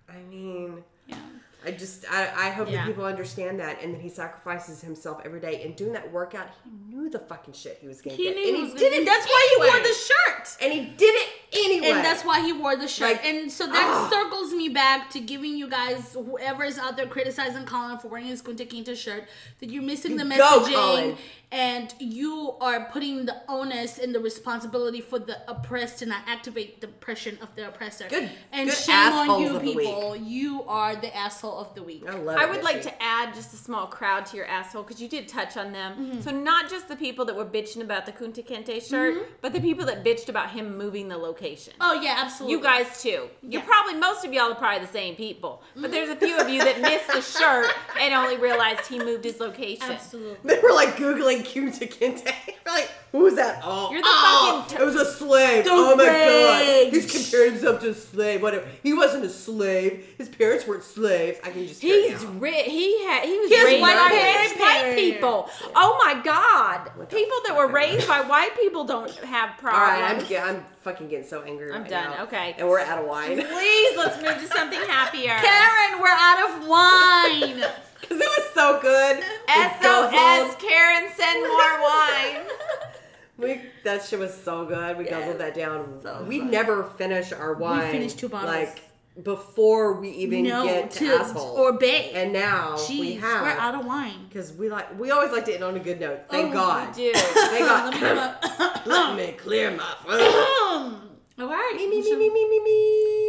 i 0.09 0.17
mean 0.29 0.83
Yeah. 1.07 1.17
I 1.65 1.71
just 1.71 2.05
i, 2.11 2.47
I 2.47 2.49
hope 2.51 2.69
Yeah. 2.69 2.77
that 2.77 2.87
people 2.87 3.05
understand 3.05 3.59
that 3.59 3.81
and 3.81 3.93
that 3.93 4.01
he 4.01 4.09
sacrifices 4.09 4.81
himself 4.81 5.21
every 5.25 5.39
day 5.39 5.63
and 5.63 5.75
doing 5.75 5.93
that 5.93 6.11
workout 6.11 6.47
he 6.63 6.71
knew 6.93 7.09
the 7.09 7.19
fucking 7.19 7.53
shit 7.53 7.77
he 7.81 7.87
was 7.87 8.01
gonna 8.01 8.15
He 8.15 8.23
get 8.25 8.35
knew 8.35 8.47
and 8.57 8.67
he 8.67 8.73
did 8.77 8.93
it 8.93 9.05
That's 9.05 9.25
why 9.25 9.49
he 9.57 9.67
wore 9.67 9.79
the 9.81 9.93
shirt. 9.93 10.57
and 10.61 10.73
he 10.73 10.81
did 10.97 11.13
it 11.15 11.29
anyway 11.53 11.89
And 11.91 12.05
that's 12.05 12.23
why 12.23 12.41
he 12.41 12.51
wore 12.53 12.75
the 12.75 12.87
shirt. 12.87 13.13
Like, 13.13 13.25
and 13.25 13.51
so 13.51 13.65
that 13.67 13.73
ah. 13.75 14.09
circles 14.09 14.53
me 14.53 14.69
back 14.69 15.09
to 15.11 15.19
giving 15.19 15.55
you 15.57 15.69
guys, 15.69 16.13
whoever 16.13 16.63
is 16.63 16.77
out 16.77 16.97
there 16.97 17.07
criticizing 17.07 17.65
Colin 17.65 17.97
for 17.97 18.09
wearing 18.09 18.27
his 18.27 18.41
Kunta 18.41 18.67
Kinte 18.67 18.95
shirt, 18.95 19.23
that 19.59 19.69
you're 19.69 19.81
missing 19.83 20.17
the 20.17 20.23
Go, 20.25 20.29
messaging 20.29 20.73
Colin. 20.73 21.17
And 21.55 21.93
you 21.99 22.53
are 22.59 22.85
putting 22.91 23.25
the 23.25 23.37
onus 23.47 23.97
and 23.97 24.13
the 24.13 24.19
responsibility 24.19 24.99
for 24.99 25.17
the 25.19 25.37
oppressed 25.49 25.99
to 25.99 26.05
not 26.05 26.21
activate 26.27 26.81
the 26.81 26.87
oppression 26.87 27.37
of 27.41 27.55
the 27.55 27.65
oppressor. 27.67 28.05
Good- 28.09 28.29
and 28.51 28.69
good 28.69 28.77
shame 28.77 28.95
on 29.13 29.29
assholes 29.29 29.41
you 29.41 29.55
of 29.55 29.61
the 29.63 29.73
week. 29.73 29.77
people. 29.87 30.15
You 30.17 30.63
are 30.67 30.95
the 30.97 31.15
asshole 31.15 31.57
of 31.57 31.73
the 31.73 31.81
week. 31.81 32.03
i 32.07 32.13
love 32.13 32.37
I 32.37 32.43
it, 32.43 32.49
would 32.49 32.63
like 32.63 32.77
Missy. 32.77 32.89
to 32.89 33.01
add 33.01 33.33
just 33.33 33.53
a 33.53 33.57
small 33.57 33.87
crowd 33.87 34.25
to 34.27 34.37
your 34.37 34.45
asshole 34.47 34.83
because 34.83 35.01
you 35.01 35.07
did 35.07 35.29
touch 35.29 35.55
on 35.55 35.71
them. 35.71 35.93
Mm-hmm. 35.93 36.21
So 36.21 36.31
not 36.31 36.69
just 36.69 36.89
the 36.89 36.95
people 36.97 37.23
that 37.25 37.35
were 37.35 37.45
bitching 37.45 37.81
about 37.81 38.05
the 38.05 38.11
Kunta 38.11 38.45
Kinte 38.45 38.85
shirt, 38.85 39.29
but 39.41 39.53
the 39.53 39.61
people 39.61 39.85
that 39.85 40.03
bitched 40.03 40.27
about 40.27 40.49
him 40.51 40.77
moving 40.77 41.07
the 41.07 41.17
location. 41.17 41.73
Oh 41.79 41.93
yeah, 42.01 42.15
absolutely. 42.17 42.57
You 42.57 42.61
guys 42.61 43.01
too. 43.01 43.09
You're 43.09 43.29
Yeah. 43.41 43.59
Mm-hmm. 43.59 43.67
probably 43.69 43.93
most 43.95 44.25
of 44.25 44.33
y'all 44.33 44.51
are 44.51 44.55
probably 44.55 44.85
the 44.85 44.91
same 44.91 45.15
people, 45.15 45.63
but 45.77 45.89
there's 45.91 46.09
a 46.09 46.17
few 46.17 46.37
of 46.37 46.49
you 46.49 46.61
that 46.65 46.81
missed 46.81 47.07
the 47.07 47.21
shirt 47.21 47.71
and 48.01 48.13
only 48.13 48.35
realized 48.37 48.87
he 48.87 48.99
moved 48.99 49.23
his 49.23 49.39
location. 49.39 49.89
absolutely. 49.89 50.37
they 50.43 50.59
were 50.59 50.73
like 50.73 50.95
googling 50.97 51.44
Kunta 51.45 51.87
Kinte. 51.89 52.23
They're 52.25 52.33
like, 52.73 52.89
who 53.11 53.19
was 53.19 53.35
that? 53.35 53.61
Oh, 53.63 53.91
You're 53.91 54.01
the 54.01 54.07
oh, 54.09 54.61
fucking 54.67 54.77
t- 54.77 54.83
it 54.83 54.85
was 54.85 54.95
a 54.95 55.05
slave. 55.05 55.63
The 55.63 55.69
oh 55.71 55.95
my 55.95 56.03
god, 56.05 56.93
he's 56.93 57.09
comparing 57.11 57.53
himself 57.53 57.79
to 57.81 57.89
a 57.89 57.93
slave. 57.93 58.41
Whatever. 58.41 58.67
He 58.83 58.93
wasn't 58.93 59.23
a 59.25 59.29
slave. 59.29 60.05
His 60.17 60.27
parents 60.29 60.67
weren't 60.67 60.83
slaves. 60.83 61.39
I 61.43 61.51
can 61.51 61.67
just 61.67 61.81
hear 61.81 61.95
it 61.95 62.11
He's 62.11 62.25
rich. 62.25 62.65
he 62.65 63.05
had 63.05 63.23
he 63.25 63.39
was 63.39 63.49
He 63.49 63.55
has 63.55 63.65
raised 63.65 63.81
white 63.81 63.95
by 63.95 64.09
parents. 64.09 64.59
white 64.59 64.95
people. 64.95 65.49
Oh 65.75 65.97
my 66.03 66.21
god, 66.23 66.91
What 66.95 67.09
people 67.09 67.37
that 67.47 67.55
were 67.57 67.67
raised 67.67 68.07
by 68.07 68.21
white 68.21 68.55
people 68.59 68.83
don't 68.83 69.09
have 69.19 69.51
All 69.63 69.69
right, 69.71 70.01
I'm, 70.01 70.17
problems. 70.17 70.29
ge- 70.29 70.33
I'm 70.33 70.65
fucking 70.81 71.07
getting 71.09 71.27
so 71.27 71.41
angry. 71.43 71.71
I'm 71.71 71.81
right 71.83 71.89
done, 71.89 72.11
now. 72.11 72.23
okay. 72.23 72.55
and 72.57 72.67
we're 72.67 72.79
out 72.79 72.99
of 72.99 73.05
wine 73.07 73.37
Please, 73.41 73.97
let's 73.97 74.21
move 74.21 74.37
to 74.41 74.47
something 74.55 74.79
happier. 74.81 75.35
Karen, 75.41 76.01
we're 76.01 76.07
out 76.09 76.49
of 76.49 76.67
wine. 76.67 77.63
Because 78.07 78.21
it 78.21 78.29
was 78.37 78.49
so 78.53 78.79
good. 78.81 79.23
SOS. 79.49 80.55
Karen, 80.61 81.09
send 81.15 81.41
more 81.41 81.81
wine. 81.81 82.45
We 83.37 83.59
that 83.83 84.01
shit 84.05 84.17
was 84.19 84.33
so 84.33 84.63
good. 84.65 84.97
We 84.97 85.03
Yes, 85.03 85.11
guzzled 85.13 85.39
that 85.39 85.53
down. 85.55 85.99
so 86.01 86.23
we 86.25 86.39
fun. 86.39 86.51
never 86.51 86.83
finish 86.85 87.33
our 87.33 87.53
wine. 87.55 87.85
We 87.87 87.91
finished 87.91 88.17
two 88.17 88.29
bottles. 88.29 88.55
like 88.55 88.81
before 89.23 89.99
we 89.99 90.09
even 90.11 90.43
no, 90.43 90.63
get 90.63 90.91
to, 90.91 90.99
to 90.99 91.05
asshole 91.15 91.43
or 91.57 91.73
bay. 91.73 92.11
And 92.13 92.31
now 92.31 92.75
Jeez, 92.77 92.97
we 92.99 93.13
have 93.15 93.41
we're 93.41 93.49
out 93.49 93.75
of 93.75 93.85
wine. 93.85 94.27
because 94.29 94.53
we 94.53 94.69
like 94.69 94.97
we 94.97 95.11
always 95.11 95.33
like 95.33 95.43
to 95.45 95.53
end 95.53 95.65
on 95.65 95.75
a 95.75 95.79
good 95.81 95.99
note. 95.99 96.21
Thank 96.29 96.51
Oh, 96.51 96.53
God. 96.53 96.95
Dude. 96.95 97.13
Thank 97.13 97.59
Let 97.67 97.93
me 97.93 97.99
God. 97.99 98.37
give 98.41 98.85
a- 98.85 98.89
Let 98.89 99.15
me 99.17 99.31
clear 99.33 99.71
my 99.71 99.83
throat. 100.05 100.21
All 101.39 101.49
right. 101.49 101.73
me 101.75 101.87
me 101.89 102.01
me 102.01 102.15
me 102.15 102.29
me 102.29 102.49
me 102.49 102.59
me. 102.63 103.24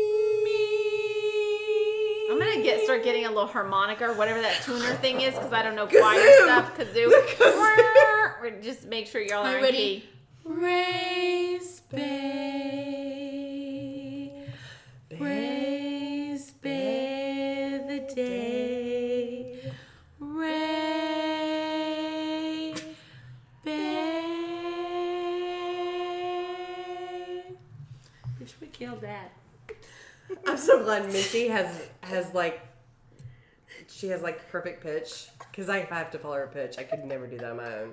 I'm 2.30 2.38
gonna 2.38 2.62
get 2.62 2.82
start 2.84 3.04
getting 3.04 3.24
a 3.26 3.28
little 3.28 3.46
harmonica 3.46 4.08
or 4.10 4.14
whatever 4.14 4.40
that 4.42 4.62
tuner 4.62 4.94
thing 4.96 5.20
is 5.20 5.34
because 5.34 5.52
I 5.52 5.62
don't 5.62 5.76
know 5.76 5.86
Kazoo. 5.86 6.00
choir 6.00 6.32
stuff. 6.44 6.74
Kazoo. 6.76 7.10
The 7.38 7.44
kazoo. 7.44 8.42
We're- 8.42 8.62
Just 8.62 8.86
make 8.86 9.06
sure 9.06 9.20
y'all 9.20 9.44
Are 9.44 9.48
are 9.48 9.52
you 9.52 9.56
in 9.58 9.62
ready? 9.62 10.00
key. 10.00 10.04
Raise 10.44 11.80
Bay. 11.90 12.06
Raise 15.18 15.55
I'm 30.46 30.56
so 30.56 30.82
glad 30.82 31.06
Missy 31.06 31.48
has 31.48 31.66
has 32.02 32.32
like 32.34 32.60
she 33.88 34.08
has 34.08 34.22
like 34.22 34.48
perfect 34.50 34.82
pitch 34.82 35.28
because 35.50 35.68
I, 35.68 35.78
if 35.78 35.92
I 35.92 35.96
have 35.98 36.10
to 36.12 36.18
follow 36.18 36.36
her 36.36 36.50
pitch, 36.52 36.76
I 36.78 36.82
could 36.84 37.04
never 37.04 37.26
do 37.26 37.38
that 37.38 37.50
on 37.52 37.56
my 37.56 37.74
own. 37.78 37.92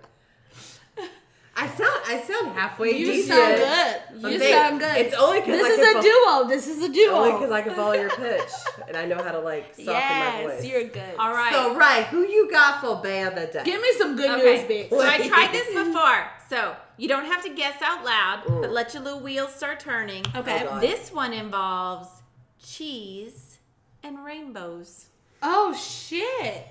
I 1.55 1.67
sound 1.67 2.01
I 2.07 2.19
sound 2.27 2.51
halfway 2.57 2.93
decent. 2.93 3.05
You 3.05 3.13
decent. 3.13 3.37
sound 3.37 4.21
good. 4.23 4.31
You 4.31 4.39
saying, 4.39 4.53
sound 4.53 4.79
good. 4.79 4.97
It's 4.97 5.15
only 5.15 5.39
because 5.41 5.61
This 5.61 5.67
I 5.67 5.81
is 5.81 5.87
can 5.87 5.97
a 5.97 6.01
fo- 6.01 6.01
duo. 6.41 6.49
This 6.49 6.67
is 6.67 6.81
a 6.83 6.89
duo. 6.91 7.13
Only 7.13 7.31
because 7.33 7.51
I 7.51 7.61
can 7.61 7.75
follow 7.75 7.93
your 7.93 8.09
pitch 8.09 8.49
and 8.87 8.97
I 8.97 9.05
know 9.05 9.21
how 9.23 9.31
to 9.31 9.39
like 9.39 9.75
soften 9.75 9.93
my 9.93 9.93
yes, 9.99 10.61
voice. 10.61 10.65
you're 10.71 10.83
good. 10.85 11.15
All 11.19 11.31
right. 11.31 11.53
So 11.53 11.75
right, 11.75 12.05
who 12.07 12.21
you 12.27 12.49
got 12.49 12.81
for 12.81 12.99
band 13.03 13.37
of 13.37 13.47
the 13.47 13.53
day? 13.59 13.63
Give 13.65 13.79
me 13.79 13.89
some 13.99 14.15
good 14.15 14.31
Okay. 14.39 14.55
news, 14.57 14.67
bitch. 14.67 14.89
So 14.89 15.01
I 15.07 15.27
tried 15.27 15.51
this 15.53 15.67
before. 15.67 16.25
So 16.49 16.75
you 16.97 17.07
don't 17.07 17.25
have 17.25 17.43
to 17.43 17.53
guess 17.53 17.79
out 17.83 18.03
loud, 18.03 18.43
Mm. 18.45 18.61
but 18.61 18.71
let 18.71 18.93
your 18.95 19.03
little 19.03 19.19
wheels 19.19 19.53
start 19.53 19.79
turning. 19.79 20.23
Okay. 20.35 20.65
Oh, 20.67 20.79
This 20.79 21.11
one 21.13 21.33
involves 21.33 22.07
cheese 22.63 23.59
and 24.03 24.23
rainbows. 24.23 25.07
Oh 25.41 25.73
shit! 25.75 26.67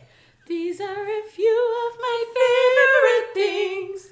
These 0.47 0.81
are 0.81 1.05
a 1.05 1.23
few 1.31 1.91
of 1.93 2.01
my 2.01 2.25
favorite 3.35 3.35
things. 3.35 4.09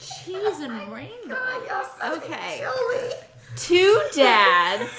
Cheese 0.00 0.60
and 0.60 0.92
rainbows. 0.92 1.88
Okay. 2.02 2.64
Two 3.56 4.00
dads 4.14 4.90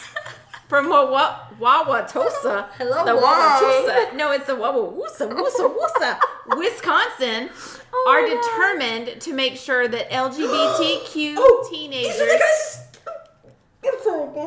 from 0.68 0.90
Wawa- 0.90 1.50
Wauwatosa. 1.60 2.68
Hello, 2.78 3.06
the 3.06 3.16
why? 3.16 3.60
Wauwatosa. 3.62 4.16
No, 4.16 4.32
it's 4.32 4.48
the 4.48 4.54
Wauwatosa, 4.54 5.32
Woosa, 5.32 5.76
Woosa, 5.76 6.20
Wisconsin, 6.58 7.50
Oh 7.94 8.06
are 8.10 8.22
my 8.22 8.30
God. 8.34 8.42
determined 8.44 9.22
to 9.22 9.34
make 9.34 9.56
sure 9.58 9.88
that 9.88 10.10
LGBTQ 10.10 11.36
Oh, 11.38 11.68
teenagers. 11.72 12.14
These 12.14 12.22
are 12.22 12.26
the 12.34 12.40
guys. 12.40 12.82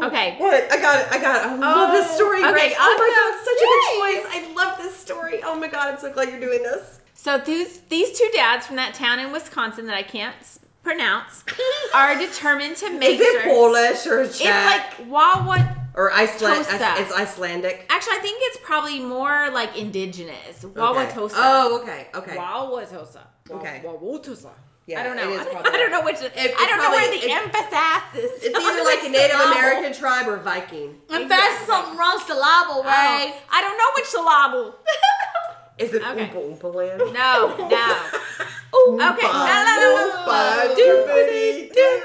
Okay. 0.09 0.37
What? 0.39 0.73
I 0.73 0.81
got 0.81 1.01
it. 1.01 1.13
I 1.13 1.21
got 1.21 1.45
it. 1.45 1.53
I 1.53 1.57
love 1.57 1.93
this 1.93 2.07
oh, 2.11 2.17
story. 2.17 2.43
okay, 2.43 2.53
Grace. 2.53 2.75
Oh 2.79 2.97
my 2.99 3.11
god, 3.19 3.45
such 3.45 3.61
a 3.61 3.69
good 3.69 3.85
choice. 3.99 4.25
I 4.35 4.55
love 4.55 4.79
this 4.79 4.97
story. 4.97 5.41
Oh 5.45 5.59
my 5.59 5.69
god, 5.69 5.95
I'm 5.95 5.99
so 5.99 6.13
glad 6.13 6.29
you're 6.31 6.41
doing 6.41 6.63
this. 6.63 7.01
So 7.15 7.39
these 7.39 7.81
these 7.89 8.17
two 8.19 8.29
dads 8.33 8.67
from 8.67 8.77
that 8.77 8.95
town 8.95 9.19
in 9.19 9.33
Wisconsin 9.33 9.87
that 9.87 9.97
I 9.97 10.03
can't 10.03 10.37
pronounce 10.83 11.45
are 11.95 12.17
determined 12.17 12.77
to 12.77 12.91
make 12.91 13.17
Is 13.17 13.21
it 13.21 13.43
sure. 13.43 13.45
Polish 13.45 14.07
or 14.07 14.27
Czech? 14.27 14.95
It's 14.95 15.01
like 15.01 15.11
Wawa. 15.11 15.77
or 15.95 16.13
Iceland? 16.13 16.67
It's 16.71 17.13
Icelandic. 17.13 17.87
Actually, 17.91 18.17
I 18.17 18.21
think 18.21 18.39
it's 18.43 18.59
probably 18.63 19.01
more 19.01 19.51
like 19.51 19.77
indigenous. 19.77 20.63
Wauwatosa. 20.63 21.33
Oh, 21.35 21.81
okay, 21.83 22.07
okay. 22.15 22.37
Wauwatosa. 22.37 23.21
Okay. 23.51 23.83
Wauwatosa. 23.85 24.51
Yeah, 24.89 25.01
I 25.01 25.05
don't 25.05 25.17
know. 25.17 25.31
it 25.31 25.41
I, 25.41 25.45
don't- 25.45 25.53
probably- 25.53 25.71
I 25.71 25.77
don't 25.77 25.91
know 25.91 26.03
which. 26.03 26.17
it's 26.23 26.55
I 26.59 26.67
don't 26.67 26.79
know 26.79 26.91
where 26.91 27.11
the 27.11 27.23
it- 27.23 27.31
emphasis 27.31 28.25
is. 28.25 28.43
It's 28.45 28.59
either 28.59 28.85
like 28.85 29.05
a 29.05 29.11
Native 29.11 29.39
American 29.39 29.93
tribe 29.93 30.27
or 30.27 30.39
Viking. 30.39 30.97
I'm 31.11 31.29
fast 31.29 31.67
something 31.67 31.97
wrong 31.99 32.19
syllable, 32.27 32.81
Oh, 32.81 32.85
right? 32.85 33.35
I 33.51 33.61
don't 33.61 33.77
know 33.77 33.91
which 33.97 34.07
syllable. 34.07 34.75
Is 35.79 35.93
it 35.95 36.03
Okay. 36.03 36.29
Oompa 36.35 36.59
Oompa 36.59 36.75
Land? 36.75 36.99
No, 37.13 37.55
no. 37.69 37.97
Oompa, 38.73 39.13
Okay. 39.13 39.27
Oompa, 39.29 40.75
Do- 40.75 41.05
doobity 41.07 41.73
doo. 41.73 42.03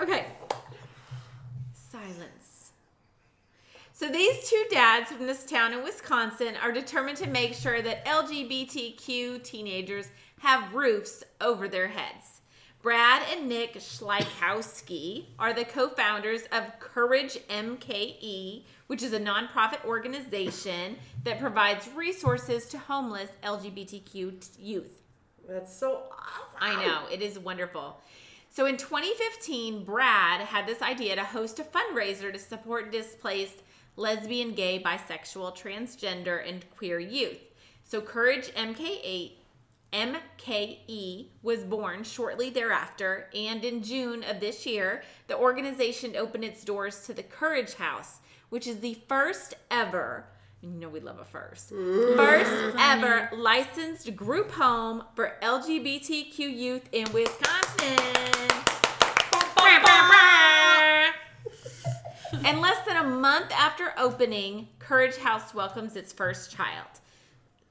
Okay. 0.00 0.26
Silence. 1.72 2.72
So 3.92 4.08
these 4.08 4.48
two 4.48 4.64
dads 4.70 5.10
from 5.10 5.26
this 5.26 5.44
town 5.44 5.72
in 5.72 5.82
Wisconsin 5.82 6.54
are 6.62 6.70
determined 6.72 7.16
to 7.18 7.26
make 7.28 7.54
sure 7.54 7.80
that 7.82 8.04
LGBTQ 8.06 9.42
teenagers 9.42 10.08
have 10.44 10.74
roofs 10.74 11.24
over 11.40 11.68
their 11.68 11.88
heads. 11.88 12.42
Brad 12.82 13.22
and 13.32 13.48
Nick 13.48 13.76
Schlaikowski 13.76 15.24
are 15.38 15.54
the 15.54 15.64
co-founders 15.64 16.42
of 16.52 16.78
Courage 16.78 17.38
MKE, 17.48 18.64
which 18.88 19.02
is 19.02 19.14
a 19.14 19.18
nonprofit 19.18 19.82
organization 19.86 20.96
that 21.22 21.40
provides 21.40 21.88
resources 21.96 22.66
to 22.66 22.78
homeless 22.78 23.30
LGBTQ 23.42 24.58
youth. 24.58 25.00
That's 25.48 25.74
so 25.74 26.02
awesome. 26.12 26.58
I 26.60 26.84
know, 26.84 27.06
it 27.10 27.22
is 27.22 27.38
wonderful. 27.38 27.98
So 28.50 28.66
in 28.66 28.76
2015, 28.76 29.82
Brad 29.82 30.42
had 30.42 30.66
this 30.66 30.82
idea 30.82 31.16
to 31.16 31.24
host 31.24 31.58
a 31.58 31.64
fundraiser 31.64 32.30
to 32.30 32.38
support 32.38 32.92
displaced 32.92 33.62
lesbian, 33.96 34.52
gay, 34.52 34.78
bisexual, 34.78 35.56
transgender, 35.56 36.46
and 36.46 36.68
queer 36.76 36.98
youth. 36.98 37.40
So 37.82 38.02
Courage 38.02 38.52
MKE 38.54 39.32
MKE 39.94 41.28
was 41.42 41.62
born 41.62 42.02
shortly 42.02 42.50
thereafter, 42.50 43.30
and 43.32 43.64
in 43.64 43.80
June 43.80 44.24
of 44.24 44.40
this 44.40 44.66
year, 44.66 45.02
the 45.28 45.36
organization 45.38 46.16
opened 46.16 46.42
its 46.42 46.64
doors 46.64 47.06
to 47.06 47.14
the 47.14 47.22
Courage 47.22 47.74
House, 47.74 48.18
which 48.48 48.66
is 48.66 48.80
the 48.80 48.98
first 49.08 49.54
ever, 49.70 50.26
you 50.62 50.70
know 50.70 50.88
we 50.88 50.98
love 50.98 51.20
a 51.20 51.24
first, 51.24 51.72
mm. 51.72 52.16
first 52.16 52.76
ever 52.76 53.30
licensed 53.36 54.16
group 54.16 54.50
home 54.50 55.04
for 55.14 55.36
LGBTQ 55.42 56.38
youth 56.38 56.88
in 56.90 57.10
Wisconsin. 57.12 58.34
And 62.44 62.60
less 62.60 62.84
than 62.84 62.96
a 62.96 63.04
month 63.04 63.52
after 63.52 63.94
opening, 63.96 64.68
Courage 64.78 65.16
House 65.16 65.54
welcomes 65.54 65.96
its 65.96 66.12
first 66.12 66.50
child. 66.50 66.88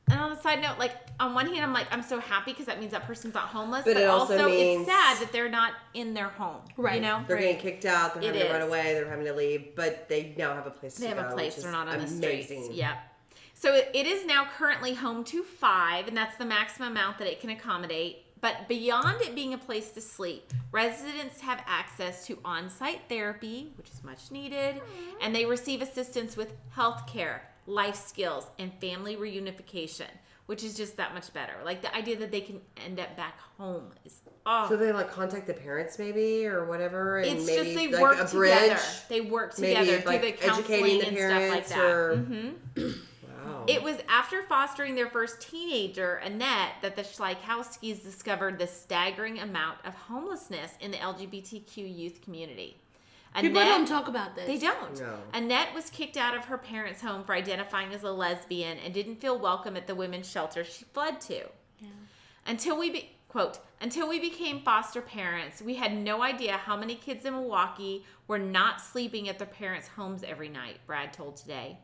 And 0.09 0.19
on 0.19 0.31
a 0.31 0.41
side 0.41 0.61
note, 0.61 0.77
like 0.77 0.95
on 1.19 1.33
one 1.33 1.47
hand, 1.47 1.63
I'm 1.63 1.73
like, 1.73 1.87
I'm 1.91 2.01
so 2.03 2.19
happy 2.19 2.51
because 2.51 2.65
that 2.65 2.79
means 2.79 2.91
that 2.91 3.05
person's 3.07 3.33
not 3.33 3.45
homeless. 3.45 3.83
But 3.85 3.93
But, 3.93 4.03
it 4.03 4.09
also 4.09 4.33
also, 4.33 4.49
means- 4.49 4.81
it's 4.81 4.89
sad 4.91 5.17
that 5.21 5.31
they're 5.31 5.49
not 5.49 5.73
in 5.93 6.13
their 6.13 6.27
home. 6.29 6.61
Right. 6.77 6.95
You 6.95 7.01
know, 7.01 7.23
They're 7.27 7.37
getting 7.37 7.57
kicked 7.57 7.85
out. 7.85 8.13
They're 8.13 8.23
It 8.23 8.35
having 8.35 8.47
to 8.47 8.53
run 8.53 8.61
away. 8.63 8.93
They're 8.93 9.09
having 9.09 9.25
to 9.25 9.33
leave, 9.33 9.75
but 9.75 10.09
they 10.09 10.33
now 10.37 10.53
have 10.55 10.67
a 10.67 10.71
place 10.71 10.95
they 10.95 11.07
to 11.09 11.15
have 11.15 11.23
go. 11.25 11.29
a 11.31 11.33
place. 11.33 11.55
They're 11.55 11.71
not 11.71 11.87
on 11.87 11.99
the 11.99 12.07
streets. 12.07 12.51
Yep. 12.71 12.97
So 13.55 13.73
it, 13.75 13.91
it 13.93 14.05
is 14.05 14.25
now 14.25 14.45
currently 14.57 14.93
home 14.93 15.23
to 15.25 15.41
five, 15.43 16.09
and 16.09 16.17
that's 16.17 16.35
the 16.37 16.43
maximum 16.45 16.89
amount 16.91 17.17
that 17.19 17.27
it 17.27 17.39
can 17.39 17.49
accommodate. 17.51 18.17
But 18.41 18.67
beyond 18.67 19.21
it 19.21 19.35
being 19.35 19.53
a 19.53 19.57
place 19.57 19.91
to 19.91 20.01
sleep, 20.01 20.51
residents 20.73 21.39
have 21.39 21.63
access 21.65 22.27
to 22.27 22.37
on 22.43 22.69
site 22.69 22.99
therapy, 23.07 23.71
which 23.77 23.89
is 23.89 24.03
much 24.03 24.31
needed, 24.31 24.81
and 25.21 25.33
they 25.33 25.45
receive 25.45 25.81
assistance 25.81 26.35
with 26.35 26.51
health 26.71 27.07
care, 27.07 27.47
life 27.65 27.95
skills, 27.95 28.47
and 28.59 28.71
family 28.81 29.15
reunification, 29.15 30.07
which 30.47 30.63
is 30.63 30.75
just 30.75 30.97
that 30.97 31.13
much 31.13 31.33
better. 31.33 31.53
Like 31.63 31.81
the 31.81 31.95
idea 31.95 32.17
that 32.17 32.31
they 32.31 32.41
can 32.41 32.59
end 32.85 32.99
up 32.99 33.15
back 33.15 33.39
home 33.57 33.91
is 34.05 34.21
oh, 34.45 34.67
So 34.69 34.75
they 34.77 34.91
like 34.91 35.09
contact 35.11 35.47
the 35.47 35.53
parents 35.53 35.97
maybe 35.99 36.45
or 36.45 36.65
whatever, 36.65 37.19
and 37.19 37.37
it's 37.37 37.45
maybe 37.45 37.63
just 37.63 37.75
they 37.75 37.87
like 37.91 38.01
work 38.01 38.19
a 38.19 38.25
bridge. 38.33 38.59
together. 38.61 38.81
They 39.09 39.21
work 39.21 39.57
Maybe, 39.59 39.75
together 39.79 40.03
like, 40.05 40.21
through 40.21 40.31
the 40.31 40.37
counseling 40.37 40.99
the 40.99 41.07
and 41.07 41.17
stuff 41.17 41.49
like 41.49 41.67
that. 41.69 41.79
or- 41.79 42.15
hmm 42.17 42.49
Wow. 43.45 43.65
It 43.67 43.81
was 43.83 43.97
after 44.07 44.43
fostering 44.43 44.95
their 44.95 45.09
first 45.09 45.41
teenager, 45.41 46.15
Annette, 46.15 46.73
that 46.81 46.95
the 46.95 47.01
Schlaikowskis 47.01 48.01
discovered 48.03 48.57
the 48.57 48.67
staggering 48.67 49.39
amount 49.39 49.79
of 49.85 49.93
homelessness 49.95 50.71
in 50.79 50.91
the 50.91 50.97
LGBTQ 50.97 51.77
youth 51.77 52.21
community. 52.21 52.77
People 53.35 53.61
Annette- 53.61 53.77
don't 53.77 53.87
talk 53.87 54.07
about 54.07 54.35
this. 54.35 54.45
They 54.45 54.57
don't. 54.59 54.99
No. 54.99 55.17
Annette 55.33 55.73
was 55.73 55.89
kicked 55.89 56.17
out 56.17 56.35
of 56.37 56.45
her 56.45 56.57
parents' 56.57 57.01
home 57.01 57.23
for 57.23 57.33
identifying 57.33 57.93
as 57.93 58.03
a 58.03 58.11
lesbian 58.11 58.77
and 58.77 58.93
didn't 58.93 59.21
feel 59.21 59.39
welcome 59.39 59.75
at 59.75 59.87
the 59.87 59.95
women's 59.95 60.29
shelter 60.29 60.63
she 60.63 60.85
fled 60.85 61.19
to. 61.21 61.45
Until 62.45 62.77
we 62.77 62.89
be, 62.89 63.09
quote, 63.29 63.59
until 63.81 64.07
we 64.09 64.19
became 64.19 64.61
foster 64.61 65.01
parents, 65.01 65.61
we 65.61 65.75
had 65.75 65.95
no 65.95 66.21
idea 66.21 66.53
how 66.53 66.75
many 66.75 66.95
kids 66.95 67.25
in 67.25 67.33
Milwaukee 67.33 68.05
were 68.27 68.39
not 68.39 68.81
sleeping 68.81 69.29
at 69.29 69.37
their 69.37 69.47
parents' 69.47 69.87
homes 69.87 70.23
every 70.23 70.49
night, 70.49 70.77
Brad 70.85 71.13
told 71.13 71.37
today. 71.37 71.77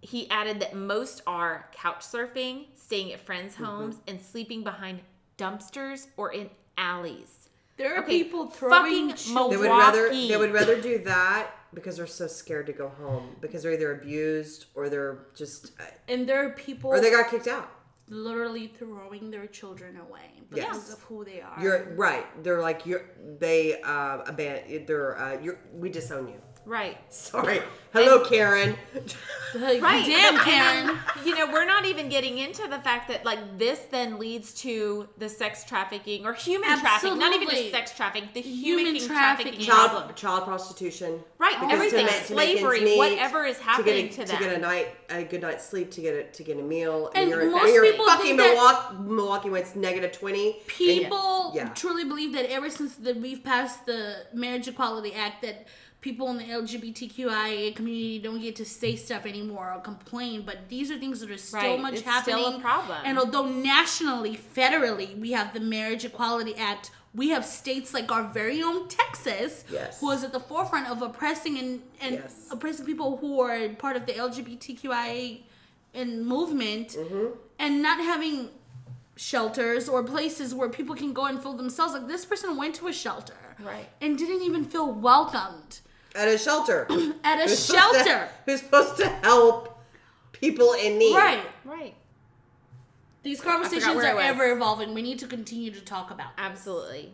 He 0.00 0.28
added 0.30 0.60
that 0.60 0.74
most 0.74 1.22
are 1.26 1.70
couch 1.72 2.00
surfing, 2.00 2.66
staying 2.74 3.12
at 3.12 3.20
friends' 3.20 3.54
mm-hmm. 3.54 3.64
homes, 3.64 4.00
and 4.06 4.20
sleeping 4.20 4.62
behind 4.62 5.00
dumpsters 5.38 6.08
or 6.16 6.32
in 6.32 6.50
alleys. 6.76 7.43
There 7.76 7.94
are 7.96 8.02
Okay, 8.04 8.22
people 8.22 8.46
throwing 8.46 9.10
fucking 9.10 9.16
children. 9.16 9.50
They 9.50 9.56
would 9.68 9.76
rather 9.76 10.08
they 10.14 10.36
would 10.36 10.52
rather 10.52 10.80
do 10.80 10.98
that 11.04 11.50
because 11.74 11.96
they're 11.96 12.06
so 12.06 12.26
scared 12.28 12.66
to 12.66 12.72
go 12.72 12.88
home 12.88 13.34
because 13.40 13.62
they're 13.62 13.72
either 13.72 13.92
abused 13.92 14.66
or 14.76 14.88
they're 14.88 15.26
just 15.34 15.72
uh, 15.80 15.84
and 16.08 16.28
there 16.28 16.46
are 16.46 16.50
people 16.50 16.90
or 16.90 17.00
they 17.00 17.10
got 17.10 17.28
kicked 17.30 17.48
out. 17.48 17.68
literally 18.08 18.68
throwing 18.78 19.30
their 19.30 19.46
children 19.48 19.96
away 19.96 20.28
because 20.50 20.76
Yes. 20.76 20.92
of 20.92 21.00
who 21.04 21.24
they 21.24 21.40
are. 21.40 21.58
You're 21.60 21.94
right. 21.96 22.26
They're 22.44 22.60
like 22.60 22.86
you're 22.86 23.06
they 23.40 23.80
uh 23.82 24.22
aban- 24.30 24.86
they're 24.86 25.18
uh 25.18 25.40
you're 25.40 25.58
we 25.72 25.88
disown 25.90 26.28
you. 26.28 26.40
Right. 26.66 26.96
Sorry. 27.12 27.60
Hello, 27.92 28.24
Karen. 28.24 28.76
Right. 29.56 29.80
Damn, 30.04 30.36
Karen. 30.38 30.98
You 31.24 31.36
know, 31.38 31.46
we're 31.46 31.64
not 31.64 31.86
even 31.86 32.08
getting 32.08 32.38
into 32.38 32.62
the 32.66 32.80
fact 32.80 33.06
that 33.06 33.24
like 33.24 33.38
this 33.56 33.78
then 33.92 34.18
leads 34.18 34.52
to 34.62 35.08
the 35.18 35.28
sex 35.28 35.62
trafficking 35.62 36.26
or 36.26 36.32
human 36.32 36.76
trafficking, 36.80 37.20
not 37.20 37.32
even 37.32 37.42
Absolutely. 37.46 37.70
just 37.70 37.72
sex 37.72 37.96
trafficking, 37.96 38.28
the 38.34 38.40
Human 38.40 38.86
human, 38.96 39.06
trafficking. 39.06 39.52
trafficking, 39.60 39.64
child 39.64 40.16
child 40.16 40.42
prostitution. 40.44 41.20
Right, 41.38 41.52
Because 41.54 41.70
everything, 41.72 42.06
to 42.06 42.12
make- 42.12 42.20
to 42.22 42.26
slavery, 42.26 42.80
meet, 42.80 42.98
whatever 42.98 43.44
is 43.44 43.58
happening 43.60 44.08
to, 44.08 44.24
to, 44.26 44.26
get 44.26 44.28
a, 44.28 44.32
them. 44.32 44.38
to 44.38 44.44
get 44.44 44.54
a 44.56 44.60
night 44.60 44.88
a 45.10 45.22
good 45.22 45.42
night's 45.42 45.64
sleep 45.64 45.92
to 45.92 46.00
get 46.00 46.14
a 46.16 46.24
to 46.32 46.42
get 46.42 46.58
a 46.58 46.62
meal 46.62 47.12
And 47.14 47.30
you're, 47.30 47.48
most 47.48 47.72
you're 47.72 47.84
people 47.84 48.06
fucking 48.06 48.36
think 48.36 48.38
that- 48.38 48.54
Milwaukee 48.56 49.14
Milwaukee 49.14 49.50
when 49.50 49.62
it's 49.62 49.76
negative 49.76 50.10
twenty 50.10 50.54
and- 50.54 50.66
People 50.66 51.52
yeah. 51.54 51.68
truly 51.74 52.02
believe 52.04 52.32
that 52.32 52.50
ever 52.50 52.70
since 52.70 52.96
the, 52.96 53.14
we've 53.14 53.44
passed 53.44 53.86
the 53.86 54.26
Marriage 54.32 54.66
Equality 54.66 55.12
Act, 55.14 55.42
that 55.42 55.68
people 56.04 56.28
in 56.28 56.36
the 56.36 56.44
LGBTQIA 56.44 57.74
community 57.74 58.18
don't 58.18 58.40
get 58.40 58.54
to 58.56 58.64
say 58.64 58.94
stuff 58.94 59.24
anymore 59.24 59.72
or 59.74 59.80
complain. 59.80 60.42
But 60.44 60.68
these 60.68 60.90
are 60.90 60.98
things 60.98 61.20
that 61.20 61.30
are 61.30 61.38
still 61.38 61.60
Right, 61.60 61.80
much 61.80 61.94
it's 61.94 62.02
happening. 62.02 62.44
still 62.44 62.56
a 62.58 62.60
problem. 62.60 62.98
And 63.06 63.18
although 63.18 63.46
nationally, 63.48 64.36
federally, 64.36 65.18
we 65.18 65.32
have 65.32 65.54
the 65.54 65.60
Marriage 65.60 66.04
Equality 66.04 66.54
Act. 66.56 66.90
We 67.14 67.30
have 67.30 67.44
states 67.46 67.94
like 67.94 68.12
our 68.12 68.24
very 68.24 68.60
own 68.62 68.88
Texas, 68.88 69.64
Yes. 69.72 70.00
who 70.00 70.10
is 70.10 70.22
at 70.24 70.32
the 70.32 70.40
forefront 70.40 70.88
of 70.90 71.00
oppressing 71.00 71.58
and, 71.58 71.80
and 72.02 72.14
Yes. 72.16 72.48
oppressing 72.50 72.84
people 72.84 73.16
who 73.16 73.40
are 73.40 73.68
part 73.84 73.96
of 73.96 74.04
the 74.04 74.12
LGBTQIA 74.12 75.40
and 75.94 76.26
movement, 76.26 76.88
Mm-hmm. 76.90 77.26
and 77.58 77.80
not 77.82 77.98
having 78.00 78.50
shelters 79.16 79.88
or 79.88 80.02
places 80.02 80.54
where 80.54 80.68
people 80.68 80.94
can 80.96 81.12
go 81.14 81.24
and 81.26 81.40
feel 81.42 81.54
themselves. 81.54 81.94
Like 81.94 82.08
this 82.08 82.24
person 82.26 82.56
went 82.56 82.74
to 82.76 82.88
a 82.88 82.92
shelter, 82.92 83.36
Right. 83.60 83.88
and 84.02 84.18
didn't 84.18 84.42
even 84.42 84.64
feel 84.64 84.90
welcomed 84.92 85.80
at 86.14 86.28
a 86.28 86.38
shelter 86.38 86.86
at 87.24 87.38
a 87.38 87.42
Who's 87.42 87.58
supposed 87.58 87.98
to- 87.98 88.04
shelter. 88.04 88.28
who's 88.46 88.60
supposed 88.60 88.96
to 88.98 89.08
help 89.08 89.78
people 90.32 90.72
in 90.74 90.98
need 90.98 91.14
Right. 91.16 91.42
right. 91.64 91.94
These 93.22 93.40
conversations 93.40 93.96
are 93.96 94.20
ever 94.20 94.52
evolving. 94.52 94.92
We 94.92 95.00
need 95.00 95.18
to 95.20 95.26
continue 95.26 95.70
to 95.70 95.80
talk 95.80 96.10
about. 96.10 96.36
this. 96.36 96.44
Absolutely. 96.44 97.12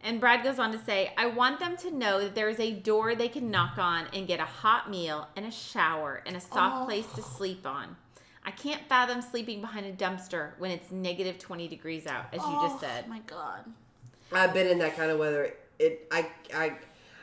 And 0.00 0.18
Brad 0.18 0.42
goes 0.42 0.58
on 0.58 0.72
to 0.72 0.78
say, 0.78 1.12
I 1.16 1.26
want 1.26 1.60
them 1.60 1.76
to 1.76 1.90
know 1.92 2.18
that 2.20 2.34
there 2.34 2.48
is 2.48 2.58
a 2.58 2.72
door 2.72 3.14
they 3.14 3.28
can 3.28 3.48
knock 3.48 3.78
on 3.78 4.06
and 4.12 4.26
get 4.26 4.40
a 4.40 4.44
hot 4.44 4.90
meal 4.90 5.28
and 5.36 5.46
a 5.46 5.50
shower 5.52 6.22
and 6.26 6.34
a 6.36 6.40
soft 6.40 6.82
Oh. 6.82 6.84
place 6.86 7.06
to 7.14 7.22
sleep 7.22 7.64
on. 7.68 7.96
I 8.44 8.50
can't 8.50 8.82
fathom 8.88 9.22
sleeping 9.22 9.60
behind 9.60 9.86
a 9.86 9.92
dumpster 9.92 10.58
when 10.58 10.72
it's 10.72 10.90
negative 10.90 11.38
20 11.38 11.68
degrees 11.68 12.08
out, 12.08 12.24
as 12.32 12.40
you 12.40 12.52
just 12.60 12.74
oh 12.74 12.78
said. 12.80 13.04
Oh 13.06 13.10
my 13.10 13.20
god. 13.20 13.64
I've 14.32 14.52
been 14.52 14.66
in 14.66 14.78
that 14.80 14.96
kind 14.96 15.12
of 15.12 15.20
weather. 15.20 15.54
It 15.78 16.08
I 16.10 16.26
I 16.52 16.72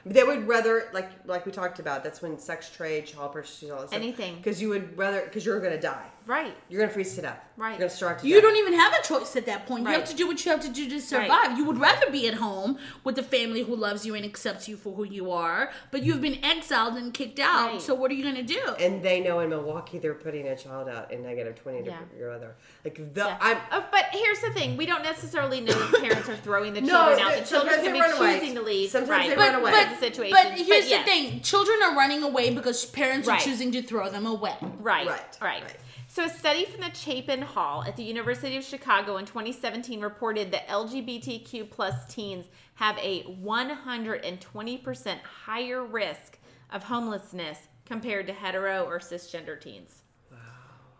they 0.09 0.23
would 0.23 0.47
rather 0.47 0.89
like 0.93 1.09
like 1.25 1.45
we 1.45 1.51
talked 1.51 1.79
about. 1.79 2.03
That's 2.03 2.21
when 2.21 2.37
sex 2.39 2.69
trade, 2.69 3.05
child 3.07 3.31
prostitution, 3.33 3.71
all 3.75 3.81
this 3.81 3.89
stuff. 3.91 4.01
Anything. 4.01 4.35
because 4.37 4.61
you 4.61 4.69
would 4.69 4.97
rather 4.97 5.21
because 5.23 5.45
you're 5.45 5.59
gonna 5.59 5.79
die. 5.79 6.05
Right. 6.25 6.55
You're 6.69 6.79
gonna 6.81 6.93
freeze 6.93 7.15
to 7.15 7.21
death. 7.23 7.39
Right. 7.57 7.71
You're 7.71 7.79
gonna 7.79 7.89
starve 7.89 8.21
to 8.21 8.27
You 8.27 8.35
death. 8.35 8.43
don't 8.43 8.55
even 8.57 8.73
have 8.73 8.93
a 8.93 9.01
choice 9.03 9.35
at 9.35 9.47
that 9.47 9.65
point. 9.65 9.83
Right. 9.85 9.93
You 9.93 9.99
have 9.99 10.09
to 10.09 10.15
do 10.15 10.27
what 10.27 10.45
you 10.45 10.51
have 10.51 10.59
to 10.61 10.69
do 10.69 10.87
to 10.87 11.01
survive. 11.01 11.29
Right. 11.29 11.57
You 11.57 11.65
would 11.65 11.79
rather 11.79 12.11
be 12.11 12.27
at 12.27 12.35
home 12.35 12.77
with 13.03 13.15
the 13.15 13.23
family 13.23 13.63
who 13.63 13.75
loves 13.75 14.05
you 14.05 14.13
and 14.13 14.23
accepts 14.23 14.67
you 14.69 14.77
for 14.77 14.93
who 14.93 15.03
you 15.05 15.31
are, 15.31 15.71
but 15.89 16.03
you've 16.03 16.21
been 16.21 16.43
exiled 16.45 16.95
and 16.97 17.11
kicked 17.13 17.39
out. 17.39 17.71
Right. 17.71 17.81
So 17.81 17.95
what 17.95 18.11
are 18.11 18.13
you 18.13 18.23
gonna 18.23 18.43
do? 18.43 18.61
And 18.79 19.01
they 19.01 19.21
know 19.21 19.39
in 19.39 19.49
Milwaukee 19.49 19.97
they're 19.97 20.13
putting 20.13 20.47
a 20.47 20.55
child 20.55 20.87
out 20.87 21.11
in 21.11 21.23
negative 21.23 21.55
twenty 21.55 21.83
Yeah. 21.83 21.97
degree 22.11 22.27
weather. 22.27 22.55
Like 22.85 23.13
the 23.13 23.21
Yeah. 23.25 23.37
I'm 23.41 23.57
Oh, 23.71 23.85
but 23.91 24.05
here's 24.11 24.39
the 24.41 24.51
thing: 24.51 24.77
we 24.77 24.85
don't 24.85 25.03
necessarily 25.03 25.61
know 25.61 25.73
if 25.73 25.99
parents 26.01 26.29
are 26.29 26.35
throwing 26.37 26.73
the 26.73 26.81
No, 26.89 26.89
children 27.07 27.19
out. 27.19 27.31
but 27.33 27.39
The 27.43 27.49
children 27.49 27.73
sometimes 27.75 27.83
can 27.87 27.93
be 27.93 28.01
run 28.01 28.17
away. 28.19 28.39
choosing 28.39 28.55
to 28.55 28.61
leave. 28.61 28.89
Sometimes 28.91 29.09
right. 29.09 29.29
they 29.31 29.35
but, 29.35 29.51
run 29.53 29.61
away. 29.61 29.71
But, 29.71 29.98
But, 29.99 30.13
situation. 30.13 30.37
but 30.41 30.53
here's 30.53 30.89
yes. 30.89 31.05
the 31.05 31.11
thing: 31.11 31.41
children 31.41 31.77
are 31.83 31.95
running 31.95 32.23
away 32.23 32.53
because 32.53 32.85
parents 32.85 33.27
Right. 33.27 33.39
are 33.39 33.43
choosing 33.43 33.71
to 33.73 33.81
throw 33.81 34.09
them 34.09 34.25
away. 34.25 34.55
Right, 34.61 35.07
Right, 35.07 35.37
right, 35.41 35.63
right. 35.63 35.75
So, 36.11 36.25
a 36.25 36.29
study 36.29 36.65
from 36.65 36.81
the 36.81 36.91
Chapin 36.91 37.41
Hall 37.43 37.83
at 37.83 37.95
the 37.95 38.01
University 38.03 38.57
of 38.57 38.63
Chicago 38.63 39.17
in 39.17 39.25
2017 39.25 40.01
reported 40.01 40.51
that 40.51 40.67
LGBTQ 40.67 41.69
plus 41.69 41.93
teens 42.13 42.47
have 42.75 42.97
a 42.97 43.23
120% 43.43 45.19
higher 45.21 45.83
risk 45.83 46.39
of 46.71 46.83
homelessness 46.83 47.59
compared 47.85 48.25
to 48.27 48.33
hetero 48.33 48.85
or 48.85 48.99
cisgender 48.99 49.59
teens. 49.59 50.01
Wow. 50.31 50.37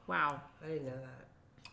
Wow. 0.07 0.41
I 0.63 0.67
didn't 0.67 0.85
know 0.85 0.91
that. 0.91 1.27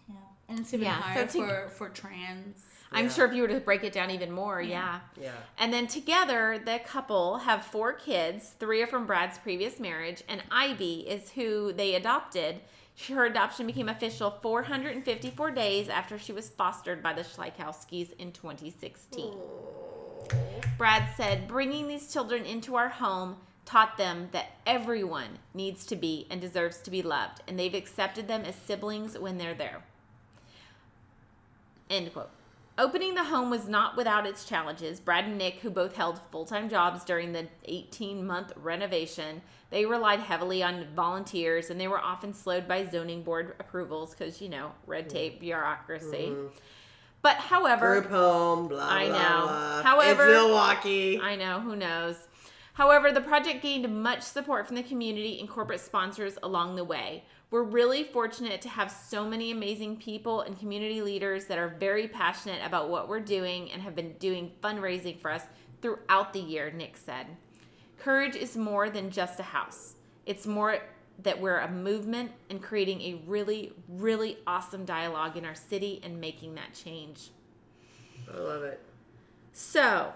Yeah. 0.09 0.15
And 0.49 0.61
it's 0.61 0.73
even 0.75 0.87
Yeah, 0.87 0.97
so 0.97 1.03
higher 1.03 1.27
to- 1.27 1.39
for, 1.39 1.69
for 1.69 1.89
trans. 1.91 2.63
I'm 2.93 3.11
sure 3.11 3.27
if 3.27 3.35
you 3.35 3.43
were 3.43 3.49
to 3.49 3.61
break 3.61 3.85
it 3.85 3.93
down 3.93 4.11
even 4.11 4.31
more, 4.31 4.61
yeah. 4.61 5.01
Yeah. 5.21 5.33
And 5.59 5.73
then 5.73 5.87
together, 5.87 6.61
the 6.65 6.81
couple 6.87 7.39
have 7.39 7.65
four 7.65 7.93
kids. 7.93 8.53
Three 8.59 8.83
are 8.83 8.87
from 8.87 9.07
Brad's 9.07 9.39
previous 9.39 9.79
marriage, 9.81 10.23
and 10.29 10.43
Ivy 10.51 11.01
is 11.01 11.31
who 11.31 11.73
they 11.73 11.95
adopted. 11.95 12.61
Her 13.09 13.27
adoption 13.27 13.67
became 13.67 13.89
official 13.89 14.39
454 14.43 15.51
days 15.51 15.89
after 15.89 16.19
she 16.19 16.33
was 16.33 16.49
fostered 16.49 17.03
by 17.03 17.13
the 17.13 17.23
Schlaikowskis 17.23 18.17
in 18.19 18.33
2016. 18.33 19.35
Brad 20.79 21.09
said, 21.17 21.47
bringing 21.47 21.89
these 21.89 22.13
children 22.13 22.45
into 22.45 22.75
our 22.77 22.89
home 22.89 23.37
taught 23.67 23.99
them 23.99 24.29
that 24.33 24.53
everyone 24.65 25.39
needs 25.53 25.85
to 25.87 25.97
be 25.97 26.27
and 26.31 26.41
deserves 26.41 26.79
to 26.79 26.91
be 26.91 27.03
loved, 27.03 27.43
and 27.47 27.59
they've 27.59 27.75
accepted 27.75 28.29
them 28.29 28.45
as 28.45 28.55
siblings 28.55 29.19
when 29.19 29.37
they're 29.37 29.55
there. 29.55 29.83
End 31.91 32.13
quote. 32.13 32.31
Opening 32.79 33.15
the 33.15 33.25
home 33.25 33.49
was 33.49 33.69
not 33.69 33.97
without 33.97 34.27
its 34.27 34.45
challenges. 34.45 35.01
Brad 35.01 35.25
and 35.25 35.39
Nick, 35.39 35.61
who 35.61 35.71
both 35.71 35.97
held 35.97 36.21
full 36.31 36.45
time 36.45 36.69
jobs 36.69 37.05
during 37.05 37.33
the 37.33 37.49
18 37.65 38.27
month 38.27 38.53
renovation, 38.57 39.41
they 39.71 39.87
relied 39.87 40.21
heavily 40.21 40.63
on 40.63 40.87
volunteers 40.95 41.71
and 41.71 41.81
they 41.81 41.89
were 41.89 42.01
often 42.01 42.35
slowed 42.35 42.69
by 42.69 42.85
zoning 42.85 43.23
board 43.23 43.55
approvals 43.61 44.11
because, 44.11 44.43
you 44.43 44.51
know, 44.51 44.73
red 44.87 45.07
mm. 45.07 45.13
tape, 45.13 45.41
bureaucracy. 45.41 46.29
Mm-hmm. 46.29 46.49
But 47.23 47.37
however, 47.39 48.01
Group 48.01 48.11
home, 48.13 48.69
blah 48.69 48.87
I 48.87 49.09
blah 49.09 49.19
know. 49.19 49.47
blah. 49.47 49.83
However- 49.83 50.29
it's 50.29 50.33
Milwaukee. 50.33 51.21
I 51.21 51.35
know, 51.35 51.61
who 51.61 51.77
knows. 51.77 52.17
However, 52.75 53.11
the 53.11 53.23
project 53.23 53.63
gained 53.63 53.89
much 54.03 54.21
support 54.21 54.67
from 54.67 54.77
the 54.77 54.83
community 54.83 55.41
and 55.41 55.49
corporate 55.49 55.81
sponsors 55.81 56.37
along 56.43 56.77
the 56.77 56.85
way. 56.85 57.25
We're 57.51 57.63
really 57.63 58.05
fortunate 58.05 58.61
to 58.63 58.69
have 58.69 58.91
so 58.91 59.25
many 59.25 59.53
amazing 59.53 59.99
people 59.99 60.41
and 60.41 60.59
community 60.59 61.01
leaders 61.01 61.45
that 61.45 61.59
are 61.59 61.77
very 61.79 62.09
passionate 62.09 62.61
about 62.65 62.91
what 62.91 63.09
we're 63.09 63.21
doing 63.21 63.71
and 63.71 63.81
have 63.83 63.95
been 63.95 64.15
doing 64.15 64.51
fundraising 64.63 65.21
for 65.21 65.31
us 65.31 65.45
throughout 65.81 66.33
the 66.33 66.41
year, 66.41 66.73
Nick 66.73 66.97
said. 66.97 67.27
Courage 67.99 68.35
is 68.35 68.57
more 68.57 68.91
than 68.91 69.11
just 69.11 69.39
a 69.39 69.45
house. 69.45 69.95
It's 70.27 70.47
more 70.47 70.81
that 71.23 71.41
we're 71.41 71.61
a 71.61 71.71
movement 71.71 72.33
and 72.51 72.61
creating 72.61 73.01
a 73.03 73.23
really, 73.27 73.73
really 73.89 74.39
awesome 74.47 74.85
dialogue 74.85 75.37
in 75.37 75.45
our 75.45 75.55
city 75.55 76.01
and 76.03 76.21
making 76.21 76.57
that 76.57 76.75
change. 76.75 77.31
I 78.33 78.39
love 78.39 78.65
it. 78.65 78.81
So, 79.53 80.13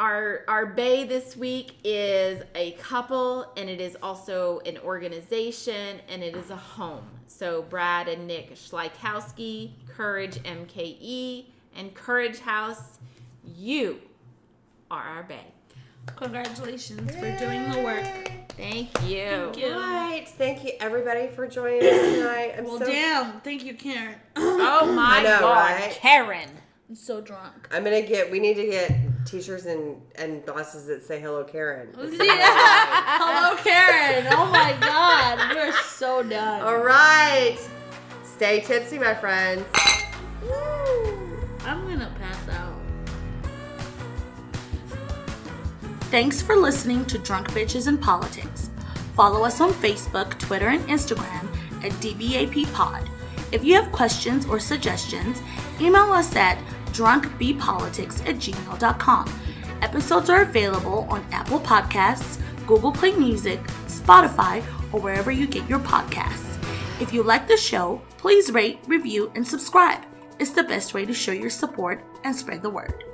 our 0.00 0.44
our 0.48 0.64
bay 0.66 1.04
this 1.04 1.36
week 1.36 1.74
is 1.84 2.42
a 2.54 2.72
couple 2.72 3.52
and 3.58 3.68
it 3.68 3.80
is 3.80 3.96
also 4.02 4.60
an 4.64 4.78
organization 4.78 6.00
and 6.08 6.22
it 6.24 6.34
is 6.34 6.50
a 6.50 6.56
home. 6.56 7.06
So 7.26 7.62
Brad 7.62 8.08
and 8.08 8.26
Nick 8.26 8.54
Schlaikowski, 8.54 9.72
Courage 9.94 10.36
MKE, 10.42 11.44
and 11.76 11.94
Courage 11.94 12.38
House, 12.40 12.98
you 13.44 14.00
are 14.90 15.02
our 15.02 15.22
bay. 15.22 15.44
Congratulations 16.16 17.14
for 17.14 17.36
doing 17.38 17.70
the 17.70 17.80
work. 17.82 18.32
Thank 18.56 18.88
you. 19.02 19.26
Thank 19.52 19.58
you. 19.58 19.72
Right. 19.74 20.26
Thank 20.26 20.64
you 20.64 20.72
everybody 20.80 21.28
for 21.28 21.46
joining 21.46 21.82
us 21.82 22.14
tonight. 22.14 22.54
I'm 22.56 22.64
Well, 22.64 22.78
so 22.78 22.86
damn. 22.86 23.40
Thank 23.42 23.64
you, 23.64 23.74
Karen. 23.74 24.16
Oh 24.36 24.90
my 24.96 25.18
I 25.18 25.22
know, 25.22 25.40
god, 25.40 25.80
right? 25.80 25.90
Karen. 25.92 26.48
I'm 26.88 26.94
so 26.96 27.20
drunk. 27.20 27.68
I'm 27.70 27.84
gonna 27.84 28.02
get. 28.02 28.30
We 28.30 28.40
need 28.40 28.54
to 28.54 28.66
get 28.66 28.90
t-shirts 29.30 29.66
and 29.66 30.00
and 30.16 30.44
glasses 30.44 30.86
that 30.86 31.04
say 31.04 31.20
"Hello, 31.20 31.44
Karen." 31.44 31.94
Yeah. 32.12 33.16
Hello, 33.18 33.56
Karen. 33.62 34.26
Oh 34.32 34.46
my 34.46 34.76
God, 34.80 35.54
we're 35.54 35.72
so 35.72 36.22
done. 36.22 36.62
All 36.62 36.78
right. 36.78 37.58
Stay 38.24 38.60
tipsy, 38.60 38.98
my 38.98 39.14
friends. 39.14 39.64
I'm 41.64 41.86
gonna 41.86 42.12
pass 42.18 42.48
out. 42.48 42.74
Thanks 46.10 46.42
for 46.42 46.56
listening 46.56 47.04
to 47.06 47.18
Drunk 47.18 47.50
Bitches 47.52 47.86
in 47.86 47.98
Politics. 47.98 48.70
Follow 49.14 49.44
us 49.44 49.60
on 49.60 49.70
Facebook, 49.70 50.38
Twitter, 50.38 50.68
and 50.68 50.80
Instagram 50.88 51.46
at 51.84 51.92
DBAP 52.00 52.72
Pod. 52.72 53.08
If 53.52 53.64
you 53.64 53.74
have 53.74 53.92
questions 53.92 54.46
or 54.46 54.58
suggestions, 54.58 55.40
email 55.80 56.12
us 56.12 56.34
at 56.36 56.58
drunkbpolitics 56.92 58.26
at 58.28 58.36
gmail.com. 58.36 59.40
Episodes 59.82 60.30
are 60.30 60.42
available 60.42 61.06
on 61.08 61.24
Apple 61.32 61.60
Podcasts, 61.60 62.40
Google 62.66 62.92
Play 62.92 63.12
Music, 63.12 63.60
Spotify, 63.86 64.62
or 64.92 65.00
wherever 65.00 65.30
you 65.30 65.46
get 65.46 65.68
your 65.68 65.80
podcasts. 65.80 66.58
If 67.00 67.12
you 67.12 67.22
like 67.22 67.48
the 67.48 67.56
show, 67.56 68.02
please 68.18 68.52
rate, 68.52 68.78
review, 68.86 69.32
and 69.34 69.46
subscribe. 69.46 70.04
It's 70.38 70.50
the 70.50 70.64
best 70.64 70.94
way 70.94 71.06
to 71.06 71.14
show 71.14 71.32
your 71.32 71.50
support 71.50 72.04
and 72.24 72.36
spread 72.36 72.62
the 72.62 72.70
word. 72.70 73.09